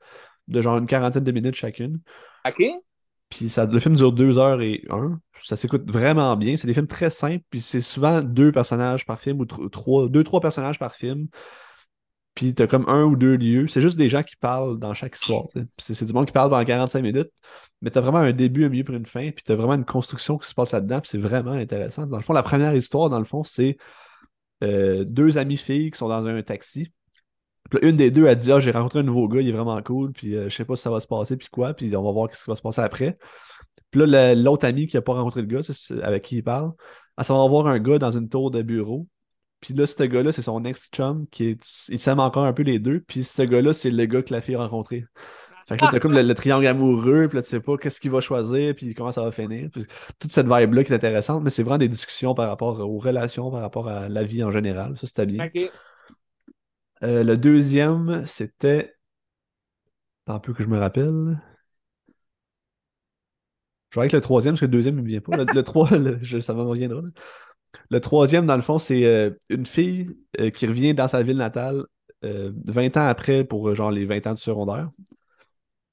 de 0.49 0.61
genre 0.63 0.79
une 0.79 0.87
quarantaine 0.87 1.25
de 1.25 1.33
minutes 1.33 1.57
chacune. 1.57 2.01
OK? 2.47 2.63
Puis 3.29 3.49
ça, 3.51 3.67
le 3.67 3.79
film 3.81 3.97
dure 3.97 4.13
deux 4.13 4.39
heures 4.39 4.61
et 4.63 4.85
un. 4.91 5.19
Ça 5.43 5.57
s'écoute 5.57 5.91
vraiment 5.91 6.37
bien. 6.37 6.57
C'est 6.57 6.67
des 6.69 6.75
films 6.75 6.87
très 6.87 7.11
simples. 7.11 7.45
Puis 7.51 7.61
c'est 7.61 7.81
souvent 7.81 8.23
deux 8.23 8.53
personnages 8.53 9.05
par 9.05 9.21
film 9.21 9.41
ou 9.41 9.45
tr- 9.45 9.69
trois, 9.71 10.09
deux, 10.09 10.23
trois 10.23 10.41
personnages 10.41 10.79
par 10.79 10.95
film. 10.95 11.27
Puis 12.35 12.53
t'as 12.55 12.67
comme 12.67 12.89
un 12.89 13.05
ou 13.05 13.15
deux 13.17 13.37
lieux. 13.37 13.69
C'est 13.69 13.81
juste 13.81 13.97
des 13.97 14.09
gens 14.09 14.23
qui 14.25 14.35
parlent 14.37 14.79
dans 14.79 14.93
chaque 14.93 15.15
histoire. 15.15 15.45
C'est 15.79 16.05
du 16.05 16.13
monde 16.13 16.27
qui 16.27 16.33
parle 16.33 16.51
pendant 16.51 16.65
45 16.65 17.03
minutes. 17.03 17.31
Mais 17.81 17.91
t'as 17.91 18.01
vraiment 18.01 18.19
un 18.19 18.33
début, 18.33 18.65
un 18.65 18.69
milieu 18.69 18.85
pour 18.85 18.95
une 18.97 19.07
fin. 19.07 19.31
Puis 19.31 19.45
t'as 19.45 19.55
vraiment 19.55 19.75
une 19.75 19.85
construction 19.85 20.37
qui 20.39 20.49
se 20.49 20.55
passe 20.55 20.73
là-dedans. 20.73 21.01
Puis 21.01 21.11
c'est 21.13 21.19
vraiment 21.19 21.53
intéressant. 21.53 22.07
Dans 22.07 22.17
le 22.17 22.23
fond, 22.25 22.33
la 22.33 22.43
première 22.43 22.75
histoire, 22.75 23.09
dans 23.09 23.21
le 23.21 23.25
fond, 23.25 23.45
c'est 23.45 23.77
euh, 24.63 25.05
deux 25.05 25.39
amies 25.39 25.57
filles 25.57 25.91
qui 25.91 25.99
sont 25.99 26.09
dans 26.09 26.25
un 26.27 26.43
taxi. 26.43 26.93
Puis 27.71 27.81
une 27.83 27.97
des 27.97 28.11
deux 28.11 28.27
a 28.29 28.35
dit 28.35 28.53
Ah, 28.53 28.61
j'ai 28.61 28.71
rencontré 28.71 29.01
un 29.01 29.03
nouveau 29.05 29.29
gars, 29.29 29.41
il 29.41 29.49
est 29.49 29.53
vraiment 29.53 29.81
cool, 29.83 30.13
puis 30.13 30.37
euh, 30.37 30.49
je 30.49 30.55
sais 30.55 30.65
pas 30.65 30.77
si 30.77 30.83
ça 30.83 30.91
va 30.91 31.01
se 31.01 31.07
passer, 31.07 31.37
puis 31.37 31.49
quoi, 31.51 31.75
puis 31.75 31.95
on 31.97 32.03
va 32.03 32.13
voir 32.13 32.33
ce 32.35 32.45
qui 32.45 32.51
va 32.51 32.57
se 32.57 32.63
passer 32.63 32.83
après. 32.83 33.19
Puis 33.91 34.01
là, 34.01 34.07
la- 34.07 34.35
l'autre 34.35 34.67
ami 34.67 34.87
qui 34.87 34.97
a 34.97 35.03
pas 35.03 35.15
rencontré 35.15 35.43
le 35.43 35.47
gars, 35.49 35.61
avec 36.03 36.25
qui 36.25 36.37
il 36.39 36.43
parle, 36.45 36.73
elle 37.19 37.25
s'en 37.25 37.43
va 37.43 37.49
voir 37.49 37.67
un 37.67 37.79
gars 37.79 37.99
dans 37.99 38.11
une 38.13 38.29
tour 38.29 38.51
de 38.51 38.63
bureau. 38.63 39.07
Puis 39.65 39.73
là, 39.75 39.87
ce 39.87 40.03
gars-là, 40.03 40.31
c'est 40.31 40.43
son 40.43 40.63
ex-chum, 40.65 41.27
qui 41.31 41.45
est. 41.49 41.89
Ils 41.89 41.99
s'aiment 41.99 42.21
encore 42.21 42.45
un 42.45 42.53
peu 42.53 42.63
les 42.63 42.79
deux, 42.79 43.01
puis 43.01 43.25
ce 43.25 43.41
gars-là, 43.43 43.73
c'est 43.73 43.91
le 43.91 44.05
gars 44.07 44.23
que 44.23 44.33
la 44.35 44.43
fille 44.43 44.57
a 44.57 44.59
rencontré. 44.59 45.07
Fait 45.67 45.79
que 45.79 45.85
là, 45.85 45.91
t'as 45.91 46.01
comme 46.01 46.13
le, 46.15 46.21
le 46.23 46.35
triangle 46.35 46.67
amoureux, 46.67 47.29
puis 47.29 47.37
là, 47.37 47.43
tu 47.43 47.49
sais 47.49 47.61
pas 47.61 47.79
qu'est-ce 47.79 47.99
qu'il 47.99 48.11
va 48.11 48.21
choisir, 48.21 48.75
puis 48.77 48.95
comment 48.95 49.13
ça 49.13 49.23
va 49.23 49.33
finir. 49.33 49.71
Puis 49.73 49.87
toute 50.19 50.33
cette 50.33 50.47
vibe-là 50.47 50.85
qui 50.85 50.93
est 50.93 50.97
intéressante, 50.97 51.43
mais 51.43 51.49
c'est 51.51 51.63
vraiment 51.63 51.79
des 51.79 51.89
discussions 51.89 52.35
par 52.35 52.49
rapport 52.51 52.79
aux 52.81 52.99
relations, 52.99 53.51
par 53.51 53.63
rapport 53.63 53.89
à 53.89 54.11
la 54.11 54.25
vie 54.25 54.45
en 54.45 54.51
général. 54.51 54.99
Ça, 54.99 55.07
c'était 55.07 55.25
bien. 55.27 55.39
Euh, 57.03 57.25
le 57.25 57.37
deuxième, 57.39 58.27
c'était. 58.27 58.95
Tant 60.27 60.39
peu 60.41 60.53
que 60.53 60.63
je 60.63 60.69
me 60.69 60.79
rappelle. 60.79 61.41
Je 63.91 63.99
vais 64.01 64.03
avec 64.03 64.13
le 64.13 64.21
troisième, 64.21 64.55
parce 64.55 64.61
que 64.61 64.67
le 64.67 64.73
deuxième, 64.73 64.99
il 64.99 65.03
me 65.05 65.09
vient 65.09 65.21
pas. 65.21 65.37
Le, 65.37 65.45
le 65.55 65.63
trois, 65.63 65.91
le- 65.97 66.19
je- 66.23 66.41
ça 66.41 66.53
me 66.55 66.63
reviendra. 66.63 67.01
là. 67.03 67.09
Le 67.91 68.01
troisième, 68.01 68.47
dans 68.47 68.57
le 68.57 68.63
fond, 68.63 68.79
c'est 68.79 69.05
euh, 69.05 69.31
une 69.51 69.67
fille 69.67 70.09
euh, 70.41 70.51
qui 70.51 70.67
revient 70.67 70.95
dans 70.95 71.09
sa 71.09 71.23
ville 71.23 71.37
natale 71.37 71.85
euh, 72.25 72.53
20 72.67 72.97
ans 72.97 73.07
après 73.07 73.45
pour 73.45 73.69
euh, 73.69 73.75
genre 73.75 73.91
les 73.91 74.05
20 74.07 74.27
ans 74.27 74.35
du 74.35 74.41
secondaire. 74.43 74.91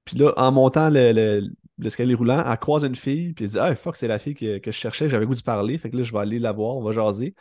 Puis 0.06 0.18
là, 0.18 0.34
en 0.38 0.52
montant 0.52 0.90
le- 0.90 1.12
le- 1.14 1.50
l'escalier 1.78 2.14
roulant, 2.16 2.44
elle 2.46 2.58
croise 2.58 2.84
une 2.84 2.96
fille, 2.96 3.34
puis 3.34 3.46
elle 3.46 3.52
dit 3.52 3.60
Ah, 3.60 3.76
fuck, 3.76 3.96
c'est 3.96 4.08
la 4.08 4.20
fille 4.20 4.36
que, 4.36 4.58
que 4.60 4.72
je 4.72 4.78
cherchais, 4.78 5.10
j'avais 5.10 5.26
goût 5.26 5.36
de 5.36 5.42
parler. 5.42 5.78
Fait 5.78 5.90
que 5.90 5.98
là, 5.98 6.04
je 6.04 6.12
vais 6.12 6.20
aller 6.20 6.40
la 6.40 6.52
voir, 6.52 6.76
on 6.78 6.84
va 6.84 6.92
jaser. 6.92 7.36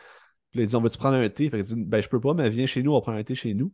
Puis 0.51 0.61
là, 0.61 0.65
il 0.65 0.69
dit 0.69 0.77
On 0.77 0.83
va-tu 0.83 0.99
prendre 0.99 1.17
un 1.17 1.29
thé? 1.31 1.51
Fait 1.51 1.59
qu'elle 1.59 1.67
dit 1.67 1.75
Ben, 1.77 2.03
je 2.03 2.09
peux 2.09 2.21
pas, 2.21 2.35
mais 2.35 2.51
viens 2.51 2.67
chez 2.67 2.83
nous, 2.83 2.93
on 2.93 2.97
va 2.97 3.01
prendre 3.03 3.19
un 3.19 3.25
thé 3.25 3.35
chez 3.35 3.55
nous. 3.55 3.73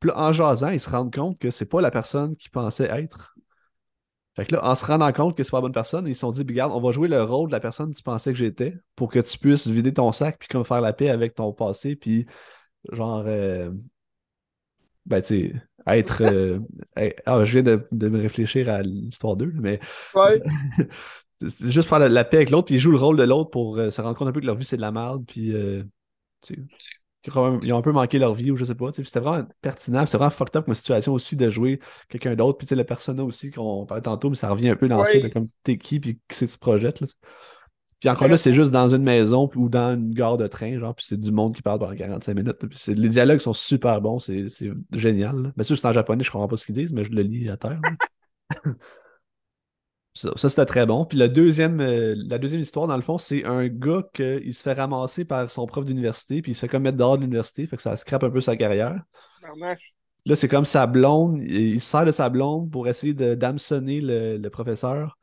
Puis 0.00 0.08
là, 0.10 0.18
en 0.20 0.32
jasant, 0.32 0.70
ils 0.70 0.80
se 0.80 0.90
rendent 0.90 1.14
compte 1.14 1.38
que 1.38 1.50
c'est 1.50 1.66
pas 1.66 1.80
la 1.80 1.90
personne 1.90 2.36
qu'ils 2.36 2.50
pensaient 2.50 2.90
être. 2.90 3.36
Fait 4.36 4.44
que 4.46 4.54
là, 4.54 4.64
en 4.64 4.74
se 4.74 4.84
rendant 4.84 5.10
compte 5.12 5.36
que 5.36 5.42
c'est 5.42 5.50
pas 5.50 5.58
la 5.58 5.62
bonne 5.62 5.72
personne, 5.72 6.06
ils 6.06 6.14
se 6.14 6.20
sont 6.20 6.30
dit, 6.30 6.42
regarde, 6.42 6.72
on 6.72 6.80
va 6.80 6.92
jouer 6.92 7.08
le 7.08 7.22
rôle 7.22 7.48
de 7.48 7.52
la 7.52 7.60
personne 7.60 7.90
que 7.90 7.96
tu 7.96 8.02
pensais 8.02 8.32
que 8.32 8.38
j'étais 8.38 8.76
pour 8.94 9.10
que 9.10 9.18
tu 9.18 9.38
puisses 9.38 9.66
vider 9.66 9.94
ton 9.94 10.12
sac 10.12 10.38
puis 10.38 10.48
comme 10.48 10.64
faire 10.64 10.80
la 10.82 10.92
paix 10.92 11.08
avec 11.08 11.34
ton 11.34 11.52
passé 11.52 11.96
puis 11.96 12.26
genre 12.92 13.24
euh, 13.26 13.70
ben 15.06 15.20
tu 15.22 15.52
sais 15.52 15.54
être 15.86 16.22
euh, 16.22 16.58
ah, 17.26 17.44
je 17.44 17.52
viens 17.52 17.62
de, 17.62 17.86
de 17.92 18.08
me 18.08 18.20
réfléchir 18.20 18.68
à 18.68 18.82
l'histoire 18.82 19.36
d'eux 19.36 19.52
mais 19.54 19.78
Ouais. 20.14 20.40
c'est 21.46 21.70
juste 21.70 21.88
faire 21.88 21.98
la, 21.98 22.08
la 22.08 22.24
paix 22.24 22.38
avec 22.38 22.50
l'autre 22.50 22.66
puis 22.66 22.76
ils 22.76 22.80
jouent 22.80 22.90
le 22.92 22.98
rôle 22.98 23.16
de 23.16 23.22
l'autre 23.24 23.50
pour 23.50 23.78
euh, 23.78 23.90
se 23.90 24.00
rendre 24.00 24.16
compte 24.16 24.28
un 24.28 24.32
peu 24.32 24.40
que 24.40 24.46
leur 24.46 24.56
vie 24.56 24.64
c'est 24.64 24.76
de 24.76 24.80
la 24.82 24.92
merde 24.92 25.24
puis 25.26 25.54
euh, 25.54 25.84
tu 26.42 26.54
sais, 26.56 26.62
ils 27.62 27.72
ont 27.72 27.78
un 27.78 27.82
peu 27.82 27.92
manqué 27.92 28.18
leur 28.18 28.34
vie 28.34 28.50
ou 28.50 28.56
je 28.56 28.64
sais 28.64 28.74
pas 28.74 28.90
c'était 28.92 29.20
vraiment 29.20 29.46
pertinent 29.60 30.06
c'est 30.06 30.16
vraiment 30.16 30.30
fucked 30.30 30.56
up 30.56 30.64
comme 30.64 30.74
situation 30.74 31.12
aussi 31.12 31.36
de 31.36 31.50
jouer 31.50 31.80
quelqu'un 32.08 32.34
d'autre 32.36 32.58
puis 32.58 32.66
tu 32.66 32.70
sais 32.70 32.76
le 32.76 32.84
persona 32.84 33.24
aussi 33.24 33.50
qu'on 33.50 33.84
parlait 33.86 34.02
tantôt 34.02 34.30
mais 34.30 34.36
ça 34.36 34.48
revient 34.48 34.68
un 34.70 34.76
peu 34.76 34.88
dans 34.88 35.04
ça 35.04 35.10
Ouais. 35.12 35.20
de 35.20 35.28
comme 35.28 35.46
t'es 35.64 35.78
qui 35.78 36.00
puis 36.00 36.14
qui 36.28 36.36
c'est 36.36 36.46
que 36.46 36.52
tu 36.52 36.58
projettes 36.58 37.00
là. 37.00 37.06
Puis 37.98 38.10
encore 38.10 38.28
là, 38.28 38.36
c'est 38.36 38.52
juste 38.52 38.70
dans 38.70 38.94
une 38.94 39.02
maison 39.02 39.50
ou 39.56 39.70
dans 39.70 39.94
une 39.94 40.12
gare 40.12 40.36
de 40.36 40.46
train, 40.46 40.78
genre, 40.78 40.94
puis 40.94 41.06
c'est 41.08 41.18
du 41.18 41.32
monde 41.32 41.54
qui 41.54 41.62
parle 41.62 41.78
pendant 41.78 41.94
45 41.94 42.34
minutes. 42.34 42.58
Puis 42.68 42.94
les 42.94 43.08
dialogues 43.08 43.38
sont 43.38 43.54
super 43.54 44.02
bons, 44.02 44.18
c'est 44.18 44.46
génial. 44.92 45.42
là. 45.44 45.52
Bien 45.56 45.64
sûr, 45.64 45.78
c'est 45.78 45.86
en 45.88 45.92
japonais, 45.92 46.22
je 46.22 46.30
comprends 46.30 46.46
pas 46.46 46.58
ce 46.58 46.66
qu'ils 46.66 46.74
disent, 46.74 46.92
mais 46.92 47.04
je 47.04 47.10
le 47.10 47.22
lis 47.22 47.48
à 47.48 47.56
terre. 47.56 47.80
Ça, 50.16 50.30
ça, 50.36 50.48
c'était 50.48 50.64
très 50.64 50.86
bon. 50.86 51.04
Puis 51.04 51.18
le 51.18 51.28
deuxième, 51.28 51.78
euh, 51.80 52.14
la 52.16 52.38
deuxième 52.38 52.62
histoire, 52.62 52.86
dans 52.86 52.96
le 52.96 53.02
fond, 53.02 53.18
c'est 53.18 53.44
un 53.44 53.68
gars 53.68 54.02
qui 54.14 54.54
se 54.54 54.62
fait 54.62 54.72
ramasser 54.72 55.26
par 55.26 55.50
son 55.50 55.66
prof 55.66 55.84
d'université, 55.84 56.40
puis 56.40 56.52
il 56.52 56.54
se 56.54 56.60
fait 56.60 56.68
comme 56.68 56.84
mettre 56.84 56.96
dehors 56.96 57.18
de 57.18 57.22
l'université, 57.22 57.66
fait 57.66 57.76
que 57.76 57.82
ça 57.82 57.94
scrape 57.98 58.24
un 58.24 58.30
peu 58.30 58.40
sa 58.40 58.56
carrière. 58.56 58.98
Là, 60.24 60.34
c'est 60.34 60.48
comme 60.48 60.64
sa 60.64 60.86
blonde, 60.86 61.42
il 61.42 61.80
se 61.82 61.90
sert 61.90 62.06
de 62.06 62.12
sa 62.12 62.30
blonde 62.30 62.70
pour 62.70 62.88
essayer 62.88 63.12
d'hameçonner 63.12 64.00
le, 64.00 64.38
le, 64.38 64.50
professeur 64.50 65.18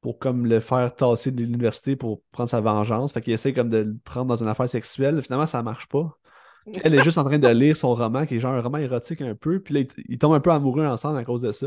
pour 0.00 0.20
comme 0.20 0.46
le 0.46 0.60
faire 0.60 0.94
tasser 0.94 1.32
de 1.32 1.42
l'université 1.42 1.96
pour 1.96 2.22
prendre 2.30 2.48
sa 2.48 2.60
vengeance. 2.60 3.12
Fait 3.12 3.20
qu'il 3.20 3.32
essaie 3.32 3.52
comme 3.52 3.68
de 3.68 3.78
le 3.78 3.96
prendre 4.04 4.26
dans 4.26 4.40
une 4.40 4.48
affaire 4.48 4.68
sexuelle. 4.68 5.20
Finalement, 5.22 5.46
ça 5.46 5.60
marche 5.64 5.88
pas. 5.88 6.16
Puis 6.72 6.80
elle 6.84 6.94
est 6.94 7.02
juste 7.02 7.18
en 7.18 7.24
train 7.24 7.38
de 7.38 7.48
lire 7.48 7.76
son 7.76 7.94
roman, 7.94 8.26
qui 8.26 8.36
est 8.36 8.40
genre 8.40 8.54
un 8.54 8.62
roman 8.62 8.78
érotique 8.78 9.22
un 9.22 9.34
peu. 9.34 9.60
Puis 9.60 9.74
là, 9.74 9.80
ils, 10.08 10.18
tombent 10.18 10.34
un 10.34 10.40
peu 10.40 10.52
amoureux 10.52 10.86
ensemble 10.86 11.18
à 11.18 11.24
cause 11.24 11.42
de 11.42 11.50
ça. 11.50 11.66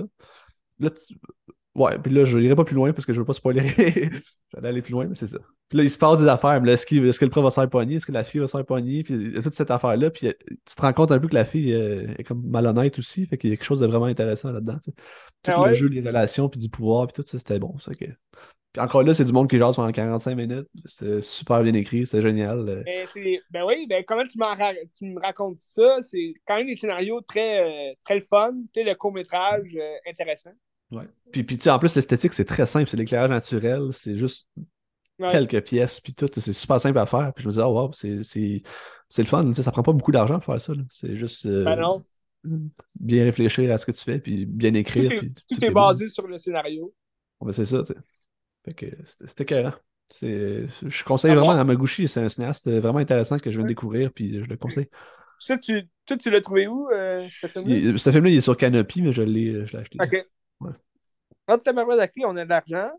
Là, 0.80 0.90
Ouais, 1.74 1.98
puis 2.00 2.14
là, 2.14 2.26
je 2.26 2.38
n'irai 2.38 2.56
pas 2.56 2.66
plus 2.66 2.76
loin 2.76 2.92
parce 2.92 3.06
que 3.06 3.14
je 3.14 3.20
veux 3.20 3.26
pas 3.26 3.34
spoiler. 3.34 3.62
J'allais 4.54 4.68
aller 4.68 4.82
plus 4.82 4.92
loin, 4.92 5.06
mais 5.08 5.16
c'est 5.16 5.28
ça. 5.28 5.38
Puis 5.70 5.78
là, 5.78 5.86
il 5.86 5.90
se 5.90 5.98
passe 5.98 6.20
des 6.20 6.28
affaires. 6.28 6.62
Est-ce, 6.66 6.84
est 6.84 7.18
que 7.18 7.26
le 7.26 7.32
prof 7.32 7.46
va 7.46 7.50
se 7.50 7.56
faire 7.56 7.70
pogner? 7.70 7.96
Est-ce 7.96 8.06
que 8.06 8.12
la 8.12 8.26
fille 8.26 8.42
va 8.42 8.48
se 8.48 8.52
faire 8.52 8.66
pogner? 8.66 9.04
Puis 9.04 9.14
il 9.14 9.36
y 9.36 9.38
a 9.38 9.42
toute 9.42 9.54
cette 9.54 9.72
affaire-là. 9.72 10.10
Puis 10.10 10.28
tu 10.50 10.76
te 10.76 10.82
rends 10.82 10.92
compte 10.92 11.12
un 11.12 11.20
peu 11.20 11.30
que 11.30 11.36
la 11.36 11.46
fille 11.46 11.74
euh, 11.74 12.14
est 12.18 12.26
comme 12.26 12.46
malhonnête 12.46 13.00
aussi. 13.00 13.26
Fait 13.26 13.38
qu'il 13.38 13.50
y 13.50 13.54
a 13.54 13.56
quelque 13.56 13.66
chose 13.66 13.80
de 13.80 13.88
vraiment 13.88 14.06
intéressant 14.06 14.52
là-dedans. 14.52 14.80
Tout 14.84 15.52
ah 15.56 15.68
le 15.68 15.74
jeu, 15.74 15.88
les 15.88 16.02
relations, 16.02 16.50
puis 16.50 16.60
du 16.60 16.68
pouvoir, 16.68 17.08
puis 17.08 17.24
tout 17.24 17.28
ça, 17.28 17.40
c'était 17.40 17.60
bon. 17.60 17.80
Ça, 17.80 17.96
que... 17.96 18.06
Puis 18.74 18.82
encore 18.82 19.04
là, 19.04 19.14
c'est 19.14 19.26
du 19.26 19.34
monde 19.34 19.50
qui 19.50 19.58
jase 19.58 19.78
pendant 19.78 19.92
45 19.92 20.36
minutes. 20.36 20.68
C'était 20.86 21.22
super 21.22 21.62
bien 21.64 21.74
écrit, 21.74 22.06
c'était 22.06 22.22
génial. 22.22 22.68
Euh. 22.68 22.84
Ben, 22.84 23.08
ben, 23.50 23.64
oui, 23.66 23.86
ben 23.88 24.04
comment 24.06 24.24
tu, 24.24 24.38
tu 24.98 25.06
me 25.06 25.22
racontes 25.22 25.58
ça? 25.58 26.02
C'est 26.04 26.34
quand 26.46 26.58
même 26.58 26.68
des 26.68 26.76
scénarios 26.76 27.22
très, 27.22 27.92
euh, 27.92 27.94
très 28.06 28.20
fun. 28.20 28.52
Tu 28.74 28.82
sais, 28.82 28.84
le 28.84 28.96
court-métrage 28.96 29.78
intéressant. 30.06 30.52
Ouais. 30.92 31.08
Puis, 31.32 31.44
puis 31.44 31.58
en 31.70 31.80
plus, 31.80 31.96
l'esthétique, 31.96 32.34
c'est 32.34 32.46
très 32.46 32.66
simple. 32.66 32.90
C'est 32.90 32.98
l'éclairage 32.98 33.30
naturel. 33.30 33.90
C'est 33.92 34.18
juste 34.18 34.48
quelques 35.18 35.62
pièces, 35.64 36.00
puis 36.00 36.14
tout. 36.14 36.30
C'est 36.36 36.54
super 36.54 36.80
simple 36.80 36.98
à 36.98 37.06
faire. 37.06 37.34
Puis 37.34 37.44
je 37.44 37.50
me 37.50 37.54
dis, 37.54 37.60
oh 37.60 37.68
wow, 37.68 37.92
c'est 37.94 38.62
le 39.18 39.26
fun. 39.26 39.54
Ça 39.54 39.72
prend 39.72 39.84
pas 39.84 39.94
beaucoup 39.94 40.12
d'argent 40.12 40.40
pour 40.40 40.54
faire 40.54 40.62
ça. 40.62 40.74
C'est 40.90 41.16
juste 41.16 41.46
euh, 41.46 41.64
ben 41.64 42.04
bien 43.00 43.24
réfléchir 43.24 43.72
à 43.72 43.78
ce 43.78 43.86
que 43.86 43.92
tu 43.92 44.04
fais, 44.04 44.20
puis 44.20 44.46
bien 44.46 44.74
écrire. 44.74 45.12
Tout 45.50 45.64
est, 45.64 45.70
basé 45.70 46.08
sur 46.08 46.28
le 46.28 46.38
scénario. 46.38 46.94
Ben, 47.40 47.52
c'est 47.52 47.66
ça, 47.66 47.84
tu 47.84 47.94
Fait 48.66 48.74
que 48.74 48.86
c'était 49.06 49.44
écœurant. 49.44 49.74
Je 50.22 51.04
conseille 51.04 51.36
vraiment 51.36 51.52
à 51.52 51.64
Maguchi, 51.64 52.08
c'est 52.08 52.20
un 52.20 52.30
cinéaste 52.30 52.70
vraiment 52.70 53.00
intéressant 53.00 53.38
que 53.38 53.50
je 53.50 53.58
viens 53.58 53.64
de 53.64 53.70
découvrir, 53.70 54.12
puis 54.12 54.44
je 54.44 54.50
le 54.50 54.58
conseille. 54.58 54.90
Ça, 55.40 55.58
tu, 55.58 55.88
tu 56.06 56.30
l'as 56.30 56.42
trouvé 56.42 56.68
où, 56.68 56.90
euh, 56.92 57.28
ce 57.32 57.48
film-là? 57.48 57.98
Ce 57.98 58.12
film-là, 58.12 58.30
il 58.30 58.38
est 58.38 58.42
sur 58.42 58.56
Canopy, 58.56 59.02
mais 59.02 59.12
je 59.12 59.24
l'ai 59.24 59.64
acheté. 59.74 59.98
Ouais. 60.62 60.72
Entre 61.48 61.64
tabarouette 61.64 62.12
on 62.24 62.38
a 62.38 62.46
de 62.46 62.50
l'argent. 62.50 62.92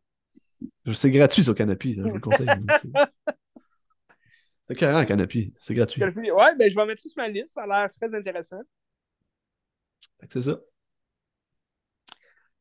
C'est 0.95 1.11
gratuit 1.11 1.43
sur 1.43 1.55
Canopy, 1.55 1.95
je 1.95 2.03
vous 2.03 2.15
le 2.15 2.21
conseille. 2.21 2.47
c'est 4.69 4.77
carrément 4.77 5.07
Canopy, 5.07 5.55
c'est 5.61 5.75
gratuit. 5.75 6.03
Ouais, 6.03 6.57
ben 6.57 6.71
je 6.71 6.77
vais 6.77 6.87
mettre 6.87 7.03
ça 7.03 7.09
sur 7.09 7.23
ma 7.23 7.29
liste, 7.29 7.55
ça 7.55 7.63
a 7.63 7.67
l'air 7.67 7.93
très 7.93 8.15
intéressant. 8.15 8.61
C'est 10.29 10.43
ça. 10.43 10.59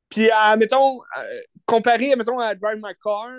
Puis, 0.10 0.30
mettons, 0.58 1.02
euh, 1.18 1.41
comparé 1.66 2.16
mettons, 2.16 2.38
à 2.38 2.54
Drive 2.54 2.80
My 2.84 2.93
Car, 3.02 3.32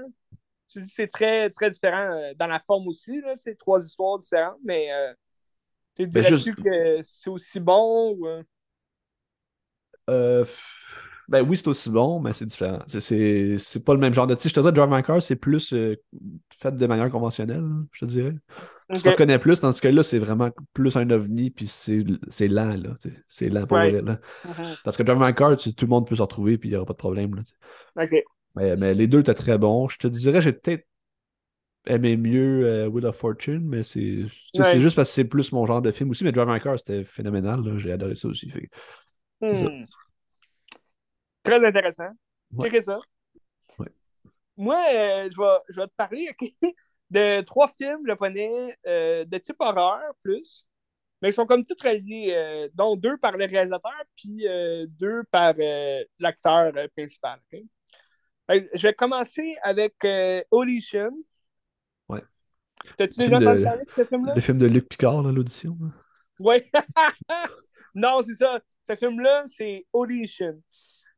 tu 0.69 0.81
dis 0.81 0.89
c'est 0.89 1.09
très, 1.09 1.51
très 1.51 1.71
différent 1.71 2.11
euh, 2.11 2.33
dans 2.35 2.47
la 2.47 2.61
forme 2.61 2.89
aussi. 2.89 3.21
C'est 3.37 3.57
trois 3.57 3.85
histoires 3.85 4.19
différentes, 4.19 4.59
mais 4.65 4.91
euh, 4.91 5.13
tu 5.95 6.07
ben, 6.07 6.23
dirais-tu 6.23 6.55
que 6.55 7.03
c'est 7.03 7.29
aussi 7.29 7.61
bon 7.61 8.17
ou. 8.17 8.27
Ben 11.29 11.43
oui, 11.43 11.57
c'est 11.57 11.69
aussi 11.69 11.89
bon, 11.91 12.21
mais 12.21 12.33
c'est 12.33 12.47
différent. 12.47 12.81
C'est 12.89 13.85
pas 13.85 13.95
le 13.95 14.01
même 14.01 14.13
genre 14.13 14.27
de. 14.27 14.35
Tu 14.35 14.49
je 14.49 14.55
te 14.55 14.61
disais, 14.61 14.73
Drive 14.73 14.91
My 14.91 15.03
Car, 15.03 15.23
c'est 15.23 15.37
plus 15.37 15.73
euh, 15.73 15.97
fait 16.51 16.77
de 16.77 16.87
manière 16.87 17.11
conventionnelle, 17.11 17.65
je 17.93 18.05
te 18.05 18.11
dirais. 18.11 18.35
Tu 18.93 19.01
te 19.01 19.09
reconnais 19.09 19.39
plus, 19.39 19.61
tandis 19.61 19.81
que 19.81 19.89
là, 19.89 20.03
c'est 20.03 20.19
vraiment 20.19 20.51
plus 20.75 20.97
un 20.97 21.09
ovni, 21.11 21.51
puis 21.51 21.67
c'est 21.67 22.05
lent, 22.49 22.77
là. 22.77 22.97
C'est 23.29 23.49
lent 23.49 23.67
pour 23.67 23.79
vrai, 23.79 24.03
là. 24.03 24.19
Mm-hmm. 24.47 24.81
Parce 24.85 24.97
que 24.97 25.03
Drive 25.03 25.19
My 25.19 25.35
Car, 25.35 25.57
tout 25.57 25.73
le 25.81 25.87
monde 25.87 26.07
peut 26.07 26.17
se 26.17 26.23
retrouver, 26.23 26.59
puis 26.59 26.69
il 26.69 26.73
n'y 26.73 26.77
aura 26.77 26.87
pas 26.87 26.93
de 26.93 26.99
problème. 26.99 27.35
Là, 27.37 28.05
OK. 28.05 28.23
Mais, 28.55 28.95
les 28.95 29.07
deux 29.07 29.21
étaient 29.21 29.35
très 29.35 29.57
bons. 29.57 29.89
Je 29.89 29.99
te 29.99 30.09
dirais, 30.09 30.41
j'ai 30.41 30.53
peut-être 30.53 30.87
aimé 31.87 32.17
mieux 32.17 32.67
euh, 32.67 32.87
Wheel 32.87 33.07
of 33.07 33.17
Fortune, 33.17 33.67
mais 33.67 33.83
c'est 33.83 34.27
juste 34.79 34.97
parce 34.97 35.09
que 35.09 35.15
c'est 35.15 35.25
plus 35.25 35.53
mon 35.53 35.65
genre 35.65 35.81
de 35.81 35.91
film 35.91 36.11
aussi. 36.11 36.25
Mais 36.25 36.33
Drive 36.33 36.49
My 36.49 36.61
Car, 36.61 36.79
c'était 36.79 37.05
phénoménal. 37.05 37.79
J'ai 37.79 37.93
adoré 37.93 38.15
ça 38.15 38.29
aussi. 38.29 38.51
Fait... 38.51 38.69
Ça. 39.41 39.69
Très 41.43 41.65
intéressant. 41.65 42.11
Ouais. 42.53 42.81
ça. 42.81 42.99
Moi, 44.57 44.79
euh, 44.95 45.31
je, 45.31 45.37
vais, 45.37 45.59
je 45.71 45.81
vais 45.81 45.87
te 45.87 45.95
parler 45.97 46.31
de 47.11 47.41
trois 47.43 47.69
films 47.69 48.07
japonais 48.07 48.77
euh, 48.87 49.25
de 49.25 49.39
type 49.39 49.57
horreur 49.59 50.15
plus, 50.23 50.67
mais 51.21 51.31
ils 51.31 51.33
sont 51.33 51.47
comme 51.47 51.65
tous 51.65 51.81
reliés, 51.83 52.33
euh, 52.37 52.69
dont 52.75 52.97
deux 52.97 53.17
par 53.17 53.37
le 53.37 53.47
réalisateur, 53.47 54.03
puis 54.15 54.45
deux 54.89 55.23
par 55.31 55.55
l'acteur 56.19 56.73
principal. 56.97 57.41
Je 58.49 58.83
vais 58.83 58.95
commencer 58.95 59.57
avec 59.63 59.95
Audition. 60.51 61.13
Ouais. 62.09 62.23
T'as-tu 62.99 63.21
déjà 63.21 63.39
entendu 63.39 63.63
parler 63.63 63.85
de 63.85 63.91
ce 63.91 64.05
film-là? 64.05 64.35
Le 64.35 64.41
film 64.41 64.59
de 64.59 64.67
Luc 64.67 64.89
Picard 64.89 65.23
dans 65.23 65.33
l'audition. 65.33 65.79
Oui. 66.39 66.57
non, 67.95 68.21
c'est 68.23 68.35
ça. 68.35 68.61
Ce 68.87 68.97
film-là, 68.97 69.45
c'est 69.47 69.87
Audition. 69.93 70.61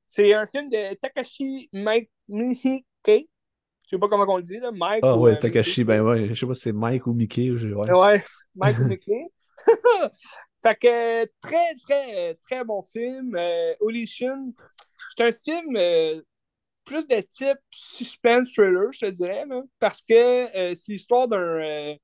C'est 0.07 0.35
un 0.35 0.47
film 0.47 0.69
de 0.69 0.95
Takashi 0.95 1.69
Mike 1.73 2.11
Miike. 2.29 2.85
Je 3.07 3.91
sais 3.91 3.99
pas 3.99 4.09
comment 4.09 4.25
on 4.29 4.39
le 4.39 4.43
dit, 4.43 4.59
là. 4.59 4.71
Mike. 4.73 5.01
Ah 5.03 5.17
ouais, 5.17 5.33
euh, 5.33 5.37
Takashi, 5.37 5.85
ben 5.85 6.01
ouais. 6.03 6.29
Je 6.29 6.35
sais 6.35 6.47
pas 6.47 6.55
si 6.55 6.63
c'est 6.63 6.73
Mike 6.73 7.07
ou 7.07 7.13
Mickey. 7.13 7.51
Ouais. 7.51 7.93
ouais, 7.93 8.25
Mike 8.55 8.79
ou 8.79 8.85
Mickey. 8.85 9.27
fait 10.63 10.77
que 10.77 11.25
très, 11.41 11.75
très, 11.87 12.35
très 12.37 12.65
bon 12.65 12.83
film. 12.83 13.37
Euh, 13.37 13.75
C'est 15.17 15.25
un 15.25 15.33
film 15.33 15.77
euh, 15.77 16.23
plus 16.85 17.07
de 17.07 17.21
type 17.21 17.59
suspense 17.71 18.53
thriller, 18.53 18.93
je 18.93 19.01
te 19.01 19.11
dirais, 19.11 19.45
là, 19.47 19.63
parce 19.79 20.01
que 20.01 20.15
euh, 20.15 20.75
c'est 20.75 20.93
l'histoire 20.93 21.29
d'un 21.29 21.97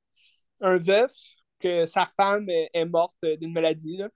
un 0.62 0.76
veuf 0.76 1.12
que 1.58 1.86
sa 1.86 2.06
femme 2.16 2.48
est 2.48 2.84
morte 2.84 3.16
d'une 3.22 3.52
maladie 3.52 3.96
là, 3.96 4.08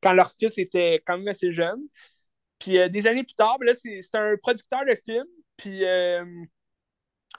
quand 0.00 0.12
leur 0.12 0.30
fils 0.30 0.58
était 0.58 1.02
quand 1.04 1.18
même 1.18 1.28
assez 1.28 1.52
jeune. 1.52 1.80
Puis 2.58 2.78
euh, 2.78 2.88
des 2.88 3.06
années 3.06 3.24
plus 3.24 3.34
tard, 3.34 3.58
ben 3.58 3.74
c'est 3.74 4.14
un 4.14 4.36
producteur 4.36 4.84
de 4.84 4.94
film. 5.04 5.24
Puis 5.56 5.84
euh, 5.84 6.24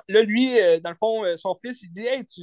là, 0.07 0.21
lui, 0.23 0.59
euh, 0.59 0.79
dans 0.79 0.91
le 0.91 0.95
fond, 0.95 1.23
son 1.37 1.55
fils, 1.55 1.81
il 1.81 1.89
dit 1.91 2.05
Hey, 2.05 2.25
tu, 2.25 2.41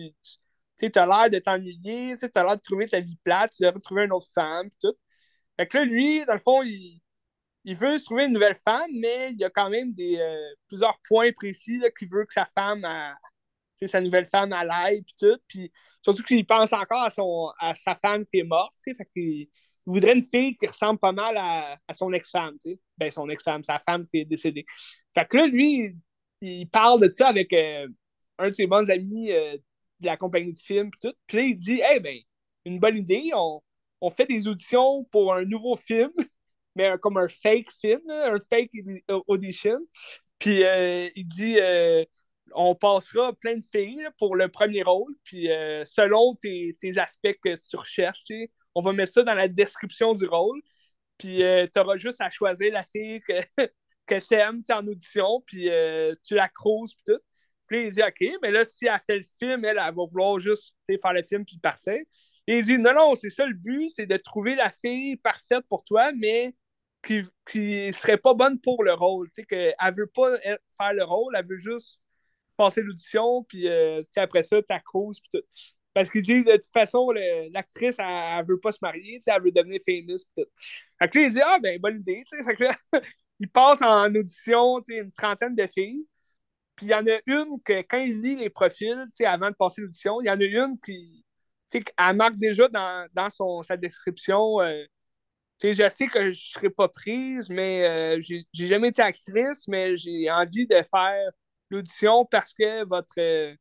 tu 0.79 0.99
as 0.99 1.07
l'air 1.07 1.31
de 1.31 1.39
t'ennuyer, 1.39 2.17
tu 2.19 2.27
as 2.35 2.45
l'air 2.45 2.57
de 2.57 2.63
trouver 2.63 2.87
ta 2.89 3.01
vie 3.01 3.17
plate, 3.25 3.53
tu 3.57 3.63
devrais 3.63 3.81
trouver 3.81 4.05
une 4.05 4.13
autre 4.13 4.29
femme, 4.35 4.69
tout. 4.81 4.95
Fait 5.59 5.67
que 5.67 5.79
là, 5.79 5.85
lui, 5.85 6.25
dans 6.27 6.35
le 6.35 6.41
fond, 6.41 6.63
il, 6.63 7.01
il 7.65 7.77
veut 7.77 7.99
se 7.99 8.05
trouver 8.07 8.27
une 8.27 8.33
nouvelle 8.33 8.57
femme, 8.57 8.91
mais 9.01 9.33
il 9.33 9.39
y 9.39 9.45
a 9.45 9.51
quand 9.51 9.71
même 9.71 9.93
des, 9.95 10.21
plusieurs 10.69 10.99
points 11.09 11.33
précis 11.33 11.83
qu'il 11.99 12.09
veut 12.09 12.27
que 12.27 12.35
sa 12.35 12.47
femme, 12.47 12.85
a, 12.85 13.17
sa 13.87 14.01
nouvelle 14.01 14.27
femme, 14.27 14.53
à 14.53 14.65
l'aide, 14.65 15.05
puis 15.05 15.15
tout. 15.19 15.39
Puis 15.49 15.73
surtout 16.03 16.23
qu'il 16.25 16.47
pense 16.47 16.73
encore 16.73 17.03
à, 17.03 17.11
son, 17.11 17.51
à 17.59 17.75
sa 17.75 17.95
femme 17.97 18.27
qui 18.27 18.41
est 18.41 18.45
morte, 18.45 18.75
fait 18.85 18.95
qu'il 19.15 19.49
il 19.87 19.93
voudrait 19.93 20.15
une 20.15 20.25
fille 20.25 20.57
qui 20.57 20.67
ressemble 20.67 20.99
pas 20.99 21.13
mal 21.13 21.37
à, 21.37 21.79
son 21.95 22.13
ex-femme, 22.13 22.57
tu 22.61 22.71
sais. 22.71 22.81
Ben, 22.99 23.11
son 23.11 23.29
ex-femme, 23.29 23.63
sa 23.63 23.79
femme 23.79 24.07
qui 24.09 24.19
est 24.19 24.25
décédée. 24.25 24.67
Fait 25.15 25.27
que 25.27 25.37
là, 25.37 25.47
lui, 25.47 25.97
il, 26.41 26.69
parle 26.69 27.01
de 27.01 27.11
ça 27.11 27.29
avec 27.29 27.53
euh, 27.53 27.87
un 28.39 28.49
de 28.49 28.55
ses 28.55 28.67
bons 28.67 28.91
amis 28.91 29.31
euh, 29.31 29.57
de 30.01 30.07
la 30.07 30.17
compagnie 30.17 30.53
de 30.53 30.59
films, 30.59 30.91
puis 30.91 31.09
tout. 31.09 31.17
Puis 31.27 31.37
là, 31.37 31.43
il 31.45 31.57
dit, 31.57 31.81
hey, 31.85 32.01
ben, 32.01 32.17
une 32.65 32.81
bonne 32.81 32.97
idée, 32.97 33.31
on, 33.35 33.63
on 34.01 34.11
fait 34.11 34.27
des 34.27 34.49
auditions 34.49 35.05
pour 35.05 35.33
un 35.33 35.45
nouveau 35.45 35.77
film, 35.77 36.11
mais 36.75 36.99
comme 37.01 37.17
un 37.17 37.29
fake 37.29 37.71
film, 37.81 38.03
un 38.11 38.39
fake 38.51 38.73
audition. 39.29 39.79
Puis 40.41 40.65
euh, 40.65 41.09
il 41.15 41.29
dit, 41.29 41.59
on 42.55 42.75
passera 42.75 43.33
plein 43.35 43.57
de 43.57 43.65
filles 43.73 44.09
pour 44.19 44.35
le 44.35 44.49
premier 44.49 44.83
rôle, 44.83 45.15
puis 45.23 45.47
selon 45.85 46.35
tes, 46.35 46.77
tes, 46.81 46.99
aspects 46.99 47.39
que 47.43 47.55
tu 47.55 47.77
recherches, 47.77 48.25
tu 48.25 48.35
sais, 48.35 48.51
on 48.77 48.83
va 48.83 48.93
mettre 48.93 49.13
ça 49.13 49.23
dans 49.23 49.35
la 49.35 49.49
description 49.49 50.15
du 50.15 50.27
rôle. 50.27 50.61
Puis 51.19 51.43
euh, 51.43 51.67
tu 51.73 51.81
auras 51.81 51.97
juste 51.97 52.21
à 52.21 52.31
choisir 52.31 52.73
la 52.73 52.83
fille 52.83 53.21
que, 53.23 53.33
que 54.07 54.21
tu 54.21 54.35
aimes 54.35 54.63
en 54.71 54.87
audition, 54.87 55.43
puis 55.47 55.71
euh, 55.71 56.13
tu 56.23 56.35
la 56.35 56.49
creuses, 56.49 56.95
puis 56.95 57.15
tout. 57.15 57.21
Puis 57.67 57.87
il 57.87 57.91
dit 57.91 58.03
OK, 58.03 58.39
mais 58.43 58.51
là, 58.51 58.65
si 58.67 58.87
elle 58.87 59.01
fait 59.07 59.17
le 59.17 59.25
film, 59.39 59.65
elle, 59.65 59.77
va 59.77 59.91
vouloir 59.91 60.39
juste 60.39 60.77
faire 60.87 61.13
le 61.15 61.23
film 61.23 61.45
puis 61.47 61.59
partir. 61.59 61.95
Et 62.47 62.59
il 62.59 62.65
dit 62.65 62.79
Non, 62.79 62.93
non, 62.95 63.15
c'est 63.15 63.31
ça 63.31 63.47
le 63.47 63.55
but, 63.55 63.89
c'est 63.89 64.07
de 64.07 64.17
trouver 64.19 64.55
la 64.55 64.71
fille 64.71 65.17
parfaite 65.17 65.65
pour 65.69 65.83
toi, 65.83 66.13
mais 66.13 66.55
qui, 67.03 67.23
qui 67.51 67.93
serait 67.95 68.19
pas 68.19 68.35
bonne 68.35 68.61
pour 68.61 68.85
le 68.85 68.93
rôle. 68.93 69.31
Tu 69.31 69.41
sais, 69.41 69.47
qu'elle 69.47 69.95
veut 69.95 70.11
pas 70.15 70.37
faire 70.39 70.93
le 70.93 71.03
rôle, 71.03 71.35
elle 71.35 71.47
veut 71.47 71.59
juste 71.59 72.01
passer 72.59 72.83
l'audition, 72.83 73.45
puis 73.45 73.69
euh, 73.69 74.03
après 74.17 74.43
ça, 74.43 74.59
tu 74.63 74.67
puis 74.69 75.31
tout. 75.33 75.43
Parce 75.97 76.11
qu'ils 76.11 76.23
disent, 76.23 76.45
de 76.45 76.57
toute 76.57 76.73
façon, 76.75 77.11
l'actrice, 77.53 77.97
elle, 77.99 78.05
ne 78.05 78.47
veut 78.47 78.61
pas 78.61 78.71
se 78.71 78.81
marier, 78.83 79.19
elle 79.27 79.43
veut 79.43 79.51
devenir 79.51 79.81
famous. 79.83 80.19
Fait 80.37 81.09
que 81.09 81.19
là, 81.19 81.25
ils 81.25 81.31
disent, 81.31 81.43
ah, 81.43 81.59
ben, 81.59 81.81
bonne 81.81 82.01
idée. 82.01 82.23
Fait 82.45 82.55
que 82.55 82.65
là, 82.65 82.77
il 83.41 83.49
passe 83.49 83.81
en 83.81 84.15
audition 84.15 84.79
une 84.89 85.11
trentaine 85.11 85.55
de 85.55 85.67
filles. 85.67 86.07
Puis 86.75 86.85
il 86.85 86.91
y 86.91 86.95
en 86.95 87.07
a 87.07 87.19
une 87.25 87.59
que 87.65 87.81
quand 87.81 87.97
il 87.97 88.21
lit 88.21 88.37
les 88.37 88.51
profils, 88.51 89.07
avant 89.25 89.49
de 89.49 89.55
passer 89.55 89.81
l'audition, 89.81 90.21
il 90.21 90.27
y 90.27 90.31
en 90.31 90.39
a 90.39 90.45
une 90.45 90.79
qui 90.79 91.25
elle 91.97 92.17
marque 92.17 92.37
déjà 92.37 92.69
dans, 92.69 93.09
dans 93.15 93.31
son, 93.31 93.63
sa 93.63 93.79
description. 93.79 94.61
Euh, 94.61 94.85
je 95.63 95.89
sais 95.89 96.09
que 96.09 96.25
je 96.25 96.27
ne 96.27 96.33
serai 96.33 96.69
pas 96.69 96.89
prise, 96.89 97.49
mais 97.49 98.19
euh, 98.19 98.21
j'ai 98.21 98.67
jamais 98.67 98.89
été 98.89 99.01
actrice, 99.01 99.67
mais 99.67 99.97
j'ai 99.97 100.31
envie 100.31 100.67
de 100.67 100.77
faire 100.91 101.31
l'audition 101.71 102.27
parce 102.27 102.53
que 102.53 102.85
votre, 102.85 103.19
euh, 103.19 103.55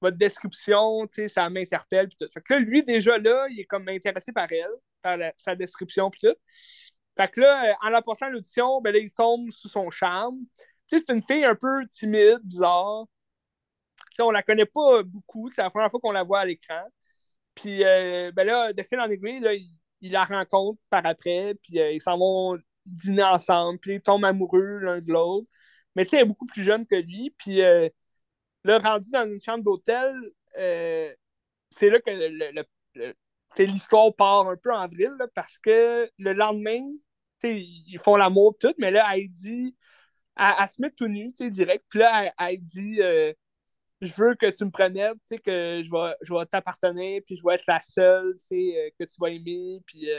votre 0.00 0.16
description, 0.16 1.06
ça 1.28 1.48
m'interpelle. 1.50 2.08
Fait 2.32 2.40
que 2.42 2.54
lui, 2.54 2.82
déjà 2.84 3.18
là, 3.18 3.46
il 3.50 3.60
est 3.60 3.64
comme 3.64 3.88
intéressé 3.88 4.32
par 4.32 4.50
elle, 4.52 4.70
par 5.02 5.18
sa 5.36 5.54
description. 5.54 6.10
tout. 6.10 6.34
Fait 7.16 7.28
que 7.30 7.40
là, 7.40 7.76
en 7.82 7.88
la 7.90 8.02
passant 8.02 8.26
à 8.26 8.30
l'audition, 8.30 8.80
ben 8.82 8.94
il 8.94 9.10
tombe 9.12 9.50
sous 9.50 9.68
son 9.68 9.90
charme. 9.90 10.38
c'est 10.88 11.08
une 11.10 11.24
fille 11.24 11.44
un 11.44 11.54
peu 11.54 11.86
timide, 11.88 12.40
bizarre. 12.44 13.06
T'sais, 14.12 14.22
on 14.22 14.30
la 14.30 14.42
connaît 14.42 14.66
pas 14.66 15.02
beaucoup. 15.02 15.50
C'est 15.50 15.62
la 15.62 15.70
première 15.70 15.90
fois 15.90 16.00
qu'on 16.00 16.12
la 16.12 16.24
voit 16.24 16.40
à 16.40 16.46
l'écran. 16.46 16.82
Puis 17.54 17.84
euh, 17.84 18.32
ben 18.32 18.46
là, 18.46 18.72
de 18.72 18.82
fil 18.82 19.00
en 19.00 19.10
aiguille, 19.10 19.40
là, 19.40 19.54
il, 19.54 19.68
la 20.12 20.24
rencontre 20.24 20.80
par 20.90 21.06
après. 21.06 21.54
Puis 21.62 21.80
euh, 21.80 21.92
ils 21.92 22.00
s'en 22.00 22.18
vont 22.18 22.58
dîner 22.86 23.24
ensemble. 23.24 23.78
Puis 23.80 23.96
ils 23.96 24.02
tombent 24.02 24.24
amoureux 24.24 24.78
l'un 24.80 25.00
de 25.00 25.12
l'autre. 25.12 25.48
Mais 25.96 26.04
tu 26.04 26.10
sais, 26.10 26.16
elle 26.18 26.24
est 26.24 26.26
beaucoup 26.26 26.46
plus 26.46 26.64
jeune 26.64 26.86
que 26.86 26.96
lui. 26.96 27.34
Puis 27.38 27.62
euh, 27.62 27.88
là, 28.66 28.78
rendu 28.78 29.10
dans 29.10 29.26
une 29.26 29.40
chambre 29.40 29.64
d'hôtel, 29.64 30.14
c'est 31.70 31.90
là 31.90 32.00
que 32.00 32.10
le, 32.10 33.14
l'histoire 33.64 34.14
part 34.14 34.48
un 34.48 34.56
peu 34.56 34.72
en 34.72 34.88
vrille 34.88 35.08
parce 35.34 35.58
que 35.58 36.10
le 36.18 36.32
lendemain, 36.32 36.80
ils 37.42 37.98
font 37.98 38.16
l'amour 38.16 38.56
tout, 38.60 38.74
mais 38.78 38.90
là, 38.90 39.14
Heidi, 39.14 39.76
elle, 40.36 40.68
se 40.68 40.80
met 40.80 40.90
tout 40.90 41.08
nu, 41.08 41.32
direct. 41.32 41.84
Puis 41.88 41.98
là, 41.98 42.32
elle, 42.38 42.60
dit 42.60 43.00
euh, 43.00 43.32
Je 44.00 44.12
veux 44.14 44.34
que 44.34 44.50
tu 44.54 44.64
me 44.64 44.70
promettes, 44.70 45.16
que 45.44 45.82
je 45.84 45.90
vais, 45.90 46.14
je 46.22 46.34
vais 46.34 46.46
t'appartenir, 46.46 47.22
puis 47.26 47.36
je 47.36 47.42
vais 47.44 47.54
être 47.54 47.64
la 47.66 47.80
seule 47.80 48.36
euh, 48.52 48.90
que 48.98 49.04
tu 49.04 49.16
vas 49.18 49.30
aimer. 49.30 49.80
Puis, 49.86 50.10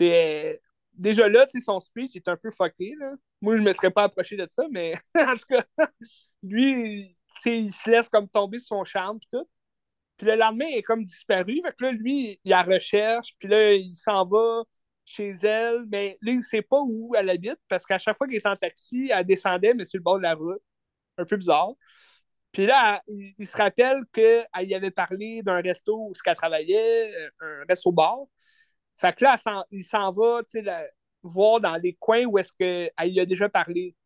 euh, 0.00 0.54
déjà 0.92 1.28
là, 1.28 1.46
son 1.64 1.80
speech 1.80 2.16
est 2.16 2.28
un 2.28 2.36
peu 2.36 2.50
fucké. 2.50 2.94
Là. 2.98 3.12
Moi, 3.40 3.56
je 3.56 3.60
ne 3.60 3.66
me 3.66 3.72
serais 3.72 3.90
pas 3.90 4.04
approché 4.04 4.36
de 4.36 4.46
ça, 4.50 4.64
mais 4.70 4.94
en 5.18 5.36
tout 5.36 5.46
cas, 5.48 5.64
lui, 6.42 7.16
il 7.46 7.72
se 7.72 7.90
laisse 7.90 8.08
comme 8.08 8.28
tomber 8.28 8.58
sur 8.58 8.78
son 8.78 8.84
charme, 8.84 9.18
puis 9.18 9.28
tout. 9.30 9.48
Puis 10.16 10.26
le 10.26 10.36
lendemain, 10.36 10.66
il 10.68 10.78
est 10.78 10.82
comme 10.82 11.02
disparu. 11.02 11.60
Fait 11.64 11.74
que 11.76 11.84
là, 11.84 11.92
lui, 11.92 12.40
il 12.44 12.50
la 12.50 12.62
recherche, 12.62 13.34
puis 13.38 13.48
là, 13.48 13.74
il 13.74 13.94
s'en 13.94 14.26
va 14.26 14.62
chez 15.04 15.30
elle, 15.42 15.84
mais 15.90 16.18
là, 16.22 16.32
il 16.32 16.42
sait 16.42 16.62
pas 16.62 16.78
où 16.80 17.14
elle 17.16 17.30
habite 17.30 17.58
parce 17.68 17.84
qu'à 17.84 17.98
chaque 17.98 18.16
fois 18.16 18.26
qu'il 18.26 18.36
est 18.36 18.46
en 18.46 18.56
taxi, 18.56 19.10
elle 19.12 19.26
descendait, 19.26 19.74
mais 19.74 19.84
sur 19.84 19.98
le 19.98 20.02
bord 20.02 20.18
de 20.18 20.22
la 20.22 20.34
route. 20.34 20.62
Un 21.18 21.24
peu 21.24 21.36
bizarre. 21.36 21.74
Puis 22.52 22.66
là, 22.66 23.02
il, 23.08 23.46
se 23.46 23.56
rappelle 23.56 24.04
qu'elle 24.12 24.46
y 24.62 24.74
avait 24.74 24.90
parlé 24.92 25.42
d'un 25.42 25.60
resto 25.60 26.08
où 26.08 26.12
elle 26.24 26.36
travaillait, 26.36 27.12
euh, 27.16 27.30
un 27.40 27.64
resto-bar. 27.68 28.20
Fait 28.96 29.14
que 29.14 29.24
là, 29.24 29.36
il 29.72 29.84
s'en 29.84 30.12
va 30.12 30.42
voir 31.22 31.60
dans 31.60 31.76
les 31.76 31.94
coins 31.94 32.24
où 32.26 32.38
est-ce 32.38 32.52
qu'elle 32.52 33.12
y 33.12 33.20
a 33.20 33.26
déjà 33.26 33.48
parlé. 33.48 33.96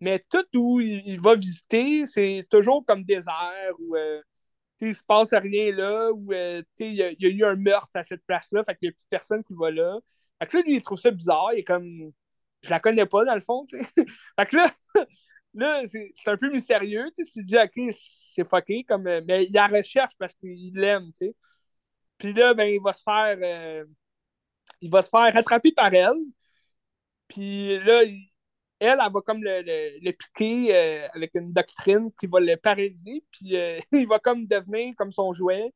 Mais 0.00 0.22
tout 0.28 0.44
où 0.54 0.80
il, 0.80 1.20
va 1.20 1.34
visiter, 1.34 2.06
c'est 2.06 2.44
toujours 2.50 2.84
comme 2.86 3.04
désert 3.04 3.72
ou 3.78 3.96
euh, 3.96 4.20
il 4.80 4.94
se 4.94 5.02
passe 5.02 5.32
rien 5.32 5.72
là, 5.72 6.10
ou 6.12 6.32
euh, 6.32 6.62
il 6.78 6.94
y, 6.94 7.02
a 7.02 7.28
eu 7.28 7.44
un 7.44 7.56
meurtre 7.56 7.90
à 7.94 8.04
cette 8.04 8.24
place-là, 8.26 8.62
fait 8.64 8.76
qu'il 8.76 8.88
n'y 8.88 8.90
a 8.90 8.92
plus 8.92 9.06
personne 9.08 9.42
qui 9.42 9.54
va 9.54 9.70
là. 9.70 9.98
Fait 10.40 10.46
que 10.48 10.56
là, 10.58 10.62
lui, 10.64 10.76
il 10.76 10.82
trouve 10.82 10.98
ça 10.98 11.10
bizarre. 11.10 11.50
Il 11.54 11.60
est 11.60 11.64
comme. 11.64 12.12
Je 12.62 12.70
la 12.70 12.80
connais 12.80 13.06
pas, 13.06 13.24
dans 13.24 13.34
le 13.34 13.40
fond. 13.40 13.66
Fait 13.72 14.46
que 14.46 14.56
là, 14.56 14.74
là 15.54 15.82
c'est 15.86 16.12
un 16.26 16.36
peu 16.36 16.50
mystérieux. 16.50 17.06
Tu 17.16 17.24
te 17.24 17.40
dis, 17.40 17.56
OK, 17.56 17.94
c'est 17.96 18.48
fucké. 18.48 18.84
Comme, 18.84 19.06
euh, 19.06 19.20
mais 19.26 19.44
il 19.44 19.52
la 19.52 19.66
recherche 19.68 20.14
parce 20.18 20.34
qu'il 20.34 20.74
l'aime. 20.74 21.10
Puis 22.18 22.32
là, 22.32 22.54
ben, 22.54 22.68
il 22.68 22.80
va 22.82 22.92
se 22.92 23.02
faire. 23.02 23.38
Euh, 23.40 23.84
il 24.80 24.90
va 24.90 25.02
se 25.02 25.08
faire 25.08 25.32
rattraper 25.32 25.72
par 25.72 25.92
elle. 25.94 26.16
Puis 27.28 27.78
là, 27.80 28.02
elle, 28.80 28.98
elle, 29.02 29.12
va 29.12 29.20
comme 29.22 29.42
le, 29.42 29.62
le, 29.62 30.12
piquer 30.12 30.74
euh, 30.74 31.08
avec 31.14 31.34
une 31.34 31.52
doctrine 31.52 32.10
qui 32.18 32.26
va 32.26 32.40
le 32.40 32.56
paralyser. 32.56 33.24
Puis 33.30 33.56
il 33.92 34.06
va 34.06 34.18
comme 34.18 34.46
devenir 34.46 34.94
comme 34.96 35.12
son 35.12 35.32
jouet 35.34 35.72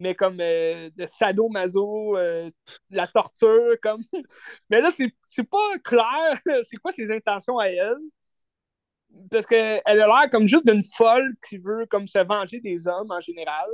mais 0.00 0.14
comme 0.14 0.38
euh, 0.40 0.90
de 0.96 1.06
sadomaso, 1.06 2.16
euh, 2.16 2.48
la 2.90 3.06
torture, 3.06 3.76
comme. 3.82 4.02
mais 4.70 4.80
là, 4.80 4.90
c'est 5.26 5.44
pas 5.44 5.78
clair, 5.84 6.40
c'est 6.64 6.76
quoi 6.78 6.90
ses 6.92 7.10
intentions 7.10 7.58
à 7.58 7.68
elle? 7.68 7.96
Parce 9.30 9.46
qu'elle 9.46 9.82
a 9.84 9.94
l'air 9.94 10.30
comme 10.30 10.46
juste 10.46 10.66
d'une 10.66 10.82
folle 10.82 11.34
qui 11.46 11.58
veut 11.58 11.86
comme 11.86 12.06
se 12.06 12.18
venger 12.18 12.60
des 12.60 12.86
hommes 12.88 13.10
en 13.10 13.20
général. 13.20 13.68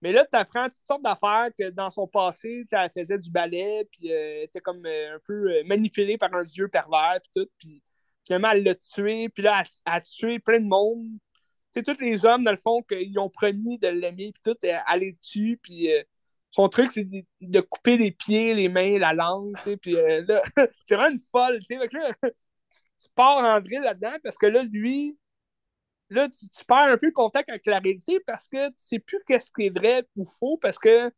Mais 0.00 0.12
là, 0.12 0.24
tu 0.24 0.36
apprends 0.38 0.66
toutes 0.66 0.86
sortes 0.86 1.02
d'affaires 1.02 1.48
que 1.58 1.70
dans 1.70 1.90
son 1.90 2.06
passé, 2.06 2.64
elle 2.70 2.90
faisait 2.90 3.18
du 3.18 3.30
ballet, 3.30 3.88
puis 3.90 4.12
euh, 4.12 4.42
était 4.42 4.60
comme 4.60 4.86
un 4.86 5.18
peu 5.26 5.62
manipulée 5.64 6.16
par 6.18 6.32
un 6.34 6.44
dieu 6.44 6.68
pervers, 6.68 7.18
puis 7.22 7.42
tout. 7.42 7.50
Puis 7.58 7.82
finalement, 8.26 8.50
elle 8.52 8.62
l'a 8.62 8.74
tué, 8.74 9.28
puis 9.28 9.42
là, 9.42 9.64
elle 9.86 9.92
a 9.92 10.00
tué 10.00 10.38
plein 10.38 10.60
de 10.60 10.66
monde 10.66 11.08
sais, 11.72 11.82
tous 11.82 12.00
les 12.00 12.24
hommes, 12.24 12.44
dans 12.44 12.50
le 12.50 12.56
fond, 12.56 12.82
qu'ils 12.82 13.18
ont 13.18 13.30
promis 13.30 13.78
de 13.78 13.88
l'aimer, 13.88 14.32
puis 14.32 14.42
tout, 14.44 14.56
elle 14.62 15.00
les 15.00 15.16
tue, 15.20 15.58
puis 15.62 15.92
euh, 15.92 16.02
son 16.50 16.68
truc, 16.68 16.90
c'est 16.90 17.06
de, 17.40 17.60
couper 17.60 17.96
les 17.96 18.10
pieds, 18.10 18.54
les 18.54 18.68
mains, 18.68 18.98
la 18.98 19.12
langue, 19.12 19.56
tu 19.58 19.62
sais, 19.62 19.76
puis 19.76 19.96
euh, 19.96 20.24
là, 20.26 20.42
c'est 20.86 20.94
vraiment 20.94 21.10
une 21.10 21.20
folle, 21.30 21.58
tu 21.60 21.78
sais, 21.78 21.88
tu 22.70 23.08
pars 23.14 23.44
en 23.44 23.60
vrai 23.60 23.80
là-dedans, 23.80 24.16
parce 24.22 24.36
que 24.36 24.46
là, 24.46 24.62
lui, 24.62 25.18
là, 26.10 26.28
tu, 26.28 26.64
perds 26.66 26.92
un 26.92 26.98
peu 26.98 27.06
le 27.06 27.12
contact 27.12 27.50
avec 27.50 27.66
la 27.66 27.78
réalité, 27.80 28.20
parce 28.26 28.48
que 28.48 28.68
tu 28.70 28.74
sais 28.78 28.98
plus 28.98 29.18
qu'est-ce 29.26 29.50
qui 29.50 29.66
est 29.66 29.78
vrai 29.78 30.04
ou 30.16 30.24
faux, 30.24 30.58
parce 30.58 30.78
que 30.78 31.12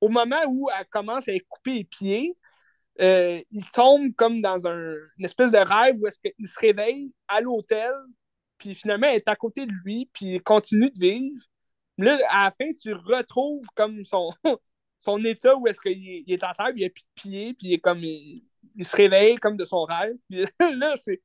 au 0.00 0.08
moment 0.08 0.42
où 0.48 0.68
elle 0.78 0.86
commence 0.86 1.28
à 1.28 1.32
couper 1.48 1.72
les 1.74 1.84
pieds, 1.84 2.36
euh, 3.00 3.40
il 3.50 3.64
tombe 3.72 4.14
comme 4.14 4.40
dans 4.40 4.66
un, 4.66 4.94
une 5.18 5.24
espèce 5.24 5.52
de 5.52 5.58
rêve 5.58 5.96
où 6.00 6.06
est-ce 6.06 6.18
qu'il 6.18 6.48
se 6.48 6.58
réveille 6.60 7.14
à 7.28 7.40
l'hôtel 7.40 7.92
puis 8.58 8.74
finalement, 8.74 9.06
elle 9.08 9.16
est 9.16 9.28
à 9.28 9.36
côté 9.36 9.66
de 9.66 9.72
lui, 9.84 10.08
puis 10.12 10.36
il 10.36 10.42
continue 10.42 10.90
de 10.90 10.98
vivre. 10.98 11.42
Là, 11.98 12.18
à 12.30 12.44
la 12.44 12.50
fin, 12.50 12.66
tu 12.82 12.92
retrouves 12.94 13.66
comme 13.74 14.04
son, 14.04 14.32
son 15.00 15.24
état 15.24 15.56
où 15.56 15.66
est-ce 15.66 15.80
qu'il 15.80 16.24
est 16.26 16.44
en 16.44 16.52
terre, 16.52 16.70
puis 16.72 16.82
il 16.82 16.86
a 16.86 16.90
plus 16.90 17.02
de 17.02 17.14
pieds, 17.14 17.54
puis 17.54 17.68
il 17.68 17.72
est 17.74 17.80
comme. 17.80 17.98
Il, 17.98 18.44
se 18.84 18.96
réveille 18.96 19.36
comme 19.36 19.56
de 19.56 19.64
son 19.64 19.84
rêve. 19.84 20.16
Puis 20.28 20.44
là, 20.78 20.96
c'est. 20.96 21.20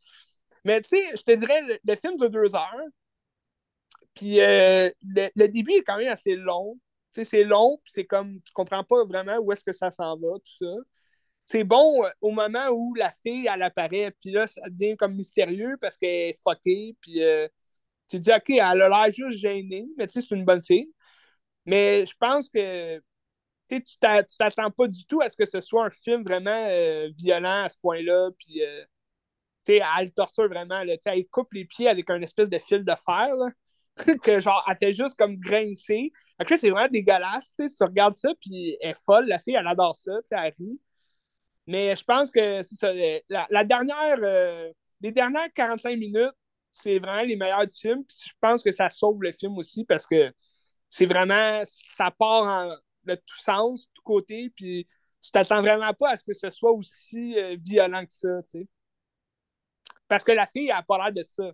Mais 0.65 0.81
tu 0.81 0.89
sais, 0.89 1.15
je 1.15 1.21
te 1.23 1.31
dirais, 1.35 1.61
le, 1.83 1.95
film 1.95 2.17
de 2.17 2.27
deux 2.27 2.55
heures. 2.55 2.87
Puis 4.13 4.41
euh, 4.41 4.89
le, 5.03 5.47
début 5.47 5.73
est 5.73 5.83
quand 5.83 5.97
même 5.97 6.09
assez 6.09 6.35
long. 6.35 6.75
Tu 7.13 7.21
sais, 7.21 7.25
c'est 7.25 7.43
long, 7.43 7.79
puis 7.83 7.93
c'est 7.93 8.05
comme. 8.05 8.41
Tu 8.41 8.51
comprends 8.53 8.83
pas 8.83 9.03
vraiment 9.05 9.37
où 9.37 9.51
est-ce 9.51 9.63
que 9.63 9.73
ça 9.73 9.91
s'en 9.91 10.17
va, 10.17 10.37
tout 10.39 10.65
ça 10.65 10.83
c'est 11.49 11.63
bon 11.63 12.05
euh, 12.05 12.09
au 12.21 12.31
moment 12.31 12.67
où 12.69 12.93
la 12.95 13.11
fille, 13.25 13.49
elle 13.51 13.63
apparaît, 13.63 14.11
puis 14.21 14.31
là, 14.31 14.45
ça 14.47 14.61
devient 14.69 14.95
comme 14.97 15.15
mystérieux 15.15 15.77
parce 15.81 15.97
qu'elle 15.97 16.29
est 16.29 16.39
fuckée, 16.43 16.95
puis 17.01 17.23
euh, 17.23 17.47
tu 18.09 18.17
te 18.17 18.23
dis, 18.23 18.31
OK, 18.31 18.49
elle 18.51 18.61
a 18.61 18.89
l'air 18.89 19.11
juste 19.11 19.39
gênée, 19.39 19.87
mais 19.97 20.07
tu 20.07 20.21
sais, 20.21 20.27
c'est 20.27 20.35
une 20.35 20.45
bonne 20.45 20.63
fille. 20.63 20.91
Mais 21.65 22.05
je 22.05 22.13
pense 22.19 22.49
que 22.49 23.01
tu 23.69 23.81
t'attends 23.99 24.71
pas 24.71 24.87
du 24.87 25.05
tout 25.05 25.21
à 25.21 25.29
ce 25.29 25.35
que 25.35 25.45
ce 25.45 25.61
soit 25.61 25.85
un 25.87 25.89
film 25.91 26.23
vraiment 26.23 26.67
violent 27.17 27.63
à 27.63 27.69
ce 27.69 27.77
point-là, 27.79 28.29
puis 28.37 28.61
elle 29.77 30.11
torture 30.11 30.47
vraiment, 30.47 30.83
là, 30.83 30.95
elle 31.05 31.27
coupe 31.27 31.53
les 31.53 31.65
pieds 31.65 31.87
avec 31.87 32.09
un 32.09 32.21
espèce 32.21 32.49
de 32.49 32.59
fil 32.59 32.83
de 32.83 32.93
fer, 33.05 33.35
là, 33.35 33.49
que 34.23 34.39
genre, 34.39 34.65
elle 34.69 34.77
fait 34.77 34.93
juste 34.93 35.15
comme 35.17 35.37
grincer. 35.37 36.11
Là, 36.39 36.45
c'est 36.57 36.69
vraiment 36.69 36.87
dégueulasse, 36.87 37.51
tu 37.57 37.67
regardes 37.81 38.15
ça, 38.15 38.29
puis 38.41 38.77
elle 38.81 38.91
est 38.91 39.03
folle, 39.03 39.27
la 39.27 39.39
fille, 39.39 39.55
elle 39.55 39.67
adore 39.67 39.95
ça, 39.95 40.13
elle 40.31 40.53
rit. 40.57 40.79
Mais 41.67 41.95
je 41.95 42.03
pense 42.03 42.31
que 42.31 42.61
La, 43.29 43.63
dernière, 43.63 44.17
euh, 44.23 44.71
les 45.01 45.11
dernières 45.11 45.53
45 45.53 45.97
minutes, 45.97 46.31
c'est 46.71 46.99
vraiment 46.99 47.23
les 47.23 47.35
meilleures 47.35 47.67
du 47.67 47.75
film. 47.75 48.03
je 48.09 48.31
pense 48.41 48.63
que 48.63 48.71
ça 48.71 48.89
sauve 48.89 49.21
le 49.21 49.31
film 49.31 49.57
aussi 49.57 49.85
parce 49.85 50.07
que 50.07 50.33
c'est 50.87 51.05
vraiment. 51.05 51.61
Ça 51.65 52.11
part 52.11 52.75
de 53.03 53.15
tout 53.15 53.37
sens, 53.37 53.81
de 53.81 53.91
tous 53.93 54.01
côtés. 54.01 54.51
Puis 54.55 54.87
tu 55.21 55.31
t'attends 55.31 55.61
vraiment 55.61 55.93
pas 55.93 56.11
à 56.11 56.17
ce 56.17 56.23
que 56.23 56.33
ce 56.33 56.49
soit 56.51 56.71
aussi 56.71 57.37
euh, 57.37 57.57
violent 57.63 58.05
que 58.05 58.13
ça. 58.13 58.41
Parce 60.09 60.25
que 60.25 60.33
la 60.33 60.47
fille, 60.47 60.67
n'a 60.67 60.83
pas 60.83 60.97
l'air 60.97 61.13
de 61.13 61.23
ça. 61.27 61.51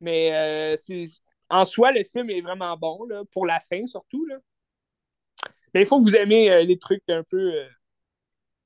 Mais 0.00 0.30
euh, 0.34 1.06
en 1.48 1.64
soi, 1.64 1.92
le 1.92 2.04
film 2.04 2.28
est 2.28 2.42
vraiment 2.42 2.76
bon, 2.76 3.06
là, 3.06 3.22
pour 3.32 3.46
la 3.46 3.60
fin 3.60 3.86
surtout. 3.86 4.26
Là. 4.26 4.36
Mais 5.72 5.80
il 5.82 5.86
faut 5.86 5.98
que 5.98 6.04
vous 6.04 6.16
aimez 6.16 6.64
les 6.64 6.78
trucs 6.78 7.02
un 7.08 7.22
peu 7.22 7.52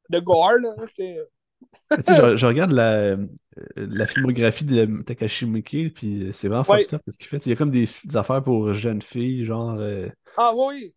de 0.08 0.18
gore. 0.18 0.54
Là, 0.54 0.74
je, 0.96 2.36
je, 2.36 2.46
regarde 2.46 2.72
la, 2.72 3.16
la 3.76 4.06
filmographie 4.06 4.64
de 4.64 5.02
Takashi 5.02 5.46
Miike, 5.46 5.94
puis 5.94 6.30
c'est 6.32 6.48
vraiment 6.48 6.64
ouais. 6.68 6.82
fucked 6.82 6.94
up 6.94 7.02
ce 7.08 7.16
qu'il 7.16 7.26
fait. 7.26 7.44
Il 7.46 7.50
y 7.50 7.52
a 7.52 7.56
comme 7.56 7.70
des, 7.70 7.88
affaires 8.14 8.42
pour 8.42 8.72
jeunes 8.74 9.02
filles, 9.02 9.44
genre. 9.44 9.76
Euh, 9.78 10.08
ah 10.36 10.52
oui! 10.54 10.94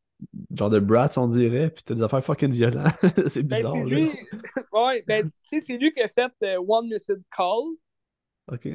Genre 0.55 0.69
de 0.69 0.79
brats, 0.79 1.11
on 1.17 1.27
dirait, 1.27 1.69
puis 1.71 1.83
t'as 1.83 1.95
des 1.95 2.03
affaires 2.03 2.23
fucking 2.23 2.51
violentes. 2.51 2.93
c'est 3.27 3.43
Ben, 3.49 3.63
bizarre, 3.63 3.73
c'est 3.73 3.83
là. 3.85 3.85
lui. 3.85 4.11
ouais, 4.71 5.03
ben, 5.07 5.23
tu 5.25 5.31
sais, 5.47 5.59
c'est 5.59 5.77
lui 5.77 5.93
qui 5.93 6.01
a 6.01 6.09
fait 6.09 6.31
euh, 6.43 6.57
One 6.67 6.87
Missed 6.89 7.21
Call, 7.35 7.75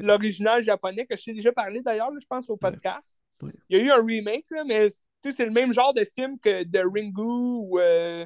l'original 0.01 0.63
japonais, 0.63 1.07
que 1.07 1.17
je 1.17 1.25
t'ai 1.25 1.35
déjà 1.35 1.53
parlé 1.53 1.81
d'ailleurs, 1.83 2.11
je 2.21 2.27
pense, 2.27 2.49
au 2.51 2.57
podcast. 2.57 3.19
Ouais. 3.43 3.53
Il 3.69 3.79
y 3.79 3.81
a 3.81 3.85
eu 3.85 3.91
un 3.91 4.05
remake, 4.05 4.47
là, 4.51 4.65
mais 4.65 4.89
c'est 5.23 5.45
le 5.45 5.51
même 5.51 5.73
genre 5.73 5.95
de 5.95 6.05
film 6.15 6.39
que 6.39 6.65
The 6.65 6.83
Ringu 6.85 7.23
ou 7.23 7.79
euh, 7.79 8.25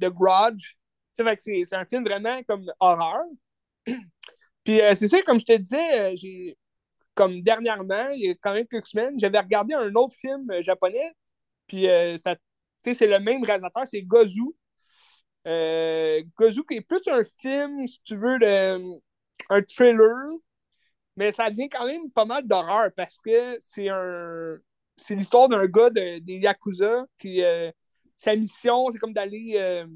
The 0.00 0.06
Grudge. 0.10 0.74
C'est 1.14 1.24
c'est 1.64 1.76
un 1.76 1.84
film 1.84 2.04
vraiment 2.04 2.42
comme 2.44 2.70
horreur. 2.80 3.22
Puis 4.64 4.80
euh, 4.80 4.94
c'est 4.94 5.08
ça, 5.08 5.22
comme 5.22 5.40
je 5.40 5.44
te 5.44 5.56
disais, 5.56 6.16
j'ai 6.16 6.56
comme 7.14 7.42
dernièrement, 7.42 8.08
il 8.10 8.26
y 8.26 8.30
a 8.30 8.34
quand 8.40 8.54
même 8.54 8.66
quelques 8.66 8.86
semaines, 8.86 9.18
j'avais 9.18 9.38
regardé 9.40 9.74
un 9.74 9.94
autre 9.94 10.16
film 10.16 10.50
japonais. 10.62 11.12
Puis 11.66 11.88
euh, 11.88 12.16
ça, 12.18 12.36
sais, 12.92 12.94
c'est 12.94 13.06
le 13.06 13.20
même 13.20 13.42
réalisateur, 13.44 13.84
c'est 13.86 14.02
Gozu. 14.02 14.42
Euh, 15.46 16.22
Gozu 16.36 16.62
qui 16.64 16.76
est 16.76 16.80
plus 16.80 17.02
un 17.08 17.22
film, 17.24 17.86
si 17.86 18.00
tu 18.02 18.16
veux, 18.16 18.38
un 19.50 19.62
thriller, 19.62 20.30
mais 21.16 21.32
ça 21.32 21.50
devient 21.50 21.68
quand 21.68 21.86
même 21.86 22.10
pas 22.10 22.24
mal 22.24 22.46
d'horreur 22.46 22.90
parce 22.96 23.18
que 23.18 23.56
c'est 23.60 23.88
un 23.88 24.58
c'est 24.96 25.14
l'histoire 25.14 25.48
d'un 25.48 25.66
gars 25.66 25.90
de, 25.90 26.18
des 26.20 26.38
Yakuza 26.38 27.04
qui 27.18 27.42
euh, 27.42 27.70
sa 28.16 28.36
mission, 28.36 28.90
c'est 28.90 28.98
comme 28.98 29.12
d'aller 29.12 29.54
euh, 29.56 29.86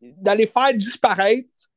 d'aller 0.00 0.46
faire 0.46 0.74
disparaître 0.74 1.68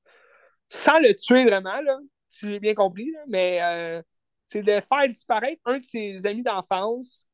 sans 0.69 0.99
le 0.99 1.13
tuer 1.15 1.45
vraiment, 1.45 1.81
là, 1.81 1.97
si 2.29 2.47
j'ai 2.47 2.59
bien 2.59 2.73
compris, 2.73 3.13
mais 3.27 3.59
euh, 3.61 4.01
c'est 4.45 4.63
de 4.63 4.79
faire 4.79 5.07
disparaître 5.09 5.61
un 5.65 5.77
de 5.77 5.83
ses 5.83 6.25
amis 6.25 6.43
d'enfance 6.43 7.26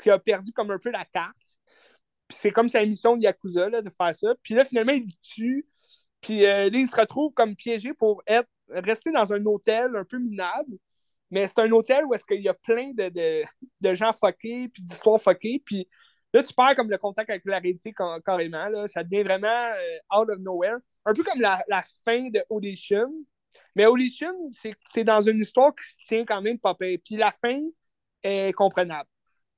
qui 0.00 0.10
a 0.10 0.18
perdu 0.18 0.52
comme 0.52 0.70
un 0.70 0.78
peu 0.78 0.90
la 0.90 1.04
carte. 1.04 1.36
C'est 2.30 2.50
comme 2.50 2.68
sa 2.68 2.84
mission 2.84 3.16
de 3.16 3.22
Yakuza 3.22 3.68
là, 3.68 3.82
de 3.82 3.90
faire 3.90 4.14
ça. 4.16 4.34
Puis 4.42 4.54
là, 4.54 4.64
finalement, 4.64 4.92
il 4.92 5.02
le 5.02 5.12
tue. 5.22 5.66
Puis 6.20 6.46
euh, 6.46 6.70
là, 6.70 6.78
il 6.78 6.86
se 6.86 6.96
retrouve 6.96 7.32
comme 7.34 7.54
piégé 7.56 7.92
pour 7.92 8.22
être 8.26 8.48
rester 8.68 9.10
dans 9.10 9.32
un 9.32 9.44
hôtel 9.44 9.94
un 9.96 10.04
peu 10.04 10.18
minable. 10.18 10.76
Mais 11.30 11.46
c'est 11.46 11.58
un 11.60 11.70
hôtel 11.72 12.04
où 12.06 12.14
est-ce 12.14 12.24
qu'il 12.24 12.42
y 12.42 12.48
a 12.48 12.54
plein 12.54 12.92
de, 12.92 13.08
de, 13.08 13.42
de 13.80 13.94
gens 13.94 14.12
fuckés, 14.12 14.68
puis 14.68 14.82
d'histoires 14.82 15.20
fuckées. 15.20 15.62
Puis 15.64 15.88
là, 16.32 16.42
tu 16.42 16.54
perds 16.54 16.76
comme 16.76 16.90
le 16.90 16.98
contact 16.98 17.30
avec 17.30 17.42
la 17.44 17.58
réalité 17.58 17.92
ca- 17.96 18.20
carrément. 18.24 18.68
Là. 18.68 18.86
Ça 18.88 19.02
devient 19.02 19.22
vraiment 19.22 19.48
euh, 19.48 20.18
out 20.18 20.28
of 20.30 20.38
nowhere. 20.38 20.76
Un 21.04 21.14
peu 21.14 21.22
comme 21.24 21.40
la, 21.40 21.62
la 21.68 21.84
fin 22.04 22.28
de 22.28 22.44
Audition. 22.48 23.10
Mais 23.74 23.86
Audition, 23.86 24.32
c'est 24.92 25.04
dans 25.04 25.20
une 25.20 25.40
histoire 25.40 25.74
qui 25.74 25.84
se 25.84 25.96
tient 26.06 26.24
quand 26.24 26.40
même 26.40 26.58
pas. 26.58 26.74
Puis 26.74 27.16
la 27.16 27.32
fin 27.32 27.58
est 28.22 28.52
comprenable. 28.52 29.08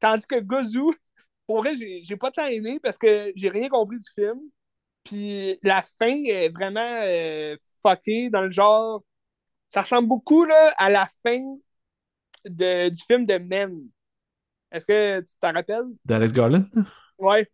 Tandis 0.04 0.26
que 0.26 0.38
Gozu, 0.38 0.82
pour 1.46 1.62
vrai, 1.62 1.74
j'ai 1.74 2.04
j'ai 2.04 2.16
pas 2.18 2.30
tant 2.30 2.44
aimé 2.46 2.78
parce 2.78 2.98
que 2.98 3.32
j'ai 3.34 3.48
rien 3.48 3.70
compris 3.70 3.96
du 3.96 4.10
film. 4.14 4.38
Puis 5.02 5.58
la 5.62 5.80
fin 5.80 6.14
est 6.26 6.50
vraiment 6.50 6.98
euh, 7.04 7.56
fuckée 7.82 8.28
dans 8.28 8.42
le 8.42 8.50
genre. 8.50 9.02
Ça 9.70 9.80
ressemble 9.80 10.08
beaucoup 10.08 10.44
là, 10.44 10.74
à 10.76 10.90
la 10.90 11.06
fin 11.22 11.40
de, 12.44 12.90
du 12.90 13.02
film 13.06 13.24
de 13.24 13.38
Men. 13.38 13.80
Est-ce 14.70 14.84
que 14.84 15.20
tu 15.20 15.34
t'en 15.40 15.54
rappelles? 15.54 15.86
D'Alex 16.04 16.34
Garland? 16.34 16.66
Ouais. 17.18 17.48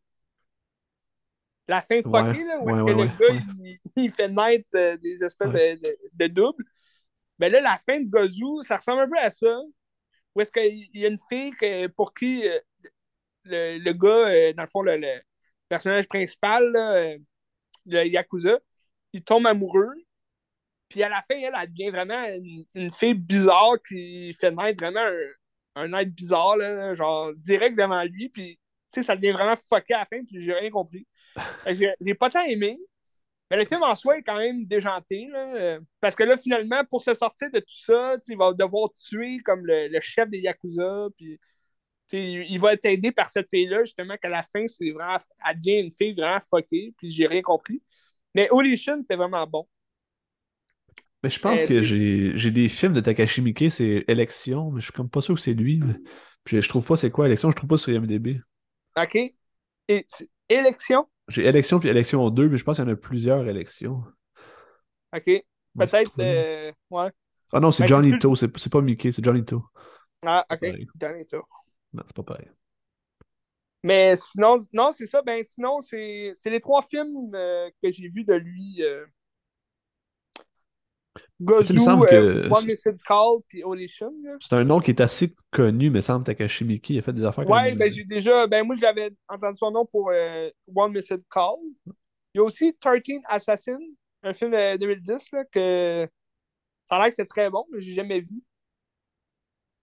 La 1.69 1.81
fin 1.81 2.01
Ouais, 2.01 2.03
fuckée, 2.03 2.45
là, 2.45 2.59
où 2.63 2.71
est-ce 2.71 2.81
ouais, 2.81 2.93
que 2.93 2.99
le 2.99 3.07
gars, 3.07 3.41
il, 3.61 3.79
il 3.95 4.11
fait 4.11 4.29
naître 4.29 4.67
euh, 4.75 4.97
des 4.97 5.23
espèces 5.23 5.53
de, 5.53 5.81
de, 5.81 5.99
de 6.15 6.27
doubles. 6.27 6.65
Ben 7.39 7.53
là, 7.53 7.61
la 7.61 7.79
fin 7.87 8.01
de 8.01 8.11
Gozu, 8.11 8.67
ça 8.67 8.79
ressemble 8.79 9.03
un 9.03 9.09
peu 9.09 9.19
à 9.19 9.31
ça. 9.31 9.57
Où 10.35 10.41
est-ce 10.41 10.53
qu'il 10.53 10.89
y 10.95 11.05
a 11.05 11.09
une 11.09 11.19
fille 11.29 11.53
pour 11.97 12.15
qui 12.15 12.45
euh, 13.49 13.79
le, 13.79 13.93
gars, 13.93 14.29
euh, 14.29 14.53
dans 14.53 14.63
le 14.65 14.69
fond, 14.69 14.83
le, 14.83 15.01
personnage 15.69 16.09
principal, 16.09 16.65
euh, 16.77 17.19
le 17.87 18.05
Yakuza, 18.05 18.59
il 19.13 19.23
tombe 19.23 19.47
amoureux. 19.47 19.93
Puis 20.89 21.03
à 21.03 21.09
la 21.09 21.23
fin, 21.23 21.39
elle, 21.39 21.55
elle 21.57 21.71
devient 21.71 21.91
vraiment 21.91 22.27
une, 22.75 22.91
fille 22.91 23.15
bizarre 23.15 23.77
qui 23.87 24.33
fait 24.33 24.51
naître 24.51 24.81
vraiment 24.81 25.01
un, 25.77 25.85
un 25.85 25.93
être 26.01 26.13
bizarre, 26.13 26.57
là, 26.57 26.95
genre 26.95 27.33
direct 27.35 27.77
devant 27.79 28.03
lui. 28.05 28.29
Puis, 28.29 28.57
tu 28.57 29.01
sais, 29.01 29.03
ça 29.05 29.15
devient 29.15 29.33
vraiment 29.33 29.57
fucké 29.57 29.95
à 29.95 30.01
la 30.01 30.07
fin, 30.07 30.25
puis 30.25 30.41
j'ai 30.41 30.53
rien 30.53 30.71
compris. 30.71 31.07
J'ai 31.67 32.15
pas 32.15 32.31
tant 32.31 32.43
aimé. 32.45 32.79
Mais 33.51 33.57
le 33.57 33.65
film 33.65 33.83
en 33.83 33.95
soi 33.95 34.19
est 34.19 34.23
quand 34.23 34.39
même 34.39 34.65
déjanté, 34.67 35.27
là, 35.33 35.55
euh, 35.57 35.81
parce 36.01 36.15
que 36.15 36.23
là, 36.23 36.37
finalement, 36.39 36.83
pour 36.89 37.03
se 37.03 37.15
sortir 37.15 37.51
de 37.51 37.59
tout 37.61 37.67
ça, 37.85 38.15
il 38.29 38.37
va 38.37 38.53
devoir 38.53 38.91
tuer 38.95 39.41
comme 39.45 39.67
le, 39.67 39.89
le 39.89 40.01
chef 40.01 40.29
des 40.31 40.39
Yakuza, 40.41 41.09
puis 41.17 41.39
il, 42.13 42.59
va 42.59 42.75
être 42.75 42.87
aidé 42.87 43.13
par 43.13 43.31
cette 43.31 43.49
fille-là, 43.51 43.85
justement, 43.85 44.17
qu'à 44.17 44.29
la 44.29 44.43
fin, 44.43 44.67
c'est 44.69 44.91
vraiment, 44.91 45.19
elle 45.49 45.57
devient 45.61 45.81
une 45.81 45.93
fille 45.93 46.15
vraiment 46.15 46.41
fuckée, 46.41 46.95
puis 46.99 47.09
j'ai 47.09 47.27
rien 47.27 47.43
compris. 47.43 47.83
Mais 48.35 48.49
Holy 48.51 48.77
Shun, 48.77 49.01
c'était 49.03 49.17
vraiment 49.17 49.47
bon. 49.47 49.67
Mais 51.23 51.31
je 51.31 51.39
pense 51.41 51.61
Euh, 51.61 51.67
que 51.67 51.83
j'ai 51.83 52.51
des 52.51 52.69
films 52.69 52.95
de 52.95 53.01
Takashi 53.01 53.43
Miike, 53.43 53.71
c'est 53.71 54.05
Élection, 54.09 54.71
mais 54.71 54.81
je 54.81 54.87
suis 54.87 54.93
comme 54.93 55.11
pas 55.11 55.21
sûr 55.21 55.35
que 55.35 55.41
c'est 55.41 55.53
lui. 55.55 55.81
Puis 56.45 56.57
je, 56.57 56.63
je 56.63 56.69
trouve 56.69 56.85
pas 56.85 56.97
c'est 56.97 57.11
quoi 57.11 57.27
Élection, 57.27 57.51
je 57.51 57.57
trouve 57.57 57.69
pas 57.69 57.79
sur 57.79 57.93
IMDb. 57.93 58.41
OK? 58.97 59.17
Et, 59.89 60.07
élection? 60.49 61.09
J'ai 61.31 61.47
Élection 61.47 61.79
puis 61.81 61.89
Élection 61.89 62.29
2, 62.29 62.49
mais 62.49 62.59
je 62.59 62.65
pense 62.65 62.77
qu'il 62.77 62.85
y 62.85 62.89
en 62.89 62.93
a 62.93 62.97
plusieurs 62.97 63.47
élections. 63.47 64.05
OK. 65.17 65.25
Peut-être, 65.79 66.13
euh, 66.19 66.73
ouais. 66.91 67.11
Ah 67.53 67.61
non, 67.61 67.71
c'est 67.73 67.85
Ben, 67.85 67.89
Johnny 67.89 68.09
c'est 68.11 68.19
plus- 68.19 68.21
To, 68.21 68.35
c'est 68.59 68.71
pas 68.71 68.81
Mickey, 68.81 69.13
c'est 69.13 69.25
Johnny 69.25 69.45
To. 69.45 69.65
Ah, 70.27 70.45
OK. 70.51 70.61
Dernier 70.95 71.25
tour. 71.25 71.49
Non, 71.93 72.03
c'est 72.07 72.17
pas 72.17 72.23
pareil. 72.23 72.49
Mais 73.83 74.15
sinon, 74.17 74.59
non, 74.73 74.93
c'est 74.93 75.07
ça. 75.07 75.23
Ben, 75.23 75.43
sinon, 75.43 75.81
c'est 75.81 76.33
c'est 76.35 76.51
les 76.51 76.61
trois 76.61 76.83
films 76.83 77.35
euh, 77.35 77.71
que 77.83 77.91
j'ai 77.91 78.09
vus 78.09 78.25
de 78.25 78.35
lui. 78.35 78.83
Euh... 78.83 79.07
Me 81.41 81.55
euh, 81.55 82.49
que 82.49 82.53
One 82.53 82.67
Missed 82.67 83.03
Call, 83.03 83.39
puis. 83.49 83.63
C'est 84.41 84.53
un 84.55 84.65
nom 84.65 84.81
qui 84.81 84.91
est 84.91 85.01
assez 85.01 85.35
connu, 85.51 85.91
mais 85.91 86.03
semble 86.03 86.25
Takashi 86.25 86.65
Miike, 86.65 86.91
il 86.91 86.99
a 86.99 87.03
fait 87.03 87.13
des 87.13 87.25
affaires 87.25 87.49
Ouais, 87.49 87.75
ben 87.75 87.91
j'ai 87.91 88.05
déjà. 88.05 88.47
Ben 88.47 88.65
moi, 88.65 88.77
j'avais 88.79 89.11
entendu 89.29 89.57
son 89.57 89.71
nom 89.71 89.87
pour 89.87 90.11
euh, 90.11 90.51
One 90.75 90.93
Missed 90.93 91.23
Call. 91.29 91.57
Il 92.35 92.39
y 92.39 92.41
a 92.41 92.45
aussi 92.45 92.77
13 92.79 93.01
Assassin, 93.27 93.79
un 94.23 94.33
film 94.33 94.53
de 94.53 94.77
2010, 94.77 95.33
là, 95.33 95.45
que 95.51 96.07
ça 96.85 96.97
a 96.97 96.99
l'air 96.99 97.09
que 97.09 97.15
c'est 97.17 97.27
très 97.27 97.51
bon, 97.51 97.65
mais 97.73 97.81
j'ai 97.81 97.93
jamais 97.93 98.21
vu. 98.21 98.43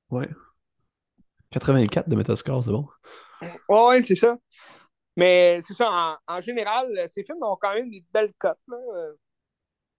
Ouais. 0.09 0.29
84 1.51 2.07
de 2.07 2.15
Metascore, 2.15 2.63
c'est 2.63 2.71
bon. 2.71 2.87
Ouais, 3.41 3.87
ouais, 3.87 4.01
c'est 4.01 4.15
ça. 4.15 4.37
Mais 5.17 5.59
c'est 5.61 5.73
ça, 5.73 5.89
en, 5.89 6.35
en 6.35 6.41
général, 6.41 6.87
ces 7.07 7.23
films 7.23 7.39
ont 7.41 7.57
quand 7.59 7.73
même 7.73 7.89
des 7.89 8.05
belles 8.13 8.33
cotes. 8.37 8.59
Là. 8.67 8.77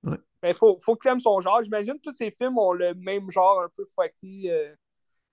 Ouais. 0.02 0.16
Mais 0.42 0.54
faut, 0.54 0.78
faut 0.78 0.96
que 0.96 1.02
tu 1.02 1.08
aimes 1.08 1.20
son 1.20 1.40
genre. 1.40 1.62
J'imagine 1.62 1.94
que 1.94 2.10
tous 2.10 2.14
ces 2.14 2.30
films 2.30 2.58
ont 2.58 2.72
le 2.72 2.94
même 2.94 3.30
genre 3.30 3.62
un 3.62 3.68
peu 3.76 3.84
fucky. 3.84 4.50
euh. 4.50 4.74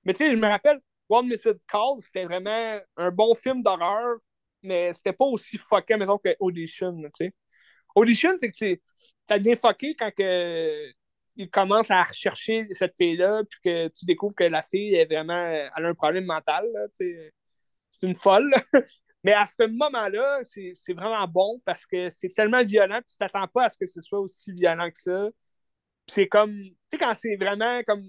Mais 0.04 0.14
tu 0.14 0.20
sais, 0.26 0.32
je 0.32 0.36
me 0.38 0.48
rappelle, 0.48 0.80
One 1.10 1.28
Missed 1.28 1.60
Call, 1.68 2.00
c'était 2.00 2.26
vraiment 2.26 2.80
un 2.98 3.12
bon 3.12 3.36
film 3.36 3.62
d'horreur, 3.62 4.18
mais 4.64 4.94
c'était 4.94 5.14
pas 5.14 5.26
aussi 5.26 5.58
fucké, 5.58 5.98
mettons, 5.98 6.18
que 6.18 6.36
Audition. 6.40 6.96
Tu 7.04 7.10
sais. 7.16 7.34
Audition, 7.96 8.32
c'est 8.38 8.50
que 8.50 8.58
c'est, 8.58 8.82
ça 9.28 9.40
devient 9.40 9.56
fucké 9.58 9.96
quand 9.96 10.12
que, 10.16 10.92
il 11.38 11.50
commence 11.50 11.92
à 11.92 12.04
rechercher 12.04 12.68
cette 12.72 12.96
fille-là, 12.96 13.44
puis 13.50 13.60
que 13.64 13.88
tu 13.90 14.06
découvres 14.06 14.36
que 14.36 14.46
la 14.46 14.62
fille 14.62 14.96
est 14.96 15.06
vraiment, 15.06 15.34
elle 15.36 15.86
a 15.86 15.90
un 15.90 15.94
problème 15.94 16.26
mental. 16.26 16.66
C'est 16.94 18.08
une 18.08 18.16
folle. 18.16 18.54
Mais 19.26 19.34
à 19.34 19.48
ce 19.48 19.66
moment-là, 19.66 20.42
c'est 20.44 20.94
vraiment 20.94 21.28
bon 21.28 21.60
parce 21.66 21.88
que 21.88 22.12
c'est 22.12 22.30
tellement 22.30 22.64
violent, 22.64 23.00
puis 23.02 23.14
tu 23.14 23.18
t'attends 23.18 23.48
pas 23.48 23.66
à 23.66 23.70
ce 23.72 23.78
que 23.80 23.88
ce 23.88 24.00
soit 24.00 24.20
aussi 24.20 24.54
violent 24.54 24.88
que 24.92 25.00
ça. 25.00 25.30
C'est 26.06 26.28
comme, 26.28 26.54
tu 26.54 26.76
sais, 26.92 26.98
quand 27.00 27.16
c'est 27.16 27.36
vraiment 27.36 27.82
comme 27.88 28.06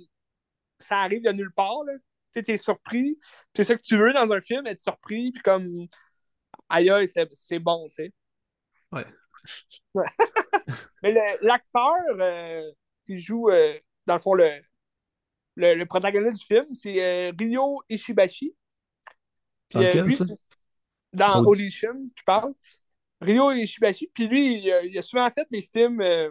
ça 0.79 0.99
arrive 0.99 1.23
de 1.23 1.33
nulle 1.33 1.55
part, 1.55 1.85
là, 1.85 1.95
tu 1.95 2.01
sais, 2.35 2.43
t'es 2.43 2.59
surpris, 2.59 3.19
c'est 3.55 3.65
ça 3.65 3.75
que 3.75 3.81
tu 3.81 3.97
veux 3.97 4.13
dans 4.13 4.31
un 4.31 4.43
film, 4.43 4.67
être 4.67 4.79
surpris, 4.79 5.33
puis 5.33 5.41
comme, 5.41 5.87
aïe 6.69 6.91
aïe, 6.91 7.09
c'est 7.33 7.61
bon, 7.61 7.89
tu 7.89 7.95
sais. 7.95 8.13
Ouais. 8.93 9.07
Mais 11.03 11.15
l'acteur 11.41 11.95
euh, 12.21 12.71
qui 13.07 13.19
joue, 13.19 13.49
euh, 13.49 13.73
dans 14.05 14.17
le 14.17 14.21
fond, 14.21 14.35
le, 14.35 14.51
le, 15.55 15.77
le 15.77 15.87
protagoniste 15.87 16.41
du 16.41 16.45
film, 16.45 16.67
c'est 16.75 17.03
euh, 17.03 17.33
Ryo 17.39 17.83
Ishibashi. 17.89 18.55
Puis 19.71 19.93
lui, 20.03 20.19
dans 21.17 21.41
Audi- 21.43 21.63
Audition, 21.63 21.95
tu 22.15 22.25
parles. 22.25 22.53
Ryo 23.21 23.51
Ishibashi. 23.53 24.11
Puis 24.15 24.27
lui, 24.29 24.59
il 24.63 24.71
a, 24.73 24.83
il 24.85 24.99
a 24.99 25.03
souvent 25.03 25.29
fait 25.31 25.47
des 25.51 25.63
films. 25.63 26.01
euh, 26.01 26.31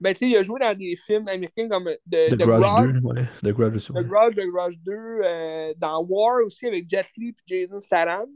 ben, 0.00 0.14
tu 0.14 0.20
sais, 0.20 0.28
il 0.30 0.36
a 0.36 0.42
joué 0.42 0.58
dans 0.60 0.74
des 0.76 0.96
films 0.96 1.28
américains 1.28 1.68
comme 1.68 1.88
euh, 1.88 1.94
The, 2.10 2.30
The 2.30 2.36
The 2.38 2.46
Grudge 2.46 2.60
Grudge, 2.60 2.92
2, 2.94 3.06
ouais. 3.08 3.24
The 3.42 3.48
Grudge 3.52 3.74
aussi. 3.76 3.92
The. 3.92 4.02
Grudge, 4.06 4.34
The 4.36 4.46
Grudge 4.46 4.76
2, 4.84 4.92
euh, 4.94 5.74
dans 5.76 6.02
War 6.04 6.42
aussi 6.44 6.66
avec 6.66 6.88
Jet 6.88 7.06
Li 7.16 7.28
et 7.28 7.34
Jason 7.46 7.78
Statham. 7.78 8.26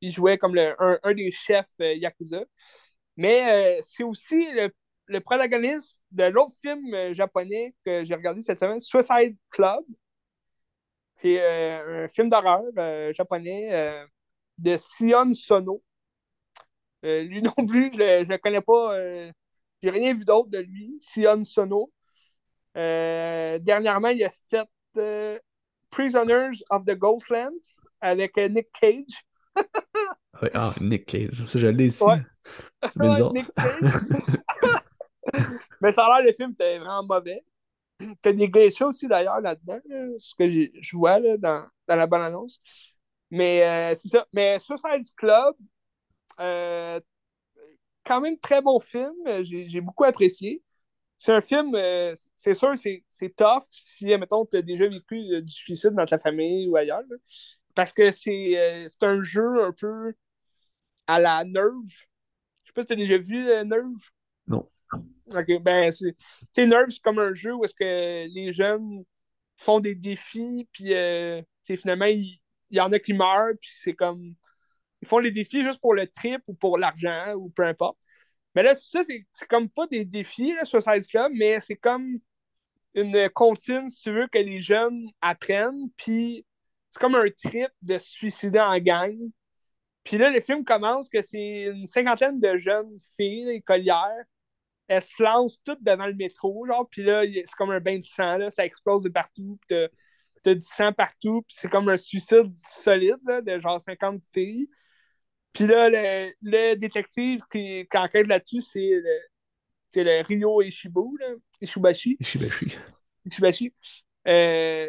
Il 0.00 0.10
jouait 0.12 0.38
comme 0.38 0.54
le- 0.54 0.74
un, 0.82 0.98
un 1.02 1.12
des 1.14 1.30
chefs 1.30 1.66
euh, 1.82 1.94
Yakuza. 1.94 2.42
Mais 3.16 3.76
euh, 3.78 3.80
c'est 3.84 4.04
aussi 4.04 4.36
le, 4.52 4.70
le 5.06 5.20
protagoniste 5.20 6.04
de 6.12 6.24
l'autre 6.24 6.54
film 6.62 6.94
euh, 6.94 7.12
japonais 7.12 7.74
que 7.84 8.04
j'ai 8.04 8.14
regardé 8.14 8.40
cette 8.40 8.60
semaine, 8.60 8.78
Suicide 8.80 9.36
Club. 9.50 9.84
C'est 11.16 11.40
euh, 11.42 12.04
un 12.04 12.08
film 12.08 12.28
d'horreur 12.28 12.62
euh, 12.78 13.12
japonais. 13.12 13.68
Euh, 14.58 14.72
de 14.72 14.76
Sion 14.76 15.32
Sono. 15.32 15.82
lui 17.02 17.42
non 17.56 17.66
plus, 17.66 17.90
je 17.92 18.24
ne 18.24 18.28
le 18.28 18.38
connais 18.38 18.60
pas. 18.60 18.96
J'ai 19.82 19.90
rien 19.90 20.14
vu 20.14 20.24
d'autre 20.24 20.50
de 20.50 20.58
lui. 20.58 20.96
Sion 21.00 21.44
Sono. 21.44 21.92
dernièrement, 22.74 24.08
il 24.08 24.24
a 24.24 24.30
fait 24.50 24.68
Prisoners 25.90 26.62
of 26.70 26.84
the 26.84 26.94
Ghostland 26.94 27.54
avec 28.00 28.36
Nick 28.36 28.68
Cage. 28.72 29.24
ah, 30.54 30.74
Nick 30.80 31.06
Cage. 31.06 31.44
Ça, 31.46 31.58
je 31.58 31.66
l'ai 31.68 31.86
ici. 31.86 32.04
C'est 32.82 32.98
bizarre. 32.98 33.32
Nick 33.32 33.46
Cage. 33.54 33.92
Mais 35.80 35.92
ça 35.92 36.06
a 36.06 36.20
l'air, 36.20 36.26
le 36.26 36.32
film 36.32 36.50
était 36.52 36.78
vraiment 36.78 37.04
mauvais. 37.04 37.44
T'as 38.22 38.32
des 38.32 38.48
glitches 38.48 38.80
aussi 38.82 39.08
d'ailleurs 39.08 39.40
là-dedans, 39.40 39.80
ce 40.16 40.34
que 40.34 40.48
je 40.50 40.96
vois 40.96 41.18
là, 41.18 41.36
dans, 41.36 41.66
dans, 41.86 41.96
la 41.96 42.06
bonne 42.06 42.22
annonce. 42.22 42.60
Mais 43.30 43.62
euh, 43.62 43.94
c'est 43.94 44.08
ça. 44.08 44.26
Mais 44.32 44.58
Suicide 44.58 45.14
Club, 45.16 45.54
euh, 46.40 47.00
quand 48.04 48.20
même 48.20 48.38
très 48.38 48.62
bon 48.62 48.78
film. 48.78 49.14
J'ai 49.42 49.80
beaucoup 49.80 50.04
apprécié. 50.04 50.62
C'est 51.18 51.32
un 51.32 51.40
film, 51.40 51.74
euh, 51.74 52.14
c'est 52.36 52.54
sûr, 52.54 52.72
c'est 52.76 53.36
tough 53.36 53.62
si, 53.62 54.06
mettons, 54.16 54.46
tu 54.46 54.56
as 54.56 54.62
déjà 54.62 54.86
vécu 54.86 55.42
du 55.42 55.52
suicide 55.52 55.90
dans 55.90 56.06
ta 56.06 56.18
famille 56.18 56.68
ou 56.68 56.76
ailleurs. 56.76 57.02
parce 57.74 57.92
que 57.92 58.12
c'est 58.12 58.86
un 59.00 59.22
jeu 59.22 59.64
un 59.64 59.72
peu 59.72 60.14
à 61.08 61.18
la 61.18 61.44
Nerve. 61.44 61.90
Je 62.62 62.68
sais 62.68 62.72
pas 62.72 62.82
si 62.82 62.86
tu 62.86 62.92
as 62.92 62.96
déjà 62.96 63.18
vu 63.18 63.44
Nerve? 63.66 63.98
Non. 64.46 64.68
OK, 65.34 65.60
ben, 65.60 65.90
c'est. 65.90 66.66
Nerve, 66.66 66.88
c'est 66.88 67.02
comme 67.02 67.18
un 67.18 67.34
jeu 67.34 67.52
où 67.52 67.64
est-ce 67.64 67.74
que 67.74 68.32
les 68.32 68.52
jeunes 68.52 69.04
font 69.56 69.80
des 69.80 69.96
défis, 69.96 70.68
puis 70.72 70.94
finalement, 71.76 72.04
il, 72.04 72.40
y 72.76 72.80
en 72.80 72.92
a 72.92 72.98
qui 72.98 73.14
meurent, 73.14 73.54
puis 73.60 73.70
c'est 73.82 73.94
comme. 73.94 74.34
Ils 75.00 75.08
font 75.08 75.18
les 75.18 75.30
défis 75.30 75.64
juste 75.64 75.80
pour 75.80 75.94
le 75.94 76.06
trip 76.08 76.42
ou 76.48 76.54
pour 76.54 76.78
l'argent 76.78 77.34
ou 77.34 77.50
peu 77.50 77.64
importe. 77.64 77.98
Mais 78.54 78.62
là, 78.62 78.74
ça, 78.74 79.02
c'est 79.04 79.48
comme 79.48 79.68
pas 79.68 79.86
des 79.86 80.04
défis, 80.04 80.54
là, 80.54 80.64
Suicide 80.64 81.06
Club, 81.08 81.32
mais 81.34 81.60
c'est 81.60 81.76
comme 81.76 82.18
une 82.94 83.30
comptine, 83.30 83.88
si 83.88 84.02
tu 84.02 84.12
veux, 84.12 84.26
que 84.26 84.38
les 84.38 84.60
jeunes 84.60 85.08
apprennent, 85.20 85.90
puis 85.96 86.44
c'est 86.90 87.00
comme 87.00 87.14
un 87.14 87.28
trip 87.30 87.70
de 87.82 87.98
suicider 87.98 88.60
en 88.60 88.78
gang. 88.78 89.16
Puis 90.02 90.18
là, 90.18 90.30
le 90.30 90.40
film 90.40 90.64
commence 90.64 91.08
que 91.08 91.22
c'est 91.22 91.64
une 91.64 91.86
cinquantaine 91.86 92.40
de 92.40 92.56
jeunes 92.56 92.96
filles, 93.16 93.50
écolières, 93.50 94.24
elles 94.88 95.02
se 95.02 95.22
lancent 95.22 95.60
toutes 95.64 95.82
devant 95.82 96.06
le 96.06 96.14
métro, 96.14 96.66
genre, 96.66 96.88
puis 96.90 97.02
là, 97.02 97.22
c'est 97.24 97.54
comme 97.56 97.70
un 97.70 97.80
bain 97.80 97.98
de 97.98 98.02
sang, 98.02 98.38
là, 98.38 98.50
ça 98.50 98.64
explose 98.64 99.04
de 99.04 99.10
partout, 99.10 99.58
puis 99.68 99.78
t'as 100.42 100.54
du 100.54 100.66
sang 100.66 100.92
partout, 100.92 101.42
puis 101.42 101.56
c'est 101.58 101.68
comme 101.70 101.88
un 101.88 101.96
suicide 101.96 102.52
solide, 102.56 103.18
là, 103.26 103.40
de 103.42 103.58
genre 103.60 103.80
50 103.80 104.22
filles. 104.32 104.68
Puis 105.52 105.66
là, 105.66 105.88
le, 105.88 106.32
le 106.42 106.74
détective 106.76 107.40
qui, 107.50 107.86
qui 107.90 107.98
enquête 107.98 108.26
là-dessus, 108.26 108.60
c'est 108.60 108.90
le, 108.90 109.20
c'est 109.90 110.04
le 110.04 110.22
Rio 110.22 110.62
Ishibu, 110.62 111.16
là, 111.18 111.26
Ishibashi. 111.60 112.16
Ishibashi. 112.20 112.78
Ishibashi. 113.26 113.74
Euh, 114.28 114.88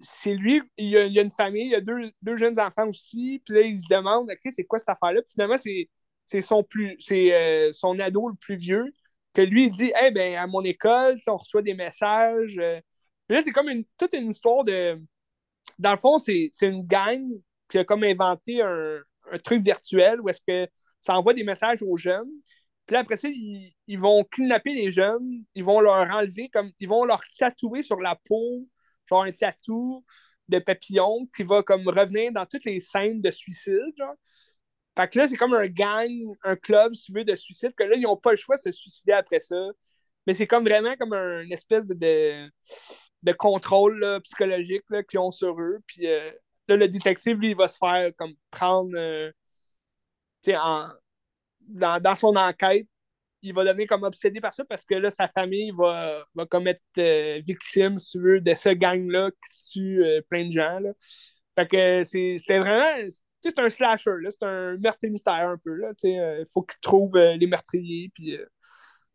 c'est 0.00 0.34
lui, 0.34 0.62
il 0.76 0.90
y, 0.90 0.96
a, 0.96 1.02
a, 1.02 1.22
une 1.22 1.30
famille, 1.30 1.66
il 1.66 1.72
y 1.72 1.74
a 1.74 1.80
deux, 1.80 2.10
deux, 2.22 2.36
jeunes 2.36 2.58
enfants 2.58 2.88
aussi, 2.88 3.42
puis 3.44 3.54
là, 3.54 3.60
il 3.62 3.78
se 3.78 3.88
demande, 3.88 4.30
OK, 4.30 4.52
c'est 4.52 4.64
quoi 4.64 4.78
cette 4.78 4.88
affaire-là? 4.88 5.22
Puis 5.22 5.32
finalement, 5.32 5.56
c'est 5.56 6.40
son, 6.40 6.62
plus, 6.62 6.96
c'est, 7.00 7.34
euh, 7.34 7.72
son 7.72 7.98
ado 7.98 8.28
le 8.28 8.36
plus 8.36 8.56
vieux 8.56 8.92
que 9.34 9.42
lui, 9.42 9.66
il 9.66 9.72
dit 9.72 9.92
Eh 10.02 10.10
ben, 10.10 10.36
à 10.36 10.46
mon 10.46 10.62
école, 10.62 11.18
on 11.26 11.36
reçoit 11.36 11.62
des 11.62 11.74
messages. 11.74 12.56
Euh. 12.58 12.80
Là, 13.28 13.42
c'est 13.42 13.52
comme 13.52 13.68
une, 13.68 13.84
toute 13.96 14.14
une 14.14 14.30
histoire 14.30 14.64
de. 14.64 15.00
Dans 15.78 15.92
le 15.92 15.98
fond, 15.98 16.18
c'est 16.18 16.50
une 16.62 16.86
gang 16.86 17.22
qui 17.68 17.78
a 17.78 17.84
comme 17.84 18.04
inventé 18.04 18.62
un, 18.62 19.00
truc 19.44 19.62
virtuel 19.62 20.20
où 20.20 20.28
est-ce 20.28 20.40
que 20.46 20.70
ça 21.00 21.16
envoie 21.16 21.34
des 21.34 21.44
messages 21.44 21.82
aux 21.82 21.96
jeunes. 21.96 22.30
Puis 22.86 22.94
là, 22.94 23.00
après 23.00 23.16
ça, 23.16 23.28
ils, 23.28 23.98
vont 23.98 24.24
kidnapper 24.24 24.72
les 24.74 24.90
jeunes, 24.90 25.44
ils 25.54 25.62
vont 25.62 25.80
leur 25.80 26.08
enlever, 26.14 26.48
comme 26.48 26.72
ils 26.80 26.88
vont 26.88 27.04
leur 27.04 27.20
tatouer 27.38 27.82
sur 27.82 28.00
la 28.00 28.16
peau, 28.16 28.66
genre 29.06 29.24
un 29.24 29.32
tatou 29.32 30.04
de 30.48 30.58
papillon 30.58 31.28
qui 31.36 31.42
va 31.42 31.62
comme 31.62 31.86
revenir 31.88 32.32
dans 32.32 32.46
toutes 32.46 32.64
les 32.64 32.80
scènes 32.80 33.20
de 33.20 33.30
suicide. 33.30 33.92
Genre. 33.98 34.14
Fait 34.96 35.08
que 35.10 35.18
là, 35.18 35.28
c'est 35.28 35.36
comme 35.36 35.54
un 35.54 35.66
gang, 35.66 36.10
un 36.42 36.56
club, 36.56 36.94
si 36.94 37.04
tu 37.04 37.12
veux, 37.12 37.24
de 37.24 37.36
suicide, 37.36 37.74
que 37.76 37.84
là, 37.84 37.96
ils 37.96 38.02
n'ont 38.02 38.16
pas 38.16 38.32
le 38.32 38.38
choix 38.38 38.56
de 38.56 38.62
se 38.62 38.72
suicider 38.72 39.12
après 39.12 39.40
ça. 39.40 39.56
Mais 40.26 40.34
c'est 40.34 40.46
comme 40.46 40.64
vraiment 40.64 40.94
comme 40.96 41.14
une 41.14 41.52
espèce 41.52 41.86
de, 41.86 42.50
contrôle 43.32 44.20
psychologique 44.22 44.84
qu'ils 45.08 45.18
ont 45.18 45.30
sur 45.30 45.60
eux. 45.60 45.80
Puis 45.86 46.06
euh, 46.06 46.30
là, 46.68 46.76
le 46.76 46.88
détective, 46.88 47.38
lui, 47.38 47.50
il 47.50 47.56
va 47.56 47.68
se 47.68 47.78
faire 47.78 48.10
comme 48.16 48.34
prendre 48.50 48.96
euh, 48.96 49.30
en, 50.48 50.88
dans, 51.60 52.00
dans, 52.00 52.14
son 52.14 52.36
enquête. 52.36 52.86
Il 53.42 53.54
va 53.54 53.64
devenir 53.64 53.86
comme 53.86 54.02
obsédé 54.02 54.40
par 54.40 54.52
ça 54.52 54.64
parce 54.64 54.84
que 54.84 54.94
là, 54.94 55.10
sa 55.10 55.28
famille 55.28 55.70
va, 55.76 56.24
va 56.34 56.46
comme 56.46 56.66
être 56.66 56.82
euh, 56.98 57.40
victime, 57.46 57.98
si 57.98 58.12
tu 58.12 58.20
veux, 58.20 58.40
de 58.40 58.54
ce 58.54 58.70
gang-là 58.70 59.30
qui 59.30 59.70
tue 59.72 60.04
plein 60.28 60.46
de 60.46 60.52
gens. 60.52 60.80
Là. 60.80 60.90
Fait 61.56 61.66
que 61.66 62.04
c'était 62.04 62.58
vraiment 62.58 63.08
c'est 63.42 63.58
un 63.58 63.68
slasher, 63.68 64.10
c'est 64.30 64.46
un 64.46 64.76
meurtre 64.76 65.06
mystère 65.08 65.48
un 65.48 65.58
peu. 65.58 65.80
Il 66.02 66.18
euh, 66.18 66.44
faut 66.52 66.62
qu'il 66.62 66.80
trouve 66.80 67.16
euh, 67.16 67.36
les 67.36 67.46
meurtriers. 67.46 68.10
Puis, 68.14 68.36
euh, 68.36 68.44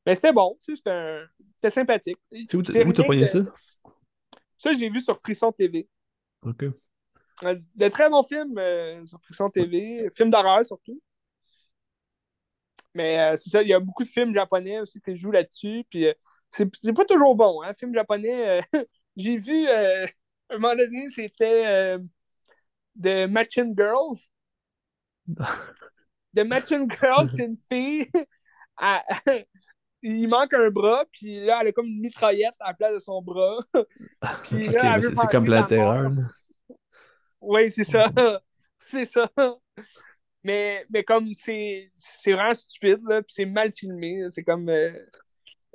Mais 0.06 0.16
c'était 0.16 0.34
bon, 0.34 0.58
c'était 0.60 1.70
sympathique. 1.70 2.18
où 2.54 2.62
t'as 2.62 3.04
pogné 3.04 3.28
ça? 3.28 3.40
Ça, 4.64 4.72
j'ai 4.72 4.90
vu 4.90 5.02
sur 5.02 5.20
Frisson 5.20 5.52
TV. 5.52 5.90
OK. 6.44 6.64
De 7.44 7.90
très 7.90 8.10
bons 8.10 8.24
films 8.24 8.58
sur 9.06 9.22
Frisson 9.22 9.50
TV. 9.50 10.08
Films 10.16 10.30
d'horreur 10.30 10.66
surtout. 10.66 11.02
Mais 12.94 13.36
c'est 13.36 13.50
ça, 13.50 13.62
il 13.62 13.68
y 13.68 13.74
a 13.74 13.80
beaucoup 13.82 14.06
de 14.06 14.08
films 14.08 14.34
japonais 14.34 14.80
aussi 14.80 15.02
qui 15.02 15.18
jouent 15.18 15.32
là-dessus. 15.32 15.84
Puis 15.90 16.06
c'est 16.50 16.94
pas 16.94 17.04
toujours 17.04 17.36
bon, 17.36 17.62
hein, 17.62 17.74
film 17.74 17.94
japonais. 17.94 18.62
j'ai 19.18 19.36
vu, 19.36 19.68
à 19.68 20.06
un 20.50 20.58
moment 20.58 20.76
donné, 20.76 21.10
c'était 21.10 21.98
de 22.96 23.26
Matching 23.26 23.76
Girl. 23.78 24.18
The 26.34 26.46
Matching 26.46 26.90
Girl, 26.90 27.28
c'est 27.28 27.48
une 27.48 27.58
fille. 27.70 28.10
il 30.04 30.28
manque 30.28 30.54
un 30.54 30.70
bras, 30.70 31.06
puis 31.12 31.46
là, 31.46 31.60
elle 31.62 31.70
a 31.70 31.72
comme 31.72 31.88
une 31.88 32.02
mitraillette 32.02 32.56
à 32.60 32.68
la 32.68 32.74
place 32.74 32.94
de 32.94 33.00
son 33.00 33.22
bras. 33.22 33.66
c'est 34.50 35.32
comme 35.32 35.46
la 35.46 35.64
terreur. 35.64 36.12
Oui, 37.40 37.72
c'est 37.72 37.86
ça. 37.86 38.12
c'est 38.86 39.06
ça. 39.06 39.30
Mais, 40.44 40.86
mais 40.90 41.04
comme 41.04 41.34
c'est 41.34 41.90
vraiment 42.28 42.54
stupide, 42.54 43.00
là, 43.08 43.22
puis 43.22 43.34
c'est 43.34 43.46
mal 43.46 43.72
filmé. 43.72 44.26
C'est 44.30 44.44
comme. 44.44 44.70
Euh, 44.70 44.92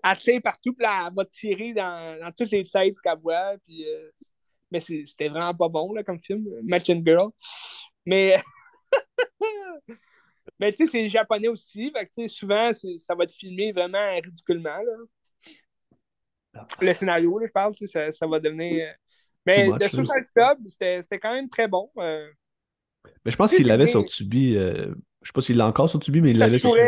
elle 0.04 0.18
tient 0.18 0.40
partout, 0.40 0.74
puis 0.74 0.84
là, 0.84 1.06
elle 1.08 1.14
va 1.14 1.24
tirer 1.24 1.72
dans, 1.72 2.20
dans 2.20 2.32
toutes 2.32 2.52
les 2.52 2.64
têtes 2.64 3.00
qu'elle 3.02 3.18
voit, 3.18 3.56
puis. 3.66 3.84
Euh, 3.88 4.10
mais 4.70 4.80
c'était 4.80 5.28
vraiment 5.28 5.54
pas 5.54 5.68
bon 5.68 5.94
là, 5.94 6.04
comme 6.04 6.20
film, 6.20 6.44
Match 6.62 6.90
and 6.90 7.02
Girl. 7.02 7.30
Mais, 8.04 8.36
mais 10.58 10.72
tu 10.72 10.78
sais, 10.78 10.86
c'est 10.86 11.08
japonais 11.08 11.48
aussi. 11.48 11.92
Fait 11.92 12.28
souvent, 12.28 12.70
ça 12.72 13.14
va 13.14 13.24
être 13.24 13.32
filmé 13.32 13.72
vraiment 13.72 14.14
ridiculement. 14.22 14.78
Là. 14.78 16.64
Le 16.80 16.94
scénario, 16.94 17.38
là, 17.38 17.46
je 17.46 17.52
parle, 17.52 17.74
ça, 17.74 18.12
ça 18.12 18.26
va 18.26 18.40
devenir. 18.40 18.86
Euh, 18.86 18.92
mais 19.46 19.70
de 19.70 19.88
Suicide 19.88 20.32
Club, 20.34 20.58
c'était 20.66 21.18
quand 21.18 21.32
même 21.32 21.48
très 21.48 21.68
bon. 21.68 21.90
Euh. 21.98 22.28
Mais 23.24 23.30
je 23.30 23.36
pense 23.36 23.54
qu'il 23.54 23.66
l'avait 23.66 23.86
sur 23.86 24.04
Tubi. 24.04 24.56
Euh... 24.56 24.94
Je 25.22 25.28
sais 25.28 25.32
pas 25.32 25.40
s'il 25.42 25.56
l'a 25.56 25.66
encore 25.66 25.90
sur 25.90 25.98
Tubi, 25.98 26.20
mais 26.20 26.30
il 26.30 26.38
l'avait 26.38 26.58
sur 26.58 26.72
Tubi. 26.72 26.82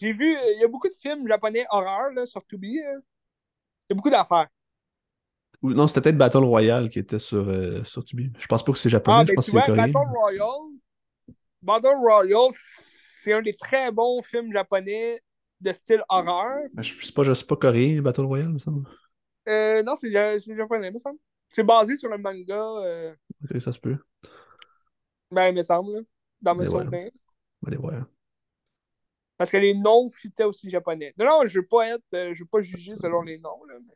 J'ai 0.00 0.12
vu, 0.12 0.32
il 0.32 0.60
y 0.60 0.64
a 0.64 0.68
beaucoup 0.68 0.88
de 0.88 0.94
films 0.94 1.26
japonais 1.26 1.64
horreur 1.70 2.12
là, 2.12 2.24
sur 2.24 2.44
Tubi. 2.46 2.74
Il 2.74 2.76
y 2.76 3.92
a 3.92 3.94
beaucoup 3.94 4.10
d'affaires. 4.10 4.48
Non, 5.62 5.88
c'était 5.88 6.02
peut-être 6.02 6.18
Battle 6.18 6.38
Royale 6.38 6.88
qui 6.88 7.00
était 7.00 7.18
sur, 7.18 7.48
euh, 7.48 7.82
sur 7.84 8.04
Tubi. 8.04 8.32
Je 8.38 8.46
pense 8.46 8.64
pas 8.64 8.72
que 8.72 8.78
c'est 8.78 8.88
japonais, 8.88 9.18
ah, 9.18 9.24
je 9.24 9.28
ben, 9.28 9.34
pense 9.34 9.46
que 9.46 9.50
c'est 9.52 9.66
coréen. 9.66 9.88
Battle 9.88 10.08
Royale, 10.14 10.46
Battle 11.62 11.96
Royale, 11.96 12.50
c'est 12.52 13.32
un 13.32 13.42
des 13.42 13.52
très 13.52 13.90
bons 13.90 14.22
films 14.22 14.52
japonais 14.52 15.20
de 15.60 15.72
style 15.72 16.04
horreur. 16.08 16.60
Ben, 16.72 16.82
je 16.82 17.04
sais 17.04 17.12
pas, 17.12 17.24
je 17.24 17.32
sais 17.34 17.44
pas 17.44 17.56
coréen, 17.56 18.00
Battle 18.00 18.22
Royale, 18.22 18.50
me 18.50 18.58
semble. 18.58 18.88
Euh, 19.48 19.82
non, 19.82 19.96
c'est 19.96 20.10
japonais, 20.10 20.90
me 20.90 20.98
semble. 20.98 21.18
C'est 21.50 21.64
basé 21.64 21.96
sur 21.96 22.12
un 22.12 22.18
manga. 22.18 22.60
Euh... 22.60 23.14
Ok, 23.42 23.60
ça 23.60 23.72
se 23.72 23.78
peut. 23.78 23.96
Ben, 25.30 25.48
il 25.48 25.54
me 25.54 25.62
semble, 25.62 26.04
dans 26.40 26.54
mes 26.54 26.66
souvenirs. 26.66 27.10
Allez 27.66 27.76
voir. 27.76 28.04
Parce 29.36 29.50
que 29.50 29.56
les 29.56 29.74
noms 29.74 30.08
fitaient 30.08 30.44
aussi 30.44 30.68
japonais. 30.68 31.14
Non, 31.18 31.24
non, 31.24 31.46
je 31.46 31.60
veux 31.60 31.66
pas 31.66 31.88
être, 31.88 32.14
euh, 32.14 32.34
je 32.34 32.40
veux 32.40 32.48
pas 32.48 32.60
juger 32.60 32.94
selon 32.96 33.22
les 33.22 33.38
noms, 33.38 33.64
là, 33.64 33.74
mais... 33.86 33.94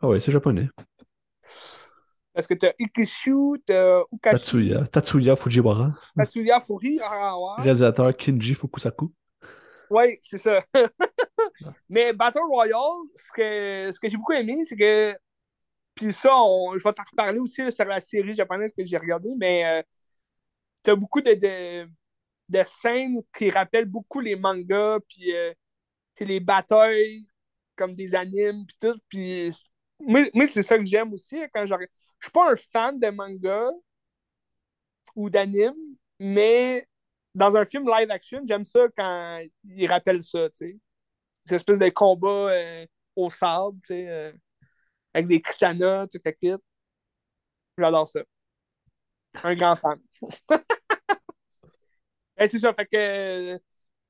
Ah 0.00 0.08
ouais, 0.08 0.20
c'est 0.20 0.30
japonais. 0.32 0.68
Parce 2.38 2.46
que 2.46 2.54
t'as 2.54 2.72
Ikishu, 2.78 3.58
t'as 3.66 4.04
Ukashi. 4.12 4.38
Tatsuya. 4.38 4.86
Tatsuya 4.86 5.34
Fujiwara. 5.34 5.92
Tatsuya 6.16 6.60
Fujiwara. 6.60 7.56
Réalisateur 7.64 8.16
Kinji 8.16 8.54
Fukusaku. 8.54 9.12
Oui, 9.90 10.18
c'est 10.22 10.38
ça. 10.38 10.64
Mais 11.88 12.12
Battle 12.12 12.38
Royale, 12.48 13.08
ce 13.16 13.32
que, 13.34 13.90
ce 13.90 13.98
que 13.98 14.08
j'ai 14.08 14.16
beaucoup 14.16 14.34
aimé, 14.34 14.54
c'est 14.66 14.76
que. 14.76 15.16
Puis 15.96 16.12
ça, 16.12 16.28
je 16.28 16.80
vais 16.80 16.92
t'en 16.92 17.02
reparler 17.10 17.40
aussi 17.40 17.72
sur 17.72 17.84
la 17.86 18.00
série 18.00 18.36
japonaise 18.36 18.72
que 18.72 18.84
j'ai 18.84 18.98
regardée, 18.98 19.34
mais 19.36 19.64
euh, 19.66 19.82
t'as 20.84 20.94
beaucoup 20.94 21.20
de, 21.20 21.32
de, 21.32 21.90
de, 22.50 22.62
scènes 22.64 23.20
qui 23.36 23.50
rappellent 23.50 23.90
beaucoup 23.90 24.20
les 24.20 24.36
mangas, 24.36 25.00
puis 25.08 25.34
euh, 25.34 25.52
les 26.20 26.38
batailles 26.38 27.26
comme 27.74 27.96
des 27.96 28.14
animes, 28.14 28.64
puis 28.64 28.76
tout. 28.80 28.98
Puis 29.08 29.50
moi, 29.98 30.20
moi 30.32 30.46
c'est 30.46 30.62
ça 30.62 30.78
que 30.78 30.86
j'aime 30.86 31.12
aussi. 31.12 31.36
Hein, 31.36 31.48
quand 31.52 31.66
je 31.66 31.74
suis 32.26 32.32
pas 32.32 32.52
un 32.52 32.56
fan 32.56 32.98
de 32.98 33.08
manga 33.10 33.68
ou 35.14 35.30
d'anime, 35.30 35.74
mais 36.18 36.86
dans 37.34 37.56
un 37.56 37.64
film 37.64 37.88
live 37.88 38.10
action, 38.10 38.40
j'aime 38.44 38.64
ça 38.64 38.80
quand 38.96 39.42
il 39.64 39.86
rappelle 39.86 40.22
ça, 40.22 40.48
tu 40.50 40.56
sais. 40.56 40.76
Ces 41.46 41.54
espèces 41.54 41.78
de 41.78 41.88
combats 41.88 42.50
euh, 42.50 42.86
au 43.16 43.30
sable, 43.30 43.78
tu 43.80 43.88
sais, 43.88 44.08
euh, 44.08 44.32
avec 45.14 45.28
des 45.28 45.40
katanas, 45.40 46.08
tu 46.08 46.20
sais, 46.24 46.56
J'adore 47.78 48.08
ça. 48.08 48.20
Un 49.42 49.54
grand 49.54 49.76
fan. 49.76 50.00
Et 52.38 52.46
c'est 52.46 52.58
ça, 52.58 52.72
fait 52.72 52.86
que 52.86 53.58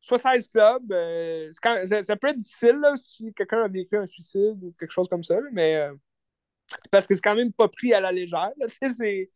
16 0.01 0.49
Club, 0.49 0.93
euh, 0.93 1.51
ça, 1.53 2.17
peut 2.17 2.29
être 2.29 2.37
difficile 2.37 2.79
là, 2.81 2.95
si 2.97 3.33
quelqu'un 3.35 3.63
a 3.63 3.69
vécu 3.69 3.97
un 3.97 4.07
suicide 4.07 4.63
ou 4.63 4.73
quelque 4.79 4.91
chose 4.91 5.09
comme 5.09 5.23
ça, 5.23 5.37
mais 5.53 5.77
euh, 5.77 5.95
parce 6.91 7.07
que 7.07 7.15
c'est 7.15 7.21
quand 7.21 7.35
même 7.35 7.53
pas 7.53 7.69
pris 7.69 7.93
à 7.93 8.01
la 8.01 8.13
légère. 8.13 8.53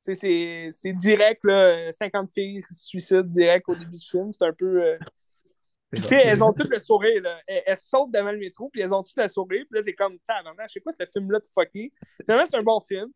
C'est 0.00 0.92
direct, 0.92 1.44
là, 1.44 1.92
50 1.92 2.30
filles 2.30 2.62
suicident 2.70 3.22
direct 3.22 3.68
au 3.68 3.74
début 3.74 3.96
du 3.96 4.06
film. 4.06 4.32
C'est 4.32 4.44
un 4.44 4.52
peu. 4.52 4.82
Euh, 4.82 4.98
tu 5.92 6.02
sais, 6.02 6.22
elles 6.24 6.44
ont 6.44 6.52
toutes 6.52 6.70
le 6.70 6.78
sourire. 6.78 7.20
Là. 7.22 7.40
Elles, 7.46 7.76
sautent 7.76 8.12
devant 8.12 8.30
le 8.30 8.38
métro, 8.38 8.70
puis 8.70 8.80
elles 8.80 8.94
ont 8.94 9.02
toutes 9.02 9.16
le 9.16 9.28
sourire. 9.28 9.64
Puis 9.68 9.78
là, 9.78 9.82
c'est 9.82 9.94
comme, 9.94 10.16
je 10.28 10.72
sais 10.72 10.80
quoi 10.80 10.92
ce 10.92 11.04
film-là 11.12 11.40
de 11.40 11.46
fucké? 11.46 11.92
c'est 12.08 12.30
un 12.30 12.62
bon 12.62 12.78
film. 12.80 13.10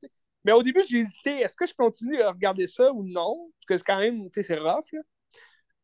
Mais 0.45 0.53
au 0.53 0.63
début, 0.63 0.83
j'ai 0.89 0.99
hésité, 0.99 1.37
est-ce 1.37 1.55
que 1.55 1.67
je 1.67 1.75
continue 1.75 2.21
à 2.21 2.33
regarder 2.33 2.67
ça 2.67 2.91
ou 2.93 3.05
non? 3.05 3.51
Parce 3.61 3.67
que 3.69 3.77
c'est 3.77 3.85
quand 3.85 4.01
même, 4.01 4.25
tu 4.25 4.31
sais, 4.33 4.43
c'est 4.43 4.59
rough. 4.59 4.91
Là. 4.93 5.01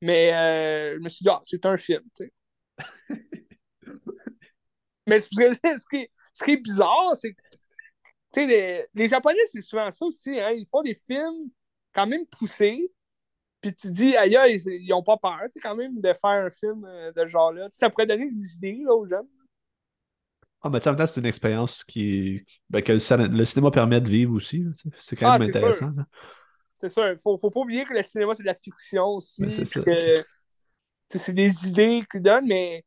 Mais 0.00 0.34
euh, 0.34 0.96
je 0.96 1.00
me 1.00 1.08
suis 1.08 1.22
dit, 1.22 1.28
ah, 1.28 1.40
c'est 1.44 1.64
un 1.64 1.76
film, 1.76 2.02
tu 2.16 2.24
sais. 2.24 2.32
Mais 5.08 5.18
ce, 5.20 5.28
qui, 5.28 6.08
ce 6.32 6.44
qui 6.44 6.52
est 6.52 6.56
bizarre, 6.56 7.16
c'est 7.16 7.32
que 7.32 7.40
les, 8.36 8.86
les 8.94 9.06
Japonais, 9.06 9.38
c'est 9.50 9.60
souvent 9.60 9.90
ça 9.90 10.04
aussi. 10.04 10.38
Hein? 10.38 10.50
Ils 10.50 10.66
font 10.66 10.82
des 10.82 10.94
films 10.94 11.50
quand 11.92 12.06
même 12.06 12.26
poussés. 12.26 12.92
Puis 13.60 13.74
tu 13.74 13.90
dis, 13.90 14.16
aïe, 14.16 14.36
ils, 14.48 14.84
ils 14.84 14.92
ont 14.92 15.02
pas 15.02 15.16
peur 15.16 15.40
quand 15.62 15.74
même 15.74 16.00
de 16.00 16.12
faire 16.12 16.44
un 16.44 16.50
film 16.50 16.84
euh, 16.84 17.12
de 17.12 17.22
ce 17.22 17.28
genre-là. 17.28 17.66
Ça 17.70 17.90
pourrait 17.90 18.06
donner 18.06 18.30
des 18.30 18.54
idées 18.56 18.78
là, 18.84 18.94
aux 18.94 19.06
jeunes. 19.06 19.26
Ah, 20.60 20.70
mais 20.70 20.86
en 20.86 20.90
même 20.90 20.96
temps, 20.98 21.06
c'est 21.06 21.20
une 21.20 21.26
expérience 21.26 21.84
qui, 21.84 22.44
ben, 22.68 22.82
que 22.82 22.92
le, 22.92 23.44
cinéma 23.44 23.70
permet 23.70 24.00
de 24.00 24.08
vivre 24.08 24.34
aussi. 24.34 24.64
C'est 24.98 25.16
quand 25.16 25.38
même 25.38 25.42
ah, 25.42 25.44
intéressant. 25.44 25.92
C'est 26.80 26.88
ça. 26.88 27.16
Faut, 27.16 27.38
faut 27.38 27.50
pas 27.50 27.60
oublier 27.60 27.84
que 27.84 27.94
le 27.94 28.02
cinéma, 28.02 28.34
c'est 28.34 28.42
de 28.42 28.48
la 28.48 28.54
fiction 28.54 29.06
aussi. 29.06 29.42
Ben, 29.42 29.50
c'est 29.50 30.24
c'est 31.16 31.32
des 31.32 31.66
idées 31.66 32.04
qu'ils 32.10 32.20
donnent, 32.20 32.46
mais. 32.46 32.84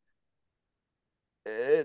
Euh, 1.48 1.84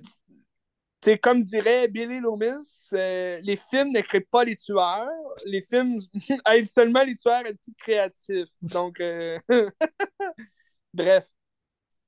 comme 1.15 1.43
dirait 1.43 1.87
Billy 1.87 2.19
Loomis, 2.19 2.89
euh, 2.93 3.39
les 3.41 3.55
films 3.55 3.91
ne 3.91 4.01
créent 4.01 4.19
pas 4.19 4.43
les 4.43 4.55
tueurs. 4.55 5.07
Les 5.45 5.61
films 5.61 5.99
aident 6.51 6.67
seulement 6.67 7.03
les 7.03 7.15
tueurs 7.15 7.45
à 7.45 7.49
être 7.49 7.61
plus 7.63 7.75
créatifs. 7.77 8.49
Donc, 8.61 8.99
euh, 8.99 9.39
bref. 10.93 11.29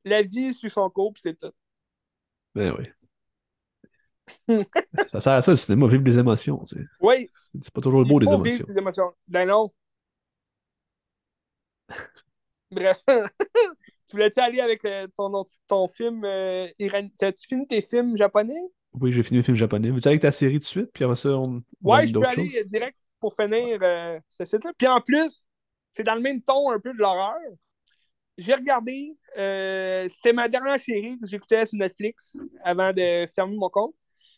La 0.03 0.21
vie 0.21 0.53
suit 0.53 0.69
son 0.69 0.89
cours, 0.89 1.13
c'est 1.17 1.37
tout. 1.37 1.51
Ben 2.55 2.73
oui. 2.77 2.85
ça 5.07 5.19
sert 5.19 5.33
à 5.33 5.41
ça, 5.41 5.51
le 5.51 5.57
cinéma, 5.57 5.87
vivre 5.87 6.03
des 6.03 6.17
émotions. 6.17 6.63
Oui. 6.99 7.29
C'est 7.61 7.71
pas 7.71 7.81
toujours 7.81 8.05
beau, 8.05 8.19
des 8.19 8.25
émotions. 8.25 8.43
Vivre 8.43 8.77
émotions. 8.77 9.11
Ben 9.27 9.47
non. 9.47 9.71
Bref. 12.71 13.01
tu 13.07 14.13
voulais-tu 14.13 14.39
aller 14.39 14.61
avec 14.61 14.83
euh, 14.85 15.07
ton, 15.15 15.43
ton 15.67 15.87
film 15.87 16.23
euh, 16.25 16.67
As-tu 17.21 17.47
fini 17.47 17.67
tes 17.67 17.81
films 17.81 18.17
japonais? 18.17 18.61
Oui, 18.93 19.11
j'ai 19.11 19.23
fini 19.23 19.37
le 19.37 19.43
film 19.43 19.55
japonais. 19.55 19.91
Veux-tu 19.91 20.07
aller 20.07 20.15
avec 20.15 20.21
ta 20.21 20.31
série 20.31 20.53
tout 20.53 20.59
de 20.59 20.65
suite? 20.65 20.89
Puis 20.93 21.03
après 21.03 21.15
ça, 21.15 21.29
on. 21.29 21.61
Ouais, 21.81 22.05
je 22.05 22.13
peux 22.13 22.25
aller 22.25 22.63
direct 22.65 22.97
pour 23.19 23.35
finir 23.35 23.79
euh, 23.81 24.19
ce 24.29 24.45
site-là. 24.45 24.71
Puis 24.77 24.87
en 24.87 25.01
plus, 25.01 25.45
c'est 25.91 26.03
dans 26.03 26.15
le 26.15 26.21
même 26.21 26.41
ton 26.41 26.71
un 26.71 26.79
peu 26.79 26.93
de 26.93 26.99
l'horreur. 26.99 27.37
J'ai 28.37 28.53
regardé, 28.53 29.17
c'était 29.35 30.31
ma 30.33 30.47
dernière 30.47 30.79
série 30.79 31.19
que 31.19 31.27
j'écoutais 31.27 31.65
sur 31.65 31.77
Netflix 31.77 32.37
avant 32.63 32.93
de 32.93 33.27
fermer 33.35 33.57
mon 33.57 33.69
compte. 33.69 33.93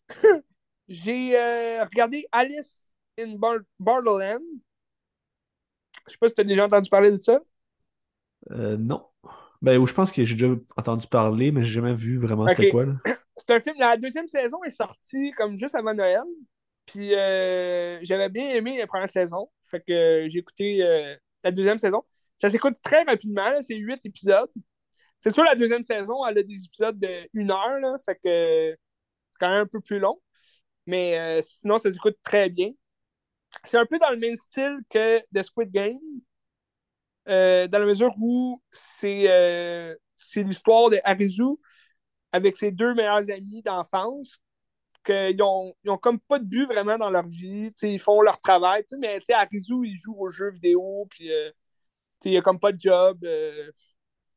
j'ai 0.87 1.37
regardé 1.83 2.25
Alice 2.31 2.95
in 3.19 3.35
Borderland. 3.79 4.41
Je 6.07 6.11
sais 6.13 6.17
pas 6.19 6.27
si 6.27 6.33
tu 6.33 6.41
as 6.41 6.43
déjà 6.43 6.65
entendu 6.65 6.89
parler 6.89 7.11
de 7.11 7.17
ça. 7.17 7.39
Euh, 8.51 8.77
non. 8.77 9.05
Ben, 9.61 9.85
je 9.85 9.93
pense 9.93 10.11
que 10.11 10.23
j'ai 10.23 10.35
déjà 10.35 10.53
entendu 10.75 11.07
parler, 11.07 11.51
mais 11.51 11.63
j'ai 11.63 11.73
jamais 11.73 11.93
vu 11.93 12.17
vraiment 12.17 12.47
c'était 12.47 12.71
quoi. 12.71 12.85
C'est 13.37 13.51
un 13.51 13.59
film, 13.59 13.75
la 13.79 13.97
deuxième 13.97 14.27
saison 14.27 14.63
est 14.63 14.71
sortie 14.71 15.31
comme 15.37 15.57
juste 15.57 15.75
avant 15.75 15.93
Noël. 15.93 16.23
Puis 16.85 17.15
euh, 17.15 17.99
j'avais 18.03 18.29
bien 18.29 18.49
aimé 18.49 18.77
la 18.77 18.87
première 18.87 19.09
saison. 19.09 19.49
Fait 19.69 19.81
que 19.81 20.27
j'ai 20.29 20.39
écouté 20.39 20.83
euh, 20.83 21.15
la 21.43 21.51
deuxième 21.51 21.77
saison. 21.77 22.03
Ça 22.37 22.49
s'écoute 22.49 22.75
très 22.81 23.03
rapidement, 23.03 23.51
c'est 23.61 23.75
huit 23.75 24.05
épisodes. 24.05 24.49
C'est 25.19 25.29
sûr, 25.29 25.43
la 25.43 25.55
deuxième 25.55 25.83
saison, 25.83 26.25
elle 26.25 26.39
a 26.39 26.43
des 26.43 26.63
épisodes 26.65 26.99
de 26.99 27.29
une 27.33 27.51
heure, 27.51 27.79
là, 27.79 27.95
fait 28.03 28.15
que 28.15 28.19
c'est 28.23 28.77
quand 29.39 29.49
même 29.49 29.61
un 29.61 29.67
peu 29.67 29.79
plus 29.79 29.99
long. 29.99 30.19
Mais 30.87 31.41
sinon, 31.43 31.77
ça 31.77 31.93
s'écoute 31.93 32.17
très 32.23 32.49
bien. 32.49 32.71
C'est 33.63 33.77
un 33.77 33.85
peu 33.85 33.99
dans 33.99 34.09
le 34.09 34.17
même 34.17 34.35
style 34.35 34.79
que 34.89 35.19
The 35.33 35.43
Squid 35.43 35.71
Game, 35.71 35.99
euh, 37.27 37.67
dans 37.67 37.79
la 37.79 37.85
mesure 37.85 38.13
où 38.19 38.61
c'est 38.71 39.25
euh, 39.27 39.95
l'histoire 40.35 40.89
de 40.89 40.99
Arizu 41.03 41.43
avec 42.31 42.55
ses 42.55 42.71
deux 42.71 42.93
meilleurs 42.93 43.29
amis 43.29 43.61
d'enfance, 43.61 44.39
qu'ils 45.03 45.41
ont, 45.41 45.73
ils 45.83 45.89
ont 45.89 45.97
comme 45.97 46.19
pas 46.19 46.39
de 46.39 46.45
but 46.45 46.65
vraiment 46.65 46.97
dans 46.97 47.09
leur 47.09 47.27
vie, 47.27 47.73
ils 47.81 47.99
font 47.99 48.21
leur 48.21 48.39
travail, 48.39 48.85
mais 48.99 49.19
Arizu, 49.31 49.75
il 49.83 49.97
joue 49.97 50.15
aux 50.17 50.29
jeux 50.29 50.51
vidéo, 50.51 51.07
puis 51.09 51.31
euh, 51.31 51.51
il 52.25 52.37
a 52.37 52.41
comme 52.41 52.59
pas 52.59 52.71
de 52.71 52.79
job, 52.79 53.19
euh, 53.23 53.71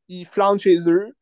il 0.07 0.25
flanche 0.25 0.61
chez 0.61 0.79
eux. 0.87 1.15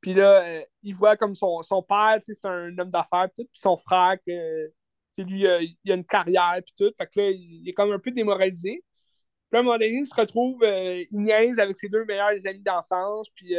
Puis 0.00 0.14
là, 0.14 0.62
il 0.82 0.94
voit 0.94 1.16
comme 1.16 1.34
son, 1.34 1.62
son 1.62 1.82
père, 1.82 2.18
c'est 2.22 2.44
un 2.44 2.76
homme 2.78 2.90
d'affaires, 2.90 3.28
puis 3.34 3.48
son 3.52 3.76
frère, 3.76 4.16
que, 4.24 4.70
lui, 5.18 5.44
il 5.84 5.92
a 5.92 5.94
une 5.94 6.04
carrière, 6.04 6.60
puis 6.64 6.74
tout. 6.78 6.92
Fait 6.96 7.06
que 7.06 7.20
là, 7.20 7.30
il 7.30 7.68
est 7.68 7.72
comme 7.72 7.90
un 7.90 7.98
peu 7.98 8.12
démoralisé. 8.12 8.84
Puis 9.50 9.56
à 9.56 9.60
un 9.60 9.62
moment 9.62 9.76
donné, 9.76 9.90
il 9.90 10.06
se 10.06 10.14
retrouve, 10.14 10.62
euh, 10.62 11.04
il 11.10 11.20
niaise 11.22 11.58
avec 11.58 11.78
ses 11.78 11.88
deux 11.88 12.04
meilleurs 12.04 12.46
amis 12.46 12.62
d'enfance, 12.62 13.28
puis 13.30 13.56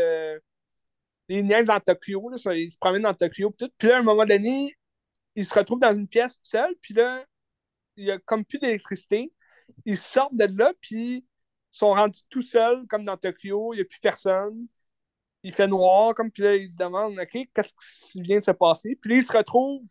euh, 1.31 1.39
il 1.39 1.45
niaise 1.45 1.67
dans 1.67 1.79
Tokyo, 1.79 2.29
là, 2.29 2.53
il 2.55 2.71
se 2.71 2.77
promène 2.77 3.03
dans 3.03 3.13
Tokyo, 3.13 3.51
puis 3.51 3.67
tout. 3.67 3.73
Puis 3.77 3.87
là, 3.87 3.97
à 3.97 3.99
un 3.99 4.03
moment 4.03 4.25
donné, 4.25 4.75
il 5.35 5.45
se 5.45 5.53
retrouve 5.53 5.79
dans 5.79 5.93
une 5.93 6.07
pièce 6.07 6.33
tout 6.35 6.49
seul, 6.49 6.75
puis 6.81 6.93
là, 6.93 7.25
il 7.97 8.05
n'y 8.05 8.11
a 8.11 8.19
comme 8.19 8.45
plus 8.45 8.59
d'électricité. 8.59 9.31
Ils 9.85 9.97
sortent 9.97 10.35
de 10.35 10.45
là, 10.57 10.73
puis 10.81 11.17
ils 11.17 11.25
sont 11.71 11.93
rendus 11.93 12.21
tout 12.29 12.41
seuls, 12.41 12.85
comme 12.87 13.05
dans 13.05 13.17
Tokyo, 13.17 13.73
il 13.73 13.77
n'y 13.77 13.81
a 13.81 13.85
plus 13.85 13.99
personne. 13.99 14.67
Il 15.43 15.53
fait 15.53 15.67
noir, 15.67 16.13
comme, 16.15 16.31
puis 16.31 16.43
là, 16.43 16.55
ils 16.55 16.69
se 16.69 16.75
demandent, 16.75 17.19
OK, 17.19 17.37
qu'est-ce 17.53 18.11
qui 18.11 18.21
vient 18.21 18.39
de 18.39 18.43
se 18.43 18.51
passer? 18.51 18.97
Puis 19.01 19.11
là, 19.11 19.17
ils 19.17 19.23
se 19.23 19.31
retrouvent 19.31 19.87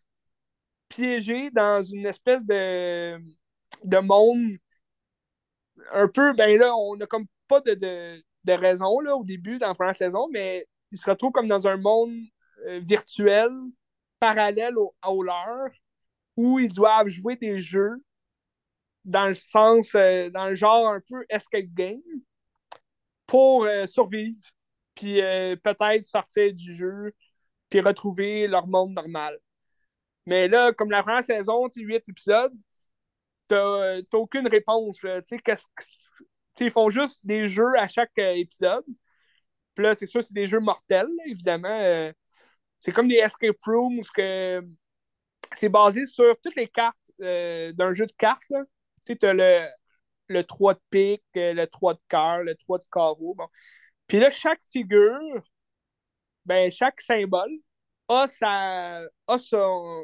piégés 0.88 1.50
dans 1.50 1.82
une 1.82 2.06
espèce 2.06 2.44
de, 2.44 3.18
de 3.84 3.98
monde 3.98 4.58
un 5.92 6.08
peu, 6.08 6.32
ben 6.34 6.58
là, 6.58 6.74
on 6.76 6.96
n'a 6.96 7.06
comme 7.06 7.26
pas 7.46 7.60
de, 7.60 7.74
de, 7.74 8.52
raison 8.52 9.00
là, 9.00 9.16
au 9.16 9.24
début, 9.24 9.58
dans 9.58 9.68
la 9.68 9.74
première 9.74 9.96
saison, 9.96 10.28
mais 10.32 10.66
ils 10.90 10.98
se 10.98 11.08
retrouvent 11.08 11.32
comme 11.32 11.48
dans 11.48 11.66
un 11.66 11.76
monde 11.76 12.14
euh, 12.66 12.80
virtuel, 12.80 13.50
parallèle 14.20 14.76
au, 14.78 14.94
au, 15.06 15.22
leur, 15.22 15.68
où 16.36 16.58
ils 16.58 16.72
doivent 16.72 17.08
jouer 17.08 17.36
des 17.36 17.60
jeux 17.60 18.02
dans 19.04 19.26
le 19.26 19.34
sens, 19.34 19.94
euh, 19.94 20.30
dans 20.30 20.48
le 20.48 20.54
genre 20.54 20.88
un 20.88 21.00
peu 21.00 21.24
escape 21.28 21.66
game, 21.74 22.00
pour 23.26 23.64
euh, 23.64 23.86
survivre, 23.86 24.40
puis 24.94 25.20
peut-être 25.62 26.02
sortir 26.02 26.52
du 26.52 26.74
jeu, 26.74 27.12
puis 27.70 27.80
retrouver 27.80 28.48
leur 28.48 28.66
monde 28.66 28.92
normal. 28.94 29.38
Mais 30.26 30.48
là, 30.48 30.72
comme 30.72 30.90
la 30.90 31.02
première 31.02 31.22
saison, 31.22 31.68
c'est 31.72 31.82
huit 31.82 32.02
épisodes, 32.08 32.52
t'as 33.46 34.00
aucune 34.14 34.48
réponse. 34.48 34.98
ils 36.60 36.70
font 36.70 36.90
juste 36.90 37.24
des 37.24 37.48
jeux 37.48 37.78
à 37.78 37.86
chaque 37.86 38.18
épisode. 38.18 38.84
Là, 39.78 39.94
c'est 39.94 40.06
sûr, 40.06 40.22
c'est 40.24 40.34
des 40.34 40.48
jeux 40.48 40.60
mortels, 40.60 41.08
évidemment. 41.26 41.68
Euh, 41.68 42.12
c'est 42.78 42.92
comme 42.92 43.08
des 43.08 43.16
escape 43.16 43.56
rooms 43.64 44.02
que 44.14 44.62
c'est 45.54 45.68
basé 45.68 46.04
sur 46.04 46.36
toutes 46.42 46.56
les 46.56 46.68
cartes 46.68 47.12
euh, 47.20 47.72
d'un 47.72 47.94
jeu 47.94 48.06
de 48.06 48.12
cartes. 48.12 48.52
Tu 49.04 49.16
sais, 49.20 49.34
le, 49.34 49.66
le 50.28 50.44
3 50.44 50.74
de 50.74 50.80
pique, 50.90 51.24
le 51.34 51.64
3 51.66 51.94
de 51.94 52.00
cœur, 52.08 52.42
le 52.42 52.54
3 52.54 52.78
de 52.78 52.84
carreau. 52.92 53.34
Bon. 53.34 53.46
Puis 54.06 54.18
là, 54.18 54.30
chaque 54.30 54.60
figure, 54.72 55.42
ben, 56.44 56.70
chaque 56.72 57.00
symbole 57.00 57.50
a 58.08 58.26
sa, 58.26 59.02
a 59.26 59.38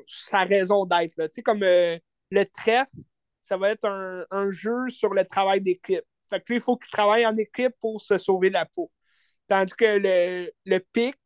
sa 0.07 0.45
raison 0.45 0.85
d'être. 0.87 1.15
Tu 1.17 1.29
sais, 1.31 1.43
comme 1.43 1.61
le 1.61 2.45
trèfle, 2.53 3.01
ça 3.45 3.57
va 3.57 3.71
être 3.71 3.87
un, 4.31 4.51
jeu 4.51 4.89
sur 4.91 5.15
le 5.15 5.25
travail 5.25 5.61
d'équipe. 5.61 6.05
Fait 6.31 6.41
que 6.41 6.53
là, 6.53 6.57
il 6.57 6.63
faut 6.63 6.77
qu'ils 6.77 6.91
travaillent 6.91 7.27
en 7.27 7.37
équipe 7.37 7.75
pour 7.81 8.01
se 8.01 8.19
sauver 8.19 8.51
la 8.51 8.67
peau. 8.67 8.91
Tandis 9.49 9.73
que 9.77 9.85
le, 9.99 10.51
le 10.65 10.79
pic, 10.93 11.17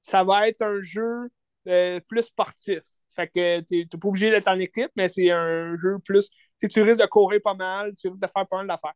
ça 0.00 0.24
va 0.24 0.48
être 0.48 0.62
un 0.62 0.80
jeu 0.80 1.30
euh, 1.68 2.00
plus 2.08 2.22
sportif. 2.22 2.80
Fait 3.14 3.28
que 3.28 3.60
tu 3.60 3.76
n'es 3.78 3.86
pas 3.86 4.08
obligé 4.08 4.30
d'être 4.30 4.48
en 4.48 4.58
équipe, 4.58 4.90
mais 4.96 5.08
c'est 5.08 5.30
un 5.30 5.76
jeu 5.76 5.98
plus. 6.04 6.28
Tu 6.70 6.82
risques 6.82 7.00
de 7.00 7.06
courir 7.06 7.40
pas 7.42 7.54
mal, 7.54 7.94
tu 7.96 8.08
risques 8.08 8.22
de 8.22 8.28
faire 8.28 8.46
pas 8.46 8.58
mal 8.58 8.66
d'affaires. 8.66 8.94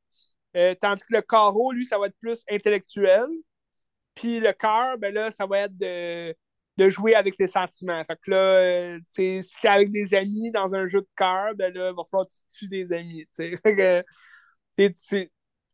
Euh, 0.57 0.75
tandis 0.81 1.03
que 1.03 1.15
le 1.15 1.23
carreau, 1.23 1.73
lui, 1.73 1.85
ça 1.85 1.99
va 1.99 2.07
être 2.07 2.17
plus 2.21 2.43
intellectuel. 2.51 3.27
Puis 4.15 4.41
le 4.41 4.53
cœur, 4.53 4.99
ben 4.99 5.13
là, 5.13 5.31
ça 5.31 5.47
va 5.47 5.61
être 5.61 5.77
de, 5.77 6.35
de 6.77 6.89
jouer 6.89 7.15
avec 7.15 7.37
tes 7.37 7.47
sentiments. 7.47 8.03
Fait 8.05 8.17
que 8.17 8.31
là, 8.31 8.37
euh, 8.37 9.01
si 9.13 9.43
t'es 9.61 9.69
avec 9.69 9.91
des 9.91 10.15
amis 10.15 10.51
dans 10.53 10.75
un 10.75 10.87
jeu 10.87 11.01
de 11.01 11.09
cœur, 11.17 11.55
ben 11.57 11.73
là, 11.75 11.91
il 11.91 11.97
va 11.97 12.03
falloir 12.11 12.27
que 12.29 12.35
tu 12.35 12.59
tues 12.59 12.69
des 12.69 12.93
amis. 12.93 13.27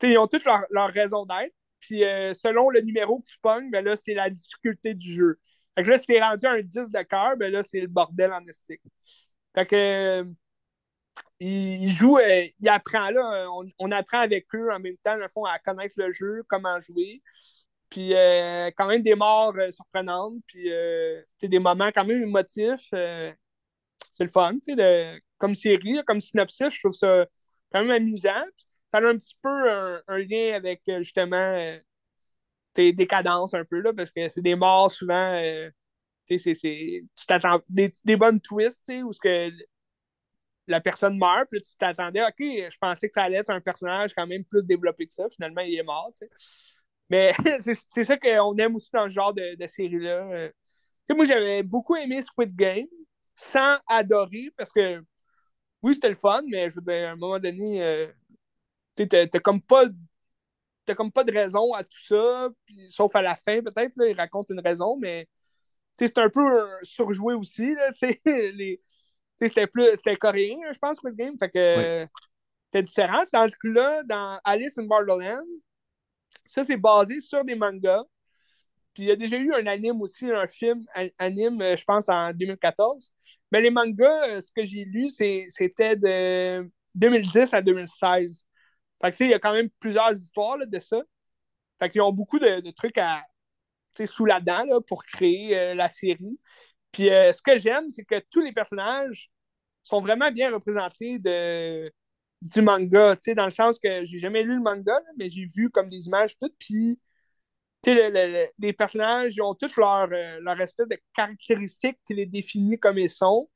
ils 0.03 0.19
ont 0.19 0.27
toutes 0.27 0.45
leur, 0.45 0.65
leur 0.71 0.89
raison 0.89 1.27
d'être. 1.27 1.55
Puis 1.81 2.05
euh, 2.05 2.35
selon 2.35 2.71
le 2.71 2.81
numéro 2.81 3.21
que 3.21 3.27
tu 3.27 3.39
pognes, 3.43 3.71
ben 3.71 3.85
là, 3.85 3.97
c'est 3.97 4.15
la 4.15 4.31
difficulté 4.31 4.95
du 4.95 5.13
jeu. 5.13 5.39
Fait 5.75 5.85
que 5.85 5.91
là, 5.91 5.99
si 5.99 6.07
t'es 6.07 6.21
rendu 6.21 6.47
un 6.47 6.61
10 6.61 6.91
de 6.91 7.03
cœur, 7.03 7.37
ben 7.37 7.53
là, 7.53 7.63
c'est 7.63 7.81
le 7.81 7.87
bordel 7.89 8.33
en 8.33 8.45
estique. 8.47 8.83
Fait 9.55 9.67
que 9.67 9.77
euh, 9.77 10.25
il, 11.41 11.91
joue, 11.91 12.19
euh, 12.19 12.45
il 12.61 12.69
apprend 12.69 13.11
là, 13.11 13.47
on, 13.79 13.91
apprend 13.91 14.19
avec 14.19 14.47
eux 14.55 14.71
en 14.73 14.79
même 14.79 14.97
temps, 14.99 15.17
dans 15.17 15.25
le 15.25 15.29
fond, 15.29 15.45
à 15.45 15.59
connaître 15.59 15.95
le 15.97 16.13
jeu, 16.13 16.43
comment 16.49 16.81
jouer. 16.81 17.23
Puis 17.89 18.13
quand 18.77 18.87
même 18.87 19.03
des 19.03 19.17
morts 19.17 19.55
surprenantes, 19.73 20.35
puis 20.47 20.71
des 21.43 21.59
moments 21.59 21.91
quand 21.93 22.05
même 22.05 22.23
émotifs. 22.23 22.89
c'est 22.93 23.35
le 24.21 24.29
fun, 24.29 24.55
comme 25.39 25.55
série, 25.57 26.01
comme 26.07 26.21
synopsis, 26.21 26.69
je 26.73 26.79
trouve 26.79 26.93
ça 26.93 27.27
quand 27.73 27.81
même 27.81 27.91
amusant 27.91 28.45
ça 28.91 28.99
a 28.99 29.03
un 29.03 29.17
petit 29.17 29.37
peu 29.41 29.71
un, 30.09 30.19
lien 30.19 30.55
avec 30.55 30.83
euh, 30.89 30.99
justement 30.99 31.57
tes 32.75 32.91
euh, 32.91 32.93
décadences 32.93 33.55
un 33.55 33.65
peu, 33.65 33.81
là, 33.81 33.93
parce 33.93 34.11
que 34.11 34.29
c'est 34.29 34.43
des 34.43 34.57
morts 34.57 34.91
souvent. 34.91 35.35
Euh, 35.35 35.71
c'est, 36.27 36.55
tu 36.55 37.27
t'attends 37.27 37.61
des, 37.69 37.91
bonnes 38.17 38.41
twists, 38.41 38.93
où 39.05 39.13
ce 39.13 39.19
que 39.19 39.51
la 40.69 40.81
personne 40.81 41.19
meurt, 41.19 41.49
puis 41.51 41.61
tu 41.61 41.75
t'attendais, 41.77 42.23
ok, 42.23 42.39
je 42.39 42.79
pensais 42.81 43.09
que 43.09 43.15
ça 43.15 43.25
allait 43.25 43.39
être 43.39 43.51
un 43.51 43.61
personnage 43.61 44.15
quand 44.15 44.29
même 44.29 44.45
plus 44.45 44.65
développé 44.65 45.09
que 45.09 45.15
ça, 45.15 45.29
finalement 45.29 45.63
il 45.63 45.77
est 45.77 45.83
mort, 45.83 46.13
sais. 46.15 46.31
Mais 47.09 47.33
c'est, 47.59 48.05
ça 48.05 48.17
qu'on 48.17 48.57
aime 48.59 48.77
aussi 48.77 48.91
dans 48.93 49.09
ce 49.09 49.15
genre 49.15 49.35
de, 49.35 49.67
série-là. 49.67 50.51
moi 51.11 51.25
j'avais 51.25 51.65
beaucoup 51.65 51.97
aimé 51.97 52.23
Squid 52.23 52.55
Game, 52.55 52.87
sans 53.35 53.79
adorer, 53.89 54.53
parce 54.57 54.71
que 54.71 55.03
oui, 55.83 55.95
c'était 55.95 56.11
le 56.11 56.15
fun, 56.15 56.43
mais 56.47 56.71
je 56.71 56.77
veux 56.77 56.83
dire, 56.83 57.09
à 57.09 57.13
un 57.13 57.17
moment 57.17 57.41
donné, 57.41 58.09
tu 58.97 59.09
t'as 59.09 59.27
comme 59.41 59.63
pas 59.63 59.85
comme 60.95 61.13
pas 61.13 61.25
de 61.25 61.33
raison 61.33 61.73
à 61.73 61.85
tout 61.85 62.03
ça, 62.09 62.49
sauf 62.89 63.15
à 63.15 63.23
la 63.23 63.37
fin, 63.37 63.63
peut-être, 63.63 63.95
il 64.09 64.17
raconte 64.17 64.51
une 64.51 64.61
raison, 64.61 64.97
mais 64.97 65.29
c'est 65.93 66.19
un 66.19 66.29
peu 66.29 66.69
surjoué 66.83 67.35
aussi. 67.35 67.75
C'était 69.37 69.67
plus 69.67 69.87
c'était 69.95 70.17
coréen, 70.17 70.59
je 70.71 70.79
pense, 70.79 70.99
le 71.03 71.13
game. 71.13 71.35
Fait 71.39 71.49
que 71.49 72.07
c'était 72.67 72.83
différent. 72.83 73.23
Tandis 73.33 73.55
que 73.59 73.69
là, 73.69 74.03
dans 74.03 74.39
Alice 74.45 74.77
in 74.77 74.85
Borderland, 74.85 75.47
ça, 76.45 76.63
c'est 76.63 76.77
basé 76.77 77.21
sur 77.21 77.43
des 77.43 77.55
mangas. 77.55 78.05
Puis 78.93 79.05
il 79.05 79.07
y 79.07 79.11
a 79.11 79.17
déjà 79.17 79.39
eu 79.39 79.51
un 79.55 79.67
anime 79.67 80.03
aussi, 80.03 80.31
un 80.31 80.47
film 80.47 80.85
anime, 81.19 81.63
je 81.77 81.85
pense, 81.85 82.09
en 82.11 82.33
2014. 82.33 83.15
Mais 83.51 83.63
les 83.63 83.71
mangas, 83.71 84.29
euh, 84.29 84.41
ce 84.43 84.51
que 84.51 84.65
j'ai 84.65 84.85
lu, 84.85 85.09
c'était 85.09 85.97
de 85.97 86.69
2010 86.95 87.55
à 87.55 87.63
2016. 87.63 88.45
Fait 89.01 89.11
que, 89.11 89.25
il 89.25 89.31
y 89.31 89.35
a 89.35 89.39
quand 89.39 89.53
même 89.53 89.71
plusieurs 89.81 90.13
histoires 90.13 90.59
de 90.59 90.79
ça. 90.79 91.01
Fait 91.79 91.89
qu'ils 91.89 92.03
ont 92.03 92.13
beaucoup 92.13 92.39
de, 92.39 92.71
trucs 92.73 92.99
à, 92.99 93.25
sous 94.07 94.27
la 94.27 94.41
dent 94.41 94.65
là, 94.65 94.81
pour 94.81 95.05
créer 95.05 95.59
euh, 95.59 95.75
la 95.75 95.89
série. 95.89 96.39
Puis 96.93 97.11
euh, 97.11 97.33
ce 97.33 97.41
que 97.43 97.59
j'aime, 97.59 97.91
c'est 97.91 98.05
que 98.05 98.21
tous 98.31 98.41
les 98.41 98.53
personnages 98.53 99.31
sont 99.83 100.01
vraiment 100.01 100.31
bien 100.31 100.53
représentés 100.53 101.19
de, 101.19 101.91
du 102.43 102.63
manga, 102.63 103.17
dans 103.37 103.45
le 103.47 103.51
sens 103.51 103.79
que 103.79 104.05
j'ai 104.05 104.19
jamais 104.19 104.43
lu 104.43 104.57
le 104.57 104.63
manga, 104.63 104.99
mais 105.17 105.31
j'ai 105.31 105.45
vu 105.45 105.71
comme 105.71 105.89
des 105.89 106.07
images 106.07 106.37
toutes, 106.39 106.55
puis 106.59 107.01
les 107.87 108.73
personnages 108.77 109.35
ils 109.37 109.43
ont 109.43 109.55
toutes 109.55 109.77
leur, 109.77 110.09
euh, 110.13 110.39
leur 110.41 110.61
espèce 110.61 110.89
de 110.89 110.99
caractéristiques 111.15 111.99
qui 112.05 112.15
les 112.15 112.27
définissent 112.27 112.81
comme 112.81 112.99
ils 112.99 113.09
sont. 113.09 113.49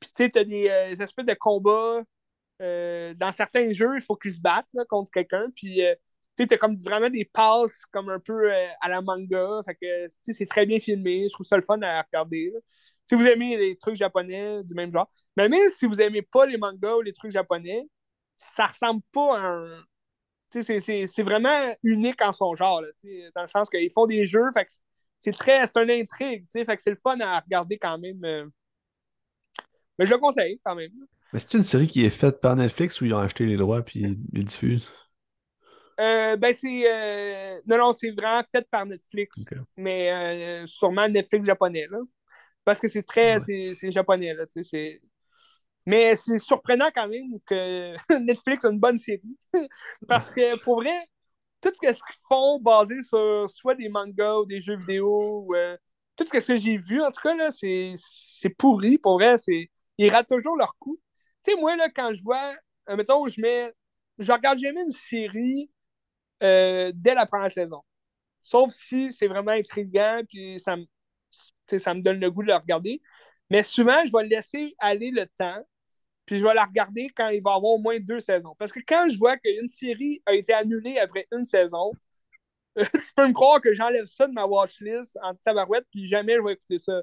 Puis 0.00 0.30
tu 0.30 0.38
as 0.38 0.44
des 0.44 0.66
espèces 1.00 1.24
de 1.24 1.34
combats 1.34 2.02
euh, 2.60 3.14
dans 3.14 3.32
certains 3.32 3.70
jeux, 3.70 3.96
il 3.96 4.02
faut 4.02 4.16
qu'ils 4.16 4.34
se 4.34 4.40
battent 4.40 4.68
contre 4.88 5.10
quelqu'un. 5.10 5.48
Puis, 5.54 5.84
euh, 5.84 5.94
tu 6.36 6.46
sais, 6.48 6.58
comme 6.58 6.76
vraiment 6.78 7.10
des 7.10 7.24
passes 7.24 7.84
comme 7.92 8.08
un 8.10 8.20
peu 8.20 8.52
euh, 8.52 8.66
à 8.80 8.88
la 8.88 9.00
manga. 9.02 9.60
Fait 9.64 9.74
que, 9.74 10.06
tu 10.06 10.14
sais, 10.22 10.32
c'est 10.32 10.46
très 10.46 10.66
bien 10.66 10.78
filmé. 10.80 11.26
Je 11.28 11.34
trouve 11.34 11.46
ça 11.46 11.56
le 11.56 11.62
fun 11.62 11.80
à 11.82 12.02
regarder. 12.02 12.52
Si 13.04 13.14
vous 13.14 13.26
aimez 13.26 13.56
les 13.56 13.76
trucs 13.76 13.96
japonais 13.96 14.62
du 14.64 14.74
même 14.74 14.92
genre. 14.92 15.10
Mais 15.36 15.48
même 15.48 15.68
si 15.68 15.86
vous 15.86 16.00
aimez 16.00 16.22
pas 16.22 16.46
les 16.46 16.58
mangas 16.58 16.96
ou 16.96 17.02
les 17.02 17.12
trucs 17.12 17.32
japonais, 17.32 17.88
ça 18.36 18.66
ressemble 18.66 19.02
pas 19.12 19.38
à 19.38 19.46
un. 19.48 19.84
C'est 20.50 21.22
vraiment 21.22 21.74
unique 21.82 22.22
en 22.22 22.32
son 22.32 22.54
genre, 22.54 22.80
là, 22.80 22.88
dans 23.34 23.42
le 23.42 23.48
sens 23.48 23.68
qu'ils 23.68 23.90
font 23.90 24.06
des 24.06 24.24
jeux, 24.24 24.48
fait 24.54 24.68
c'est 25.18 25.32
très. 25.32 25.66
C'est 25.66 25.76
une 25.78 25.90
intrigue, 25.90 26.46
fait 26.52 26.64
que 26.64 26.82
c'est 26.82 26.90
le 26.90 26.96
fun 26.96 27.18
à 27.20 27.40
regarder 27.40 27.78
quand 27.78 27.98
même. 27.98 28.20
Mais 29.98 30.06
je 30.06 30.12
le 30.12 30.18
conseille 30.18 30.60
quand 30.64 30.74
même. 30.76 30.92
Mais 31.34 31.40
c'est 31.40 31.58
une 31.58 31.64
série 31.64 31.88
qui 31.88 32.04
est 32.04 32.10
faite 32.10 32.40
par 32.40 32.54
Netflix 32.54 33.00
ou 33.00 33.06
ils 33.06 33.12
ont 33.12 33.18
acheté 33.18 33.44
les 33.44 33.56
droits 33.56 33.82
puis 33.82 34.16
ils 34.32 34.44
diffusent? 34.44 34.86
Euh, 35.98 36.36
ben 36.36 36.54
c'est 36.54 36.84
euh, 36.86 37.60
non 37.66 37.76
non 37.76 37.92
c'est 37.92 38.12
vraiment 38.12 38.42
fait 38.52 38.64
par 38.70 38.86
Netflix. 38.86 39.44
Mais 39.76 40.12
euh, 40.12 40.66
sûrement 40.66 41.08
Netflix 41.08 41.44
japonais 41.44 41.88
là. 41.90 41.98
Parce 42.64 42.78
que 42.78 42.86
c'est 42.86 43.02
très 43.02 43.40
c'est 43.40 43.90
japonais 43.90 44.32
là 44.32 44.46
tu 44.46 44.62
sais 44.62 45.00
mais 45.84 46.14
c'est 46.14 46.38
surprenant 46.38 46.90
quand 46.94 47.08
même 47.08 47.40
que 47.44 47.94
Netflix 48.20 48.64
a 48.64 48.70
une 48.70 48.78
bonne 48.78 48.96
série. 48.96 49.36
Parce 50.08 50.30
que 50.30 50.56
pour 50.62 50.82
vrai 50.82 50.96
tout 51.60 51.72
ce 51.74 51.88
qu'ils 51.88 52.20
font 52.28 52.60
basé 52.60 53.00
sur 53.00 53.50
soit 53.50 53.74
des 53.74 53.88
mangas 53.88 54.36
ou 54.36 54.46
des 54.46 54.60
jeux 54.60 54.76
vidéo 54.76 55.48
ou, 55.48 55.54
tout 56.14 56.24
ce 56.26 56.38
que 56.38 56.56
j'ai 56.56 56.76
vu 56.76 57.02
en 57.02 57.10
tout 57.10 57.20
cas 57.22 57.34
là 57.34 57.50
c'est 57.50 58.50
pourri 58.56 58.98
pour 58.98 59.14
vrai 59.14 59.36
c'est 59.36 59.68
ils 59.98 60.10
ratent 60.10 60.28
toujours 60.28 60.56
leur 60.56 60.76
coup 60.78 61.00
tu 61.44 61.52
sais, 61.52 61.60
moi, 61.60 61.76
là, 61.76 61.88
quand 61.90 62.12
je 62.14 62.22
vois, 62.22 62.54
mettons, 62.88 63.26
je 63.28 63.40
mets, 63.40 63.72
je 64.18 64.30
regarde 64.32 64.58
jamais 64.58 64.82
une 64.82 64.92
série 64.92 65.70
euh, 66.42 66.92
dès 66.94 67.14
la 67.14 67.26
première 67.26 67.50
saison. 67.50 67.82
Sauf 68.40 68.72
si 68.72 69.10
c'est 69.12 69.28
vraiment 69.28 69.52
intriguant, 69.52 70.22
puis 70.28 70.60
ça 70.60 70.76
me, 70.76 70.86
ça 71.78 71.94
me 71.94 72.02
donne 72.02 72.20
le 72.20 72.30
goût 72.30 72.42
de 72.42 72.48
la 72.48 72.58
regarder. 72.58 73.02
Mais 73.50 73.62
souvent, 73.62 74.04
je 74.06 74.12
vais 74.12 74.24
laisser 74.26 74.74
aller 74.78 75.10
le 75.10 75.26
temps, 75.26 75.64
puis 76.26 76.38
je 76.38 76.44
vais 76.44 76.54
la 76.54 76.64
regarder 76.64 77.08
quand 77.16 77.28
il 77.28 77.42
va 77.42 77.52
y 77.52 77.54
avoir 77.56 77.64
au 77.64 77.78
moins 77.78 77.98
deux 78.00 78.20
saisons. 78.20 78.54
Parce 78.58 78.72
que 78.72 78.80
quand 78.86 79.08
je 79.10 79.18
vois 79.18 79.36
qu'une 79.38 79.68
série 79.68 80.22
a 80.26 80.34
été 80.34 80.52
annulée 80.54 80.98
après 80.98 81.26
une 81.32 81.44
saison, 81.44 81.92
tu 82.76 83.14
peux 83.16 83.28
me 83.28 83.32
croire 83.32 83.60
que 83.60 83.72
j'enlève 83.72 84.06
ça 84.06 84.26
de 84.26 84.32
ma 84.32 84.46
watchlist 84.46 85.18
en 85.22 85.34
tabarouette, 85.36 85.86
puis 85.90 86.06
jamais 86.06 86.34
je 86.34 86.44
vais 86.44 86.52
écouter 86.54 86.78
ça. 86.78 87.02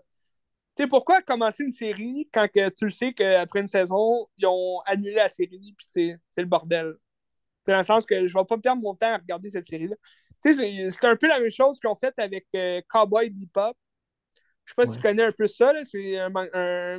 Sais, 0.82 0.88
pourquoi 0.88 1.22
commencer 1.22 1.64
une 1.64 1.72
série 1.72 2.28
quand 2.34 2.48
que 2.52 2.70
tu 2.70 2.86
le 2.86 2.90
sais 2.90 3.14
qu'après 3.14 3.60
une 3.60 3.68
saison, 3.68 4.28
ils 4.40 4.48
ont 4.48 4.80
annulé 4.88 5.14
la 5.14 5.30
série 5.30 5.76
puis 5.78 5.86
c'est, 5.88 6.18
le 6.38 6.46
bordel? 6.46 6.96
C'est 7.64 7.72
dans 7.72 7.78
le 7.78 7.84
sens 7.84 8.04
que 8.04 8.26
je 8.26 8.34
vais 8.36 8.46
pas 8.46 8.58
perdre 8.58 8.82
mon 8.82 8.96
temps 8.96 9.14
à 9.14 9.18
regarder 9.18 9.50
cette 9.50 9.68
série-là. 9.68 9.96
Tu 10.44 10.54
sais, 10.54 10.90
c'est, 10.90 11.06
un 11.06 11.16
peu 11.16 11.28
la 11.28 11.40
même 11.40 11.52
chose 11.52 11.80
qu'ils 11.80 11.88
ont 11.88 11.96
fait 11.96 12.16
avec 12.18 12.48
euh, 12.56 12.82
Cowboy 12.90 13.30
Bebop. 13.30 13.76
Je 14.66 14.72
sais 14.72 14.76
pas 14.76 14.86
si 14.86 14.94
tu 14.94 15.02
connais 15.04 15.24
un 15.24 15.32
peu 15.32 15.46
ça, 15.46 15.72
c'est 15.84 16.18
un, 16.18 16.30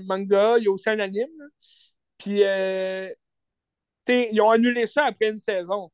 manga, 0.02 0.58
il 0.58 0.64
y 0.64 0.68
a 0.68 0.70
aussi 0.70 0.88
un 0.88 1.00
anime. 1.00 1.26
Puis, 2.18 2.44
euh, 2.44 3.08
tu 4.06 4.12
sais, 4.12 4.28
ils 4.30 4.40
ont 4.40 4.50
annulé 4.50 4.86
ça 4.86 5.06
après 5.06 5.30
une 5.30 5.38
saison. 5.38 5.90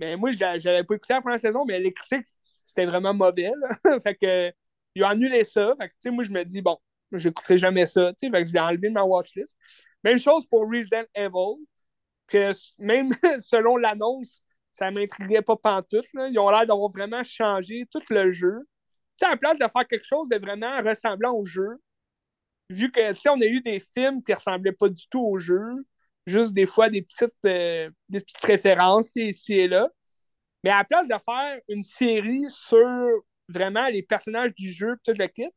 Mais 0.00 0.16
moi, 0.16 0.32
je 0.32 0.40
n'avais 0.40 0.84
pas 0.84 0.94
écouté 0.96 1.14
la 1.14 1.20
première 1.22 1.38
saison, 1.38 1.64
mais 1.64 1.78
les 1.78 1.92
critiques, 1.92 2.26
c'était 2.64 2.86
vraiment 2.86 3.14
mauvais. 3.14 3.52
fait 4.02 4.16
que, 4.16 4.52
ils 4.96 5.04
ont 5.04 5.08
annulé 5.08 5.44
ça. 5.44 5.74
Fait 5.80 5.88
que, 5.88 5.94
tu 5.94 6.00
sais, 6.00 6.10
moi, 6.10 6.24
je 6.24 6.32
me 6.32 6.44
dis, 6.44 6.62
bon, 6.62 6.78
je 7.12 7.28
n'écouterai 7.28 7.58
jamais 7.58 7.86
ça. 7.86 8.12
Tu 8.20 8.30
sais, 8.30 8.46
je 8.46 8.52
l'ai 8.52 8.60
enlevé 8.60 8.88
de 8.88 8.94
ma 8.94 9.04
watchlist. 9.04 9.56
Même 10.04 10.18
chose 10.18 10.46
pour 10.46 10.62
Resident 10.62 11.04
Evil, 11.14 11.64
que 12.26 12.52
même 12.78 13.10
selon 13.38 13.76
l'annonce, 13.76 14.42
ça 14.70 14.90
ne 14.90 15.00
m'intriguait 15.00 15.42
pas 15.42 15.56
pantoute. 15.56 16.06
Là. 16.14 16.28
Ils 16.28 16.38
ont 16.38 16.50
l'air 16.50 16.66
d'avoir 16.66 16.90
vraiment 16.90 17.22
changé 17.22 17.86
tout 17.90 18.02
le 18.10 18.30
jeu. 18.30 18.60
Tu 19.18 19.24
sais, 19.24 19.26
à 19.26 19.30
la 19.30 19.36
place 19.36 19.58
de 19.58 19.66
faire 19.68 19.86
quelque 19.86 20.06
chose 20.06 20.28
de 20.28 20.38
vraiment 20.38 20.80
ressemblant 20.82 21.34
au 21.34 21.44
jeu, 21.44 21.68
vu 22.70 22.90
que, 22.90 23.12
si 23.12 23.28
on 23.28 23.40
a 23.40 23.44
eu 23.44 23.60
des 23.60 23.80
films 23.80 24.22
qui 24.22 24.32
ne 24.32 24.36
ressemblaient 24.36 24.72
pas 24.72 24.88
du 24.88 25.06
tout 25.08 25.20
au 25.20 25.38
jeu, 25.38 25.62
juste 26.26 26.54
des 26.54 26.66
fois 26.66 26.88
des 26.88 27.02
petites, 27.02 27.32
euh, 27.46 27.90
des 28.08 28.20
petites 28.20 28.44
références 28.44 29.14
ici 29.16 29.54
et 29.54 29.68
là. 29.68 29.88
Mais 30.64 30.70
à 30.70 30.78
la 30.78 30.84
place 30.84 31.08
de 31.08 31.14
faire 31.24 31.60
une 31.68 31.82
série 31.82 32.44
sur 32.48 33.22
vraiment 33.48 33.88
les 33.88 34.02
personnages 34.02 34.54
du 34.54 34.70
jeu, 34.72 34.96
tout 35.04 35.12
le 35.18 35.26
kit, 35.26 35.50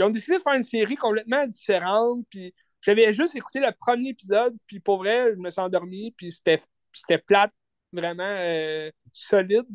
ils 0.00 0.02
ont 0.04 0.10
décidé 0.10 0.38
de 0.38 0.42
faire 0.42 0.54
une 0.54 0.62
série 0.62 0.96
complètement 0.96 1.46
différente. 1.46 2.24
Puis 2.30 2.54
j'avais 2.80 3.12
juste 3.12 3.36
écouté 3.36 3.60
le 3.60 3.70
premier 3.78 4.08
épisode, 4.08 4.56
puis 4.66 4.80
pour 4.80 4.98
vrai, 4.98 5.32
je 5.34 5.38
me 5.38 5.50
suis 5.50 5.60
endormi, 5.60 6.12
puis 6.16 6.32
c'était 6.32 7.18
plate 7.18 7.52
vraiment 7.92 8.22
euh, 8.22 8.90
solide. 9.12 9.66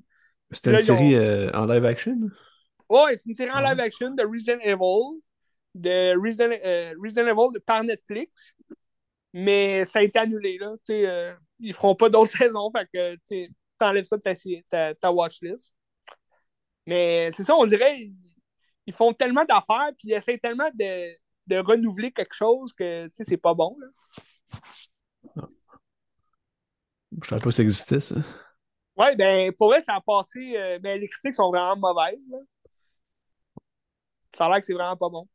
C'était 0.52 0.72
une 0.72 0.80
série 0.80 1.15
euh, 1.15 1.52
en 1.52 1.68
live 1.68 1.85
action? 1.85 2.18
Ouais, 2.89 3.15
c'est 3.15 3.26
une 3.27 3.34
série 3.35 3.52
en 3.52 3.60
live 3.60 3.80
action 3.80 4.11
de 4.11 4.23
Resident 4.23 4.60
Evil, 4.61 5.22
de 5.76 6.18
Resident, 6.19 6.52
Evil 6.52 7.60
par 7.65 7.84
Netflix. 7.84 8.56
Mais 9.34 9.84
ça 9.85 9.99
a 9.99 10.02
été 10.02 10.18
annulé, 10.18 10.57
là. 10.57 10.73
Euh, 10.89 11.34
ils 11.60 11.73
feront 11.73 11.93
pas 11.93 12.10
d'autres 12.10 12.31
saisons, 12.38 12.72
fait 12.72 12.88
que 12.91 13.47
t'enlèves 13.77 14.06
ça 14.06 14.18
de 14.18 14.22
ta, 14.23 14.34
ta, 14.69 14.95
ta 14.95 15.11
watchlist. 15.11 15.72
Mais 16.88 17.30
c'est 17.31 17.43
ça, 17.43 17.56
on 17.56 17.65
dirait, 17.65 17.95
ils 18.86 18.94
font 18.94 19.14
tellement 19.14 19.45
d'affaires, 19.45 19.91
puis 19.98 20.10
ils 20.10 20.14
essaient 20.14 20.38
tellement 20.38 20.70
de, 20.74 21.16
de 21.48 21.57
renouveler 21.57 22.12
quelque 22.12 22.34
chose 22.34 22.74
que 22.74 23.07
c'est 23.10 23.38
pas 23.38 23.53
bon. 23.53 23.76
Là. 23.80 23.88
Je 27.22 27.30
savais 27.30 27.41
pas 27.41 27.49
que 27.49 27.56
ça 27.56 27.64
existait, 27.64 27.99
ça. 27.99 28.16
Ouais, 28.98 29.16
ben 29.16 29.52
pour 29.53 29.74
eux, 29.74 29.82
ça 29.82 29.95
a 29.95 30.02
passé. 30.02 30.56
Euh, 30.57 30.80
ben, 30.80 30.99
les 30.99 31.07
critiques 31.07 31.36
sont 31.36 31.49
vraiment 31.49 31.76
mauvaises. 31.76 32.30
Là. 32.30 32.38
Ça 34.36 34.45
a 34.45 34.49
l'air 34.49 34.60
que 34.60 34.66
c'est 34.66 34.74
vraiment 34.74 34.98
pas 34.98 35.10
bon. 35.10 35.28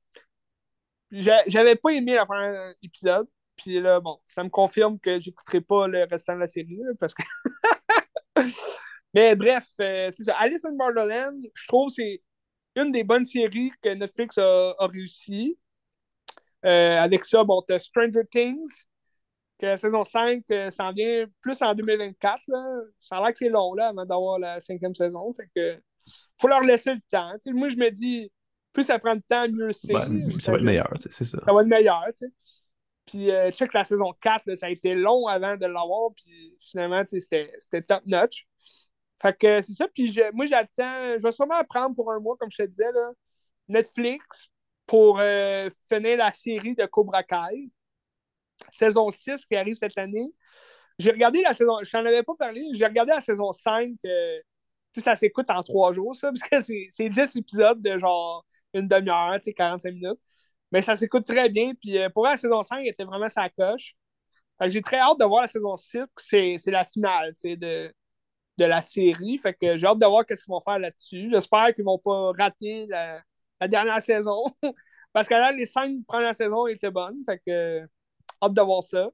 J'avais 1.10 1.76
pas 1.76 1.90
aimé 1.90 2.16
le 2.16 2.24
premier 2.24 2.72
épisode. 2.82 3.26
Puis 3.56 3.80
là, 3.80 4.00
bon, 4.00 4.18
ça 4.24 4.42
me 4.44 4.48
confirme 4.48 4.98
que 4.98 5.20
j'écouterai 5.20 5.60
pas 5.60 5.86
le 5.88 6.04
restant 6.04 6.34
de 6.34 6.40
la 6.40 6.46
série. 6.46 6.78
parce 6.98 7.14
que. 7.14 7.22
Mais 9.14 9.34
bref, 9.34 9.66
euh, 9.80 10.10
c'est 10.16 10.22
ça. 10.22 10.36
Alice 10.36 10.64
in 10.64 10.72
Borderland, 10.72 11.42
je 11.52 11.66
trouve 11.66 11.88
que 11.88 11.94
c'est 11.94 12.22
une 12.80 12.92
des 12.92 13.04
bonnes 13.04 13.24
séries 13.24 13.72
que 13.82 13.90
Netflix 13.90 14.38
a, 14.38 14.74
réussi. 14.80 15.58
Euh, 16.64 16.98
avec 16.98 17.24
ça, 17.24 17.42
bon, 17.42 17.62
t'as 17.66 17.78
Stranger 17.78 18.22
Things, 18.30 18.68
que 19.58 19.66
la 19.66 19.76
saison 19.76 20.04
5 20.04 20.44
euh, 20.50 20.70
s'en 20.70 20.92
vient 20.92 21.24
plus 21.40 21.60
en 21.62 21.74
2024. 21.74 22.42
Là. 22.48 22.80
Ça 22.98 23.16
a 23.16 23.20
l'air 23.20 23.32
que 23.32 23.38
c'est 23.38 23.48
long 23.48 23.74
là, 23.74 23.88
avant 23.88 24.04
d'avoir 24.04 24.38
la 24.38 24.60
cinquième 24.60 24.94
saison. 24.94 25.32
Fait 25.34 25.48
que 25.54 25.82
faut 26.38 26.48
leur 26.48 26.62
laisser 26.62 26.94
le 26.94 27.00
temps. 27.10 27.32
moi, 27.46 27.68
je 27.68 27.76
me 27.76 27.90
dis, 27.90 28.30
plus 28.72 28.82
ça 28.82 28.98
prend 28.98 29.16
de 29.16 29.22
temps, 29.26 29.48
mieux 29.48 29.72
c'est. 29.72 29.92
ça 30.40 30.52
va 30.52 30.58
être 30.58 30.64
meilleur, 30.64 30.92
c'est 30.98 31.24
ça. 31.24 31.38
Ça 31.44 31.52
va 31.52 31.62
être 31.62 31.68
meilleur, 31.68 32.04
tu 32.16 32.26
sais. 32.26 32.32
Puis, 33.10 33.30
euh, 33.30 33.50
sais 33.50 33.66
que 33.66 33.76
la 33.76 33.84
saison 33.84 34.12
4, 34.20 34.54
ça 34.54 34.66
a 34.66 34.70
été 34.70 34.94
long 34.94 35.26
avant 35.26 35.56
de 35.56 35.66
l'avoir. 35.66 36.12
Puis, 36.14 36.56
finalement, 36.60 37.02
c'était 37.08 37.50
top 37.88 38.02
notch. 38.06 38.46
Fait 39.20 39.36
que 39.36 39.62
c'est 39.62 39.72
ça. 39.74 39.86
Puis, 39.94 40.18
moi, 40.32 40.46
j'attends. 40.46 41.18
Je 41.18 41.22
vais 41.22 41.32
sûrement 41.32 41.54
apprendre 41.54 41.94
pour 41.94 42.10
un 42.12 42.20
mois, 42.20 42.36
comme 42.38 42.50
je 42.50 42.58
te 42.58 42.68
disais, 42.68 42.90
là, 42.92 43.10
Netflix 43.68 44.50
pour 44.86 45.20
euh, 45.20 45.70
finir 45.88 46.18
la 46.18 46.32
série 46.32 46.74
de 46.74 46.84
Cobra 46.86 47.22
Kai. 47.22 47.70
Saison 48.72 49.08
6 49.08 49.46
qui 49.46 49.56
arrive 49.56 49.74
cette 49.74 49.96
année. 49.96 50.34
J'ai 50.98 51.12
regardé 51.12 51.42
la 51.42 51.54
saison. 51.54 51.74
Je 51.82 51.90
t'en 51.90 52.04
avais 52.04 52.24
pas 52.24 52.34
parlé. 52.38 52.62
J'ai 52.74 52.86
regardé 52.86 53.12
la 53.12 53.20
saison 53.20 53.52
5. 53.52 53.92
Euh, 54.04 54.38
ça 54.96 55.14
s'écoute 55.16 55.48
en 55.48 55.62
trois 55.62 55.92
jours, 55.92 56.16
ça, 56.16 56.32
parce 56.50 56.64
que 56.64 56.88
c'est 56.90 57.08
10 57.08 57.36
épisodes 57.36 57.80
de 57.80 57.98
genre 57.98 58.44
une 58.74 58.88
demi-heure, 58.88 59.38
45 59.56 59.94
minutes. 59.94 60.18
Mais 60.72 60.82
ça 60.82 60.96
s'écoute 60.96 61.24
très 61.24 61.48
bien. 61.48 61.72
Puis 61.74 61.98
euh, 61.98 62.10
pour 62.10 62.24
la 62.24 62.36
saison 62.36 62.62
5, 62.62 62.80
il 62.82 62.88
était 62.88 63.04
vraiment 63.04 63.28
sa 63.28 63.48
coche. 63.48 63.94
j'ai 64.66 64.82
très 64.82 64.98
hâte 64.98 65.20
de 65.20 65.24
voir 65.24 65.42
la 65.42 65.48
saison 65.48 65.76
6. 65.76 66.00
C'est 66.16 66.58
la 66.66 66.84
finale 66.84 67.34
de, 67.44 67.94
de 68.60 68.66
la 68.66 68.82
série. 68.82 69.38
Fait 69.38 69.54
que 69.54 69.76
j'ai 69.76 69.86
hâte 69.86 69.98
de 69.98 70.06
voir 70.06 70.24
ce 70.28 70.34
qu'ils 70.34 70.44
vont 70.48 70.60
faire 70.60 70.78
là-dessus. 70.78 71.30
J'espère 71.32 71.74
qu'ils 71.74 71.84
vont 71.84 71.98
pas 71.98 72.32
rater 72.38 72.86
la, 72.86 73.22
dernière 73.68 74.02
saison. 74.02 74.44
Parce 75.12 75.26
que 75.28 75.34
là, 75.34 75.52
les 75.52 75.66
cinq 75.66 76.04
premières 76.06 76.34
saisons 76.34 76.66
étaient 76.66 76.90
bonnes. 76.90 77.22
Fait 77.24 77.40
que 77.44 77.88
hâte 78.42 78.54
de 78.54 78.62
voir 78.62 78.82
ça. 78.84 79.08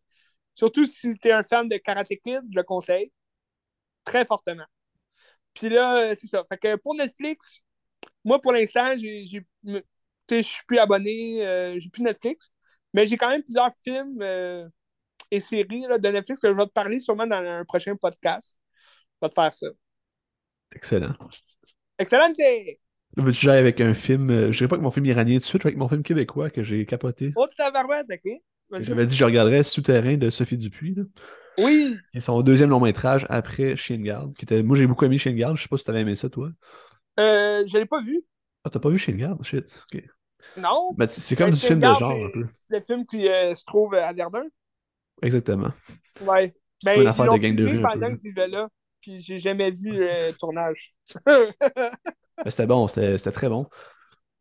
Surtout 0.54 0.84
si 0.84 1.14
tu 1.14 1.28
es 1.28 1.32
un 1.32 1.42
fan 1.42 1.68
de 1.68 1.76
Karate 1.76 2.08
Kid, 2.08 2.42
je 2.50 2.56
le 2.56 2.62
conseille. 2.62 3.12
Très 4.04 4.24
fortement. 4.24 4.66
Puis 5.54 5.68
là, 5.68 6.14
c'est 6.14 6.26
ça. 6.26 6.44
Fait 6.48 6.58
que 6.58 6.76
pour 6.76 6.94
Netflix, 6.94 7.62
moi, 8.24 8.40
pour 8.40 8.52
l'instant, 8.52 8.96
je 8.96 9.40
suis 10.42 10.64
plus 10.66 10.78
abonné, 10.78 11.46
euh, 11.46 11.78
j'ai 11.78 11.88
plus 11.90 12.02
Netflix, 12.02 12.50
mais 12.92 13.06
j'ai 13.06 13.16
quand 13.16 13.28
même 13.28 13.42
plusieurs 13.42 13.70
films 13.84 14.20
euh, 14.22 14.68
et 15.30 15.40
séries 15.40 15.82
de 15.82 16.08
Netflix 16.10 16.40
que 16.40 16.48
je 16.48 16.56
vais 16.56 16.66
te 16.66 16.72
parler 16.72 16.98
sûrement 16.98 17.26
dans 17.26 17.36
un 17.36 17.64
prochain 17.64 17.96
podcast. 17.96 18.58
Je 19.20 19.26
vais 19.26 19.28
te 19.30 19.34
faire 19.34 19.52
ça. 19.52 19.66
Excellent. 20.74 21.14
Excellent! 21.98 22.32
Veux-tu 23.16 23.46
jouer 23.46 23.54
avec 23.54 23.80
un 23.80 23.94
film, 23.94 24.30
euh, 24.30 24.52
je 24.52 24.58
dirais 24.58 24.68
pas 24.68 24.76
que 24.76 24.82
mon 24.82 24.90
film 24.90 25.06
iranien 25.06 25.34
tout 25.34 25.40
de 25.40 25.44
suite, 25.44 25.64
avec 25.64 25.78
mon 25.78 25.88
film 25.88 26.02
québécois 26.02 26.50
que 26.50 26.62
j'ai 26.62 26.84
capoté. 26.84 27.32
Oh, 27.36 27.46
tu 27.48 27.62
ok. 27.62 28.40
J'avais 28.80 29.06
dit 29.06 29.14
que 29.14 29.18
je 29.18 29.24
regarderais 29.24 29.62
Souterrain 29.62 30.16
de 30.16 30.28
Sophie 30.28 30.58
Dupuis. 30.58 30.94
Là. 30.94 31.04
Oui! 31.58 31.96
Est 32.12 32.20
son 32.20 32.42
deuxième 32.42 32.70
long 32.70 32.80
métrage 32.80 33.26
après 33.30 33.76
Chien 33.76 33.98
Garde. 33.98 34.34
Qui 34.36 34.44
était... 34.44 34.62
Moi, 34.62 34.76
j'ai 34.76 34.86
beaucoup 34.86 35.04
aimé 35.04 35.16
Chien 35.16 35.32
Garde. 35.32 35.56
Je 35.56 35.62
sais 35.62 35.68
pas 35.68 35.78
si 35.78 35.84
tu 35.84 35.90
avais 35.90 36.00
aimé 36.00 36.16
ça, 36.16 36.28
toi. 36.28 36.50
Euh, 37.18 37.64
je 37.66 37.78
l'ai 37.78 37.86
pas 37.86 38.02
vu. 38.02 38.22
Ah, 38.64 38.70
t'as 38.70 38.80
pas 38.80 38.90
vu 38.90 38.98
Chien 38.98 39.14
Garde? 39.14 39.42
Shit. 39.44 39.66
Ok. 39.94 40.02
Non. 40.58 40.92
Ben, 40.96 41.08
c'est 41.08 41.36
comme 41.36 41.50
du 41.50 41.56
film 41.56 41.80
de 41.80 41.86
genre 41.86 42.12
un 42.12 42.30
peu. 42.30 42.46
Le 42.68 42.80
film 42.80 43.06
qui 43.06 43.28
euh, 43.28 43.54
se 43.54 43.64
trouve 43.64 43.94
à 43.94 44.12
Verdun. 44.12 44.44
Exactement. 45.22 45.72
Ouais. 46.20 46.54
C'est 46.82 46.94
ben, 46.94 47.02
une 47.02 47.06
affaire 47.06 47.32
de 47.32 47.38
gang 47.38 47.56
de 47.56 47.66
rue. 47.66 47.80
pendant 47.80 48.10
que 48.10 48.18
j'y 48.18 48.32
là, 48.32 48.68
puis 49.06 49.20
j'ai 49.20 49.38
jamais 49.38 49.70
vu 49.70 49.92
le 49.92 50.32
tournage. 50.38 50.94
ben, 51.24 51.46
c'était 52.46 52.66
bon, 52.66 52.88
c'était 52.88 53.18
très 53.30 53.48
bon. 53.48 53.66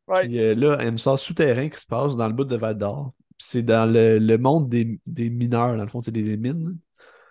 Ouais. 0.07 0.27
Puis 0.27 0.39
euh, 0.39 0.55
là, 0.55 0.77
il 0.79 0.83
y 0.83 0.87
a 0.87 0.89
une 0.89 0.97
sorte 0.97 1.19
souterrain 1.19 1.69
qui 1.69 1.79
se 1.79 1.85
passe 1.85 2.15
dans 2.15 2.27
le 2.27 2.33
bout 2.33 2.45
de 2.45 2.55
Val 2.55 2.77
d'Or. 2.77 3.13
C'est 3.37 3.61
dans 3.61 3.91
le, 3.91 4.17
le, 4.17 4.37
monde 4.37 4.69
des, 4.69 4.99
des, 5.05 5.29
mineurs, 5.29 5.75
dans 5.75 5.83
le 5.83 5.89
fond, 5.89 6.01
c'est 6.01 6.11
des 6.11 6.37
mines. 6.37 6.77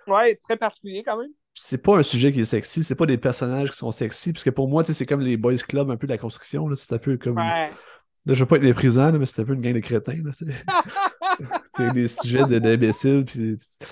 Ouais, 0.07 0.37
très 0.37 0.57
particulier 0.57 1.03
quand 1.03 1.19
même. 1.19 1.31
C'est 1.55 1.83
pas 1.83 1.97
un 1.97 2.03
sujet 2.03 2.31
qui 2.33 2.41
est 2.41 2.45
sexy, 2.45 2.85
c'est 2.85 2.97
pas 2.97 3.07
des 3.07 3.17
personnages 3.17 3.71
qui 3.71 3.79
sont 3.79 3.93
sexy, 3.93 4.33
parce 4.33 4.45
que 4.45 4.51
pour 4.51 4.69
moi, 4.69 4.85
c'est 4.85 5.07
comme 5.07 5.21
les 5.21 5.37
boys 5.37 5.57
club 5.57 5.91
un 5.91 5.97
peu 5.97 6.07
de 6.07 6.13
la 6.13 6.19
construction. 6.19 6.69
C'est 6.75 6.93
un 6.93 6.99
peu 6.99 7.17
comme. 7.17 7.39
Ouais. 7.39 7.71
Là, 8.27 8.33
je 8.33 8.41
veux 8.41 8.47
pas 8.47 8.57
être 8.57 8.63
méprisant, 8.63 9.13
mais 9.13 9.27
c'est 9.27 9.43
un 9.43 9.45
peu 9.45 9.53
une 9.53 9.61
gang 9.61 9.75
de 9.75 9.81
crétins. 9.81 10.23
c'est 11.77 11.93
des 11.95 12.09
sujets 12.09 12.47
d'imbéciles. 12.47 13.25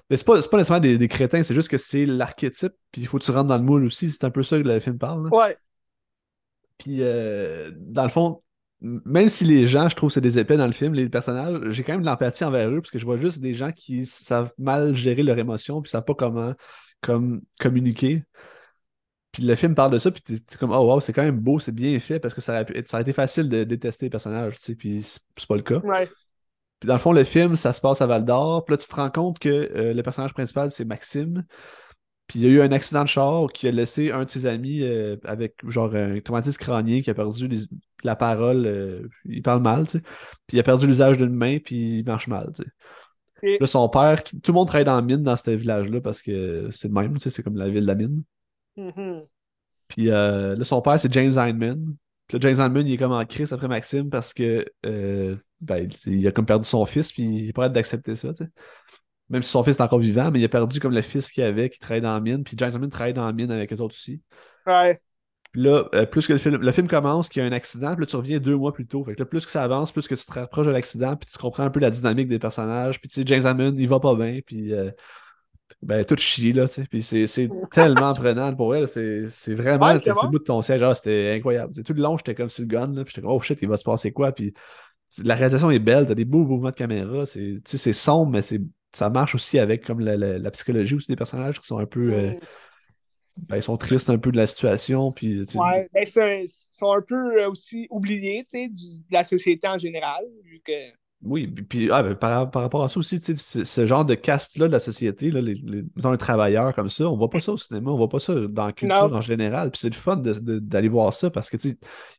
Mais 0.08 0.16
c'est 0.16 0.24
pas, 0.24 0.40
pas 0.40 0.56
nécessairement 0.56 0.80
des, 0.80 0.96
des 0.96 1.08
crétins, 1.08 1.42
c'est 1.42 1.54
juste 1.54 1.68
que 1.68 1.76
c'est 1.76 2.06
l'archétype, 2.06 2.72
puis 2.90 3.02
il 3.02 3.06
faut 3.06 3.18
que 3.18 3.24
tu 3.24 3.30
rentres 3.30 3.48
dans 3.48 3.58
le 3.58 3.62
moule 3.62 3.84
aussi. 3.84 4.10
C'est 4.10 4.24
un 4.24 4.30
peu 4.30 4.42
ça 4.42 4.58
que 4.58 4.66
le 4.66 4.80
film 4.80 4.98
parle. 4.98 5.28
Ouais. 5.28 5.56
Puis, 6.78 7.02
euh, 7.02 7.70
dans 7.76 8.04
le 8.04 8.08
fond, 8.08 8.42
même 8.80 9.28
si 9.28 9.44
les 9.44 9.66
gens, 9.66 9.88
je 9.88 9.94
trouve, 9.94 10.10
c'est 10.10 10.20
des 10.20 10.38
épais 10.38 10.56
dans 10.56 10.66
le 10.66 10.72
film, 10.72 10.94
les 10.94 11.08
personnages, 11.08 11.70
j'ai 11.70 11.84
quand 11.84 11.92
même 11.92 12.00
de 12.00 12.06
l'empathie 12.06 12.44
envers 12.44 12.68
eux, 12.70 12.80
parce 12.80 12.90
que 12.90 12.98
je 12.98 13.04
vois 13.04 13.16
juste 13.16 13.40
des 13.40 13.54
gens 13.54 13.70
qui 13.70 14.06
savent 14.06 14.52
mal 14.58 14.94
gérer 14.96 15.22
leurs 15.22 15.38
émotions, 15.38 15.80
puis 15.82 15.90
savent 15.90 16.04
pas 16.04 16.14
comment 16.14 16.54
comme, 17.00 17.42
communiquer. 17.60 18.24
Puis 19.32 19.42
le 19.42 19.54
film 19.54 19.74
parle 19.74 19.92
de 19.92 19.98
ça, 19.98 20.10
puis 20.10 20.22
t'es 20.22 20.36
comme, 20.58 20.72
oh 20.72 20.92
wow, 20.92 21.00
c'est 21.00 21.14
quand 21.14 21.22
même 21.22 21.38
beau, 21.38 21.58
c'est 21.58 21.72
bien 21.72 21.98
fait, 21.98 22.20
parce 22.20 22.34
que 22.34 22.42
ça, 22.42 22.58
a, 22.58 22.64
ça 22.84 22.98
a 22.98 23.00
été 23.00 23.14
facile 23.14 23.48
de 23.48 23.64
détester 23.64 24.06
les 24.06 24.10
personnages, 24.10 24.56
tu 24.56 24.62
sais, 24.62 24.74
puis 24.74 25.02
c'est 25.02 25.48
pas 25.48 25.56
le 25.56 25.62
cas. 25.62 25.78
Ouais. 25.78 26.06
Puis 26.78 26.86
dans 26.86 26.94
le 26.94 27.00
fond, 27.00 27.12
le 27.12 27.24
film, 27.24 27.56
ça 27.56 27.72
se 27.72 27.80
passe 27.80 28.02
à 28.02 28.06
Val 28.06 28.24
d'Or, 28.24 28.64
puis 28.64 28.74
là, 28.74 28.76
tu 28.76 28.88
te 28.88 28.94
rends 28.94 29.10
compte 29.10 29.38
que 29.38 29.48
euh, 29.48 29.94
le 29.94 30.02
personnage 30.02 30.34
principal, 30.34 30.70
c'est 30.70 30.84
Maxime. 30.84 31.46
Puis 32.26 32.40
il 32.40 32.42
y 32.44 32.46
a 32.46 32.50
eu 32.50 32.60
un 32.60 32.72
accident 32.72 33.02
de 33.02 33.08
char 33.08 33.46
qui 33.52 33.68
a 33.68 33.70
laissé 33.70 34.10
un 34.10 34.24
de 34.24 34.30
ses 34.30 34.46
amis 34.46 34.82
euh, 34.82 35.16
avec 35.24 35.54
genre 35.66 35.94
un 35.94 36.20
traumatisme 36.20 36.58
crânien 36.58 37.00
qui 37.00 37.10
a 37.10 37.14
perdu 37.14 37.68
la 38.04 38.16
parole, 38.16 38.66
euh, 38.66 39.08
il 39.24 39.42
parle 39.42 39.62
mal, 39.62 39.86
tu 39.86 39.98
sais. 39.98 40.00
Puis 40.46 40.56
il 40.56 40.60
a 40.60 40.62
perdu 40.62 40.86
l'usage 40.86 41.18
d'une 41.18 41.34
main, 41.34 41.58
puis 41.58 42.00
il 42.00 42.04
marche 42.04 42.28
mal, 42.28 42.52
tu 42.54 42.64
sais. 42.64 43.58
Là, 43.60 43.66
son 43.66 43.88
père, 43.88 44.22
tout 44.24 44.38
le 44.48 44.52
monde 44.52 44.66
travaille 44.66 44.84
dans 44.84 44.96
la 44.96 45.02
mine 45.02 45.22
dans 45.22 45.36
ce 45.36 45.50
village-là 45.50 46.00
parce 46.00 46.22
que 46.22 46.68
c'est 46.70 46.88
de 46.88 46.94
même, 46.94 47.14
tu 47.14 47.20
sais, 47.20 47.30
c'est 47.30 47.42
comme 47.42 47.56
la 47.56 47.68
ville 47.68 47.82
de 47.82 47.86
la 47.86 47.94
mine. 47.94 48.22
Mm-hmm. 48.76 49.26
Puis 49.88 50.10
euh, 50.10 50.56
là, 50.56 50.64
son 50.64 50.80
père, 50.80 50.98
c'est 50.98 51.12
James 51.12 51.36
Heineman. 51.36 51.96
Puis 52.26 52.38
là, 52.38 52.48
James 52.48 52.60
Heineman, 52.60 52.86
il 52.86 52.94
est 52.94 52.96
comme 52.96 53.12
en 53.12 53.24
crise 53.24 53.52
après 53.52 53.68
Maxime 53.68 54.08
parce 54.08 54.32
que 54.32 54.64
euh, 54.86 55.36
ben, 55.60 55.88
il 56.06 56.26
a 56.26 56.32
comme 56.32 56.46
perdu 56.46 56.64
son 56.64 56.84
fils, 56.86 57.12
puis 57.12 57.22
il 57.22 57.48
est 57.48 57.52
pas 57.52 57.68
d'accepter 57.68 58.16
ça, 58.16 58.32
tu 58.32 58.44
sais. 58.44 58.50
Même 59.28 59.42
si 59.42 59.50
son 59.50 59.62
fils 59.62 59.76
est 59.76 59.82
encore 59.82 59.98
vivant, 59.98 60.30
mais 60.30 60.40
il 60.40 60.44
a 60.44 60.48
perdu 60.48 60.78
comme 60.80 60.92
le 60.92 61.02
fils 61.02 61.30
qu'il 61.30 61.42
avait, 61.42 61.70
qui 61.70 61.78
travaille 61.78 62.02
dans 62.02 62.12
la 62.12 62.20
mine. 62.20 62.44
Puis 62.44 62.54
James 62.58 62.70
Heineman 62.70 62.90
travaille 62.90 63.14
dans 63.14 63.24
la 63.24 63.32
mine 63.32 63.50
avec 63.50 63.72
eux 63.72 63.80
autres 63.80 63.94
aussi. 63.94 64.20
Ouais. 64.66 65.00
Puis 65.52 65.62
là, 65.62 65.88
euh, 65.94 66.06
plus 66.06 66.26
que 66.26 66.32
le 66.32 66.38
film, 66.38 66.56
le 66.56 66.72
film 66.72 66.88
commence, 66.88 67.28
qu'il 67.28 67.42
y 67.42 67.44
a 67.44 67.48
un 67.48 67.52
accident, 67.52 67.94
puis 67.94 68.04
là, 68.04 68.06
tu 68.06 68.16
reviens 68.16 68.38
deux 68.40 68.56
mois 68.56 68.72
plus 68.72 68.86
tôt. 68.86 69.04
Fait 69.04 69.14
que 69.14 69.20
là, 69.20 69.26
plus 69.26 69.44
que 69.44 69.50
ça 69.50 69.62
avance, 69.62 69.92
plus 69.92 70.08
que 70.08 70.14
tu 70.14 70.24
te 70.24 70.32
rapproches 70.32 70.66
de 70.66 70.72
l'accident, 70.72 71.16
puis 71.16 71.28
tu 71.30 71.38
comprends 71.38 71.64
un 71.64 71.70
peu 71.70 71.80
la 71.80 71.90
dynamique 71.90 72.28
des 72.28 72.38
personnages. 72.38 73.00
Puis 73.00 73.08
tu 73.08 73.20
sais, 73.20 73.26
James 73.26 73.44
Hammond, 73.46 73.74
il 73.76 73.88
va 73.88 74.00
pas 74.00 74.14
bien, 74.14 74.40
puis 74.44 74.72
ben, 75.82 76.04
tout 76.04 76.16
chier, 76.16 76.52
là, 76.52 76.68
tu 76.68 76.74
sais. 76.74 76.86
Puis 76.88 77.02
c'est 77.02 77.48
tellement 77.70 78.14
prenant 78.14 78.54
pour 78.54 78.74
elle. 78.74 78.86
C'est 78.86 79.54
vraiment, 79.54 79.86
ouais, 79.86 79.98
c'était 79.98 80.10
le 80.10 80.30
bout 80.30 80.38
de 80.38 80.44
ton 80.44 80.62
siège. 80.62 80.80
Ah, 80.82 80.94
c'était 80.94 81.32
incroyable. 81.36 81.74
tout 81.82 81.92
le 81.92 82.02
long, 82.02 82.16
j'étais 82.16 82.34
comme 82.34 82.48
sur 82.48 82.62
le 82.62 82.68
gun, 82.68 82.92
là. 82.92 83.04
Puis 83.04 83.12
j'étais 83.12 83.22
comme, 83.22 83.32
oh 83.32 83.40
shit, 83.40 83.60
il 83.62 83.68
va 83.68 83.76
se 83.76 83.84
passer 83.84 84.12
quoi? 84.12 84.32
Puis 84.32 84.54
la 85.24 85.34
réalisation 85.34 85.70
est 85.70 85.80
belle, 85.80 86.06
t'as 86.06 86.14
des 86.14 86.24
beaux 86.24 86.44
mouvements 86.44 86.70
de 86.70 86.74
caméra. 86.74 87.24
C'est 87.26 87.92
sombre, 87.92 88.30
mais 88.30 88.42
ça 88.92 89.10
marche 89.10 89.34
aussi 89.34 89.58
avec 89.58 89.84
comme 89.84 90.00
la, 90.00 90.16
la, 90.16 90.50
psychologie 90.52 90.94
aussi 90.94 91.08
des 91.08 91.16
personnages 91.16 91.60
qui 91.60 91.66
sont 91.66 91.78
un 91.78 91.86
peu. 91.86 92.12
Euh, 92.12 92.32
ben, 93.48 93.56
ils 93.56 93.62
sont 93.62 93.78
tristes 93.78 94.10
un 94.10 94.18
peu 94.18 94.30
de 94.30 94.36
la 94.36 94.46
situation. 94.46 95.10
Puis, 95.10 95.40
ouais, 95.40 95.88
ben, 95.92 96.04
ils 96.04 96.48
sont 96.70 96.92
un 96.92 97.00
peu 97.00 97.42
euh, 97.42 97.50
aussi 97.50 97.88
oubliés 97.90 98.44
de 98.52 98.68
la 99.10 99.24
société 99.24 99.66
en 99.66 99.78
général, 99.78 100.24
vu 100.44 100.60
que 100.64 100.72
Oui, 101.24 101.46
puis 101.46 101.88
ah, 101.92 102.02
ben, 102.02 102.16
par, 102.16 102.50
par, 102.50 102.62
rapport 102.62 102.82
à 102.82 102.88
ça 102.88 102.98
aussi, 102.98 103.20
ce 103.22 103.86
genre 103.86 104.04
de 104.04 104.14
caste-là 104.14 104.66
de 104.66 104.72
la 104.72 104.80
société, 104.80 105.30
là, 105.30 105.40
les, 105.40 105.54
les, 105.54 105.84
un 106.02 106.16
travailleur 106.16 106.74
comme 106.74 106.88
ça, 106.88 107.04
on 107.08 107.16
voit 107.16 107.30
pas 107.30 107.40
ça 107.40 107.52
au 107.52 107.56
cinéma, 107.56 107.92
on 107.92 107.96
voit 107.96 108.08
pas 108.08 108.18
ça 108.18 108.34
dans 108.34 108.66
la 108.66 108.72
culture 108.72 109.14
en 109.14 109.20
général. 109.20 109.70
Puis 109.70 109.80
c'est 109.80 109.88
le 109.88 109.94
fun 109.94 110.16
d'aller 110.16 110.88
voir 110.88 111.14
ça 111.14 111.30
parce 111.30 111.48
que 111.48 111.56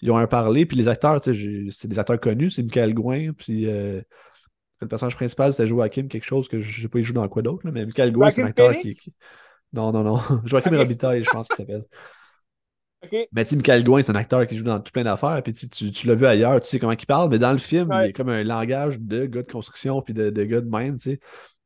ils 0.01 0.09
ont 0.11 0.17
un 0.17 0.27
parler, 0.27 0.65
puis 0.65 0.77
les 0.77 0.87
acteurs, 0.87 1.21
c'est 1.23 1.87
des 1.87 1.99
acteurs 1.99 2.19
connus, 2.19 2.51
c'est 2.51 2.63
Michael 2.63 2.93
Gouin, 2.93 3.33
puis 3.33 3.67
euh, 3.67 4.01
le 4.79 4.87
personnage 4.87 5.15
principal, 5.15 5.51
c'était 5.51 5.67
Joachim, 5.67 6.07
quelque 6.07 6.25
chose 6.25 6.47
que 6.47 6.61
je 6.61 6.81
sais 6.83 6.87
pas, 6.87 6.99
il 6.99 7.03
joue 7.03 7.13
dans 7.13 7.27
quoi 7.27 7.41
d'autre, 7.41 7.63
mais 7.65 7.85
Michael 7.85 8.13
Gouin, 8.13 8.31
c'est 8.31 8.41
un 8.41 8.47
acteur 8.47 8.71
qui, 8.71 9.13
Non, 9.73 9.91
non, 9.91 10.03
non. 10.03 10.17
Joachim 10.45 10.69
okay. 10.69 10.77
Robitaille, 10.77 11.23
je 11.25 11.29
pense 11.29 11.47
qu'il 11.49 11.57
s'appelle. 11.57 11.83
Mais 13.31 13.45
tu 13.45 13.55
Michael 13.55 13.83
Gouin, 13.83 14.01
c'est 14.01 14.11
un 14.11 14.15
acteur 14.15 14.45
qui 14.47 14.57
joue 14.57 14.63
dans 14.63 14.79
tout 14.79 14.91
plein 14.91 15.03
d'affaires. 15.03 15.41
Puis 15.43 15.53
tu, 15.53 15.91
tu 15.91 16.07
l'as 16.07 16.15
vu 16.15 16.25
ailleurs, 16.25 16.59
tu 16.61 16.67
sais 16.67 16.79
comment 16.79 16.93
il 16.93 17.05
parle. 17.05 17.29
Mais 17.29 17.39
dans 17.39 17.51
le 17.51 17.57
film, 17.57 17.89
il 17.91 18.05
il 18.05 18.09
est 18.09 18.13
comme 18.13 18.29
un 18.29 18.43
langage 18.43 18.99
de 18.99 19.25
gars 19.25 19.43
de 19.43 19.51
construction 19.51 20.01
puis 20.01 20.13
de, 20.13 20.29
de 20.29 20.43
gars 20.43 20.61
de 20.61 20.69
même, 20.69 20.97
tu 20.97 21.11
sais. 21.11 21.19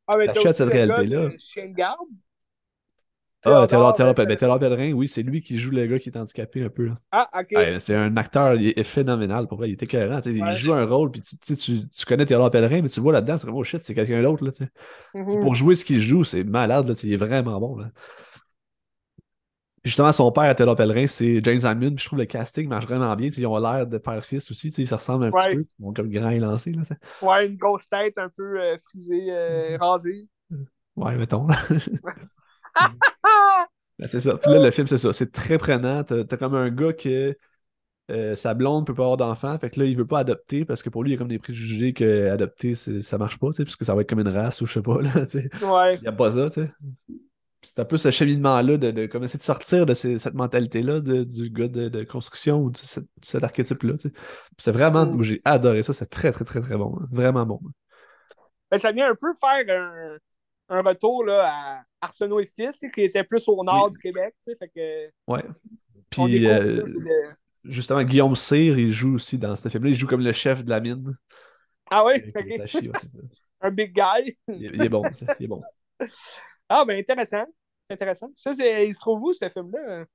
Ah, 0.08 0.18
mais 0.18 0.32
tu 0.32 0.40
cette 0.42 0.70
réalité-là. 0.70 1.30
Ah, 3.46 3.66
Taylor, 3.68 3.94
Taylor, 3.94 4.16
Taylor 4.16 4.60
Pellerin, 4.60 4.92
oui, 4.94 5.08
c'est 5.08 5.22
lui 5.22 5.42
qui 5.42 5.60
joue 5.60 5.72
le 5.72 5.86
gars 5.86 6.00
qui 6.00 6.10
est 6.10 6.18
handicapé 6.18 6.64
un 6.64 6.70
peu. 6.70 6.88
Là. 6.88 6.98
Ah, 7.12 7.30
ok. 7.40 7.80
c'est 7.80 7.96
un 7.96 8.18
acteur, 8.18 8.56
il 8.56 8.74
est 8.76 8.84
phénoménal 8.84 9.48
pour 9.48 9.60
vrai, 9.60 9.70
il 9.70 9.74
est 9.74 9.84
écœurant. 9.84 10.20
Il 10.26 10.58
joue 10.58 10.74
un 10.74 10.86
rôle, 10.86 11.12
puis 11.12 11.22
tu, 11.22 11.56
tu, 11.56 11.88
tu 11.88 12.06
connais 12.06 12.26
Taylor 12.26 12.50
Pellerin, 12.50 12.82
mais 12.82 12.90
tu 12.90 13.00
vois 13.00 13.14
là-dedans, 13.14 13.38
tu 13.38 13.46
dis, 13.46 13.52
oh 13.54 13.64
shit, 13.64 13.82
c'est 13.84 13.94
quelqu'un 13.94 14.22
d'autre. 14.24 14.44
Là. 14.44 14.52
Pour 15.14 15.56
jouer 15.56 15.76
ce 15.76 15.86
qu'il 15.86 16.02
joue, 16.02 16.24
c'est 16.24 16.44
malade, 16.44 16.88
là, 16.90 16.96
il 17.04 17.14
est 17.14 17.18
vraiment 17.18 17.60
bon. 17.60 17.78
Là 17.78 17.90
justement, 19.88 20.12
son 20.12 20.32
père 20.32 20.54
Taylor 20.56 20.76
Pellerin, 20.76 21.08
c'est 21.08 21.44
James 21.44 21.60
Hammond. 21.64 21.96
Je 21.98 22.06
trouve 22.06 22.20
le 22.20 22.26
casting 22.26 22.68
marche 22.68 22.86
vraiment 22.86 23.16
bien. 23.16 23.30
Ils 23.30 23.48
ont 23.48 23.58
l'air 23.58 23.88
de 23.88 23.98
père-fils 23.98 24.50
aussi. 24.52 24.70
Ils 24.70 24.88
se 24.88 24.96
ressemblent 24.96 25.26
un 25.26 25.32
petit 25.32 25.56
peu. 25.56 25.66
Ils 25.80 25.86
ont 25.86 25.94
comme 25.94 26.10
grand 26.10 26.30
élancé. 26.30 26.72
Là, 26.72 26.84
ouais, 27.22 27.48
une 27.48 27.58
grosse 27.58 27.88
tête 27.90 28.18
un 28.18 28.30
peu 28.30 28.62
euh, 28.62 28.78
frisée, 28.78 29.28
euh, 29.30 29.78
rasée. 29.80 30.30
Ouais, 30.96 31.16
mettons. 31.16 31.48
Ben, 34.00 34.06
c'est 34.06 34.20
ça. 34.20 34.38
Puis 34.38 34.52
là, 34.52 34.62
le 34.62 34.70
film, 34.70 34.86
c'est 34.86 35.00
ça. 35.00 35.12
C'est 35.12 35.32
très 35.32 35.58
prenant. 35.58 36.04
T'as 36.04 36.20
as 36.20 36.38
comme 36.38 36.54
un 36.54 36.70
gars 36.70 36.94
que 36.94 37.36
euh, 38.12 38.36
sa 38.36 38.54
blonde 38.54 38.86
peut 38.86 38.94
pas 38.94 39.02
avoir 39.02 39.18
d'enfant. 39.18 39.58
Fait 39.58 39.72
que 39.72 39.80
là, 39.80 39.88
il 39.88 39.98
veut 39.98 40.06
pas 40.06 40.20
adopter 40.20 40.66
parce 40.66 40.84
que 40.84 40.92
pour 40.92 41.04
lui, 41.04 41.10
il 41.10 41.14
y 41.14 41.16
a 41.16 41.18
comme 41.18 41.28
des 41.28 41.40
préjugés 41.40 41.94
que 41.94 42.30
adopter, 42.30 42.76
ça 42.76 43.18
marche 43.18 43.40
pas, 43.40 43.48
parce 43.58 43.76
que 43.76 43.86
ça 43.86 43.96
va 43.96 44.02
être 44.02 44.10
comme 44.10 44.20
une 44.20 44.28
race 44.28 44.62
ou 44.62 44.68
je 44.68 44.74
sais 44.74 44.82
pas. 44.84 45.02
Là, 45.02 45.10
ouais. 45.16 45.96
Il 45.96 46.02
n'y 46.02 46.08
a 46.08 46.12
pas 46.12 46.34
ça, 46.34 46.48
tu 46.52 46.62
sais 46.62 46.72
c'est 47.62 47.80
un 47.80 47.86
peu 47.86 47.98
ce 47.98 48.12
cheminement-là 48.12 48.78
de, 48.78 48.92
de, 48.92 49.06
comme 49.08 49.24
essayer 49.24 49.40
de 49.40 49.44
sortir 49.44 49.86
de 49.86 49.94
cette 49.94 50.34
mentalité-là 50.34 51.00
du 51.00 51.50
gars 51.50 51.68
de, 51.68 52.04
construction 52.04 52.60
ou 52.62 52.72
de 52.72 52.78
cet 53.22 53.44
archétype-là. 53.44 53.94
C'est 54.58 54.72
vraiment, 54.72 55.06
mm. 55.06 55.24
j'ai 55.24 55.42
adoré 55.44 55.84
ça, 55.84 55.94
c'est 55.94 56.10
très, 56.10 56.32
très, 56.32 56.46
très, 56.46 56.62
très 56.62 56.78
bon. 56.78 56.98
Hein. 57.00 57.08
Vraiment 57.12 57.46
bon. 57.46 57.60
Ben, 58.70 58.78
ça 58.78 58.92
vient 58.92 59.10
un 59.10 59.16
peu 59.16 59.34
faire 59.40 60.20
un, 60.70 60.82
retour 60.82 61.24
là, 61.26 61.50
à 61.50 61.84
Arsenault 62.02 62.40
et 62.40 62.46
Fils, 62.46 62.84
qui 62.94 63.02
était 63.02 63.24
plus 63.24 63.48
au 63.48 63.64
nord 63.64 63.90
du 63.90 63.98
Québec. 63.98 64.36
Fait 64.46 64.70
que, 64.74 65.32
ouais. 65.32 65.44
Puis, 66.10 66.48
euh, 66.48 66.84
justement, 67.64 68.04
Guillaume 68.04 68.36
Cyr, 68.36 68.78
il 68.78 68.92
joue 68.92 69.16
aussi 69.16 69.38
dans 69.38 69.56
ce 69.56 69.68
film-là. 69.70 69.90
Il 69.90 69.96
joue 69.96 70.08
comme 70.08 70.24
le 70.24 70.32
chef 70.32 70.64
de 70.64 70.70
la 70.70 70.80
mine. 70.80 71.18
Ah 71.90 72.06
oui? 72.06 72.14
Okay. 72.36 72.92
un 73.62 73.72
big 73.72 73.94
guy. 73.94 74.38
il, 74.48 74.82
est 74.82 74.90
bon, 74.90 75.02
il 75.40 75.46
est 75.46 75.48
bon. 75.48 75.62
Ah, 76.70 76.84
ben 76.86 77.00
intéressant. 77.00 77.46
intéressant. 77.90 78.32
Ça, 78.36 78.52
il 78.52 78.94
se 78.94 79.00
trouve 79.00 79.24
où, 79.24 79.34
ce 79.34 79.50
film-là? 79.50 80.06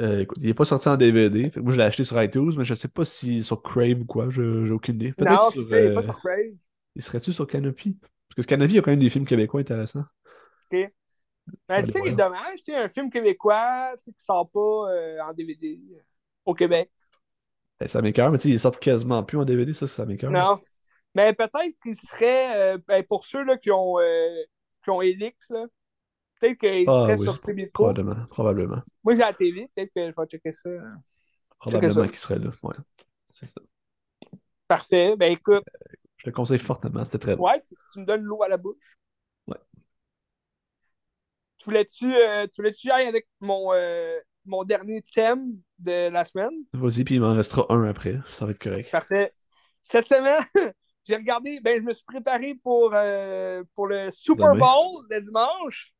Euh, 0.00 0.20
écoute, 0.20 0.38
il 0.40 0.46
n'est 0.46 0.54
pas 0.54 0.64
sorti 0.64 0.88
en 0.88 0.96
DVD. 0.96 1.50
moi, 1.56 1.72
je 1.72 1.78
l'ai 1.78 1.84
acheté 1.84 2.04
sur 2.04 2.20
iTunes, 2.22 2.52
mais 2.56 2.64
je 2.64 2.72
ne 2.72 2.76
sais 2.76 2.88
pas 2.88 3.04
si 3.04 3.42
sur 3.44 3.62
Crave 3.62 4.00
ou 4.00 4.06
quoi. 4.06 4.28
J'ai 4.30 4.70
aucune 4.70 4.96
idée. 4.96 5.14
Non, 5.18 5.50
c'est 5.50 5.60
il 5.60 5.70
n'est 5.70 5.94
pas 5.94 6.00
euh, 6.00 6.02
sur 6.02 6.18
Crave. 6.20 6.56
Il 6.96 7.02
serait-tu 7.02 7.32
sur 7.32 7.46
Canopy? 7.46 7.96
Parce 8.28 8.46
que 8.46 8.50
Canopy, 8.50 8.72
il 8.72 8.76
y 8.76 8.78
a 8.78 8.82
quand 8.82 8.90
même 8.90 9.00
des 9.00 9.08
films 9.08 9.26
québécois 9.26 9.60
intéressants. 9.60 10.04
OK. 10.70 10.92
Ben, 11.66 11.82
c'est 11.82 12.12
dommage, 12.12 12.62
tu 12.62 12.74
un 12.74 12.88
film 12.88 13.08
québécois 13.08 13.94
qui 14.04 14.10
ne 14.10 14.14
sort 14.18 14.50
pas 14.50 14.92
euh, 14.92 15.18
en 15.22 15.32
DVD 15.32 15.80
au 16.44 16.52
Québec. 16.52 16.90
Ben, 17.80 17.88
ça 17.88 18.02
m'écœure, 18.02 18.30
mais 18.30 18.36
tu 18.36 18.48
sais, 18.48 18.54
il 18.54 18.60
sort 18.60 18.78
quasiment 18.78 19.22
plus 19.22 19.38
en 19.38 19.46
DVD, 19.46 19.72
ça, 19.72 19.86
ça 19.86 20.04
m'écœure. 20.04 20.30
Non. 20.30 20.58
Mais 21.14 21.32
peut-être 21.32 21.74
qu'il 21.82 21.96
serait, 21.96 22.76
ben, 22.86 23.02
pour 23.04 23.24
ceux 23.24 23.44
là, 23.44 23.56
qui 23.56 23.70
ont 23.70 23.96
ont 24.90 25.02
Elix, 25.02 25.50
là. 25.50 25.66
Peut-être 26.40 26.58
qu'ils 26.58 26.88
ah, 26.88 27.02
seraient 27.02 27.16
sur 27.18 27.40
TV 27.40 27.66
Probablement, 27.66 28.26
probablement. 28.30 28.82
Moi, 29.02 29.14
j'ai 29.14 29.20
la 29.20 29.32
TV, 29.32 29.68
peut-être 29.74 29.92
que 29.92 30.10
je 30.10 30.14
vais 30.16 30.26
checker 30.26 30.52
ça. 30.52 30.70
Probablement 31.58 32.06
qu'ils 32.06 32.16
seraient 32.16 32.38
là, 32.38 32.50
ouais. 32.62 32.74
C'est 33.28 33.46
ça. 33.46 33.60
Parfait. 34.68 35.16
Ben 35.16 35.32
écoute. 35.32 35.64
Euh, 35.66 35.94
je 36.18 36.24
te 36.24 36.30
conseille 36.30 36.58
fortement, 36.58 37.04
c'était 37.04 37.18
très 37.18 37.36
bon. 37.36 37.44
Ouais, 37.46 37.62
tu, 37.92 38.00
me 38.00 38.04
donnes 38.04 38.22
l'eau 38.22 38.42
à 38.42 38.48
la 38.48 38.56
bouche. 38.56 38.98
Ouais. 39.46 39.56
Tu 41.58 41.64
voulais-tu 41.64 42.14
euh, 42.14 42.46
voulais 42.56 42.72
aller 42.90 43.06
avec 43.06 43.28
mon, 43.40 43.72
euh, 43.72 44.18
mon 44.44 44.64
dernier 44.64 45.00
thème 45.02 45.54
de 45.78 46.10
la 46.10 46.24
semaine? 46.24 46.52
Vas-y, 46.72 47.04
puis 47.04 47.16
il 47.16 47.20
m'en 47.20 47.34
restera 47.34 47.66
un 47.70 47.84
après. 47.84 48.18
Ça 48.32 48.44
va 48.44 48.50
être 48.50 48.58
correct. 48.58 48.90
Parfait. 48.90 49.32
Cette 49.80 50.06
semaine, 50.06 50.42
j'ai 51.08 51.16
regardé, 51.16 51.58
ben, 51.60 51.78
je 51.80 51.84
me 51.84 51.92
suis 51.92 52.04
préparé 52.04 52.54
pour, 52.62 52.90
euh, 52.92 53.64
pour 53.74 53.86
le 53.86 54.10
Super 54.10 54.54
Bowl 54.54 55.06
le 55.10 55.20
dimanche. 55.20 55.94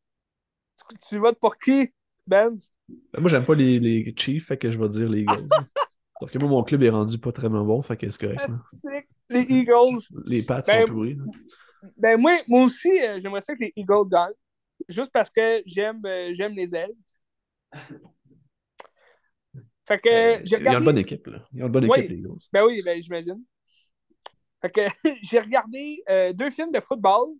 Tu, 0.76 0.98
tu 1.08 1.18
votes 1.18 1.40
pour 1.40 1.56
qui, 1.56 1.92
Ben? 2.26 2.54
ben 2.88 3.20
moi, 3.20 3.30
j'aime 3.30 3.46
pas 3.46 3.54
les, 3.54 3.80
les, 3.80 4.14
Chiefs, 4.16 4.46
fait 4.46 4.58
que 4.58 4.70
je 4.70 4.78
vais 4.78 4.88
dire 4.90 5.08
les 5.08 5.22
Eagles. 5.22 5.48
Sauf 6.20 6.30
que 6.30 6.38
moi, 6.38 6.48
mon 6.48 6.62
club 6.62 6.82
est 6.82 6.90
rendu 6.90 7.16
pas 7.16 7.32
très 7.32 7.48
bon, 7.48 7.80
fait 7.80 7.96
que 7.96 8.10
c'est 8.10 8.20
correct. 8.20 8.50
Les 9.30 9.42
Eagles. 9.50 10.00
Les 10.26 10.42
Pats 10.42 10.62
ben, 10.66 10.82
sont 10.82 10.92
pourris. 10.92 11.16
Ben, 11.96 12.20
moi, 12.20 12.32
moi 12.46 12.64
aussi, 12.64 12.90
euh, 13.00 13.18
j'aimerais 13.20 13.40
ça 13.40 13.54
que 13.54 13.60
les 13.60 13.72
Eagles 13.76 14.08
gagnent. 14.10 14.32
Juste 14.88 15.10
parce 15.12 15.30
que 15.30 15.62
j'aime 15.64 16.02
euh, 16.04 16.32
j'aime 16.34 16.54
les 16.54 16.74
ailes. 16.74 16.94
Fait 19.86 19.98
que 19.98 20.44
j'ai 20.44 20.56
regardé... 20.56 20.70
Ils 20.70 20.76
ont 20.76 20.80
une 20.80 20.84
bonne 20.84 20.98
équipe, 20.98 21.26
là. 21.28 21.44
Ils 21.52 21.62
ont 21.62 21.66
une 21.66 21.72
bonne 21.72 21.84
équipe, 21.84 22.10
les 22.10 22.16
Eagles. 22.16 22.40
Ben 22.52 22.64
oui, 22.66 22.82
ben 22.84 23.02
j'imagine. 23.02 23.42
J'ai 25.22 25.38
regardé 25.38 26.02
euh, 26.08 26.32
deux 26.32 26.50
films 26.50 26.72
de 26.72 26.80
football 26.80 27.34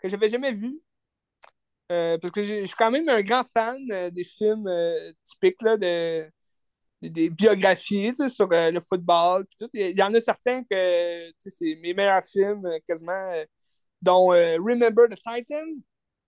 que 0.00 0.08
j'avais 0.08 0.28
jamais 0.28 0.52
vus. 0.52 0.80
Euh, 1.92 2.18
parce 2.18 2.32
que 2.32 2.42
je 2.42 2.64
suis 2.64 2.76
quand 2.76 2.90
même 2.90 3.08
un 3.08 3.20
grand 3.20 3.44
fan 3.52 3.78
euh, 3.92 4.10
des 4.10 4.24
films 4.24 4.68
typiques 5.22 5.60
là, 5.62 5.76
de, 5.76 6.26
des 7.02 7.28
biographies 7.28 8.12
sur 8.28 8.48
le 8.48 8.80
football. 8.80 9.46
Tout. 9.58 9.68
Il 9.74 9.96
y 9.96 10.02
en 10.02 10.12
a 10.14 10.20
certains 10.20 10.64
que 10.64 11.30
c'est 11.38 11.78
mes 11.82 11.94
meilleurs 11.94 12.24
films 12.24 12.66
quasiment, 12.86 13.32
dont 14.00 14.28
Remember 14.28 15.08
the 15.08 15.16
Titan, 15.16 15.66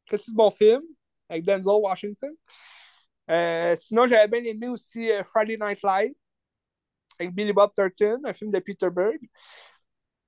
petit 0.09 0.33
bon 0.33 0.51
film 0.51 0.83
avec 1.29 1.45
Denzel 1.45 1.81
Washington. 1.81 2.35
sinon, 3.77 4.07
j'avais 4.07 4.29
bien 4.29 4.45
aimé 4.45 4.69
aussi 4.69 5.09
Friday 5.25 5.57
Night 5.57 5.83
Light 5.83 6.17
avec 7.19 7.35
Billy 7.35 7.53
Bob 7.53 7.73
Thornton, 7.75 8.21
un 8.25 8.33
film 8.33 8.51
de 8.51 8.59
Peter 8.59 8.91
Berg. 8.91 9.19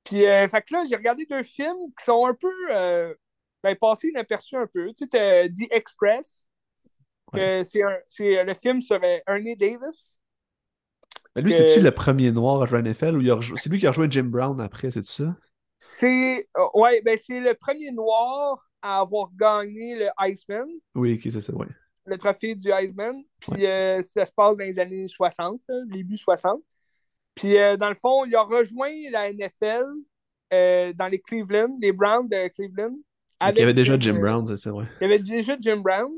Puis, 0.09 0.25
euh, 0.25 0.49
fait 0.49 0.63
que 0.63 0.73
là, 0.73 0.85
j'ai 0.89 0.97
regardé 0.97 1.27
deux 1.27 1.43
films 1.43 1.93
qui 1.99 2.05
sont 2.05 2.25
un 2.25 2.33
peu 2.33 2.51
euh, 2.71 3.15
ben, 3.63 3.77
passés 3.77 4.09
inaperçus 4.09 4.57
un 4.57 4.67
peu. 4.67 4.91
Tu 4.95 5.07
sais, 5.13 5.51
The 5.51 5.71
Express, 5.71 6.47
c'est 7.35 7.83
le 8.23 8.55
film 8.55 8.81
sur 8.81 8.99
euh, 9.03 9.19
Ernie 9.27 9.55
Davis. 9.55 10.19
Mais 11.37 11.43
lui, 11.43 11.53
c'est-tu 11.53 11.81
le 11.81 11.91
premier 11.91 12.33
noir 12.33 12.63
à 12.63 12.67
jouer 12.67 12.79
à 12.79 12.83
NFL 12.83 13.19
ou 13.19 13.43
c'est 13.57 13.69
lui 13.69 13.79
qui 13.79 13.87
a 13.87 13.93
joué 13.93 14.07
Jim 14.11 14.25
Brown 14.25 14.59
après, 14.63 14.91
c'est 14.91 15.05
ça? 15.05 15.37
C'est 15.79 16.49
ouais, 16.75 17.03
ben 17.03 17.17
c'est 17.23 17.39
le 17.39 17.55
premier 17.55 17.93
noir 17.93 18.67
à 18.81 19.01
avoir 19.01 19.29
gagné 19.37 19.95
le 19.95 20.09
Iceman. 20.27 20.67
Oui, 20.95 21.21
c'est 21.23 21.41
ça, 21.41 21.53
oui. 21.55 21.67
Le 22.07 22.17
trophée 22.17 22.55
du 22.55 22.73
Iceman. 22.73 23.23
Puis 23.39 23.63
ça 24.03 24.25
se 24.25 24.33
passe 24.33 24.57
dans 24.57 24.65
les 24.65 24.79
années 24.79 25.07
60, 25.07 25.61
début 25.87 26.17
60. 26.17 26.61
Puis, 27.39 27.57
euh, 27.57 27.77
dans 27.77 27.89
le 27.89 27.95
fond, 27.95 28.25
il 28.25 28.35
a 28.35 28.43
rejoint 28.43 28.91
la 29.13 29.33
NFL 29.33 29.85
euh, 30.53 30.93
dans 30.93 31.07
les 31.07 31.21
Cleveland, 31.21 31.79
les 31.81 31.93
Browns 31.93 32.29
de 32.29 32.49
Cleveland. 32.49 32.97
il 33.53 33.59
y 33.59 33.63
avait 33.63 33.75
déjà 33.75 33.97
Jim 33.97 34.17
euh, 34.17 34.21
Brown, 34.21 34.45
c'est 34.45 34.57
ça, 34.57 34.73
ouais. 34.73 34.87
Il 35.01 35.05
y 35.05 35.07
avait 35.07 35.21
déjà 35.21 35.57
Jim 35.61 35.77
Brown. 35.77 36.11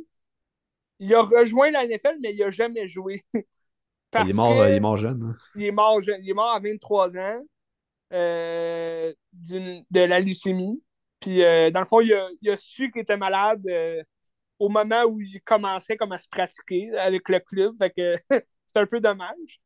Il 0.98 1.14
a 1.14 1.20
rejoint 1.20 1.70
la 1.72 1.84
NFL, 1.86 2.16
mais 2.22 2.32
il 2.32 2.38
n'a 2.38 2.50
jamais 2.50 2.88
joué. 2.88 3.22
il, 3.34 4.30
est 4.30 4.32
mort, 4.32 4.66
il 4.66 4.74
est 4.74 4.80
mort 4.80 4.96
jeune. 4.96 5.22
Hein. 5.22 5.36
Il, 5.56 5.64
est 5.64 5.72
mort 5.72 6.00
jeune. 6.00 6.20
Il 6.22 6.30
est 6.30 6.34
mort 6.34 6.54
à 6.54 6.58
23 6.58 7.18
ans 7.18 7.42
de 8.10 9.14
la 9.92 10.20
leucémie. 10.20 10.82
Puis, 11.20 11.40
dans 11.40 11.80
le 11.80 11.86
fond, 11.86 12.00
il 12.00 12.14
a, 12.14 12.56
su 12.56 12.90
qu'il 12.90 13.02
était 13.02 13.18
malade 13.18 13.62
au 14.58 14.70
moment 14.70 15.04
où 15.04 15.20
il 15.20 15.38
commençait 15.42 15.98
comme 15.98 16.12
à 16.12 16.18
se 16.18 16.28
pratiquer 16.28 16.96
avec 16.96 17.28
le 17.28 17.40
club. 17.40 17.74
Fait 17.76 17.90
que 17.90 18.14
c'est 18.66 18.78
un 18.78 18.86
peu 18.86 19.00
dommage 19.00 19.60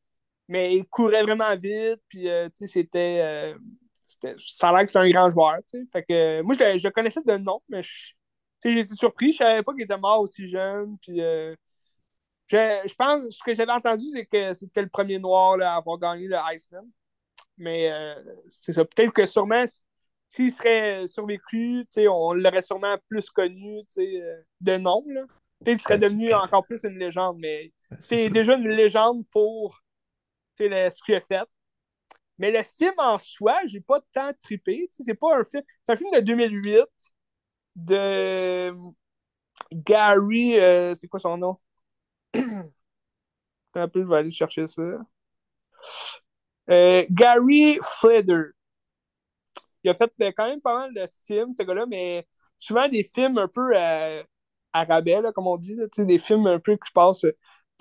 mais 0.48 0.76
il 0.76 0.84
courait 0.86 1.22
vraiment 1.22 1.54
vite, 1.56 2.00
puis 2.08 2.28
euh, 2.28 2.48
c'était, 2.54 3.20
euh, 3.22 3.58
c'était, 4.06 4.34
ça 4.38 4.68
a 4.68 4.72
l'air 4.72 4.82
que 4.82 4.88
c'était 4.88 4.98
un 4.98 5.10
grand 5.10 5.30
joueur. 5.30 5.56
Fait 5.92 6.02
que, 6.02 6.42
moi, 6.42 6.54
je, 6.54 6.78
je, 6.78 6.86
le 6.86 6.92
connaissais 6.92 7.22
de 7.24 7.36
nom, 7.36 7.60
mais 7.68 7.80
été 8.64 8.94
surpris. 8.94 9.32
Je 9.32 9.38
savais 9.38 9.62
pas 9.62 9.72
qu'il 9.72 9.82
était 9.82 9.98
mort 9.98 10.20
aussi 10.20 10.48
jeune. 10.48 10.96
Puis, 10.98 11.20
euh, 11.20 11.54
je, 12.46 12.56
je, 12.86 12.94
pense, 12.94 13.22
ce 13.30 13.42
que 13.44 13.54
j'avais 13.54 13.72
entendu, 13.72 14.04
c'est 14.12 14.26
que 14.26 14.54
c'était 14.54 14.82
le 14.82 14.88
premier 14.88 15.18
noir 15.18 15.56
là, 15.56 15.74
à 15.74 15.76
avoir 15.76 15.98
gagné 15.98 16.26
le 16.26 16.36
Iceman. 16.52 16.86
Mais 17.56 17.90
c'est 18.48 18.72
ça. 18.72 18.84
Peut-être 18.84 19.12
que 19.12 19.26
sûrement, 19.26 19.64
s'il 20.28 20.52
serait 20.52 21.06
survécu, 21.06 21.86
on 22.08 22.34
l'aurait 22.34 22.62
sûrement 22.62 22.96
plus 23.08 23.30
connu 23.30 23.82
de 24.60 24.76
nom. 24.76 25.04
Là. 25.06 25.22
Il 25.66 25.78
serait 25.78 25.98
devenu 25.98 26.34
encore 26.34 26.66
plus 26.66 26.82
une 26.82 26.98
légende, 26.98 27.38
mais 27.38 27.72
c'est 28.00 28.28
déjà 28.28 28.56
une 28.56 28.68
légende 28.68 29.24
pour 29.30 29.83
ce 30.58 31.02
qu'il 31.04 31.14
a 31.14 31.20
fait. 31.20 31.46
Mais 32.38 32.50
le 32.50 32.62
film 32.62 32.94
en 32.98 33.18
soi, 33.18 33.60
j'ai 33.66 33.80
pas 33.80 34.00
tant 34.12 34.32
trippé. 34.40 34.88
C'est 34.92 35.14
pas 35.14 35.38
un 35.38 35.44
film. 35.44 35.62
C'est 35.84 35.92
un 35.92 35.96
film 35.96 36.10
de 36.12 36.20
2008 36.20 36.84
de 37.76 38.72
Gary. 39.72 40.58
Euh, 40.58 40.94
c'est 40.94 41.08
quoi 41.08 41.20
son 41.20 41.36
nom? 41.38 41.58
un 43.74 43.88
peu, 43.88 44.02
je 44.02 44.06
vais 44.08 44.16
aller 44.16 44.30
chercher 44.30 44.66
ça. 44.68 44.82
Euh, 46.70 47.04
Gary 47.10 47.78
Fleder. 47.82 48.52
Il 49.82 49.90
a 49.90 49.94
fait 49.94 50.12
euh, 50.22 50.32
quand 50.36 50.48
même 50.48 50.60
pas 50.60 50.76
mal 50.76 50.94
de 50.94 51.06
films, 51.26 51.52
ce 51.56 51.62
gars-là, 51.62 51.86
mais 51.86 52.26
souvent 52.56 52.88
des 52.88 53.04
films 53.04 53.38
un 53.38 53.48
peu 53.48 53.76
à, 53.76 54.24
rabais, 54.72 55.20
comme 55.34 55.46
on 55.46 55.56
dit, 55.56 55.76
des 55.98 56.18
films 56.18 56.46
un 56.46 56.58
peu 56.58 56.76
qui 56.76 56.90
passent. 56.92 57.26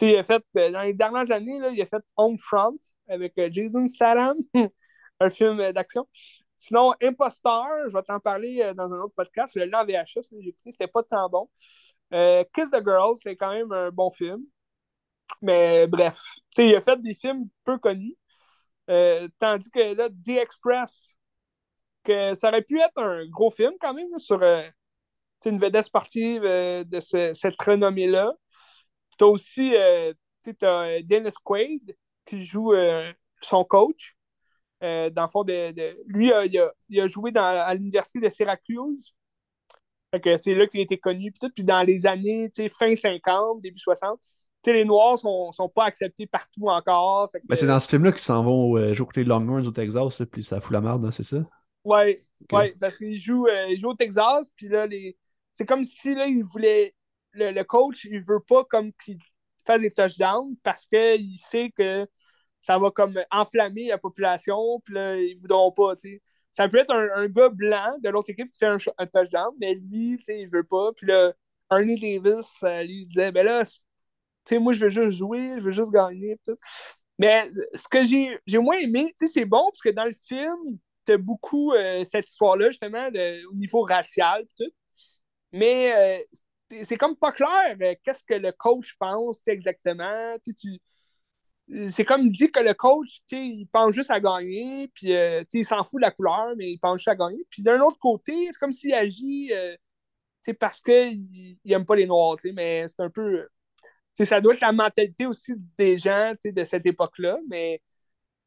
Il 0.01 0.15
a 0.17 0.23
fait, 0.23 0.43
dans 0.55 0.81
les 0.81 0.93
dernières 0.93 1.31
années, 1.31 1.59
là, 1.59 1.69
il 1.69 1.81
a 1.81 1.85
fait 1.85 2.03
Homefront 2.17 2.77
avec 3.07 3.33
Jason 3.51 3.87
Statham, 3.87 4.37
un 5.19 5.29
film 5.29 5.71
d'action. 5.71 6.07
Sinon, 6.55 6.93
Impostor, 7.01 7.65
je 7.87 7.93
vais 7.93 8.03
t'en 8.03 8.19
parler 8.19 8.71
dans 8.75 8.93
un 8.93 8.99
autre 8.99 9.13
podcast. 9.15 9.53
Je 9.55 9.59
l'ai 9.59 9.69
VHS, 9.69 10.29
j'ai 10.39 10.49
écouté, 10.49 10.71
c'était 10.71 10.87
pas 10.87 11.03
tant 11.03 11.29
bon. 11.29 11.49
Kiss 12.53 12.69
the 12.71 12.83
Girl, 12.83 13.15
c'est 13.21 13.35
quand 13.35 13.51
même 13.51 13.71
un 13.71 13.89
bon 13.89 14.11
film. 14.11 14.43
Mais 15.41 15.87
bref, 15.87 16.19
il 16.57 16.75
a 16.75 16.81
fait 16.81 17.01
des 17.01 17.13
films 17.13 17.47
peu 17.63 17.77
connus. 17.77 18.15
Euh, 18.89 19.27
tandis 19.39 19.69
que 19.69 19.93
là, 19.93 20.09
The 20.09 20.41
Express, 20.41 21.15
que 22.03 22.33
ça 22.35 22.49
aurait 22.49 22.61
pu 22.63 22.79
être 22.79 22.97
un 22.97 23.25
gros 23.27 23.49
film 23.49 23.73
quand 23.79 23.93
même 23.93 24.17
sur 24.17 24.41
euh, 24.43 24.63
une 25.45 25.59
vedette 25.59 25.85
sportive 25.85 26.43
euh, 26.45 26.83
de 26.83 26.99
cette 26.99 27.61
renommée-là. 27.61 28.33
Tu 29.17 29.23
as 29.23 29.27
aussi 29.27 29.73
Dennis 30.45 31.33
Quaid 31.43 31.95
qui 32.25 32.43
joue 32.43 32.73
son 33.41 33.63
coach. 33.63 34.15
dans 34.81 35.11
le 35.15 35.27
fond, 35.27 35.43
de, 35.43 35.73
lui, 36.07 36.31
il, 36.89 36.99
a, 36.99 37.07
joué 37.07 37.31
dans, 37.31 37.43
à 37.43 37.73
l'université 37.73 38.19
de 38.19 38.29
Syracuse. 38.29 39.13
c'est 40.11 40.55
là 40.55 40.67
qu'il 40.67 40.79
a 40.79 40.83
été 40.83 40.97
connu. 40.97 41.31
Puis, 41.31 41.63
dans 41.63 41.83
les 41.83 42.05
années 42.05 42.51
fin 42.69 42.95
50, 42.95 43.61
début 43.61 43.79
60, 43.79 44.19
les 44.71 44.85
Noirs 44.85 45.17
sont, 45.17 45.51
sont 45.51 45.69
pas 45.69 45.85
acceptés 45.85 46.27
partout 46.27 46.67
encore. 46.67 47.29
Ben, 47.47 47.55
c'est 47.55 47.67
dans 47.67 47.79
ce 47.79 47.89
film-là 47.89 48.11
qu'ils 48.11 48.21
s'en 48.21 48.43
vont 48.43 48.77
euh, 48.77 48.93
jouer 48.93 49.07
côté 49.07 49.23
Longhorns 49.23 49.67
au 49.67 49.71
Texas, 49.71 50.21
puis 50.31 50.43
ça 50.43 50.61
fout 50.61 50.71
la 50.71 50.81
merde, 50.81 51.05
hein, 51.05 51.11
c'est 51.11 51.23
ça? 51.23 51.37
Ouais, 51.83 52.25
ouais, 52.51 52.75
parce 52.79 52.95
qu'ils 52.95 53.17
jouent, 53.17 53.47
euh, 53.47 53.75
jouent, 53.77 53.89
au 53.89 53.95
Texas, 53.95 54.49
puis 54.55 54.69
là, 54.69 54.87
les... 54.87 55.17
c'est 55.53 55.65
comme 55.65 55.83
si 55.83 56.15
là, 56.15 56.27
il 56.27 56.43
voulait. 56.43 56.95
Le, 57.33 57.63
coach, 57.63 58.05
il 58.05 58.21
veut 58.21 58.39
pas 58.39 58.63
comme 58.65 58.91
qu'il 58.93 59.17
fasse 59.65 59.81
des 59.81 59.91
touchdowns 59.91 60.55
parce 60.63 60.85
qu'il 60.85 61.37
sait 61.37 61.71
que 61.75 62.07
ça 62.59 62.77
va 62.77 62.91
comme 62.91 63.19
enflammer 63.31 63.87
la 63.87 63.97
population, 63.97 64.79
puis 64.85 64.93
là, 64.93 65.17
ils 65.17 65.37
voudront 65.37 65.71
pas, 65.71 65.95
tu 65.95 66.13
sais. 66.13 66.21
Ça 66.51 66.69
peut 66.69 66.77
être 66.77 66.91
un, 66.91 67.27
gars 67.27 67.49
blanc 67.49 67.97
de 68.03 68.09
l'autre 68.09 68.29
équipe 68.29 68.51
qui 68.51 68.59
fait 68.59 68.67
un, 68.67 68.77
touchdown, 69.07 69.53
mais 69.59 69.73
lui, 69.73 70.17
tu 70.17 70.25
sais, 70.25 70.41
il 70.41 70.47
veut 70.47 70.63
pas. 70.63 70.91
Puis 70.93 71.07
là, 71.07 71.33
Ernie 71.71 71.99
Davis, 71.99 72.45
euh, 72.63 72.83
lui, 72.83 73.07
disait, 73.07 73.31
ben 73.31 73.43
là, 73.43 73.63
sais, 74.45 74.59
moi, 74.59 74.73
je 74.73 74.85
veux 74.85 74.89
juste 74.89 75.17
jouer, 75.17 75.55
je 75.57 75.61
veux 75.61 75.71
juste 75.71 75.91
gagner. 75.91 76.39
Tout. 76.45 76.57
Mais 77.19 77.49
ce 77.73 77.87
que 77.87 78.03
j'ai 78.03 78.57
moins 78.59 78.77
aimé, 78.77 79.13
c'est 79.17 79.45
bon 79.45 79.69
parce 79.71 79.81
que 79.81 79.89
dans 79.89 80.05
le 80.05 80.13
film, 80.13 80.77
tu 81.05 81.13
as 81.13 81.17
beaucoup 81.17 81.73
euh, 81.73 82.05
cette 82.05 82.29
histoire-là, 82.29 82.69
justement, 82.69 83.07
au 83.51 83.55
niveau 83.55 83.81
racial. 83.81 84.45
Tout. 84.57 84.71
Mais 85.51 85.93
euh, 85.95 86.23
c'est 86.83 86.97
comme 86.97 87.15
pas 87.15 87.31
clair 87.31 87.77
euh, 87.81 87.93
qu'est-ce 88.03 88.23
que 88.23 88.33
le 88.33 88.51
coach 88.51 88.95
pense 88.99 89.41
exactement. 89.47 90.35
Tu, 90.43 90.79
c'est 91.87 92.05
comme 92.05 92.29
dit 92.29 92.51
que 92.51 92.59
le 92.59 92.73
coach, 92.73 93.21
il 93.31 93.67
pense 93.71 93.93
juste 93.93 94.11
à 94.11 94.19
gagner, 94.19 94.89
puis 94.93 95.13
il 95.53 95.65
s'en 95.65 95.83
fout 95.83 96.01
de 96.01 96.05
la 96.05 96.11
couleur, 96.11 96.53
mais 96.57 96.71
il 96.71 96.77
pense 96.77 96.99
juste 96.99 97.07
à 97.07 97.15
gagner. 97.15 97.45
Puis 97.49 97.63
d'un 97.63 97.79
autre 97.81 97.97
côté, 97.99 98.47
c'est 98.47 98.59
comme 98.59 98.73
s'il 98.73 98.93
agit 98.93 99.51
parce 100.59 100.81
qu'il 100.81 101.57
n'aime 101.65 101.85
pas 101.85 101.95
les 101.95 102.05
Noirs, 102.05 102.37
mais 102.53 102.85
c'est 102.89 103.01
un 103.01 103.09
peu 103.09 103.47
ça 104.21 104.41
doit 104.41 104.53
être 104.53 104.61
la 104.61 104.71
mentalité 104.71 105.25
aussi 105.25 105.53
des 105.77 105.97
gens 105.97 106.33
de 106.43 106.63
cette 106.65 106.85
époque-là, 106.85 107.39
mais 107.49 107.81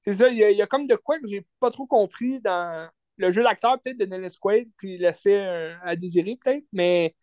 c'est 0.01 0.13
ça, 0.13 0.29
il 0.29 0.39
y, 0.39 0.63
a 0.63 0.67
comme 0.67 0.87
de 0.87 0.95
quoi 0.95 1.19
que 1.19 1.27
j'ai 1.27 1.45
pas 1.59 1.71
trop 1.71 1.87
compris 1.87 2.41
dans 2.41 2.89
le 3.17 3.31
jeu 3.33 3.43
d'acteur 3.43 3.81
peut-être 3.81 3.99
de 3.99 4.05
Dennis 4.05 4.37
Quaid 4.41 4.69
qui 4.81 4.99
laissait 4.99 5.75
à 5.83 5.97
désirer 5.97 6.39
peut-être, 6.43 6.65
mais 6.73 7.17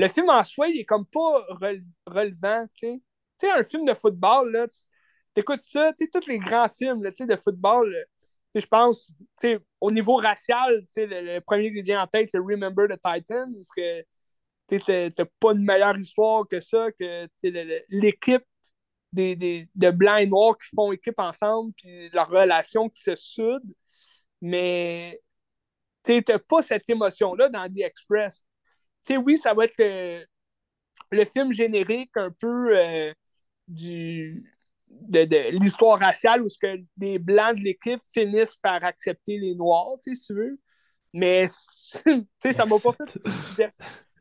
le 0.00 0.08
film 0.08 0.30
en 0.30 0.42
soi, 0.42 0.68
il 0.68 0.80
est 0.80 0.84
comme 0.84 1.06
pas 1.06 1.46
relevant, 2.06 2.66
tu 2.74 3.02
sais. 3.36 3.50
un 3.50 3.64
film 3.64 3.84
de 3.84 3.94
football, 3.94 4.50
là, 4.52 4.66
tu 4.66 5.40
écoutes 5.40 5.60
ça, 5.60 5.92
tu 5.92 6.04
sais, 6.04 6.10
tous 6.10 6.26
les 6.26 6.38
grands 6.38 6.68
films 6.68 7.02
là, 7.02 7.10
de 7.10 7.36
football, 7.36 7.94
je 8.54 8.66
pense, 8.66 9.12
au 9.80 9.90
niveau 9.90 10.16
racial, 10.16 10.86
le, 10.96 11.34
le, 11.34 11.40
premier 11.40 11.72
qui 11.72 11.82
vient 11.82 12.02
en 12.02 12.06
tête, 12.06 12.30
c'est 12.30 12.38
Remember 12.38 12.88
the 12.88 13.00
Titan, 13.00 13.52
parce 13.52 13.70
que 13.76 14.04
t'as 15.10 15.24
pas 15.38 15.52
une 15.52 15.64
meilleure 15.64 15.98
histoire 15.98 16.48
que 16.48 16.60
ça, 16.60 16.90
que 16.92 17.28
l'équipe 17.90 18.44
des, 19.12 19.68
de 19.74 19.90
blancs 19.90 20.22
et 20.22 20.26
noirs 20.26 20.56
qui 20.56 20.74
font 20.74 20.92
équipe 20.92 21.18
ensemble, 21.18 21.72
puis 21.76 22.08
leur 22.10 22.28
relation 22.28 22.88
qui 22.88 23.02
se 23.02 23.16
soude. 23.16 23.74
Mais 24.40 25.20
tu 26.04 26.22
n'as 26.26 26.38
pas 26.38 26.62
cette 26.62 26.88
émotion-là 26.88 27.48
dans 27.50 27.68
The 27.68 27.80
Express. 27.80 28.44
Sais 29.02 29.16
oui, 29.16 29.36
ça 29.36 29.54
va 29.54 29.64
être 29.64 29.74
le, 31.10 31.24
film 31.24 31.52
générique 31.52 32.10
un 32.16 32.30
peu 32.30 32.76
euh, 32.76 33.12
du, 33.68 34.44
de, 34.88 35.58
l'histoire 35.58 35.98
raciale 35.98 36.42
où 36.42 36.48
ce 36.48 36.58
que 36.58 36.82
les 36.98 37.18
blancs 37.18 37.56
de 37.56 37.62
l'équipe 37.62 38.00
finissent 38.12 38.56
par 38.56 38.84
accepter 38.84 39.38
les 39.38 39.54
noirs, 39.54 39.96
si 40.02 40.12
tu 40.12 40.34
veux. 40.34 40.60
Mais 41.12 41.46
ça 41.48 42.64
m'a 42.66 42.78
pas 42.78 42.92
fait. 42.92 43.72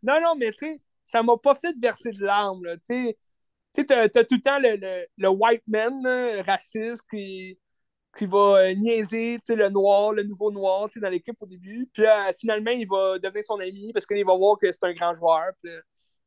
Non, 0.01 0.19
non, 0.21 0.35
mais 0.35 0.51
tu 0.51 0.65
sais, 0.65 0.81
ça 1.03 1.23
m'a 1.23 1.37
pas 1.37 1.55
fait 1.55 1.75
verser 1.79 2.11
de 2.11 2.23
larmes. 2.23 2.65
Tu 2.87 3.15
sais, 3.73 3.85
t'as, 3.85 4.03
as 4.03 4.09
tout 4.09 4.35
le 4.35 4.41
temps 4.41 4.59
le, 4.59 5.05
le, 5.17 5.27
white 5.29 5.63
man 5.67 6.05
raciste 6.45 7.03
qui, 7.09 7.59
qui 8.19 8.25
va 8.25 8.57
euh, 8.57 8.73
niaiser 8.73 9.39
le 9.47 9.69
noir, 9.69 10.11
le 10.11 10.23
nouveau 10.23 10.51
noir 10.51 10.89
dans 10.93 11.09
l'équipe 11.09 11.37
au 11.39 11.45
début. 11.45 11.89
Puis 11.93 12.03
là, 12.03 12.33
finalement, 12.33 12.71
il 12.71 12.85
va 12.85 13.17
devenir 13.17 13.45
son 13.45 13.57
ami 13.61 13.93
parce 13.93 14.05
qu'il 14.05 14.25
va 14.25 14.35
voir 14.35 14.57
que 14.59 14.69
c'est 14.69 14.83
un 14.83 14.91
grand 14.91 15.15
joueur. 15.15 15.53
Puis 15.63 15.71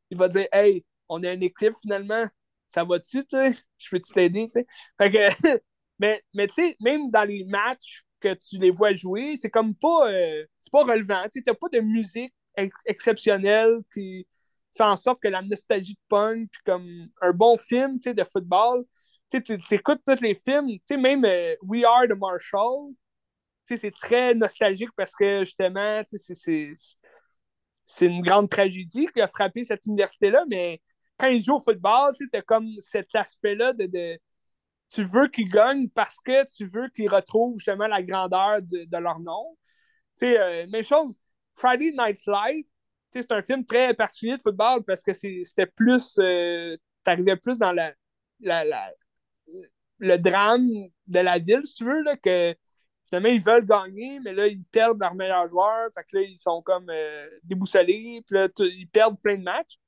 il 0.09 0.17
va 0.17 0.27
dire 0.27 0.47
Hey, 0.51 0.83
on 1.07 1.21
est 1.21 1.31
une 1.31 1.43
équipe 1.43 1.75
finalement, 1.79 2.25
ça 2.67 2.83
va-tu, 2.83 3.23
je 3.31 3.89
peux-tu 3.91 4.11
t'aider? 4.11 4.47
Que, 4.97 5.59
mais 5.99 6.23
mais 6.33 6.47
tu 6.47 6.55
sais, 6.55 6.75
même 6.79 7.11
dans 7.11 7.27
les 7.29 7.43
matchs 7.43 8.03
que 8.19 8.33
tu 8.33 8.57
les 8.57 8.71
vois 8.71 8.95
jouer, 8.95 9.35
c'est 9.37 9.51
comme 9.51 9.75
pas, 9.75 10.11
euh, 10.11 10.45
c'est 10.59 10.71
pas 10.71 10.85
relevant. 10.85 11.25
Tu 11.31 11.43
n'as 11.45 11.53
pas 11.53 11.69
de 11.71 11.79
musique 11.79 12.33
exceptionnel 12.87 13.81
qui 13.93 14.27
fait 14.75 14.83
en 14.83 14.95
sorte 14.95 15.21
que 15.21 15.27
la 15.27 15.43
nostalgie 15.43 15.93
de 15.93 15.99
punk, 16.09 16.49
puis 16.51 16.61
comme 16.65 17.07
un 17.21 17.33
bon 17.33 17.55
film 17.55 17.99
de 17.99 18.23
football, 18.23 18.83
tu 19.41 19.59
écoutes 19.71 20.01
tous 20.05 20.21
les 20.21 20.35
films, 20.35 20.69
même 20.91 21.25
euh, 21.25 21.55
We 21.63 21.83
Are 21.85 22.07
the 22.07 22.17
Marshall, 22.17 22.93
c'est 23.65 23.91
très 23.91 24.33
nostalgique 24.33 24.91
parce 24.95 25.13
que 25.13 25.43
justement, 25.43 26.01
c'est 27.85 28.05
une 28.05 28.21
grande 28.21 28.49
tragédie 28.49 29.07
qui 29.13 29.21
a 29.21 29.27
frappé 29.27 29.63
cette 29.63 29.85
université-là, 29.85 30.45
mais 30.49 30.81
quand 31.17 31.27
ils 31.27 31.43
jouent 31.43 31.55
au 31.55 31.59
football, 31.59 32.13
tu 32.15 32.29
as 32.33 32.41
comme 32.41 32.69
cet 32.79 33.07
aspect-là 33.13 33.73
de, 33.73 34.19
tu 34.89 35.03
veux 35.03 35.27
qu'ils 35.27 35.49
gagnent 35.49 35.89
parce 35.89 36.17
que 36.23 36.45
tu 36.55 36.65
veux 36.67 36.89
qu'ils 36.89 37.09
retrouvent 37.09 37.57
justement 37.57 37.87
la 37.87 38.03
grandeur 38.03 38.61
de, 38.61 38.97
leur 38.97 39.19
nom. 39.19 39.57
Euh, 40.21 40.67
même 40.67 40.83
chose, 40.83 41.19
Friday 41.55 41.91
Night 41.91 42.19
Light, 42.27 42.67
c'est 43.11 43.31
un 43.31 43.41
film 43.41 43.65
très 43.65 43.93
particulier 43.93 44.37
de 44.37 44.41
football 44.41 44.83
parce 44.83 45.01
que 45.01 45.13
c'était 45.13 45.65
plus. 45.67 46.17
Euh, 46.19 46.77
T'arrivais 47.03 47.35
plus 47.35 47.57
dans 47.57 47.73
la, 47.73 47.93
le 50.03 50.17
drame 50.17 50.69
de 51.07 51.19
la 51.19 51.39
ville, 51.39 51.63
si 51.63 51.75
tu 51.75 51.85
veux, 51.85 52.01
là, 52.03 52.17
que 52.17 52.53
finalement 53.09 53.29
ils 53.29 53.41
veulent 53.41 53.65
gagner, 53.65 54.19
mais 54.19 54.33
là 54.33 54.47
ils 54.47 54.63
perdent 54.65 54.99
leur 54.99 55.15
meilleur 55.15 55.47
joueur. 55.47 55.89
Fait 55.93 56.03
que 56.03 56.17
là, 56.17 56.23
ils 56.23 56.37
sont 56.37 56.61
comme 56.61 56.89
euh, 56.89 57.29
déboussolés, 57.43 58.21
puis 58.27 58.37
là, 58.37 58.47
ils 58.59 58.87
perdent 58.87 59.19
plein 59.21 59.37
de 59.37 59.43
matchs. 59.43 59.79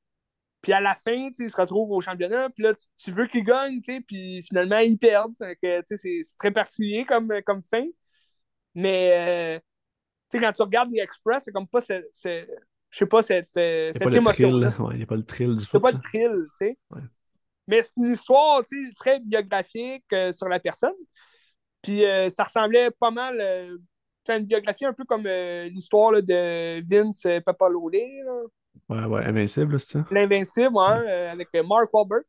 Puis 0.61 0.73
à 0.73 0.81
la 0.81 0.95
fin, 0.95 1.29
ils 1.37 1.49
se 1.49 1.55
retrouvent 1.55 1.91
au 1.91 2.01
championnat, 2.01 2.49
puis 2.49 2.63
là, 2.63 2.73
tu, 2.97 3.11
veux 3.11 3.27
qu'ils 3.27 3.43
gagnent, 3.43 3.81
puis 3.81 4.41
finalement, 4.41 4.79
ils 4.79 4.97
perdent. 4.97 5.35
C'est 5.83 6.21
très 6.39 6.51
particulier 6.51 7.05
comme, 7.05 7.31
comme 7.45 7.61
fin. 7.61 7.85
Mais 8.73 9.59
euh, 10.33 10.39
quand 10.39 10.51
tu 10.53 10.61
regardes 10.63 10.91
The 10.91 10.99
Express, 10.99 11.43
c'est 11.45 11.51
comme 11.51 11.67
pas 11.67 11.81
ce, 11.81 12.01
je 12.23 12.97
sais 12.97 13.05
pas, 13.05 13.21
cette, 13.21 13.55
euh, 13.57 13.91
cette 13.93 14.13
émotion. 14.13 14.49
Il 14.91 14.97
n'y 14.97 15.03
a 15.03 15.05
pas 15.05 15.15
le 15.15 15.25
thrill 15.25 15.55
du 15.55 15.63
C'est 15.63 15.79
pas 15.79 15.91
le 15.91 15.99
thrill, 15.99 16.47
tu 16.57 16.67
sais. 16.67 16.77
Mais 17.67 17.81
c'est 17.81 17.93
une 17.97 18.11
histoire 18.11 18.61
très 18.95 19.19
biographique 19.19 20.05
euh, 20.13 20.31
sur 20.31 20.47
la 20.47 20.59
personne. 20.59 20.93
Puis 21.81 22.05
euh, 22.05 22.29
ça 22.29 22.43
ressemblait 22.43 22.91
pas 22.91 23.11
mal 23.11 23.79
une 24.27 24.45
biographie 24.45 24.85
un 24.85 24.93
peu 24.93 25.05
comme 25.05 25.25
euh, 25.27 25.69
l'histoire 25.69 26.13
de 26.13 26.83
Vince 26.87 27.27
Papalole. 27.45 27.91
Ouais, 28.89 29.05
ouais, 29.05 29.25
Invincible, 29.25 29.79
c'est 29.79 29.93
ça? 29.93 30.05
L'Invincible, 30.11 30.75
ouais, 30.75 31.11
avec 31.29 31.49
Mark 31.53 31.93
Wahlberg. 31.93 32.23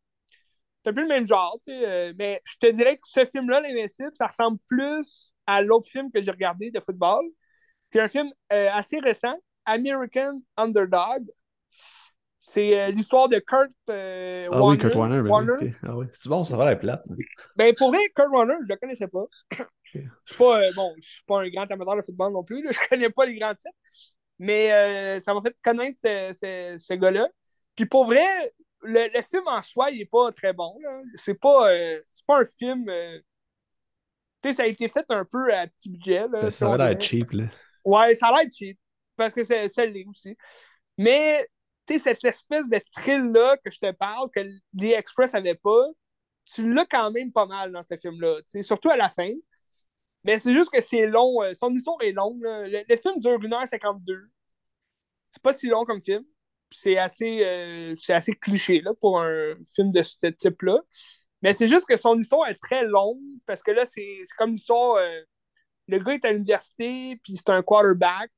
C'est 0.83 0.91
un 0.91 0.95
peu 0.95 1.03
le 1.03 1.09
même 1.09 1.27
genre, 1.27 1.59
tu 1.67 1.73
sais. 1.73 2.15
mais 2.17 2.41
je 2.45 2.57
te 2.61 2.71
dirais 2.71 2.95
que 2.97 3.09
ce 3.09 3.25
film-là, 3.27 3.61
L'Invincible, 3.61 4.13
ça 4.15 4.29
ressemble 4.29 4.59
plus 4.69 5.33
à 5.47 5.61
l'autre 5.61 5.89
film 5.89 6.13
que 6.13 6.23
j'ai 6.23 6.31
regardé 6.31 6.71
de 6.71 6.79
football. 6.81 7.25
Puis 7.91 7.99
un 7.99 8.09
film 8.09 8.31
assez 8.51 8.99
récent, 9.01 9.35
American 9.65 10.41
Underdog. 10.57 11.25
C'est 12.49 12.79
euh, 12.79 12.91
l'histoire 12.93 13.29
de 13.29 13.41
Kurt 13.41 13.73
euh, 13.89 14.49
ah 14.53 14.63
oui, 14.63 14.79
Kurt 14.79 14.95
Warner. 14.95 15.21
Ben 15.21 15.75
ah 15.83 15.97
oui. 15.97 16.07
C'est 16.13 16.29
bon, 16.29 16.45
ça 16.45 16.57
va 16.57 16.67
la 16.67 16.77
plate. 16.77 17.03
Ben 17.57 17.75
pour 17.75 17.89
vrai, 17.89 17.99
Kurt 18.15 18.31
Warner, 18.31 18.55
je 18.63 18.69
le 18.69 18.77
connaissais 18.77 19.09
pas. 19.09 19.25
Je 19.83 19.99
suis 20.25 20.37
pas, 20.39 20.63
euh, 20.63 20.71
bon, 20.77 20.95
je 20.97 21.09
suis 21.09 21.25
pas 21.27 21.43
un 21.43 21.49
grand 21.49 21.69
amateur 21.69 21.97
de 21.97 22.03
football 22.03 22.33
non 22.33 22.45
plus. 22.45 22.63
Là. 22.63 22.71
Je 22.73 22.89
connais 22.89 23.11
pas 23.11 23.27
les 23.27 23.37
grands 23.37 23.55
titres. 23.55 23.75
Mais 24.39 25.19
ça 25.19 25.35
m'a 25.35 25.41
fait 25.43 25.57
connaître 25.61 25.99
ce, 26.03 26.77
ce 26.79 26.95
gars-là. 26.95 27.29
Puis 27.75 27.87
pour 27.87 28.07
vrai, 28.07 28.23
le, 28.83 29.13
le, 29.13 29.23
film 29.23 29.43
en 29.47 29.61
soi, 29.61 29.91
il 29.91 30.03
est 30.03 30.11
pas 30.11 30.31
très 30.31 30.53
bon. 30.53 30.79
C'est 31.17 31.41
pas, 31.41 31.69
pas 32.29 32.43
un 32.43 32.45
film. 32.45 32.85
Tu 34.41 34.51
sais, 34.51 34.53
ça 34.53 34.63
a 34.63 34.67
été 34.67 34.89
fait 34.89 35.07
un 35.09 35.25
peu 35.25 35.53
à 35.53 35.67
petit 35.67 35.89
budget. 35.89 36.21
Là, 36.21 36.43
ben, 36.43 36.51
ça 36.53 36.73
a 36.73 36.77
l'air 36.77 37.01
cheap. 37.01 37.33
Là. 37.33 37.47
Ouais, 37.85 38.15
ça 38.15 38.29
a 38.29 38.33
l'air 38.35 38.51
cheap. 38.57 38.79
Parce 39.17 39.35
que 39.35 39.43
c'est 39.43 39.87
l'est 39.89 40.07
aussi. 40.07 40.37
Mais 40.97 41.45
tu 41.87 41.99
cette 41.99 42.25
espèce 42.25 42.69
de 42.69 42.81
thrill-là 42.93 43.57
que 43.65 43.71
je 43.71 43.79
te 43.79 43.93
parle, 43.93 44.29
que 44.31 44.41
The 44.79 44.95
Express 44.97 45.35
avait 45.35 45.55
pas, 45.55 45.87
tu 46.45 46.73
l'as 46.73 46.87
quand 46.87 47.11
même 47.11 47.33
pas 47.33 47.47
mal 47.47 47.73
dans 47.73 47.83
ce 47.83 47.97
film-là, 47.97 48.41
surtout 48.63 48.91
à 48.91 48.97
la 48.97 49.09
fin. 49.09 49.31
Mais 50.25 50.39
c'est 50.39 50.53
juste 50.53 50.71
que 50.71 50.81
c'est 50.81 51.07
long. 51.07 51.43
Euh, 51.43 51.55
son 51.55 51.73
histoire 51.73 51.99
est 52.03 52.13
longue. 52.13 52.41
Le, 52.43 52.97
film 52.97 53.19
dure 53.21 53.39
1h52. 53.39 54.29
C'est 55.31 55.43
pas 55.43 55.53
si 55.53 55.69
long 55.69 55.85
comme 55.85 56.03
film. 56.03 56.25
C'est 56.73 56.99
assez, 56.99 57.45
euh, 57.45 57.95
assez 58.09 58.33
cliché 58.33 58.81
là, 58.81 58.93
pour 59.01 59.21
un 59.21 59.55
film 59.73 59.93
de 59.93 60.03
ce 60.03 60.27
type-là. 60.27 60.81
Mais 61.43 61.53
c'est 61.53 61.69
juste 61.69 61.87
que 61.87 61.97
son 61.97 62.19
histoire 62.19 62.49
est 62.49 62.61
très 62.61 62.85
longue 62.85 63.21
parce 63.47 63.63
que 63.63 63.71
là, 63.71 63.85
c'est 63.85 64.19
comme 64.37 64.51
l'histoire. 64.51 64.97
Euh, 64.97 65.21
le 65.89 65.99
gars 65.99 66.15
est 66.15 66.25
à 66.25 66.33
l'université, 66.33 67.21
puis 67.23 67.37
c'est 67.37 67.51
un 67.51 67.63
quarterback. 67.63 68.33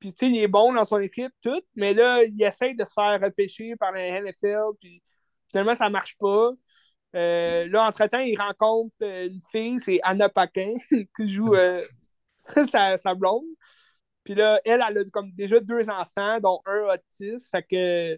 Puis, 0.00 0.12
tu 0.14 0.26
sais, 0.26 0.32
il 0.32 0.38
est 0.38 0.48
bon 0.48 0.72
dans 0.72 0.84
son 0.84 0.98
équipe, 1.00 1.32
tout, 1.42 1.60
mais 1.74 1.92
là, 1.94 2.22
il 2.24 2.40
essaie 2.42 2.74
de 2.74 2.84
se 2.84 2.92
faire 2.92 3.20
repêcher 3.20 3.74
par 3.76 3.92
la 3.92 4.20
NFL, 4.20 4.76
puis 4.80 5.02
finalement, 5.48 5.74
ça 5.74 5.90
marche 5.90 6.16
pas. 6.18 6.52
Euh, 7.16 7.68
là, 7.68 7.86
entre-temps, 7.88 8.20
il 8.20 8.38
rencontre 8.38 8.94
euh, 9.02 9.28
une 9.28 9.40
fille, 9.50 9.80
c'est 9.80 10.00
Anna 10.02 10.28
Paquin, 10.28 10.72
qui 11.16 11.28
joue 11.28 11.54
euh, 11.54 11.84
sa, 12.68 13.14
blonde. 13.14 13.44
Puis 14.24 14.34
là, 14.34 14.60
elle, 14.64 14.84
elle 14.86 14.98
a 14.98 15.04
comme 15.12 15.32
déjà 15.32 15.60
deux 15.60 15.88
enfants, 15.90 16.38
dont 16.40 16.60
un 16.66 16.94
autiste. 16.94 17.50
Fait 17.50 17.62
que 17.62 18.14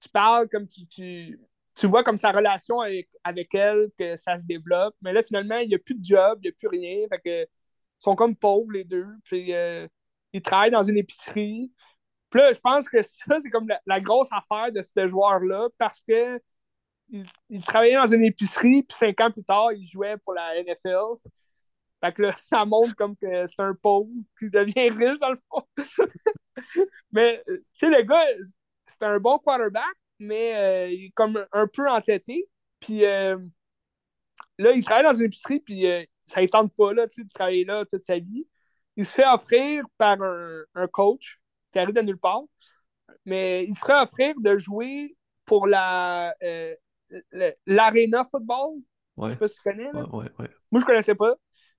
tu 0.00 0.08
parles 0.10 0.48
comme 0.48 0.66
tu, 0.66 0.86
tu, 0.86 1.40
tu 1.76 1.86
vois 1.86 2.02
comme 2.04 2.18
sa 2.18 2.32
relation 2.32 2.80
avec, 2.80 3.08
avec 3.24 3.54
elle, 3.54 3.90
que 3.98 4.16
ça 4.16 4.38
se 4.38 4.44
développe. 4.44 4.94
Mais 5.02 5.12
là, 5.12 5.22
finalement, 5.22 5.58
il 5.58 5.68
n'y 5.68 5.74
a 5.74 5.78
plus 5.78 5.94
de 5.94 6.04
job, 6.04 6.40
il 6.42 6.48
n'y 6.48 6.50
a 6.50 6.52
plus 6.52 6.68
rien. 6.68 7.06
Fait 7.08 7.20
que 7.20 7.42
ils 7.44 8.04
sont 8.04 8.16
comme 8.16 8.36
pauvres, 8.36 8.72
les 8.72 8.84
deux. 8.84 9.06
Puis 9.24 9.52
il 10.32 10.42
travaille 10.42 10.70
dans 10.70 10.82
une 10.82 10.96
épicerie. 10.98 11.72
Puis 12.30 12.40
là, 12.40 12.52
je 12.52 12.60
pense 12.60 12.88
que 12.88 13.02
ça, 13.02 13.38
c'est 13.40 13.50
comme 13.50 13.68
la, 13.86 14.00
grosse 14.00 14.28
affaire 14.32 14.72
de 14.72 14.80
ce 14.82 15.08
joueur-là 15.08 15.68
parce 15.78 16.02
que 16.08 16.40
il, 17.50 17.62
travaillait 17.62 17.96
dans 17.96 18.06
une 18.06 18.24
épicerie, 18.24 18.82
puis 18.82 18.96
cinq 18.96 19.20
ans 19.20 19.30
plus 19.30 19.44
tard, 19.44 19.72
il 19.72 19.84
jouait 19.86 20.16
pour 20.16 20.32
la 20.32 20.62
NFL. 20.62 21.18
Fait 22.02 22.12
que 22.12 22.22
là, 22.22 22.32
ça 22.38 22.64
montre 22.64 22.94
comme 22.96 23.16
que 23.16 23.46
c'est 23.46 23.60
un 23.60 23.74
pauvre 23.74 24.10
qui 24.38 24.48
devient 24.50 24.90
riche 24.90 25.18
dans 25.18 25.30
le 25.30 25.38
fond. 25.50 25.62
mais, 27.12 27.42
tu 27.46 27.62
sais, 27.74 27.90
le 27.90 28.02
gars, 28.02 28.24
c'est 28.86 29.02
un 29.02 29.18
bon 29.18 29.38
quarterback, 29.38 29.94
mais 30.18 30.56
euh, 30.56 30.88
il 30.88 31.06
est 31.06 31.10
comme 31.10 31.44
un 31.52 31.66
peu 31.66 31.88
entêté. 31.88 32.48
Puis 32.80 33.04
euh, 33.04 33.36
là, 34.58 34.72
il 34.72 34.84
travaille 34.84 35.04
dans 35.04 35.14
une 35.14 35.26
épicerie, 35.26 35.60
puis 35.60 35.86
euh, 35.86 36.02
ça 36.22 36.40
ne 36.40 36.46
tente 36.46 36.74
pas 36.74 36.94
là, 36.94 37.06
de 37.06 37.32
travailler 37.34 37.64
là 37.64 37.84
toute 37.84 38.04
sa 38.04 38.18
vie 38.18 38.46
il 38.96 39.06
se 39.06 39.14
fait 39.14 39.26
offrir 39.26 39.84
par 39.96 40.18
un, 40.22 40.86
coach 40.88 41.40
qui 41.72 41.78
arrive 41.78 41.94
de 41.94 42.02
nulle 42.02 42.18
part, 42.18 42.42
mais 43.24 43.64
il 43.64 43.74
se 43.74 43.84
fait 43.84 43.94
offrir 43.94 44.34
de 44.38 44.58
jouer 44.58 45.16
pour 45.44 45.66
la 45.66 46.34
euh, 46.42 46.74
l'Arena 47.66 48.24
Football. 48.24 48.80
Je 49.18 49.30
sais 49.30 49.36
pas 49.36 49.48
si 49.48 49.56
tu 49.56 49.62
connais. 49.62 49.90
Moi, 49.92 50.80
je 50.80 50.84
connaissais 50.84 51.14
pas. 51.14 51.34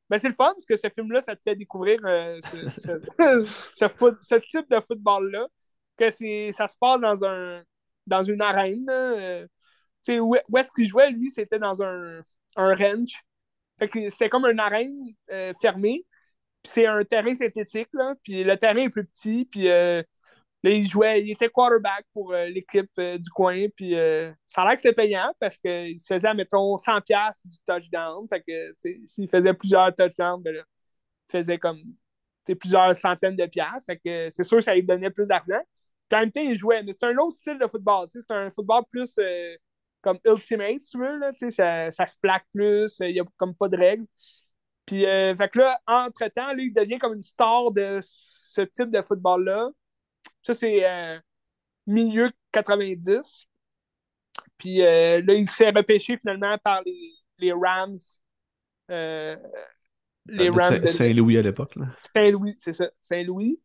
Mais 0.09 0.19
c'est 0.19 0.27
le 0.27 0.35
fun 0.35 0.51
parce 0.51 0.65
que 0.65 0.75
ce 0.75 0.87
film-là, 0.89 1.21
ça 1.21 1.35
te 1.35 1.41
fait 1.41 1.55
découvrir 1.55 1.99
euh, 2.05 2.39
ce, 2.77 4.39
type 4.49 4.69
de 4.69 4.79
football-là. 4.79 5.47
Que 5.97 6.09
ça 6.09 6.67
se 6.67 6.75
passe 6.79 7.01
dans 7.01 7.23
un 7.25 7.63
dans 8.05 8.23
une 8.23 8.41
arène. 8.41 8.85
Euh, 8.89 9.47
où, 10.19 10.35
où 10.49 10.57
est-ce 10.57 10.71
qu'il 10.71 10.87
jouait, 10.87 11.11
lui, 11.11 11.29
c'était 11.29 11.59
dans 11.59 11.81
un, 11.81 12.21
un 12.57 12.75
ranch. 12.75 13.23
c'était 13.79 14.29
comme 14.29 14.45
une 14.45 14.59
arène 14.59 15.15
fermée 15.61 16.05
c'est 16.65 16.85
un 16.85 17.03
terrain 17.03 17.33
synthétique, 17.33 17.89
là, 17.93 18.15
puis 18.23 18.43
le 18.43 18.57
terrain 18.57 18.77
est 18.77 18.89
plus 18.89 19.05
petit, 19.05 19.45
puis 19.45 19.69
euh, 19.69 20.01
là, 20.63 20.69
il 20.71 20.87
jouait, 20.87 21.21
il 21.21 21.31
était 21.31 21.49
quarterback 21.49 22.05
pour 22.13 22.33
euh, 22.33 22.47
l'équipe 22.47 22.89
euh, 22.99 23.17
du 23.17 23.29
coin, 23.29 23.67
puis 23.75 23.93
ça 24.45 24.61
a 24.61 24.67
l'air 24.67 24.75
que 24.75 24.81
c'était 24.81 24.95
payant 24.95 25.33
parce 25.39 25.57
qu'il 25.57 25.99
se 25.99 26.13
faisait, 26.13 26.33
mettons, 26.33 26.77
100$ 26.77 27.41
du 27.45 27.57
touchdown. 27.65 28.27
Fait 28.29 28.41
que, 28.41 28.75
s'il 29.07 29.29
faisait 29.29 29.53
plusieurs 29.53 29.93
touchdowns, 29.95 30.41
ben 30.41 30.55
il 30.55 31.31
faisait 31.31 31.57
comme 31.57 31.81
plusieurs 32.59 32.95
centaines 32.95 33.35
de 33.35 33.45
piastres. 33.45 33.85
Fait 33.85 33.97
que 33.97 34.29
c'est 34.31 34.43
sûr 34.43 34.57
que 34.57 34.63
ça 34.63 34.73
lui 34.75 34.83
donnait 34.83 35.09
plus 35.09 35.27
d'argent. 35.29 35.61
Puis 36.09 36.17
en 36.17 36.21
même 36.21 36.31
temps, 36.31 36.41
il 36.41 36.55
jouait, 36.55 36.83
mais 36.83 36.91
c'est 36.91 37.05
un 37.05 37.17
autre 37.17 37.37
style 37.37 37.57
de 37.57 37.67
football. 37.67 38.07
C'est 38.11 38.29
un 38.29 38.49
football 38.49 38.83
plus 38.89 39.17
comme 40.01 40.19
Ultimate, 40.25 40.81
tu 40.91 40.97
veux, 40.99 41.17
là, 41.17 41.31
ça, 41.49 41.91
ça 41.91 42.05
se 42.05 42.15
plaque 42.21 42.45
plus, 42.53 42.97
il 42.99 43.13
n'y 43.13 43.19
a 43.21 43.23
comme 43.37 43.55
pas 43.55 43.69
de 43.69 43.77
règles. 43.77 44.05
Puis, 44.85 45.05
euh, 45.05 45.33
fait 45.35 45.49
que 45.49 45.59
là, 45.59 45.79
entre-temps, 45.87 46.53
lui, 46.53 46.67
il 46.67 46.73
devient 46.73 46.97
comme 46.97 47.13
une 47.13 47.21
star 47.21 47.71
de 47.71 47.99
ce 48.03 48.61
type 48.61 48.91
de 48.91 49.01
football-là. 49.01 49.69
Ça, 50.41 50.53
c'est 50.53 50.85
euh, 50.85 51.17
milieu 51.87 52.31
90. 52.51 53.45
Puis 54.57 54.81
euh, 54.81 55.21
là, 55.21 55.33
il 55.33 55.47
se 55.47 55.55
fait 55.55 55.69
repêcher 55.69 56.17
finalement 56.17 56.57
par 56.57 56.81
les, 56.85 57.11
les 57.39 57.53
Rams. 57.53 57.97
les 58.89 60.49
Rams. 60.49 60.87
Saint-Louis 60.87 61.37
à 61.37 61.41
l'époque. 61.41 61.75
Saint-Louis, 62.15 62.55
c'est 62.57 62.73
ça. 62.73 62.89
Saint-Louis. 62.99 63.59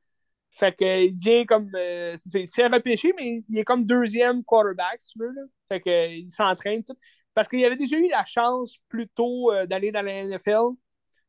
Fait 0.51 0.75
qu'il 0.75 1.13
vient 1.13 1.45
comme. 1.45 1.69
il 1.75 2.19
se 2.19 2.55
fait 2.55 2.69
repêcher, 2.69 3.13
mais 3.17 3.43
il 3.49 3.59
est 3.59 3.65
comme 3.65 3.85
deuxième 3.85 4.45
quarterback, 4.45 5.01
si 5.01 5.11
tu 5.13 5.19
veux. 5.19 5.33
Là. 5.33 5.43
Fait 5.69 5.81
qu'il 5.81 6.31
s'entraîne 6.31 6.83
tout. 6.85 6.97
Parce 7.35 7.49
qu'il 7.49 7.65
avait 7.65 7.77
déjà 7.77 7.99
eu 7.99 8.09
la 8.09 8.25
chance 8.25 8.79
plus 8.89 9.09
tôt 9.09 9.53
d'aller 9.67 9.93
dans 9.93 10.03
la 10.03 10.25
NFL 10.25 10.75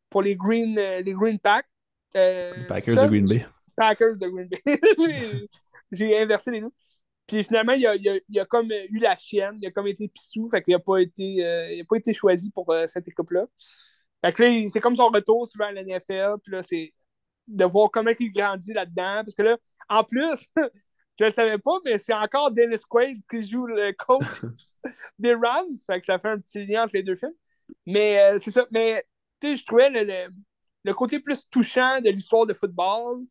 pour 0.10 0.22
les 0.22 0.36
Green, 0.36 0.77
euh, 0.77 1.02
les 1.02 1.14
green 1.14 1.40
Pack. 1.40 1.65
Euh, 2.15 2.52
Packers 2.68 2.95
de 2.95 3.07
Green 3.07 3.27
Bay. 3.27 3.45
Packers 3.76 4.18
de 4.18 4.27
Green 4.27 4.49
Bay. 4.49 5.48
J'ai 5.91 6.19
inversé 6.19 6.52
les 6.52 6.61
noms. 6.61 6.73
Puis 7.27 7.44
finalement, 7.44 7.73
il 7.73 7.86
a, 7.86 7.95
il, 7.95 8.40
a, 8.40 8.45
comme 8.45 8.72
eu 8.72 8.98
la 8.98 9.15
chienne, 9.15 9.57
il 9.61 9.68
a 9.68 9.72
comme 9.72 9.86
été 9.86 10.07
pissou, 10.07 10.49
fait 10.49 10.64
qu'il 10.64 10.73
n'a 10.73 10.80
pas, 10.80 10.98
été, 10.98 11.45
euh, 11.45 11.84
pas 11.88 11.98
été 11.98 12.11
choisi 12.11 12.49
pour 12.49 12.73
cette 12.88 13.07
équipe-là. 13.07 13.45
Fait 14.26 14.34
que 14.34 14.44
là, 14.44 14.68
c'est 14.68 14.80
comme 14.80 14.95
son 14.95 15.10
retour 15.10 15.48
sur 15.48 15.60
la 15.60 15.72
NFL, 15.72 16.38
puis 16.44 16.52
là, 16.52 16.64
c'est 16.64 16.91
de 17.48 17.65
voir 17.65 17.91
comment 17.91 18.11
il 18.19 18.31
grandit 18.31 18.73
là-dedans. 18.73 19.22
Parce 19.23 19.36
que 19.36 19.44
là, 19.44 19.57
en 19.90 20.03
plus, 20.03 20.48
je 21.19 21.26
ne 21.26 21.30
savais 21.30 21.60
pas, 21.60 21.77
mais 21.86 21.99
c'est 21.99 22.14
encore 22.14 22.52
Dennis 22.52 22.81
Quaid 22.90 23.19
qui 23.30 23.44
joue 23.44 23.68
le 23.68 23.91
coach 23.91 24.26
des 25.19 25.36
Rams. 25.36 25.68
Fait 25.86 25.99
que 25.99 26.06
ça 26.07 26.18
fait 26.18 26.30
un 26.30 26.40
petit 26.40 26.65
lien 26.65 26.86
entre 26.86 26.95
les 26.95 27.03
deux 27.03 27.15
films. 27.15 27.36
Mais 27.86 28.40
c'est 28.40 28.52
ça. 28.52 28.65
Mais 28.72 29.03
je 29.41 29.66
trouvais 29.66 29.90
le, 30.84 30.94
côté 30.94 31.20
plus 31.20 31.44
touchant 31.49 32.02
de 32.02 32.10
l'histoire 32.10 32.45
de 32.45 32.53
football. 32.53 33.26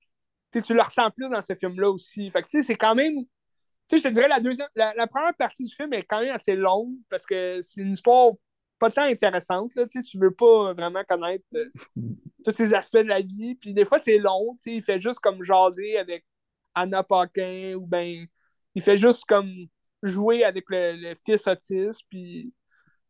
tu 0.52 0.74
le 0.74 0.82
ressens 0.82 1.10
plus 1.10 1.30
dans 1.30 1.40
ce 1.40 1.54
film-là 1.54 1.90
aussi. 1.90 2.30
Fait 2.30 2.42
que 2.42 2.62
c'est 2.62 2.74
quand 2.76 2.94
même. 2.94 3.14
je 3.90 3.98
te 3.98 4.08
dirais, 4.08 4.28
la, 4.28 4.40
deuxième, 4.40 4.68
la, 4.74 5.06
première 5.06 5.34
partie 5.34 5.64
du 5.64 5.74
film 5.74 5.92
est 5.92 6.02
quand 6.02 6.20
même 6.20 6.34
assez 6.34 6.54
longue 6.54 6.94
parce 7.08 7.26
que 7.26 7.60
c'est 7.62 7.80
une 7.80 7.92
histoire 7.92 8.32
pas 8.78 8.90
tant 8.90 9.02
intéressante. 9.02 9.74
Là, 9.74 9.84
tu 9.86 10.18
veux 10.18 10.30
pas 10.30 10.72
vraiment 10.72 11.02
connaître 11.04 11.44
euh, 11.54 11.68
tous 12.44 12.52
ces 12.52 12.74
aspects 12.74 12.98
de 12.98 13.08
la 13.08 13.20
vie. 13.20 13.56
Puis 13.56 13.74
des 13.74 13.84
fois, 13.84 13.98
c'est 13.98 14.18
long. 14.18 14.56
Il 14.66 14.82
fait 14.82 15.00
juste 15.00 15.18
comme 15.20 15.42
jaser 15.42 15.98
avec 15.98 16.24
Anna 16.74 17.02
Paquin 17.02 17.74
ou 17.74 17.86
ben 17.86 18.24
il 18.74 18.82
fait 18.82 18.96
juste 18.96 19.24
comme 19.26 19.52
jouer 20.02 20.44
avec 20.44 20.64
le, 20.68 21.14
fils 21.26 21.46
autiste. 21.46 22.02
Puis 22.08 22.52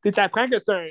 tu 0.03 0.11
apprends 0.17 0.47
que 0.47 0.59
c'est 0.59 0.71
un, 0.71 0.89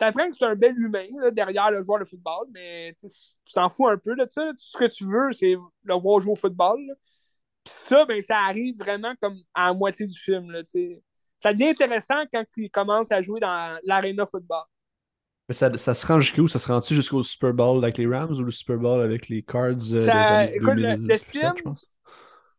t'apprends 0.00 0.28
que 0.28 0.36
c'est 0.36 0.44
un 0.46 0.56
bel 0.56 0.74
humain 0.78 1.06
derrière 1.32 1.70
le 1.70 1.82
joueur 1.82 2.00
de 2.00 2.04
football, 2.04 2.48
mais 2.52 2.96
tu 3.00 3.06
t'en 3.54 3.68
fous 3.68 3.86
un 3.88 3.96
peu. 3.96 4.14
Là, 4.14 4.26
tout 4.26 4.52
ce 4.56 4.76
que 4.76 4.86
tu 4.86 5.04
veux, 5.06 5.32
c'est 5.32 5.54
le 5.84 5.94
voir 5.94 6.20
jouer 6.20 6.32
au 6.32 6.36
football. 6.36 6.78
Puis 7.64 7.74
ça, 7.76 8.04
ben, 8.06 8.20
ça 8.20 8.38
arrive 8.38 8.76
vraiment 8.78 9.14
comme 9.20 9.36
à 9.54 9.68
la 9.68 9.74
moitié 9.74 10.06
du 10.06 10.18
film. 10.18 10.50
Là, 10.50 10.62
ça 11.38 11.52
devient 11.52 11.68
intéressant 11.68 12.22
quand 12.32 12.44
il 12.56 12.70
commence 12.70 13.12
à 13.12 13.22
jouer 13.22 13.40
dans 13.40 13.78
l'aréna 13.84 14.26
football. 14.26 14.64
Mais 15.48 15.54
ça, 15.54 15.76
ça 15.76 15.94
se 15.94 16.06
rend 16.06 16.20
jusqu'où? 16.20 16.48
Ça 16.48 16.58
se 16.58 16.70
rend-tu 16.70 16.94
jusqu'au 16.94 17.22
Super 17.22 17.52
Bowl 17.52 17.82
avec 17.84 17.98
les 17.98 18.06
Rams 18.06 18.32
ou 18.32 18.42
le 18.42 18.52
Super 18.52 18.76
Bowl 18.78 19.00
avec 19.02 19.28
les 19.28 19.42
Cards 19.42 19.92
euh, 19.92 20.00
Ça- 20.06 20.46
des 20.46 20.56
écoute, 20.56 20.74
le- 20.74 20.82
le 20.92 20.96
2007, 20.96 21.22
film- 21.30 21.74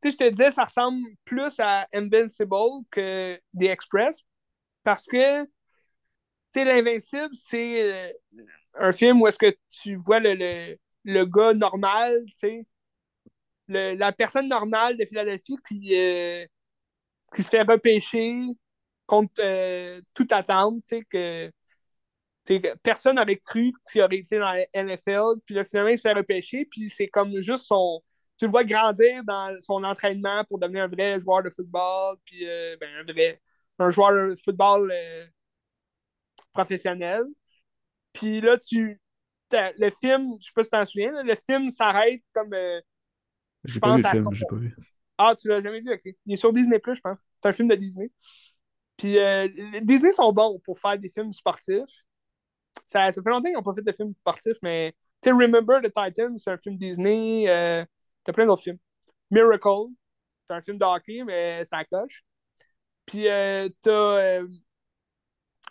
je 0.03 0.09
te 0.09 0.29
disais, 0.29 0.51
ça 0.51 0.65
ressemble 0.65 0.99
plus 1.23 1.57
à 1.59 1.87
Invincible 1.93 2.83
que 2.91 3.35
The 3.57 3.63
Express 3.63 4.21
parce 4.83 5.05
que, 5.05 5.45
l'Invincible, 6.55 7.33
c'est 7.33 8.09
euh, 8.09 8.13
un 8.75 8.91
film 8.91 9.21
où 9.21 9.27
est-ce 9.27 9.37
que 9.37 9.55
tu 9.69 9.95
vois 9.95 10.19
le, 10.19 10.33
le, 10.35 10.77
le 11.03 11.25
gars 11.25 11.53
normal, 11.53 12.23
la 13.67 14.11
personne 14.11 14.49
normale 14.49 14.97
de 14.97 15.05
Philadelphie 15.05 15.55
qui, 15.67 15.95
euh, 15.95 16.45
qui 17.35 17.43
se 17.43 17.49
fait 17.49 17.61
repêcher 17.63 18.45
contre 19.05 19.33
euh, 19.39 20.01
toute 20.13 20.31
attente, 20.31 20.83
que, 21.09 21.51
personne 22.83 23.15
n'aurait 23.15 23.37
cru 23.37 23.71
qu'il 23.89 24.01
aurait 24.01 24.17
été 24.17 24.37
dans 24.37 24.51
la 24.51 24.65
NFL, 24.73 25.39
puis 25.45 25.55
là, 25.55 25.63
finalement, 25.63 25.91
il 25.91 25.97
se 25.97 26.01
fait 26.01 26.13
repêcher, 26.13 26.65
puis 26.65 26.89
c'est 26.89 27.07
comme 27.07 27.39
juste 27.39 27.65
son 27.65 28.01
tu 28.37 28.45
le 28.45 28.51
vois 28.51 28.63
grandir 28.63 29.23
dans 29.23 29.55
son 29.59 29.83
entraînement 29.83 30.43
pour 30.45 30.57
devenir 30.57 30.85
un 30.85 30.87
vrai 30.87 31.19
joueur 31.19 31.43
de 31.43 31.51
football, 31.51 32.17
puis 32.25 32.43
ben, 32.79 32.89
un 32.99 33.11
vrai 33.13 33.39
un 33.77 33.91
joueur 33.91 34.29
de 34.29 34.35
football 34.35 34.91
professionnel. 36.53 37.23
Puis 38.13 38.41
là, 38.41 38.57
tu 38.57 38.99
le 39.53 39.89
film, 39.89 40.37
je 40.39 40.45
sais 40.45 40.51
pas 40.55 40.63
si 40.63 40.69
tu 40.69 40.77
t'en 40.77 40.85
souviens, 40.85 41.11
là, 41.11 41.23
le 41.23 41.35
film 41.35 41.69
s'arrête 41.69 42.21
comme 42.33 42.53
euh, 42.53 42.79
pas 43.63 43.69
vu 43.71 43.79
pense 43.79 44.01
le 44.03 44.07
à 44.07 44.11
film, 44.11 44.23
son- 44.25 44.31
j'ai 44.33 44.45
pas 44.45 44.55
vu. 44.55 44.75
ah, 45.17 45.35
tu 45.35 45.47
l'as 45.47 45.61
jamais 45.61 45.81
vu, 45.81 45.91
ok. 45.93 46.01
Il 46.25 46.33
est 46.33 46.37
sur 46.37 46.53
Disney, 46.53 46.79
je 46.85 47.01
pense. 47.01 47.19
C'est 47.41 47.49
un 47.49 47.53
film 47.53 47.67
de 47.67 47.75
Disney. 47.75 48.11
Puis 48.97 49.17
euh, 49.19 49.47
les 49.73 49.81
Disney 49.81 50.11
sont 50.11 50.31
bons 50.33 50.59
pour 50.59 50.79
faire 50.79 50.97
des 50.97 51.09
films 51.09 51.33
sportifs. 51.33 52.03
Ça, 52.87 53.11
ça 53.11 53.21
fait 53.21 53.29
longtemps 53.29 53.43
qu'ils 53.43 53.53
n'ont 53.53 53.63
pas 53.63 53.73
fait 53.73 53.81
de 53.81 53.91
films 53.91 54.13
sportifs, 54.19 54.57
mais 54.61 54.93
tu 55.21 55.29
sais, 55.29 55.31
Remember 55.31 55.81
the 55.81 55.91
Titans, 55.93 56.37
c'est 56.37 56.51
un 56.51 56.57
film 56.57 56.77
Disney. 56.77 57.49
Euh, 57.49 57.85
T'as 58.23 58.33
plein 58.33 58.45
d'autres 58.45 58.63
films. 58.63 58.77
Miracle, 59.31 59.89
c'est 60.47 60.55
un 60.55 60.61
film 60.61 60.77
de 60.77 60.85
hockey, 60.85 61.23
mais 61.23 61.65
ça 61.65 61.83
coche. 61.85 62.23
Puis 63.05 63.27
euh, 63.27 63.69
t'as. 63.81 64.41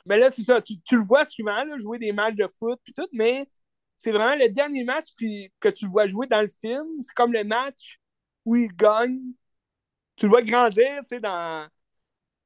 Mais 0.07 0.19
là, 0.19 0.31
c'est 0.31 0.43
ça, 0.43 0.61
tu, 0.63 0.81
tu 0.81 0.97
le 0.97 1.03
vois 1.05 1.25
souvent 1.25 1.65
jouer 1.79 1.99
des 1.99 2.13
matchs 2.13 2.37
de 2.37 2.47
foot, 2.49 2.81
puis 2.85 2.93
tout, 2.93 3.07
mais 3.13 3.49
c'est 3.97 4.13
vraiment 4.13 4.37
le 4.37 4.49
dernier 4.49 4.85
match 4.85 5.07
que 5.17 5.69
tu 5.69 5.85
le 5.85 5.91
vois 5.91 6.07
jouer 6.07 6.27
dans 6.27 6.41
le 6.41 6.49
film. 6.49 6.87
C'est 7.03 7.15
comme 7.15 7.33
le 7.33 7.45
match 7.45 8.01
où 8.45 8.57
il 8.57 8.69
gagne. 8.75 9.21
Tu 10.17 10.27
le 10.27 10.31
vois 10.31 10.43
grandir, 10.43 11.01
tu 11.03 11.09
sais, 11.09 11.21
dans, 11.21 11.69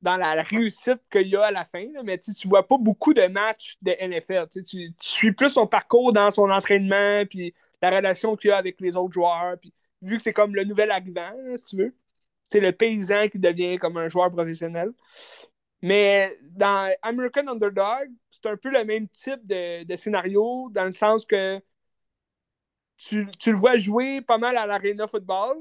dans 0.02 0.16
la, 0.16 0.42
réussite 0.42 1.00
qu'il 1.10 1.28
y 1.28 1.36
a 1.36 1.44
à 1.46 1.50
la 1.52 1.64
fin, 1.64 1.86
mais 2.04 2.18
tu 2.18 2.30
ne 2.30 2.48
vois 2.48 2.66
pas 2.66 2.78
beaucoup 2.78 3.14
de 3.14 3.26
matchs 3.26 3.76
de 3.82 3.92
NFL. 3.98 4.48
Tu, 4.52 4.62
tu- 4.62 4.94
suis 5.00 5.32
plus 5.32 5.50
son 5.50 5.66
parcours 5.66 6.12
dans 6.12 6.30
son 6.30 6.50
entraînement, 6.50 7.24
puis 7.28 7.54
la 7.82 7.90
relation 7.90 8.36
qu'il 8.36 8.50
a 8.50 8.58
avec 8.58 8.80
les 8.80 8.96
autres 8.96 9.14
joueurs. 9.14 9.56
Puis, 9.60 9.72
vu 10.02 10.16
que 10.18 10.22
c'est 10.22 10.32
comme 10.32 10.54
le 10.54 10.64
nouvel 10.64 10.90
arrivant, 10.90 11.32
si 11.56 11.64
tu 11.64 11.76
veux, 11.76 11.96
c'est 12.50 12.60
le 12.60 12.72
paysan 12.72 13.28
qui 13.28 13.38
devient 13.38 13.78
comme 13.78 13.96
un 13.96 14.08
joueur 14.08 14.30
professionnel. 14.30 14.92
Mais 15.84 16.38
dans 16.40 16.94
American 17.02 17.46
Underdog, 17.46 18.08
c'est 18.30 18.46
un 18.48 18.56
peu 18.56 18.70
le 18.70 18.86
même 18.86 19.06
type 19.06 19.46
de, 19.46 19.96
scénario, 19.96 20.70
dans 20.70 20.86
le 20.86 20.92
sens 20.92 21.26
que 21.26 21.60
tu, 22.96 23.28
tu 23.38 23.50
le 23.52 23.58
vois 23.58 23.76
jouer 23.76 24.22
pas 24.22 24.38
mal 24.38 24.56
à 24.56 24.64
l'Arena 24.64 25.06
Football. 25.06 25.58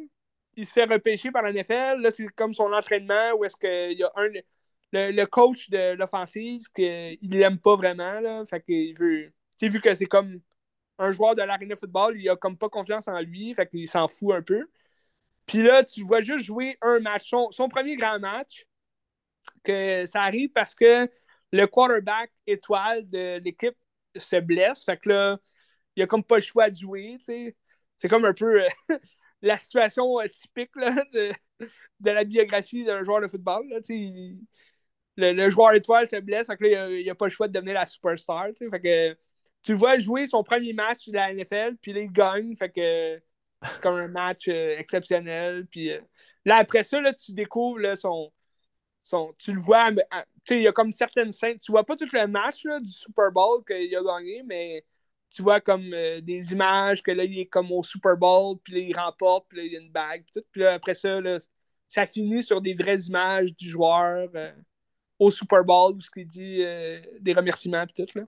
Il 0.55 0.65
se 0.65 0.71
fait 0.71 0.85
repêcher 0.85 1.29
par 1.29 1.43
la 1.43 1.51
NFL. 1.51 1.99
Là, 1.99 2.09
c'est 2.09 2.25
comme 2.29 2.53
son 2.53 2.71
entraînement 2.71 3.33
où 3.37 3.43
est-ce 3.43 3.57
qu'il 3.57 3.99
y 3.99 4.03
a 4.03 4.11
un. 4.15 4.29
Le, 4.93 5.25
coach 5.25 5.69
de 5.69 5.93
l'offensive, 5.95 6.61
qu'il 6.73 7.17
l'aime 7.21 7.59
pas 7.59 7.75
vraiment. 7.75 8.21
Là, 8.21 8.45
fait 8.45 8.61
qu'il 8.61 8.97
veut. 8.97 9.33
Tu 9.57 9.67
vu 9.67 9.81
que 9.81 9.93
c'est 9.93 10.05
comme 10.05 10.39
un 10.99 11.11
joueur 11.11 11.35
de 11.35 11.41
l'Arena 11.41 11.75
Football, 11.75 12.17
il 12.17 12.29
a 12.29 12.37
comme 12.37 12.57
pas 12.57 12.69
confiance 12.69 13.09
en 13.09 13.19
lui. 13.19 13.53
Fait 13.55 13.67
qu'il 13.67 13.89
s'en 13.89 14.07
fout 14.07 14.33
un 14.33 14.41
peu. 14.41 14.69
Puis 15.47 15.63
là, 15.63 15.83
tu 15.83 16.03
vois 16.05 16.21
juste 16.21 16.45
jouer 16.45 16.77
un 16.81 16.99
match. 17.01 17.29
Son 17.29 17.67
premier 17.67 17.97
grand 17.97 18.19
match, 18.19 18.65
que 19.63 20.05
ça 20.05 20.23
arrive 20.23 20.49
parce 20.51 20.75
que 20.75 21.09
le 21.51 21.67
quarterback 21.67 22.31
étoile 22.47 23.09
de 23.09 23.39
l'équipe 23.39 23.77
se 24.17 24.37
blesse. 24.37 24.83
Fait 24.83 24.97
que 24.97 25.09
là, 25.09 25.37
il 25.95 26.03
a 26.03 26.07
comme 26.07 26.23
pas 26.23 26.37
le 26.37 26.41
choix 26.41 26.69
de 26.69 26.75
jouer. 26.77 27.17
C'est 27.97 28.09
comme 28.09 28.25
un 28.25 28.33
peu 28.33 28.63
euh, 28.63 28.69
la 29.41 29.57
situation 29.57 30.19
euh, 30.19 30.27
typique 30.27 30.75
là, 30.75 31.03
de, 31.13 31.31
de 31.99 32.11
la 32.11 32.23
biographie 32.23 32.83
d'un 32.83 33.03
joueur 33.03 33.21
de 33.21 33.27
football. 33.27 33.67
là, 33.69 33.79
le, 35.15 35.31
le 35.31 35.49
joueur 35.49 35.73
étoile 35.73 36.07
se 36.07 36.19
blesse, 36.19 36.47
fait 36.47 36.57
que 36.57 36.99
il 36.99 37.09
a 37.09 37.15
pas 37.15 37.25
le 37.25 37.31
choix 37.31 37.47
de 37.47 37.53
devenir 37.53 37.75
la 37.75 37.85
superstar. 37.85 38.47
Fait 38.57 38.81
que 38.81 39.17
tu 39.61 39.73
vois 39.73 39.99
jouer 39.99 40.27
son 40.27 40.43
premier 40.43 40.73
match 40.73 41.07
de 41.07 41.13
la 41.13 41.31
NFL, 41.31 41.77
puis 41.81 41.93
là, 41.93 42.01
il 42.01 42.11
gagne. 42.11 42.55
Fait 42.57 42.69
que 42.69 43.21
c'est 43.63 43.81
comme 43.81 43.95
un 43.95 44.07
match 44.07 44.47
euh, 44.47 44.77
exceptionnel. 44.77 45.67
Puis 45.67 45.91
là, 46.45 46.57
après 46.57 46.83
ça, 46.83 46.99
là, 46.99 47.13
tu 47.13 47.33
découvres 47.33 47.79
là, 47.79 47.95
son, 47.95 48.31
son, 49.03 49.33
tu 49.37 49.51
le 49.53 49.61
vois, 49.61 49.91
mais, 49.91 50.03
ah, 50.09 50.23
il 50.49 50.61
y 50.61 50.67
a 50.67 50.71
comme 50.71 50.91
certaines 50.91 51.31
scènes. 51.31 51.59
Tu 51.59 51.71
vois 51.71 51.83
pas 51.85 51.95
tout 51.95 52.07
le 52.11 52.25
match 52.27 52.63
là, 52.65 52.79
du 52.79 52.89
Super 52.89 53.31
Bowl 53.31 53.63
qu'il 53.65 53.95
a 53.95 54.01
gagné, 54.01 54.41
mais 54.45 54.83
tu 55.29 55.41
vois 55.41 55.59
comme 55.59 55.93
euh, 55.93 56.21
des 56.21 56.53
images 56.53 57.03
que 57.03 57.11
là, 57.11 57.23
il 57.25 57.37
est 57.39 57.45
comme 57.47 57.71
au 57.71 57.83
Super 57.83 58.15
Bowl, 58.17 58.57
puis 58.63 58.73
là, 58.73 58.79
il 58.79 58.97
remporte, 58.97 59.45
puis 59.49 59.57
là, 59.57 59.63
il 59.65 59.73
y 59.73 59.77
a 59.77 59.79
une 59.81 59.91
bague, 59.91 60.23
puis 60.23 60.33
tout. 60.41 60.47
Puis 60.51 60.61
là, 60.61 60.73
après 60.73 60.95
ça, 60.95 61.19
là, 61.19 61.37
ça 61.87 62.07
finit 62.07 62.41
sur 62.43 62.61
des 62.61 62.73
vraies 62.73 63.01
images 63.01 63.53
du 63.55 63.69
joueur 63.69 64.29
euh, 64.35 64.51
au 65.19 65.29
Super 65.31 65.63
Bowl, 65.63 65.95
où 65.95 66.01
ce 66.01 66.09
qu'il 66.09 66.25
dit 66.27 66.63
euh, 66.63 67.01
des 67.19 67.33
remerciements, 67.33 67.85
puis 67.85 68.05
tout. 68.05 68.19
Là. 68.19 68.25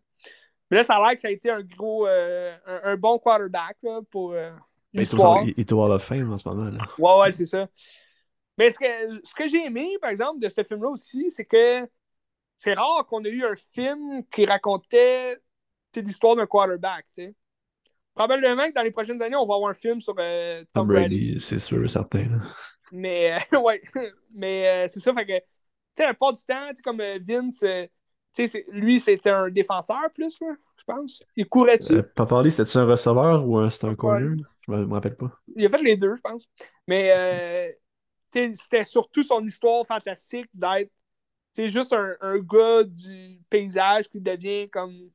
Mais 0.69 0.77
là, 0.77 0.83
ça 0.83 0.95
a 0.95 1.01
l'air 1.01 1.15
que 1.15 1.21
ça 1.21 1.27
a 1.29 1.31
été 1.31 1.49
un 1.51 1.61
gros, 1.61 2.05
un, 2.07 2.57
un 2.65 2.97
bon 2.97 3.17
quarterback 3.19 3.77
là, 3.83 4.01
pour 4.09 4.33
euh, 4.33 4.49
Ben, 4.51 4.59
il 4.93 5.01
est 5.01 5.13
au- 5.13 5.15
l'histoire. 5.17 5.43
il 5.45 5.53
est 5.59 5.71
au 5.71 5.83
Hall 5.83 5.91
of 5.91 6.03
Fame 6.03 6.33
en 6.33 6.37
ce 6.37 6.47
moment. 6.49 6.69
Là. 6.71 6.79
Ouais, 6.97 7.19
ouais, 7.21 7.31
c'est 7.31 7.45
ça. 7.45 7.67
Mais 8.57 8.69
ce 8.71 8.79
que, 8.79 9.25
ce 9.27 9.33
que 9.35 9.47
j'ai 9.47 9.65
aimé, 9.65 9.89
par 10.01 10.11
exemple, 10.11 10.39
de 10.39 10.49
ce 10.49 10.63
film-là 10.63 10.89
aussi, 10.89 11.31
c'est 11.31 11.45
que 11.45 11.87
c'est 12.57 12.73
rare 12.75 13.05
qu'on 13.07 13.23
ait 13.25 13.29
eu 13.31 13.45
un 13.45 13.55
film 13.73 14.23
qui 14.31 14.45
racontait 14.45 15.37
l'histoire 15.95 16.35
d'un 16.35 16.47
quarterback. 16.47 17.05
Probablement 18.13 18.67
que 18.69 18.73
dans 18.73 18.83
les 18.83 18.91
prochaines 18.91 19.21
années, 19.21 19.35
on 19.35 19.45
va 19.45 19.55
avoir 19.55 19.71
un 19.71 19.73
film 19.73 19.99
sur 20.01 20.15
euh, 20.19 20.63
Tom, 20.73 20.85
Tom 20.85 20.87
Brady. 20.87 21.27
Brady, 21.27 21.39
c'est 21.39 21.59
sûr 21.59 21.83
et 21.83 21.89
certain. 21.89 22.25
là. 22.29 22.39
Mais, 22.91 23.33
euh, 23.53 23.59
ouais, 23.61 23.81
mais 24.35 24.85
euh, 24.85 24.87
c'est 24.89 24.99
ça, 24.99 25.13
fait 25.13 25.25
que, 25.25 25.37
tu 25.39 25.45
sais, 25.97 26.03
la 26.03 26.13
plupart 26.13 26.33
du 26.33 26.43
temps, 26.43 26.69
comme 26.83 27.01
Vince, 27.19 27.63
c'est- 28.33 28.65
lui, 28.71 28.99
c'était 28.99 29.29
un 29.31 29.49
défenseur 29.49 30.11
plus, 30.13 30.39
là, 30.41 30.55
je 30.77 30.83
pense. 30.83 31.23
Il 31.35 31.47
courait 31.47 31.77
dessus. 31.77 32.03
Paparly, 32.15 32.51
c'était-tu 32.51 32.77
un 32.77 32.85
receveur 32.85 33.47
ou 33.47 33.57
un, 33.57 33.69
c'était 33.69 33.87
un 33.87 33.95
Ouais. 34.01 34.19
corner? 34.19 34.35
Je 34.67 34.71
me, 34.71 34.85
me 34.85 34.93
rappelle 34.93 35.15
pas. 35.17 35.31
Il 35.55 35.65
a 35.65 35.69
fait 35.69 35.81
les 35.83 35.97
deux, 35.97 36.15
je 36.15 36.21
pense. 36.21 36.47
Mais 36.87 37.11
euh, 37.11 37.71
c'était 38.31 38.83
surtout 38.85 39.23
son 39.23 39.43
histoire 39.45 39.85
fantastique 39.85 40.47
d'être 40.53 40.91
juste 41.57 41.93
un, 41.93 42.15
un 42.21 42.39
gars 42.39 42.83
du 42.83 43.41
paysage 43.49 44.09
qui 44.09 44.21
devient 44.21 44.69
comme 44.69 45.11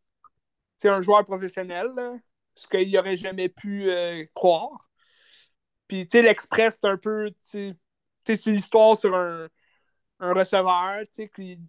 un 0.85 1.01
joueur 1.03 1.25
professionnel, 1.25 1.89
là, 1.97 2.15
ce 2.55 2.67
qu'il 2.67 2.91
n'aurait 2.93 3.17
jamais 3.17 3.49
pu 3.49 3.91
euh, 3.91 4.25
croire. 4.35 4.89
Puis, 5.89 6.07
tu 6.07 6.19
sais, 6.19 6.23
l'Express, 6.23 6.79
c'est 6.81 6.89
un 6.89 6.97
peu, 6.97 7.31
c'est 7.43 7.77
l'histoire 8.47 8.97
sur 8.97 9.15
un, 9.15 9.49
un 10.21 10.35
receveur, 10.35 11.01
tu 11.03 11.09
sais, 11.25 11.29
qui, 11.29 11.61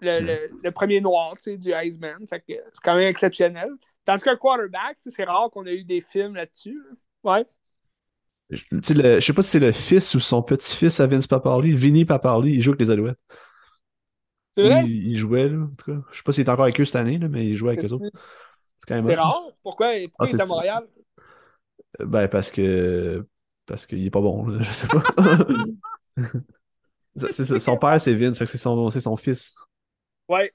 le, 0.00 0.20
le, 0.20 0.50
le 0.62 0.70
premier 0.72 1.00
noir, 1.00 1.36
tu 1.36 1.42
sais, 1.42 1.58
du 1.58 1.72
Iceman. 1.74 2.26
Fait 2.28 2.40
que 2.40 2.54
c'est 2.54 2.82
quand 2.82 2.94
même 2.96 3.08
exceptionnel. 3.08 3.70
Tandis 4.04 4.22
qu'un 4.22 4.36
quarterback, 4.36 4.96
c'est 5.00 5.24
rare 5.24 5.50
qu'on 5.50 5.66
ait 5.66 5.76
eu 5.76 5.84
des 5.84 6.00
films 6.00 6.34
là-dessus. 6.34 6.78
là. 7.24 7.38
Ouais. 7.38 7.46
Je 8.50 8.62
tu 8.64 8.78
sais, 8.82 8.94
le- 8.94 9.20
je 9.20 9.24
sais 9.26 9.32
pas 9.32 9.42
si 9.42 9.50
c'est 9.50 9.58
le 9.60 9.72
fils 9.72 10.14
ou 10.14 10.20
son 10.20 10.42
petit-fils 10.42 10.98
à 11.00 11.06
Vince 11.06 11.26
Paparly. 11.26 11.72
Vinny 11.72 12.04
Paparly, 12.04 12.52
il 12.54 12.62
joue 12.62 12.70
avec 12.70 12.80
les 12.80 12.90
Alouettes. 12.90 13.18
C'est 14.54 14.62
vrai? 14.62 14.84
Il, 14.84 15.12
il 15.12 15.16
jouait, 15.16 15.48
là, 15.48 15.58
en 15.58 15.68
tout 15.76 15.92
cas. 15.92 15.98
Je 16.10 16.16
sais 16.18 16.22
pas 16.24 16.32
s'il 16.32 16.44
est 16.44 16.50
encore 16.50 16.64
avec 16.64 16.80
eux 16.80 16.84
cette 16.84 16.96
année, 16.96 17.18
là, 17.18 17.28
mais 17.28 17.46
il 17.46 17.54
jouait 17.54 17.72
avec 17.72 17.84
eux 17.84 17.92
autres. 17.92 18.06
C'est 18.86 19.14
rare? 19.14 19.42
Pourquoi, 19.62 19.92
pourquoi 20.08 20.26
Ah, 20.26 20.26
il 20.28 20.36
est 20.36 20.40
à. 20.42 20.46
Montréal? 20.46 20.86
Ben, 22.00 22.28
parce 22.28 22.50
que. 22.50 23.26
Parce 23.66 23.86
qu'il 23.86 24.04
est 24.04 24.10
pas 24.10 24.20
bon, 24.20 24.46
là, 24.46 24.62
je 24.62 24.72
sais 24.72 24.86
pas. 24.88 25.02
C'est- 27.16 27.32
c'est- 27.32 27.58
son 27.60 27.76
père, 27.76 28.00
c'est 28.00 28.14
Vince, 28.14 28.42
c'est 28.44 28.56
son, 28.56 29.16
fils. 29.16 29.54
Ouais. 30.28 30.52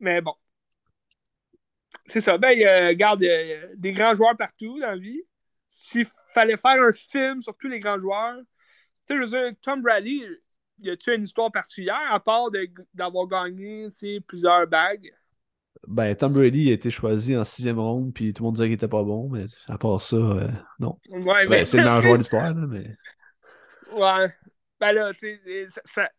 Mais 0.00 0.20
bon. 0.20 0.34
C'est 2.06 2.20
ça. 2.20 2.36
Ben, 2.38 2.58
euh, 2.60 2.92
y 2.92 3.02
a 3.02 3.16
des 3.76 3.92
grands 3.92 4.14
joueurs 4.14 4.36
partout 4.36 4.78
dans 4.80 4.88
la 4.88 4.96
vie. 4.96 5.22
S'il 5.68 6.06
fallait 6.34 6.56
faire 6.56 6.82
un 6.82 6.92
film 6.92 7.42
sur 7.42 7.56
tous 7.56 7.68
les 7.68 7.80
grands 7.80 7.98
joueurs, 8.00 8.36
tu 9.06 9.14
sais, 9.14 9.16
je 9.16 9.20
veux 9.20 9.50
dire, 9.50 9.58
Tom 9.62 9.82
Brady, 9.82 10.24
y 10.80 10.90
a-tu 10.90 11.14
une 11.14 11.24
histoire 11.24 11.52
particulière 11.52 12.08
à 12.10 12.20
part 12.20 12.50
d'avoir 12.94 13.26
gagné 13.26 13.88
plusieurs 14.26 14.66
bagues? 14.66 15.12
Ben, 15.86 16.14
Tom 16.16 16.32
Brady 16.32 16.70
a 16.70 16.72
été 16.72 16.90
choisi 16.90 17.36
en 17.36 17.44
sixième 17.44 17.78
ronde, 17.78 18.12
puis 18.14 18.32
tout 18.32 18.42
le 18.42 18.46
monde 18.46 18.54
disait 18.54 18.66
qu'il 18.66 18.74
était 18.74 18.88
pas 18.88 19.02
bon, 19.02 19.28
mais 19.28 19.44
à 19.68 19.76
part 19.76 20.00
ça, 20.00 20.16
euh, 20.16 20.48
non. 20.78 20.98
Ouais, 21.10 21.46
Ben, 21.46 21.66
c'est 21.66 21.76
le 21.76 21.84
meilleur 21.84 22.00
joueur 22.02 22.14
de 22.14 22.18
l'histoire, 22.18 22.54
là, 22.54 22.66
mais. 22.66 22.96
Ouais. 23.92 24.32
Ben 24.80 24.92
là, 24.92 25.12
tu 25.14 25.40
sais, 25.44 25.66
ça- 25.84 26.10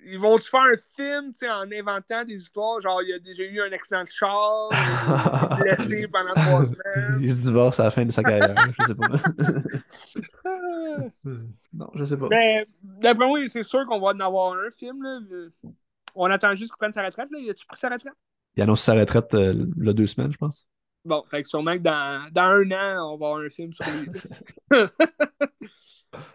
ils 0.00 0.18
vont-tu 0.18 0.48
faire 0.48 0.60
un 0.60 0.76
film 0.96 1.32
en 1.50 1.72
inventant 1.72 2.24
des 2.24 2.34
histoires? 2.34 2.80
Genre, 2.80 3.02
il 3.02 3.10
y 3.10 3.12
a 3.12 3.18
déjà 3.18 3.42
eu 3.44 3.60
un 3.60 3.72
accident 3.72 4.02
de 4.02 4.08
char, 4.08 4.68
il 4.70 5.68
est 5.70 5.76
blessé 5.76 6.08
pendant 6.12 6.34
trois 6.34 6.64
semaines? 6.64 7.18
il 7.20 7.30
se 7.30 7.36
divorce 7.36 7.80
à 7.80 7.84
la 7.84 7.90
fin 7.90 8.04
de 8.04 8.12
sa 8.12 8.22
carrière, 8.22 8.54
je 8.78 8.86
sais 8.86 8.94
pas. 8.94 9.08
non, 11.72 11.90
je 11.94 12.04
sais 12.04 12.16
pas. 12.16 12.28
Mais 12.30 12.66
d'après 12.82 13.26
moi, 13.26 13.40
c'est 13.48 13.62
sûr 13.62 13.84
qu'on 13.86 14.00
va 14.00 14.08
en 14.08 14.20
avoir 14.20 14.54
un 14.54 14.70
film. 14.70 15.02
Là. 15.02 15.20
On 16.14 16.26
attend 16.26 16.54
juste 16.54 16.70
qu'il 16.72 16.78
prenne 16.78 16.92
sa 16.92 17.04
retraite. 17.04 17.28
Là. 17.30 17.38
Il 17.40 17.50
a-tu 17.50 17.66
pris 17.66 17.78
sa 17.78 17.88
retraite? 17.88 18.14
Il 18.56 18.62
annonce 18.62 18.82
sa 18.82 18.94
retraite 18.94 19.34
euh, 19.34 19.66
il 19.76 19.86
y 19.86 19.88
a 19.88 19.92
deux 19.92 20.06
semaines, 20.06 20.32
je 20.32 20.38
pense. 20.38 20.66
Bon, 21.04 21.22
fait 21.28 21.42
que 21.42 21.48
sûrement 21.48 21.74
que 21.74 21.82
dans, 21.82 22.28
dans 22.32 22.42
un 22.42 22.70
an, 22.72 23.14
on 23.14 23.16
va 23.16 23.26
avoir 23.28 23.36
un 23.36 23.50
film 23.50 23.72
sur 23.72 23.84
lui. 23.86 24.10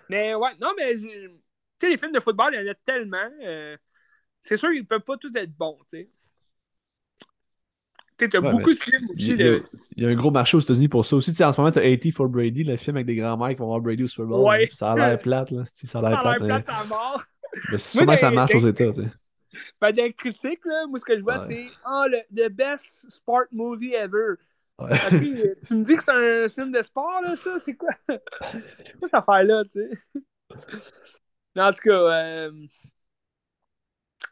mais 0.09 0.33
ouais, 0.33 0.51
non, 0.61 0.71
mais 0.77 0.95
sais, 1.85 1.91
les 1.91 1.97
films 1.97 2.11
de 2.11 2.19
football, 2.19 2.53
il 2.53 2.65
y 2.65 2.69
en 2.69 2.71
a 2.71 2.75
tellement. 2.75 3.29
Euh, 3.41 3.77
c'est 4.41 4.57
sûr 4.57 4.69
qu'ils 4.71 4.81
ne 4.81 4.87
peuvent 4.87 5.01
pas 5.01 5.17
tous 5.17 5.31
être 5.35 5.55
bons, 5.55 5.77
tu 5.89 5.97
sais. 5.97 6.09
Tu 8.17 8.37
as 8.37 8.41
beaucoup 8.41 8.73
de 8.73 8.79
films 8.79 9.09
aussi. 9.09 9.31
Il 9.31 9.61
y, 9.97 10.05
a, 10.05 10.09
un 10.09 10.15
gros 10.15 10.31
marché 10.31 10.55
aux 10.55 10.59
États-Unis 10.59 10.87
pour 10.87 11.05
ça 11.05 11.15
aussi. 11.15 11.31
Tu 11.31 11.37
sais, 11.37 11.43
en 11.43 11.51
ce 11.51 11.59
moment, 11.59 11.71
tu 11.71 11.79
as 11.79 11.81
80 11.81 12.11
for 12.11 12.29
Brady, 12.29 12.63
le 12.63 12.77
film 12.77 12.95
avec 12.95 13.07
des 13.07 13.15
grands-mères 13.15 13.49
qui 13.49 13.55
vont 13.55 13.67
voir 13.67 13.81
Brady 13.81 14.03
au 14.03 14.07
Super 14.07 14.27
Bowl. 14.27 14.47
Ouais. 14.47 14.69
Ça 14.71 14.91
a 14.91 14.95
l'air 14.95 15.19
plate, 15.19 15.51
là. 15.51 15.63
Ça 15.65 15.99
a 15.99 16.01
l'air 16.01 16.21
plate. 16.21 16.39
Ça 16.39 16.45
a 16.45 16.47
l'air 16.47 16.63
plate 16.63 16.69
à 16.69 16.83
mort. 16.85 17.23
Mais 17.71 17.77
sûrement 17.77 18.17
ça 18.17 18.31
marche 18.31 18.55
aux 18.55 18.67
États, 18.67 18.91
tu 18.91 19.01
sais. 19.01 19.07
Ben, 19.81 20.13
critique, 20.13 20.65
là, 20.65 20.87
moi, 20.87 20.99
ce 20.99 21.05
que 21.05 21.17
je 21.17 21.21
vois, 21.21 21.39
c'est 21.39 21.67
oh, 21.85 22.05
le 22.07 22.19
the 22.33 22.49
best 22.51 23.05
sport 23.09 23.45
movie 23.51 23.93
ever. 23.93 24.35
Ouais. 24.79 25.55
tu 25.67 25.75
me 25.75 25.83
dis 25.83 25.95
que 25.95 26.03
c'est 26.03 26.11
un 26.11 26.49
film 26.49 26.71
de 26.71 26.81
sport, 26.81 27.21
là, 27.21 27.35
ça? 27.35 27.59
C'est 27.59 27.75
quoi? 27.75 27.93
quoi 28.07 28.17
cette 29.01 29.13
affaire-là, 29.13 29.63
tu 29.65 29.81
sais? 29.81 29.89
En 31.61 31.71
tout 31.71 31.81
cas, 31.83 31.91
euh... 31.91 32.51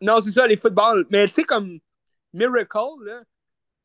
non, 0.02 0.20
c'est 0.22 0.32
ça, 0.32 0.48
les 0.48 0.58
footballs. 0.58 1.06
Mais 1.10 1.28
tu 1.28 1.34
sais, 1.34 1.44
comme 1.44 1.80
Miracle, 2.34 3.04
là, 3.04 3.22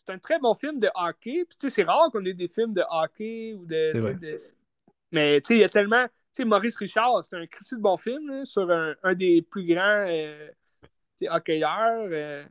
c'est 0.04 0.12
un 0.12 0.18
très 0.18 0.38
bon 0.38 0.54
film 0.54 0.78
de 0.78 0.88
hockey. 0.94 1.44
Puis 1.48 1.56
tu 1.58 1.68
sais, 1.68 1.70
c'est 1.70 1.82
rare 1.84 2.10
qu'on 2.12 2.24
ait 2.24 2.34
des 2.34 2.48
films 2.48 2.74
de 2.74 2.82
hockey 2.88 3.54
ou 3.54 3.66
de. 3.66 4.14
de... 4.18 4.42
Mais 5.12 5.40
tu 5.40 5.48
sais, 5.48 5.54
il 5.54 5.60
y 5.60 5.64
a 5.64 5.68
tellement. 5.68 6.06
Tu 6.06 6.42
sais, 6.42 6.44
Maurice 6.44 6.76
Richard, 6.76 7.24
c'est 7.24 7.36
un 7.36 7.46
critique 7.46 7.78
de 7.78 7.82
bon 7.82 7.96
film 7.96 8.28
là, 8.28 8.44
sur 8.44 8.70
un, 8.70 8.94
un, 9.02 9.14
des 9.14 9.42
plus 9.42 9.64
grands 9.66 10.04
euh, 10.06 10.48
hockeyeurs. 11.30 12.08
Euh, 12.10 12.44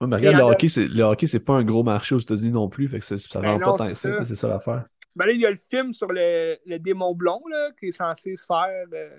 Ouais, 0.00 0.06
mais 0.06 0.16
regarde, 0.16 0.36
le 0.36 0.42
hockey, 0.42 0.68
c'est, 0.68 0.86
le 0.86 1.02
hockey, 1.02 1.26
c'est 1.26 1.40
pas 1.40 1.54
un 1.54 1.64
gros 1.64 1.82
marché 1.82 2.14
aux 2.14 2.20
États-Unis 2.20 2.52
non 2.52 2.68
plus, 2.68 2.88
fait 2.88 3.00
que 3.00 3.04
ça, 3.04 3.18
ça 3.18 3.40
ben 3.40 3.54
rend 3.54 3.76
pas 3.76 3.88
tant 3.88 3.94
ça, 3.94 4.22
c'est 4.22 4.36
ça 4.36 4.48
l'affaire. 4.48 4.84
Ben 5.16 5.26
là, 5.26 5.32
il 5.32 5.40
y 5.40 5.46
a 5.46 5.50
le 5.50 5.56
film 5.56 5.92
sur 5.92 6.06
le, 6.12 6.56
le 6.64 6.78
démon 6.78 7.14
blond, 7.14 7.42
là, 7.50 7.70
qui 7.78 7.86
est 7.86 7.92
censé 7.92 8.36
se 8.36 8.46
faire. 8.46 8.86
Euh... 8.92 9.18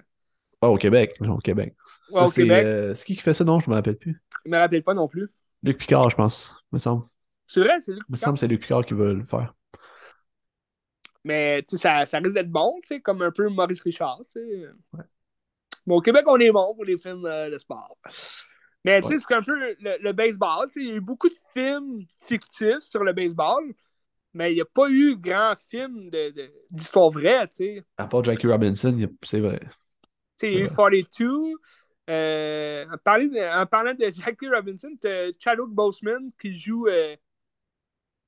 au 0.67 0.77
Québec. 0.77 1.15
Au 1.21 1.37
Québec. 1.37 1.75
Ouais, 2.11 2.21
au 2.21 2.29
Québec. 2.29 2.65
Euh, 2.65 2.93
c'est 2.95 3.05
qui 3.05 3.15
qui 3.15 3.21
fait 3.21 3.33
ça, 3.33 3.43
non? 3.43 3.59
Je 3.59 3.69
me 3.69 3.75
rappelle 3.75 3.97
plus. 3.97 4.21
Je 4.45 4.49
me 4.51 4.57
rappelle 4.57 4.83
pas 4.83 4.93
non 4.93 5.07
plus. 5.07 5.29
Luc 5.63 5.77
Picard, 5.77 6.09
je 6.09 6.15
pense, 6.15 6.51
me 6.71 6.79
semble. 6.79 7.05
C'est 7.47 7.61
vrai, 7.61 7.79
c'est 7.81 7.91
Luc 7.91 8.01
Picard. 8.01 8.09
Il 8.09 8.11
me 8.11 8.17
semble 8.17 8.33
que 8.33 8.39
c'est 8.39 8.47
Luc 8.47 8.61
Picard 8.61 8.85
qui 8.85 8.93
veut 8.93 9.13
le 9.13 9.23
faire. 9.23 9.53
Mais, 11.23 11.63
tu 11.63 11.77
sais, 11.77 11.83
ça, 11.83 12.05
ça 12.05 12.19
risque 12.19 12.35
d'être 12.35 12.49
bon, 12.49 12.79
tu 12.81 12.87
sais, 12.87 13.01
comme 13.01 13.21
un 13.21 13.31
peu 13.31 13.49
Maurice 13.49 13.81
Richard, 13.81 14.21
tu 14.31 14.39
sais. 14.39 14.67
Ouais. 14.93 15.03
Bon, 15.85 15.97
au 15.97 16.01
Québec, 16.01 16.23
on 16.27 16.37
est 16.37 16.51
bon 16.51 16.73
pour 16.75 16.85
les 16.85 16.97
films 16.97 17.25
euh, 17.25 17.49
de 17.49 17.57
sport. 17.57 17.97
Mais 18.85 19.01
tu 19.01 19.09
sais, 19.09 19.17
c'est 19.17 19.33
un 19.33 19.41
peu 19.41 19.75
le, 19.79 20.11
baseball. 20.11 20.67
Il 20.75 20.83
y 20.83 20.91
a 20.91 20.93
eu 20.95 21.01
beaucoup 21.01 21.27
de 21.27 21.35
films 21.53 22.05
fictifs 22.19 22.79
sur 22.79 23.03
le 23.03 23.11
baseball, 23.11 23.73
mais 24.33 24.51
il 24.51 24.55
n'y 24.55 24.61
a 24.61 24.65
pas 24.65 24.89
eu 24.89 25.17
grand 25.17 25.55
film 25.69 26.09
d'histoire 26.71 27.09
de, 27.09 27.19
vraie. 27.19 27.47
sais. 27.51 27.83
À 27.97 28.07
part 28.07 28.23
Jackie 28.23 28.47
Robinson, 28.47 29.09
c'est 29.23 29.39
vrai. 29.39 29.59
Il 30.43 30.53
y 30.53 30.61
a 30.61 30.65
eu 30.65 30.67
42. 30.67 31.53
Euh, 32.09 32.85
en, 32.91 32.97
parlant 32.97 33.25
de, 33.25 33.61
en, 33.61 33.65
parlant 33.67 33.93
de, 33.93 34.09
Jackie 34.09 34.49
Robinson, 34.49 34.89
tu 34.99 35.07
as 35.07 35.31
Chadwick 35.39 35.69
Boseman 35.69 36.23
qui 36.41 36.57
joue 36.57 36.87
euh, 36.87 37.15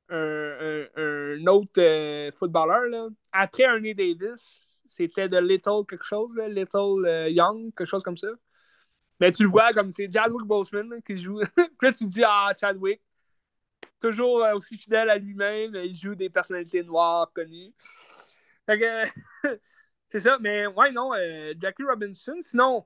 un, 0.10 0.86
un, 0.96 1.38
un, 1.42 1.48
autre 1.48 1.80
euh, 1.80 2.32
footballeur. 2.32 2.84
Là. 2.84 3.08
Après 3.32 3.64
Ernie 3.64 3.96
Davis, 3.96 4.84
c'était 4.86 5.28
de 5.28 5.40
Little 5.40 5.84
quelque 5.88 6.06
chose, 6.06 6.30
là, 6.36 6.48
Little 6.48 7.30
Young, 7.32 7.74
quelque 7.76 7.90
chose 7.90 8.04
comme 8.04 8.18
ça. 8.18 8.28
Mais 9.20 9.32
tu 9.32 9.44
le 9.44 9.50
vois 9.50 9.74
comme 9.74 9.92
c'est 9.92 10.12
Chadwick 10.12 10.46
Boseman 10.46 11.02
qui 11.02 11.18
joue. 11.18 11.40
Puis 11.56 11.66
là, 11.82 11.92
tu 11.92 12.06
te 12.06 12.10
dis, 12.10 12.24
ah, 12.24 12.52
Chadwick, 12.60 13.02
toujours 14.00 14.46
aussi 14.54 14.78
fidèle 14.78 15.10
à 15.10 15.18
lui-même, 15.18 15.74
il 15.76 15.96
joue 15.96 16.14
des 16.14 16.30
personnalités 16.30 16.84
noires 16.84 17.32
connues. 17.34 17.74
Fait 18.68 18.80
que, 18.80 19.58
c'est 20.12 20.20
ça. 20.20 20.38
Mais 20.40 20.68
ouais, 20.68 20.92
non, 20.92 21.14
euh, 21.14 21.54
Jackie 21.58 21.84
Robinson. 21.84 22.36
Sinon, 22.42 22.86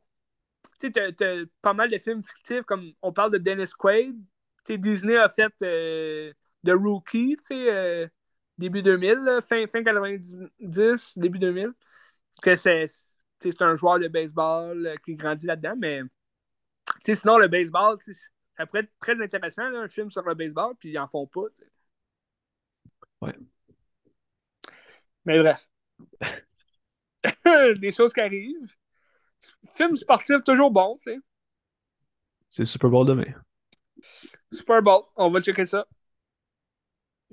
tu 0.80 0.92
sais, 0.94 1.14
t'as 1.14 1.38
pas 1.62 1.74
mal 1.74 1.90
de 1.90 1.98
films 1.98 2.22
fictifs, 2.24 2.64
comme 2.64 2.94
on 3.02 3.12
parle 3.12 3.32
de 3.32 3.40
Dennis 3.40 3.72
Quaid. 3.78 4.16
Tu 4.64 4.78
Disney 4.78 5.18
a 5.18 5.30
fait 5.30 5.54
euh, 5.64 6.32
The 6.66 6.72
Rookie, 6.72 7.36
tu 7.38 7.44
sais, 7.46 8.12
début 8.58 8.82
2000, 8.84 9.40
fin, 9.48 9.66
fin 9.68 9.84
90, 9.84 11.18
début 11.18 11.40
2000. 11.40 11.74
Que 12.42 12.56
c'est 12.56 12.86
un 13.62 13.76
joueur 13.76 14.00
de 14.00 14.08
baseball 14.08 14.96
qui 15.04 15.16
grandit 15.16 15.48
là-dedans, 15.48 15.76
mais 15.78 16.02
sinon, 17.08 17.38
le 17.38 17.48
baseball, 17.48 17.98
ça 18.58 18.66
pourrait 18.66 18.82
être 18.82 18.94
très 19.00 19.20
intéressant, 19.22 19.64
un 19.64 19.88
film 19.90 20.12
sur 20.12 20.22
le 20.24 20.36
baseball, 20.36 20.76
puis 20.80 20.90
ils 20.92 21.00
en 21.00 21.08
font 21.08 21.28
pas. 21.28 21.48
Ouais. 23.22 23.36
Mais 25.26 25.40
bref. 25.40 25.68
Des 27.80 27.92
choses 27.92 28.14
qui 28.14 28.22
arrivent. 28.22 28.74
Film 29.76 29.96
sportif, 29.96 30.44
toujours 30.44 30.72
bon, 30.72 30.98
tu 31.02 31.14
sais. 31.14 31.20
C'est 32.50 32.66
Super 32.66 32.90
Bowl 32.90 33.06
demain. 33.06 33.34
Super 34.52 34.82
Bowl, 34.82 35.04
on 35.16 35.30
va 35.30 35.42
checker 35.42 35.66
ça. 35.66 35.86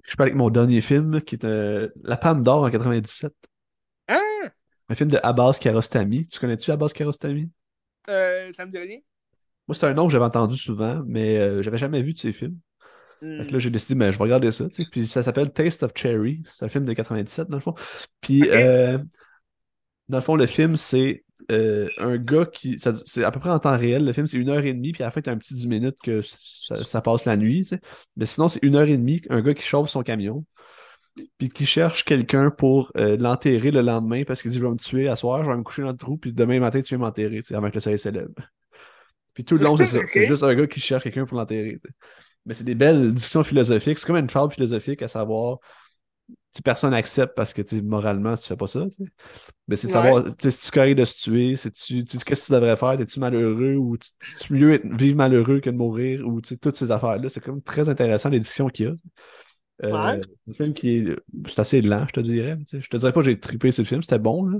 Je 0.05 0.17
parle 0.17 0.31
avec 0.31 0.37
mon 0.37 0.51
dernier 0.51 0.81
film, 0.81 1.21
qui 1.21 1.37
était 1.37 1.89
La 2.03 2.17
Palme 2.17 2.43
d'Or 2.43 2.63
en 2.63 2.71
97. 2.71 3.33
Hein? 4.09 4.19
Un 4.89 4.95
film 4.95 5.11
de 5.11 5.19
Abbas 5.23 5.59
Kiarostami. 5.61 6.27
Tu 6.27 6.41
connais-tu 6.41 6.71
Abbas 6.71 6.89
Kiarostami? 6.89 7.51
Euh, 8.09 8.53
ça 8.53 8.67
me 8.67 8.71
dit 8.71 8.79
rien. 8.79 8.99
Moi, 9.69 9.77
c'est 9.77 9.87
un 9.87 9.95
nom 9.95 10.07
que 10.07 10.13
j'avais 10.13 10.25
entendu 10.25 10.57
souvent, 10.57 11.03
mais 11.07 11.39
euh, 11.39 11.63
j'avais 11.63 11.79
jamais 11.79 12.03
vu 12.03 12.15
de 12.15 12.19
ces 12.19 12.33
films. 12.33 12.59
là, 13.21 13.45
hmm. 13.45 13.59
j'ai 13.59 13.71
décidé, 13.71 13.95
mais 13.95 14.07
ben, 14.07 14.11
je 14.11 14.19
vais 14.19 14.25
regarder 14.25 14.51
ça. 14.51 14.65
Puis 14.91 15.07
ça 15.07 15.23
s'appelle 15.23 15.53
Taste 15.53 15.85
of 15.85 15.93
Cherry. 15.95 16.43
C'est 16.53 16.65
un 16.65 16.69
film 16.69 16.85
de 16.85 16.93
97, 16.93 17.49
dans 17.49 17.59
le 17.59 17.63
fond. 17.63 17.75
Puis, 18.21 18.51
euh, 18.51 18.99
dans 20.13 20.19
le 20.19 20.23
fond, 20.23 20.37
le 20.37 20.45
film, 20.45 20.77
c'est 20.77 21.25
euh, 21.51 21.89
un 21.97 22.19
gars 22.19 22.45
qui. 22.45 22.77
C'est 22.79 23.25
à 23.25 23.31
peu 23.31 23.41
près 23.41 23.49
en 23.49 23.59
temps 23.59 23.79
réel. 23.79 24.05
Le 24.05 24.13
film, 24.13 24.27
c'est 24.27 24.37
une 24.37 24.51
heure 24.51 24.63
et 24.63 24.75
demie. 24.75 24.93
Puis 24.93 25.03
à 25.03 25.07
la 25.07 25.11
fin, 25.11 25.23
t'as 25.23 25.33
un 25.33 25.39
petit 25.39 25.55
10 25.55 25.69
minutes 25.69 25.97
que 26.05 26.21
ça, 26.21 27.01
passe 27.01 27.25
la 27.25 27.39
nuit. 27.39 27.71
Mais 28.19 28.27
sinon, 28.27 28.51
c'est 28.51 28.61
une 28.63 28.77
heure 28.77 28.89
et 28.89 28.97
demie. 28.99 29.23
Un 29.31 29.41
gars 29.41 29.55
qui 29.55 29.63
chauffe 29.63 29.89
son 29.89 30.03
camion. 30.03 30.45
Puis 31.39 31.49
qui 31.49 31.65
cherche 31.65 32.05
quelqu'un 32.05 32.51
pour 32.51 32.93
l'enterrer 32.95 33.71
le 33.71 33.81
lendemain 33.81 34.25
parce 34.25 34.43
qu'il 34.43 34.51
dit 34.51 34.59
Je 34.59 34.63
vais 34.63 34.71
me 34.71 34.77
tuer 34.77 35.09
à 35.09 35.17
soir, 35.17 35.43
je 35.45 35.51
vais 35.51 35.57
me 35.57 35.63
coucher 35.63 35.81
dans 35.81 35.93
le 35.93 35.97
trou. 35.97 36.19
Puis 36.19 36.35
demain 36.35 36.61
matin, 36.61 36.83
tu 36.83 36.95
vas 36.95 37.07
m'enterrer 37.07 37.41
avant 37.55 37.71
que 37.71 37.77
le 37.77 37.81
soleil 37.81 37.99
s'élève. 37.99 38.29
Puis 39.33 39.47
tout 39.47 39.57
le 39.57 39.65
long, 39.65 39.79
c'est 39.79 39.87
ça. 39.87 40.01
C'est 40.09 40.27
juste 40.27 40.43
un 40.43 40.55
gars 40.55 40.67
qui 40.67 40.81
cherche 40.81 41.05
quelqu'un 41.05 41.25
pour 41.25 41.39
l'enterrer. 41.39 41.81
Mais 42.45 42.53
c'est 42.53 42.65
des 42.65 42.75
belles 42.75 43.15
discussions 43.15 43.45
philosophiques. 43.45 43.99
C'est 43.99 44.07
comme 44.07 44.17
une 44.17 44.29
fable 44.29 44.53
philosophique 44.53 45.01
à 45.01 45.09
savoir 45.09 45.59
personne 46.61 46.93
accepte 46.93 47.35
parce 47.35 47.55
que 47.55 47.81
moralement, 47.81 48.37
tu 48.37 48.47
fais 48.47 48.57
pas 48.57 48.67
ça. 48.67 48.85
Mais 49.69 49.77
c'est 49.77 49.89
savoir 49.89 50.27
si 50.39 50.59
tu 50.65 50.71
correct 50.71 50.99
de 50.99 51.05
se 51.07 51.23
tuer, 51.23 51.55
tu, 51.73 52.05
qu'est-ce 52.05 52.25
que 52.25 52.35
tu 52.35 52.53
devrais 52.53 52.77
faire, 52.77 53.01
es-tu 53.01 53.21
malheureux 53.21 53.77
ou 53.77 53.97
tu 53.97 54.53
mieux 54.53 54.75
être, 54.75 54.87
vivre 54.87 55.17
malheureux 55.17 55.61
que 55.61 55.71
de 55.71 55.77
mourir 55.77 56.27
ou 56.27 56.43
toutes 56.43 56.77
ces 56.77 56.91
affaires-là. 56.91 57.29
C'est 57.31 57.41
comme 57.41 57.63
très 57.63 57.89
intéressant 57.89 58.29
les 58.29 58.41
discussions 58.41 58.69
qu'il 58.69 58.87
y 58.87 58.89
a. 58.89 58.95
Euh, 59.85 60.21
un 60.49 60.53
film 60.53 60.75
qui 60.75 60.99
est. 60.99 61.17
C'est 61.47 61.61
assez 61.61 61.81
lent, 61.81 62.05
je 62.07 62.13
te 62.13 62.21
dirais. 62.21 62.59
Je 62.71 62.87
te 62.87 62.97
dirais 62.97 63.13
pas 63.13 63.21
que 63.21 63.27
j'ai 63.27 63.41
trippé 63.41 63.73
sur 63.73 63.83
le 63.83 63.89
film, 63.89 64.03
c'était 64.03 64.19
bon, 64.19 64.45
là, 64.45 64.59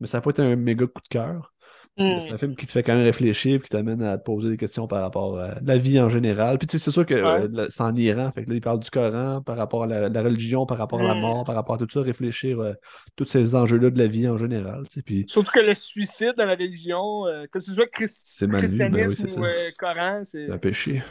mais 0.00 0.06
ça 0.08 0.18
n'a 0.18 0.22
pas 0.22 0.30
été 0.30 0.42
un 0.42 0.56
méga 0.56 0.86
coup 0.86 1.02
de 1.02 1.08
cœur. 1.08 1.51
Mm. 1.98 2.20
C'est 2.20 2.32
un 2.32 2.38
film 2.38 2.56
qui 2.56 2.66
te 2.66 2.72
fait 2.72 2.82
quand 2.82 2.94
même 2.94 3.04
réfléchir 3.04 3.56
et 3.56 3.60
qui 3.60 3.68
t'amène 3.68 4.02
à 4.02 4.16
te 4.16 4.24
poser 4.24 4.48
des 4.48 4.56
questions 4.56 4.86
par 4.86 5.02
rapport 5.02 5.38
à 5.38 5.56
la 5.62 5.76
vie 5.76 6.00
en 6.00 6.08
général. 6.08 6.56
Puis 6.58 6.66
tu 6.66 6.78
sais, 6.78 6.84
c'est 6.84 6.90
sûr 6.90 7.04
que 7.04 7.14
euh, 7.14 7.66
c'est 7.68 7.82
en 7.82 7.94
Iran, 7.94 8.30
fait 8.32 8.44
que 8.44 8.50
là, 8.50 8.56
il 8.56 8.60
parle 8.62 8.80
du 8.80 8.90
Coran 8.90 9.42
par 9.42 9.56
rapport 9.56 9.84
à 9.84 9.86
la, 9.86 10.22
religion, 10.22 10.64
par 10.64 10.78
rapport 10.78 11.00
à 11.00 11.04
la 11.04 11.14
mm. 11.14 11.20
mort, 11.20 11.44
par 11.44 11.54
rapport 11.54 11.74
à 11.74 11.78
tout 11.78 11.88
ça, 11.90 12.00
réfléchir 12.00 12.60
à 12.60 12.64
euh, 12.64 12.74
tous 13.16 13.26
ces 13.26 13.54
enjeux-là 13.54 13.90
de 13.90 13.98
la 13.98 14.06
vie 14.06 14.26
en 14.26 14.38
général. 14.38 14.84
Tu 14.88 14.94
sais, 14.94 15.02
puis... 15.02 15.24
Surtout 15.28 15.52
que 15.52 15.60
le 15.60 15.74
suicide 15.74 16.32
dans 16.38 16.46
la 16.46 16.54
religion, 16.54 17.26
euh, 17.26 17.44
que 17.50 17.60
ce 17.60 17.72
soit 17.74 17.86
christ... 17.86 18.44
Ben 18.46 18.58
christianisme 18.58 19.40
ou 19.40 19.44
Coran, 19.78 20.22
c'est. 20.24 20.50
un 20.50 20.58
péché. 20.58 21.02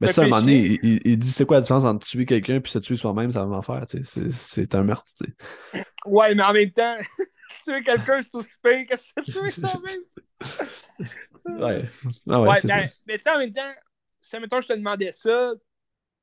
Mais 0.00 0.08
ça, 0.08 0.22
à 0.22 0.24
un 0.24 0.28
moment 0.28 0.40
donné, 0.40 0.78
il, 0.82 1.18
dit 1.18 1.30
c'est 1.30 1.44
quoi 1.44 1.58
la 1.58 1.60
différence 1.60 1.84
entre 1.84 2.06
tuer 2.06 2.24
quelqu'un 2.24 2.56
et 2.56 2.68
se 2.68 2.78
tuer 2.78 2.96
soi-même, 2.96 3.32
ça 3.32 3.40
va 3.40 3.46
m'en 3.46 3.62
faire, 3.62 3.84
tu 3.86 4.04
sais. 4.04 4.30
C'est 4.30 4.74
un 4.74 4.82
meurtre, 4.82 5.10
tu 5.16 5.26
sais. 5.26 5.82
Ouais, 6.06 6.34
mais 6.34 6.42
en 6.42 6.52
même 6.52 6.70
temps, 6.70 6.96
tuer 7.64 7.82
quelqu'un, 7.82 8.20
c'est 8.22 8.34
aussi 8.34 8.54
pire 8.62 8.86
que 8.88 8.96
se 8.96 9.12
tuer 9.30 9.50
soi-même. 9.66 11.60
ouais. 11.60 11.88
Ah 12.28 12.40
ouais, 12.40 12.48
ouais 12.48 12.60
ben, 12.64 12.88
mais 13.06 13.18
tu 13.18 13.24
sais, 13.24 13.30
en 13.30 13.38
même 13.38 13.52
temps, 13.52 13.72
si 14.20 14.38
mettons, 14.38 14.60
je 14.60 14.68
te 14.68 14.72
demandais 14.72 15.12
ça, 15.12 15.52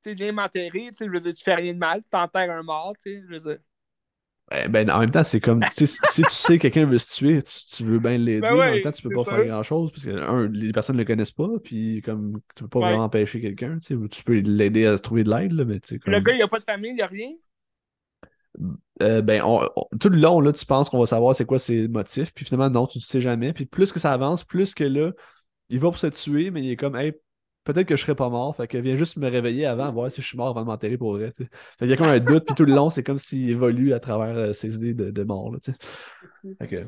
tu 0.02 0.10
sais, 0.10 0.14
viens 0.14 0.32
m'enterrer, 0.32 0.88
tu 0.90 0.94
sais, 0.94 1.06
je 1.06 1.10
veux 1.10 1.20
dire, 1.20 1.34
tu 1.34 1.44
fais 1.44 1.54
rien 1.54 1.72
de 1.72 1.78
mal, 1.78 2.02
tu 2.02 2.16
enterres 2.16 2.50
un 2.50 2.62
mort, 2.62 2.94
tu 3.00 3.10
sais, 3.10 3.22
je 3.22 3.32
veux 3.32 3.40
dire. 3.40 3.58
Ouais, 4.52 4.68
ben, 4.68 4.88
en 4.90 5.00
même 5.00 5.10
temps, 5.10 5.24
c'est 5.24 5.40
comme, 5.40 5.66
si 5.72 5.86
tu 6.14 6.24
sais 6.30 6.56
que 6.58 6.62
quelqu'un 6.62 6.86
veut 6.86 6.98
se 6.98 7.12
tuer, 7.16 7.42
tu, 7.42 7.52
tu 7.76 7.82
veux 7.84 7.98
bien 7.98 8.16
l'aider, 8.16 8.62
Ben 8.62 8.68
en 8.68 8.70
même 8.72 8.80
temps, 8.80 8.92
tu 8.92 9.02
peux 9.02 9.10
pas 9.10 9.24
ça. 9.24 9.30
faire 9.36 9.42
grand-chose, 9.44 9.90
parce 9.90 10.04
que, 10.04 10.10
un, 10.10 10.46
les 10.48 10.70
personnes 10.70 10.94
ne 10.96 11.00
le 11.00 11.04
connaissent 11.04 11.32
pas, 11.32 11.48
puis 11.64 12.00
comme, 12.02 12.40
tu 12.54 12.62
peux 12.62 12.68
pas 12.68 12.78
Ouais. 12.78 12.88
vraiment 12.92 13.04
empêcher 13.04 13.40
quelqu'un, 13.40 13.78
tu 13.78 13.86
sais, 13.86 13.94
ou 13.94 14.06
tu 14.06 14.22
peux 14.22 14.38
l'aider 14.38 14.86
à 14.86 14.96
se 14.98 15.02
trouver 15.02 15.24
de 15.24 15.30
l'aide, 15.30 15.50
là, 15.52 15.64
mais 15.64 15.80
tu 15.80 15.94
sais, 15.94 15.98
Puis 16.04 16.12
le 16.14 16.20
comme... 16.20 16.22
gars, 16.22 16.32
il 16.34 16.42
a 16.42 16.48
pas 16.48 16.58
de 16.58 16.64
famille, 16.64 16.92
il 16.94 17.02
a 17.02 17.06
rien? 17.06 17.32
Euh, 19.02 19.20
ben, 19.22 19.42
on- 19.44 19.68
on- 19.76 19.98
tout 19.98 20.08
le 20.08 20.16
long, 20.18 20.40
là, 20.40 20.52
tu 20.52 20.64
penses 20.64 20.88
qu'on 20.88 20.98
va 20.98 21.06
savoir 21.06 21.36
c'est 21.36 21.44
quoi 21.44 21.58
ses 21.58 21.86
motifs, 21.88 22.32
puis 22.32 22.44
finalement, 22.44 22.70
non, 22.70 22.86
tu 22.86 22.98
ne 22.98 23.02
sais 23.02 23.20
jamais, 23.20 23.52
puis 23.52 23.66
plus 23.66 23.92
que 23.92 24.00
ça 24.00 24.12
avance, 24.12 24.42
plus 24.44 24.74
que 24.74 24.84
là, 24.84 25.12
il 25.70 25.80
va 25.80 25.88
pour 25.88 25.98
se 25.98 26.08
tuer, 26.08 26.50
mais 26.52 26.62
il 26.62 26.70
est 26.70 26.76
comme, 26.76 26.96
hey, 26.96 27.14
peut-être 27.66 27.88
que 27.88 27.96
je 27.96 28.02
serai 28.02 28.14
pas 28.14 28.30
mort, 28.30 28.56
fait 28.56 28.68
que 28.68 28.78
viens 28.78 28.96
juste 28.96 29.18
me 29.18 29.28
réveiller 29.28 29.66
avant, 29.66 29.92
voir 29.92 30.10
si 30.12 30.22
je 30.22 30.26
suis 30.26 30.38
mort 30.38 30.48
avant 30.48 30.62
de 30.62 30.66
m'enterrer 30.66 30.98
pour 30.98 31.12
vrai, 31.14 31.32
tu 31.32 31.44
sais. 31.44 31.50
Fait 31.78 31.86
qu'il 31.86 31.90
y 31.90 31.92
a 31.94 31.96
comme 31.98 32.08
un 32.08 32.20
doute, 32.20 32.46
puis 32.46 32.54
tout 32.54 32.64
le 32.64 32.74
long, 32.74 32.90
c'est 32.90 33.04
comme 33.04 33.18
s'il 33.18 33.50
évolue 33.50 33.92
à 33.94 34.00
travers 34.00 34.36
euh, 34.36 34.52
ses 34.54 34.74
idées 34.76 34.94
de, 34.94 35.10
de 35.10 35.22
mort, 35.24 35.52
là. 35.52 35.58
C'est- 35.62 35.74
Fait 36.58 36.68
que, 36.68 36.86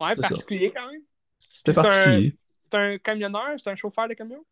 Ouais, 0.00 0.14
C'est 0.16 0.22
ça. 0.28 0.28
particulier 0.28 0.72
quand 0.74 0.90
même. 0.90 1.02
c'était 1.40 1.72
c'est 1.72 1.78
un- 1.80 1.82
particulier. 1.82 2.38
C'est 2.62 2.74
un 2.74 2.98
camionneur, 2.98 3.48
c'est 3.56 3.70
un 3.70 3.76
chauffeur 3.76 4.08
de 4.08 4.14
camion? 4.14 4.44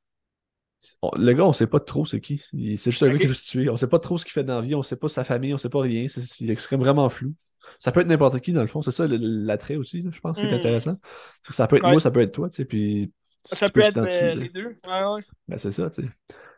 On- 1.02 1.10
le 1.16 1.32
gars, 1.32 1.44
on 1.46 1.52
sait 1.52 1.66
pas 1.66 1.80
trop 1.80 2.06
c'est 2.06 2.20
qui. 2.20 2.42
C'est 2.76 2.90
juste 2.90 3.02
un 3.02 3.10
gars 3.10 3.18
qui 3.18 3.26
veut 3.26 3.34
se 3.34 3.46
tuer. 3.48 3.68
On 3.70 3.76
sait 3.76 3.88
pas 3.88 3.98
trop 3.98 4.18
ce 4.18 4.24
qu'il 4.24 4.32
fait 4.32 4.44
dans 4.44 4.56
la 4.60 4.66
vie, 4.66 4.74
on 4.74 4.82
sait 4.82 4.96
pas 4.96 5.08
sa 5.08 5.24
famille, 5.24 5.54
on 5.54 5.58
sait 5.58 5.68
pas 5.70 5.80
rien. 5.80 6.06
C'est 6.08 6.22
c'est 6.22 6.46
extrêmement 6.48 6.84
vraiment 6.84 7.08
flou. 7.08 7.34
Ça 7.80 7.92
peut 7.92 8.00
être 8.00 8.06
n'importe 8.06 8.40
qui, 8.40 8.52
dans 8.52 8.60
le 8.60 8.66
fond. 8.68 8.82
C'est 8.82 8.92
ça 8.92 9.06
l'attrait 9.08 9.76
aussi, 9.76 10.02
là, 10.02 10.10
je 10.12 10.20
pense, 10.20 10.38
qui 10.38 10.46
est 10.46 10.50
Hmm. 10.50 10.54
intéressant. 10.54 10.98
C'est 11.44 11.52
ça 11.54 11.66
peut 11.66 11.76
être 11.76 11.84
Ouais. 11.84 11.90
moi, 11.90 12.00
ça 12.00 12.10
peut 12.10 12.20
être 12.20 12.32
toi, 12.32 12.48
tu 12.50 12.56
sais, 12.56 12.64
puis 12.64 13.12
Ça 13.46 13.66
peux 13.68 13.80
peut 13.80 13.86
être 13.86 13.98
euh, 13.98 14.34
les 14.34 14.48
deux. 14.48 14.76
Ouais, 14.86 15.04
ouais. 15.04 15.24
Ben, 15.48 15.58
c'est 15.58 15.70
ça, 15.72 15.88
tu 15.90 16.02
sais. 16.02 16.08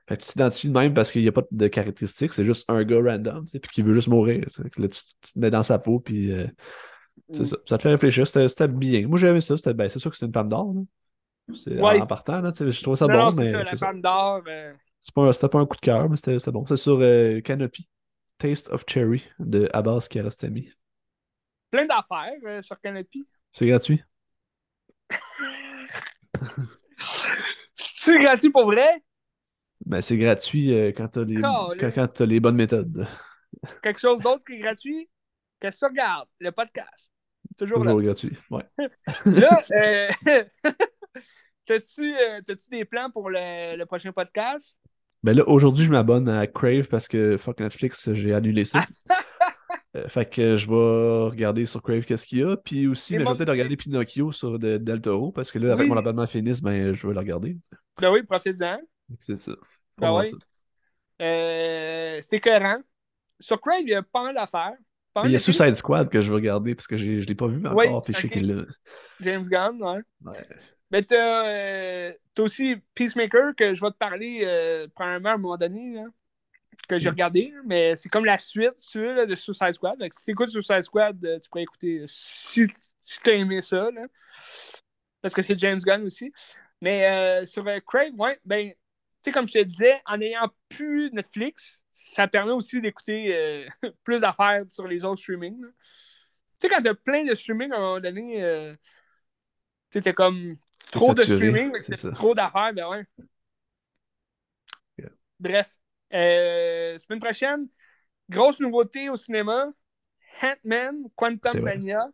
Fait 0.08 0.16
que 0.16 0.22
tu 0.22 0.28
t'identifies 0.30 0.68
de 0.68 0.72
même 0.74 0.94
parce 0.94 1.12
qu'il 1.12 1.20
n'y 1.22 1.28
a 1.28 1.32
pas 1.32 1.42
de 1.50 1.68
caractéristiques, 1.68 2.32
c'est 2.32 2.44
juste 2.44 2.64
un 2.70 2.82
gars 2.84 2.96
random, 3.02 3.44
tu 3.44 3.50
sais, 3.52 3.58
puis 3.60 3.70
qui 3.70 3.82
veut 3.82 3.92
juste 3.94 4.08
mourir. 4.08 4.46
que 4.72 4.80
Là, 4.82 4.88
tu, 4.88 5.00
tu 5.20 5.32
te 5.34 5.38
mets 5.38 5.50
dans 5.50 5.62
sa 5.62 5.78
peau, 5.78 6.00
puis 6.00 6.32
euh, 6.32 6.46
c'est 7.32 7.42
Mm. 7.42 7.44
ça. 7.46 7.56
Ça 7.68 7.76
te 7.78 7.82
fait 7.82 7.90
réfléchir. 7.90 8.26
C'était 8.26 8.68
bien. 8.68 9.06
Moi, 9.06 9.18
j'ai 9.18 9.26
aimé 9.28 9.40
ça. 9.42 9.56
C'était- 9.56 9.74
Ben, 9.74 9.88
c'est 9.90 9.98
sûr 9.98 10.10
que 10.10 10.16
c'est 10.16 10.26
une 10.26 10.32
femme 10.32 10.48
d'or. 10.48 10.72
C'est 11.54 11.80
Ouais. 11.80 12.00
en, 12.00 12.06
partant, 12.06 12.40
là, 12.40 12.52
tu 12.52 12.58
sais, 12.64 12.70
je 12.70 12.82
trouve 12.82 12.96
ça 12.96 13.06
Non, 13.06 13.12
bon, 13.14 13.18
non, 13.24 13.30
c'est 13.32 13.36
mais 13.42 13.52
ça, 13.52 13.64
la 13.64 13.76
femme 13.76 14.00
d'or. 14.00 14.42
un- 14.46 15.32
C'était 15.32 15.48
pas 15.48 15.58
un 15.58 15.66
coup 15.66 15.76
de 15.76 15.80
cœur, 15.80 16.08
mais 16.08 16.16
c'était 16.16 16.38
c'était 16.38 16.52
bon. 16.52 16.64
C'est 16.66 16.76
sur 16.76 16.98
euh, 17.00 17.40
Canopy. 17.40 17.88
Taste 18.38 18.68
of 18.70 18.84
Cherry 18.86 19.24
de 19.38 19.68
Abbas 19.72 20.06
Kiarostami. 20.08 20.70
plein 21.70 21.84
d'affaires 21.86 22.32
euh, 22.46 22.62
sur 22.62 22.78
Canopy. 22.80 23.26
C'est 23.52 23.66
gratuit. 23.66 24.02
C'est 27.74 28.18
gratuit 28.18 28.50
pour 28.50 28.66
vrai? 28.66 28.88
Ben, 29.86 30.00
c'est 30.00 30.16
gratuit 30.16 30.74
euh, 30.74 30.92
quand 30.92 31.08
t'as 31.08 31.24
les, 31.24 31.40
quand, 31.40 31.74
quand 31.94 32.08
t'as 32.08 32.26
les 32.26 32.40
bonnes 32.40 32.56
méthodes. 32.56 33.06
Quelque 33.82 34.00
chose 34.00 34.22
d'autre 34.22 34.42
qui 34.46 34.54
est 34.54 34.58
gratuit? 34.58 35.08
Qu'est-ce 35.60 35.80
que 35.80 35.86
tu 35.86 35.90
regardes? 35.92 36.28
Le 36.40 36.50
podcast. 36.50 37.12
Toujours 37.56 37.84
là. 37.84 37.92
Toujours 37.92 38.02
gratuit. 38.02 38.36
Ouais. 38.50 38.64
Là, 39.24 39.64
euh, 39.72 40.08
t'as-tu 41.66 42.14
euh, 42.14 42.40
t'as-tu 42.46 42.70
des 42.70 42.84
plans 42.84 43.10
pour 43.10 43.30
le, 43.30 43.76
le 43.76 43.86
prochain 43.86 44.12
podcast? 44.12 44.78
Ben 45.24 45.36
là, 45.36 45.48
aujourd'hui, 45.48 45.84
je 45.84 45.90
m'abonne 45.90 46.28
à 46.28 46.46
Crave 46.46 46.86
parce 46.88 47.08
que 47.08 47.36
fuck 47.36 47.58
Netflix, 47.58 48.12
j'ai 48.12 48.32
annulé 48.32 48.64
ça. 48.64 48.84
Euh, 49.96 50.06
fait 50.08 50.28
que 50.28 50.56
je 50.56 50.66
vais 50.68 51.30
regarder 51.30 51.64
sur 51.64 51.82
Crave 51.82 52.04
qu'est-ce 52.04 52.26
qu'il 52.26 52.38
y 52.38 52.42
a. 52.42 52.56
Puis 52.56 52.86
aussi, 52.86 53.14
mais 53.14 53.20
je 53.20 53.24
moi- 53.24 53.32
vais 53.32 53.38
peut-être 53.38 53.50
regarder 53.50 53.76
Pinocchio 53.76 54.32
sur 54.32 54.58
de, 54.58 54.76
Del 54.76 55.00
Toro 55.00 55.32
parce 55.32 55.50
que 55.50 55.58
là, 55.58 55.72
avec 55.72 55.84
Oui. 55.84 55.88
mon 55.90 55.96
abonnement 55.96 56.26
finisse, 56.26 56.60
ben 56.60 56.92
je 56.92 57.06
vais 57.06 57.14
le 57.14 57.18
regarder. 57.20 57.56
Ben 58.00 58.12
oui, 58.12 58.22
profite-en. 58.22 58.78
C'est 59.20 59.36
ça. 59.38 59.52
Ben 59.96 60.12
oui. 60.14 60.30
Euh, 61.22 62.18
c'est 62.22 62.40
cohérent. 62.40 62.78
Sur 63.40 63.60
Crave, 63.60 63.80
il 63.82 63.88
y 63.88 63.94
a 63.94 64.02
pas 64.02 64.22
mal 64.24 64.34
d'affaires. 64.34 64.74
Il 65.24 65.30
y 65.32 65.36
a. 65.36 65.38
Suicide 65.38 65.74
Squad 65.74 66.10
que 66.10 66.20
je 66.20 66.28
vais 66.28 66.36
regarder 66.36 66.74
parce 66.74 66.86
que 66.86 66.96
je 66.96 67.06
l'ai 67.26 67.34
pas 67.34 67.48
vu 67.48 67.66
encore. 67.66 67.76
Oui, 67.76 67.86
puis 68.04 68.14
je 68.14 68.20
sais 68.20 68.28
qu'il 68.28 68.50
est 68.50 68.54
là. 68.54 68.62
James 69.20 69.42
Gunn, 69.42 69.82
ouais. 69.82 70.00
Ouais. 70.24 70.46
Mais 70.90 71.02
t'as 71.02 71.48
euh, 71.48 72.12
aussi 72.38 72.76
Peacemaker 72.94 73.54
que 73.56 73.74
je 73.74 73.80
vais 73.80 73.90
te 73.90 73.96
parler 73.96 74.42
euh, 74.44 74.86
probablement 74.94 75.30
à 75.30 75.34
un 75.34 75.38
moment 75.38 75.56
donné, 75.56 75.94
là, 75.94 76.04
que 76.86 76.98
j'ai 76.98 77.10
regardé, 77.10 77.52
mais 77.64 77.96
c'est 77.96 78.08
comme 78.08 78.24
la 78.24 78.38
suite, 78.38 78.74
veux, 78.94 79.14
là, 79.14 79.26
de 79.26 79.34
Suicide 79.34 79.72
Squad. 79.72 79.98
Que 79.98 80.14
si 80.14 80.24
t'écoutes 80.24 80.48
Suicide 80.48 80.82
Squad, 80.82 81.22
euh, 81.24 81.38
tu 81.38 81.48
pourrais 81.48 81.62
écouter 81.62 82.00
euh, 82.00 82.04
si, 82.06 82.66
si 83.00 83.20
t'as 83.20 83.32
aimé 83.32 83.60
ça, 83.62 83.90
là. 83.90 84.06
Parce 85.20 85.34
que 85.34 85.42
c'est 85.42 85.58
James 85.58 85.80
Gunn 85.80 86.04
aussi. 86.04 86.32
Mais 86.80 87.06
euh, 87.06 87.46
sur 87.46 87.66
euh, 87.66 87.80
Crave, 87.86 88.14
ouais, 88.18 88.38
ben, 88.44 88.68
tu 88.68 88.74
sais, 89.22 89.32
comme 89.32 89.48
je 89.48 89.54
te 89.54 89.62
disais, 89.62 90.00
en 90.06 90.20
ayant 90.20 90.48
plus 90.68 91.10
Netflix, 91.12 91.80
ça 91.92 92.28
permet 92.28 92.52
aussi 92.52 92.80
d'écouter 92.80 93.34
euh, 93.36 93.68
plus 94.04 94.20
d'affaires 94.20 94.64
sur 94.68 94.86
les 94.86 95.04
autres 95.04 95.20
streamings. 95.20 95.60
Tu 95.60 95.70
sais, 96.58 96.68
quand 96.68 96.82
t'as 96.82 96.94
plein 96.94 97.24
de 97.24 97.34
streaming 97.34 97.72
à 97.72 97.76
un 97.76 97.80
moment 97.80 98.00
donné, 98.00 98.36
tu 99.90 99.98
sais, 99.98 100.00
t'as 100.02 100.12
comme 100.12 100.56
trop 100.90 101.14
de 101.14 101.22
streaming, 101.22 101.72
trop 102.14 102.34
d'affaires, 102.34 102.72
ben 102.72 102.88
ouais. 102.88 103.04
Yeah. 104.98 105.10
Bref, 105.38 105.76
euh, 106.14 106.98
semaine 106.98 107.20
prochaine, 107.20 107.68
grosse 108.28 108.60
nouveauté 108.60 109.10
au 109.10 109.16
cinéma, 109.16 109.72
Ant-Man, 110.42 111.04
Quantum. 111.14 111.60
Mania. 111.60 112.06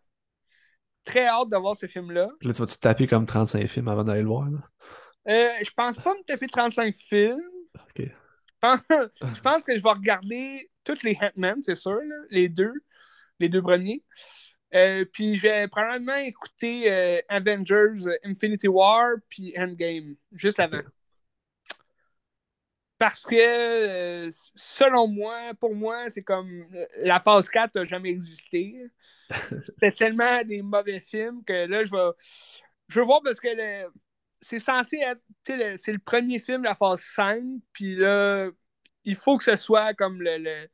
Très 1.05 1.27
hâte 1.27 1.51
de 1.51 1.57
voir 1.59 1.77
ce 1.77 1.87
film-là. 1.87 2.29
Là, 2.41 2.53
tu 2.53 2.61
vas-tu 2.61 2.79
taper 2.79 3.07
comme 3.07 3.27
35 3.27 3.67
films 3.67 3.89
avant 3.89 4.05
d'aller 4.05 4.23
le 4.23 4.29
voir? 4.29 4.49
Là? 4.49 4.59
Euh, 5.29 5.51
je 5.63 5.71
pense 5.77 5.97
pas 5.99 6.15
me 6.15 6.23
taper 6.25 6.47
35 6.47 6.95
films. 6.97 7.41
Ok. 7.75 7.99
Je 8.07 8.11
pense, 8.61 8.81
je 9.35 9.41
pense 9.41 9.63
que 9.63 9.77
je 9.77 9.83
vais 9.83 9.91
regarder 9.91 10.71
tous 10.85 11.03
les 11.03 11.17
Ant-Man, 11.21 11.61
c'est 11.63 11.75
sûr, 11.75 11.97
là, 11.97 12.17
les 12.31 12.49
deux, 12.49 12.73
les 13.39 13.51
deux 13.51 13.61
premiers. 13.61 14.03
Euh, 14.75 15.05
puis 15.13 15.37
je 15.37 15.43
vais 15.43 15.69
probablement 15.69 16.17
écouter 16.17 16.91
euh, 16.91 17.21
Avengers 17.29 18.11
Infinity 18.25 18.69
War 18.69 19.13
puis 19.29 19.55
Endgame, 19.57 20.17
juste 20.33 20.59
avant. 20.59 20.81
Parce 23.05 23.23
que, 23.23 23.35
euh, 23.37 24.31
selon 24.55 25.09
moi, 25.09 25.53
pour 25.61 25.75
moi, 25.75 26.09
c'est 26.09 26.23
comme 26.23 26.67
euh, 26.75 26.87
la 27.03 27.21
phase 27.21 27.49
4 27.51 27.75
n'a 27.77 27.85
jamais 27.85 28.09
existé. 28.11 28.77
C'était 29.63 29.91
tellement 29.93 30.43
des 30.45 30.63
mauvais 30.63 31.01
films 31.01 31.45
que 31.45 31.67
là, 31.67 31.85
je 31.85 31.91
vais, 31.91 32.11
je 32.89 33.01
veux 33.01 33.07
voir 33.07 33.21
parce 33.23 33.41
que 33.41 33.49
le- 33.49 33.93
c'est 34.41 34.59
censé 34.59 34.99
être, 34.99 35.23
c'est 35.79 35.93
le 35.93 35.99
premier 35.99 36.39
film 36.39 36.61
de 36.63 36.67
la 36.69 36.75
phase 36.75 37.03
5, 37.15 37.43
puis 37.73 37.97
là, 37.97 38.49
il 39.05 39.17
faut 39.17 39.39
que 39.39 39.45
ce 39.45 39.57
soit 39.57 39.95
comme 39.95 40.23
le, 40.23 40.39
le, 40.39 40.69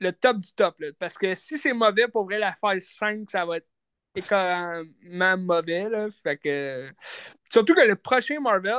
le 0.00 0.12
top 0.12 0.38
du 0.38 0.52
top. 0.52 0.78
là. 0.80 0.88
Parce 0.98 1.16
que 1.18 1.34
si 1.34 1.58
c'est 1.58 1.72
mauvais, 1.72 2.08
pour 2.08 2.24
vrai, 2.24 2.38
la 2.38 2.54
phase 2.54 2.84
5, 2.84 3.30
ça 3.30 3.44
va 3.44 3.58
être 3.58 3.68
écœuramment 4.14 5.36
mauvais. 5.38 5.88
Là. 5.88 6.08
Fait 6.22 6.36
que... 6.38 6.90
Surtout 7.50 7.74
que 7.74 7.80
le 7.86 7.96
prochain 7.96 8.40
Marvel, 8.40 8.74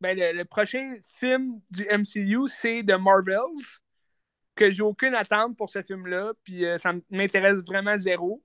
ben, 0.00 0.16
le, 0.18 0.32
le 0.36 0.44
prochain 0.44 0.92
film 1.18 1.60
du 1.70 1.86
MCU, 1.90 2.48
c'est 2.48 2.82
The 2.86 2.92
Marvels, 3.00 3.80
que 4.54 4.70
j'ai 4.72 4.82
aucune 4.82 5.14
attente 5.14 5.56
pour 5.56 5.70
ce 5.70 5.82
film-là, 5.82 6.32
puis 6.44 6.64
euh, 6.64 6.78
ça 6.78 6.92
m'intéresse 7.10 7.64
vraiment 7.66 7.98
zéro. 7.98 8.42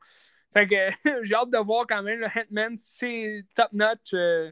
Fait 0.53 0.67
que 0.67 0.75
j'ai 1.23 1.35
hâte 1.35 1.51
de 1.51 1.57
voir 1.57 1.85
quand 1.87 2.03
même 2.03 2.19
le 2.19 2.27
Ant-Man, 2.27 2.75
c'est 2.77 3.45
top 3.55 3.71
notch. 3.73 4.13
euh, 4.13 4.51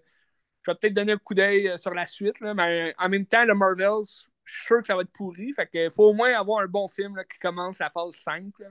je 0.64 0.72
vais 0.72 0.76
peut-être 0.78 0.94
donner 0.94 1.14
un 1.14 1.18
coup 1.18 1.34
d'œil 1.36 1.70
euh, 1.70 1.78
sur 1.78 1.94
la 1.94 2.06
suite, 2.06 2.40
là, 2.42 2.54
mais 2.54 2.94
en 3.00 3.10
même 3.10 3.26
temps, 3.26 3.46
le 3.46 3.56
Marvels, 3.56 4.06
je 4.46 4.54
suis 4.56 4.66
sûr 4.68 4.80
que 4.82 4.88
ça 4.88 4.96
va 4.96 5.04
être 5.04 5.12
pourri. 5.14 5.54
Fait 5.54 5.68
que 5.68 5.90
faut 5.90 6.06
au 6.10 6.14
moins 6.14 6.34
avoir 6.40 6.62
un 6.62 6.68
bon 6.68 6.88
film 6.88 7.16
là, 7.16 7.24
qui 7.26 7.40
commence 7.40 7.80
la 7.80 7.90
phase 7.90 8.16
5. 8.16 8.54
là. 8.60 8.68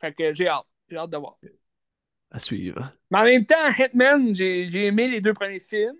Fait 0.00 0.12
que 0.14 0.34
j'ai 0.34 0.48
hâte. 0.48 0.66
J'ai 0.88 0.96
hâte 0.98 1.10
de 1.10 1.16
voir. 1.18 1.38
À 2.30 2.38
suivre. 2.40 2.92
Mais 3.10 3.18
en 3.18 3.24
même 3.24 3.46
temps, 3.46 3.70
Hitman, 3.78 4.34
j'ai 4.34 4.68
j'ai 4.68 4.86
aimé 4.86 5.08
les 5.08 5.20
deux 5.20 5.34
premiers 5.34 5.60
films. 5.60 5.96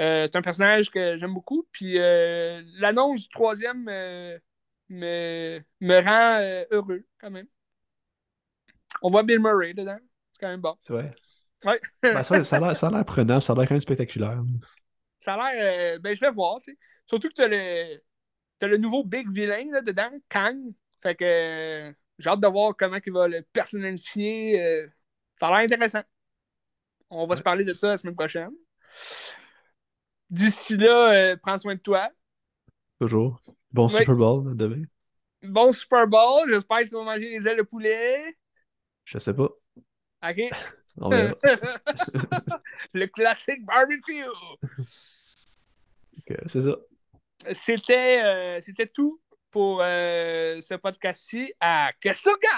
Euh, 0.00 0.26
c'est 0.26 0.36
un 0.36 0.42
personnage 0.42 0.90
que 0.90 1.16
j'aime 1.16 1.34
beaucoup. 1.34 1.68
Puis 1.72 1.98
euh, 1.98 2.62
l'annonce 2.78 3.22
du 3.22 3.28
troisième 3.28 3.88
euh, 3.88 4.38
me, 4.88 5.60
me 5.80 6.00
rend 6.02 6.66
heureux 6.70 7.04
quand 7.20 7.30
même. 7.30 7.46
On 9.02 9.10
voit 9.10 9.22
Bill 9.22 9.40
Murray 9.40 9.74
dedans. 9.74 9.98
C'est 10.32 10.40
quand 10.40 10.48
même 10.50 10.60
bon. 10.60 10.74
C'est 10.78 10.92
vrai. 10.92 11.14
Ouais. 11.64 11.80
Ben, 12.02 12.22
ça, 12.22 12.42
ça 12.44 12.56
a 12.56 12.90
l'air- 12.90 13.04
prenant, 13.04 13.40
ça 13.40 13.52
a 13.52 13.56
l'air 13.56 13.68
quand 13.68 13.74
même 13.74 13.80
spectaculaire. 13.80 14.42
Ça 15.18 15.34
a 15.34 15.52
l'air. 15.54 16.00
ben, 16.00 16.14
je 16.14 16.20
vais 16.20 16.30
voir. 16.30 16.60
tu 16.62 16.72
sais. 16.72 16.78
Surtout 17.06 17.28
que 17.28 17.34
tu 17.34 17.42
as 17.42 17.48
le, 17.48 18.02
t'as 18.58 18.66
le 18.66 18.76
nouveau 18.78 19.04
big 19.04 19.30
vilain 19.30 19.64
là, 19.72 19.80
dedans, 19.80 20.10
Kang. 20.28 20.58
Fait 21.02 21.14
que 21.14 21.94
j'ai 22.18 22.28
hâte 22.30 22.40
de 22.40 22.46
voir 22.48 22.74
comment 22.76 22.98
il 23.04 23.12
va 23.12 23.28
le 23.28 23.42
personnalifier. 23.52 24.60
euh, 24.62 24.86
ça 25.38 25.48
a 25.48 25.50
l'air 25.50 25.64
intéressant. 25.64 26.02
On 27.10 27.26
va 27.26 27.36
se 27.36 27.42
parler 27.42 27.64
de 27.64 27.74
ça 27.74 27.88
la 27.88 27.96
semaine 27.96 28.14
prochaine. 28.16 28.50
D'ici 30.34 30.76
là, 30.76 31.12
euh, 31.12 31.36
prends 31.40 31.56
soin 31.58 31.76
de 31.76 31.80
toi. 31.80 32.10
Toujours. 33.00 33.40
Bon. 33.70 33.88
Super 33.88 34.16
Bowl 34.16 34.56
demain. 34.56 34.82
Bon 35.44 35.70
Super 35.70 36.08
Bowl. 36.08 36.50
J'espère 36.50 36.78
que 36.78 36.88
tu 36.88 36.96
vas 36.96 37.04
manger 37.04 37.30
les 37.30 37.46
ailes 37.46 37.58
de 37.58 37.62
poulet. 37.62 38.34
Je 39.04 39.18
sais 39.18 39.32
pas. 39.32 39.48
OK? 40.28 40.40
On 41.00 41.08
verra. 41.08 41.36
le 42.94 43.06
classique 43.06 43.64
barbecue. 43.64 44.24
Ok, 46.18 46.36
C'est 46.46 46.62
ça. 46.62 46.78
C'était 47.52 48.24
euh, 48.24 48.60
c'était 48.60 48.88
tout 48.88 49.20
pour 49.52 49.82
euh, 49.82 50.60
ce 50.60 50.74
podcast-ci 50.74 51.52
à 51.60 51.92
Qu'est-ce 52.00 52.24
que 52.24 52.48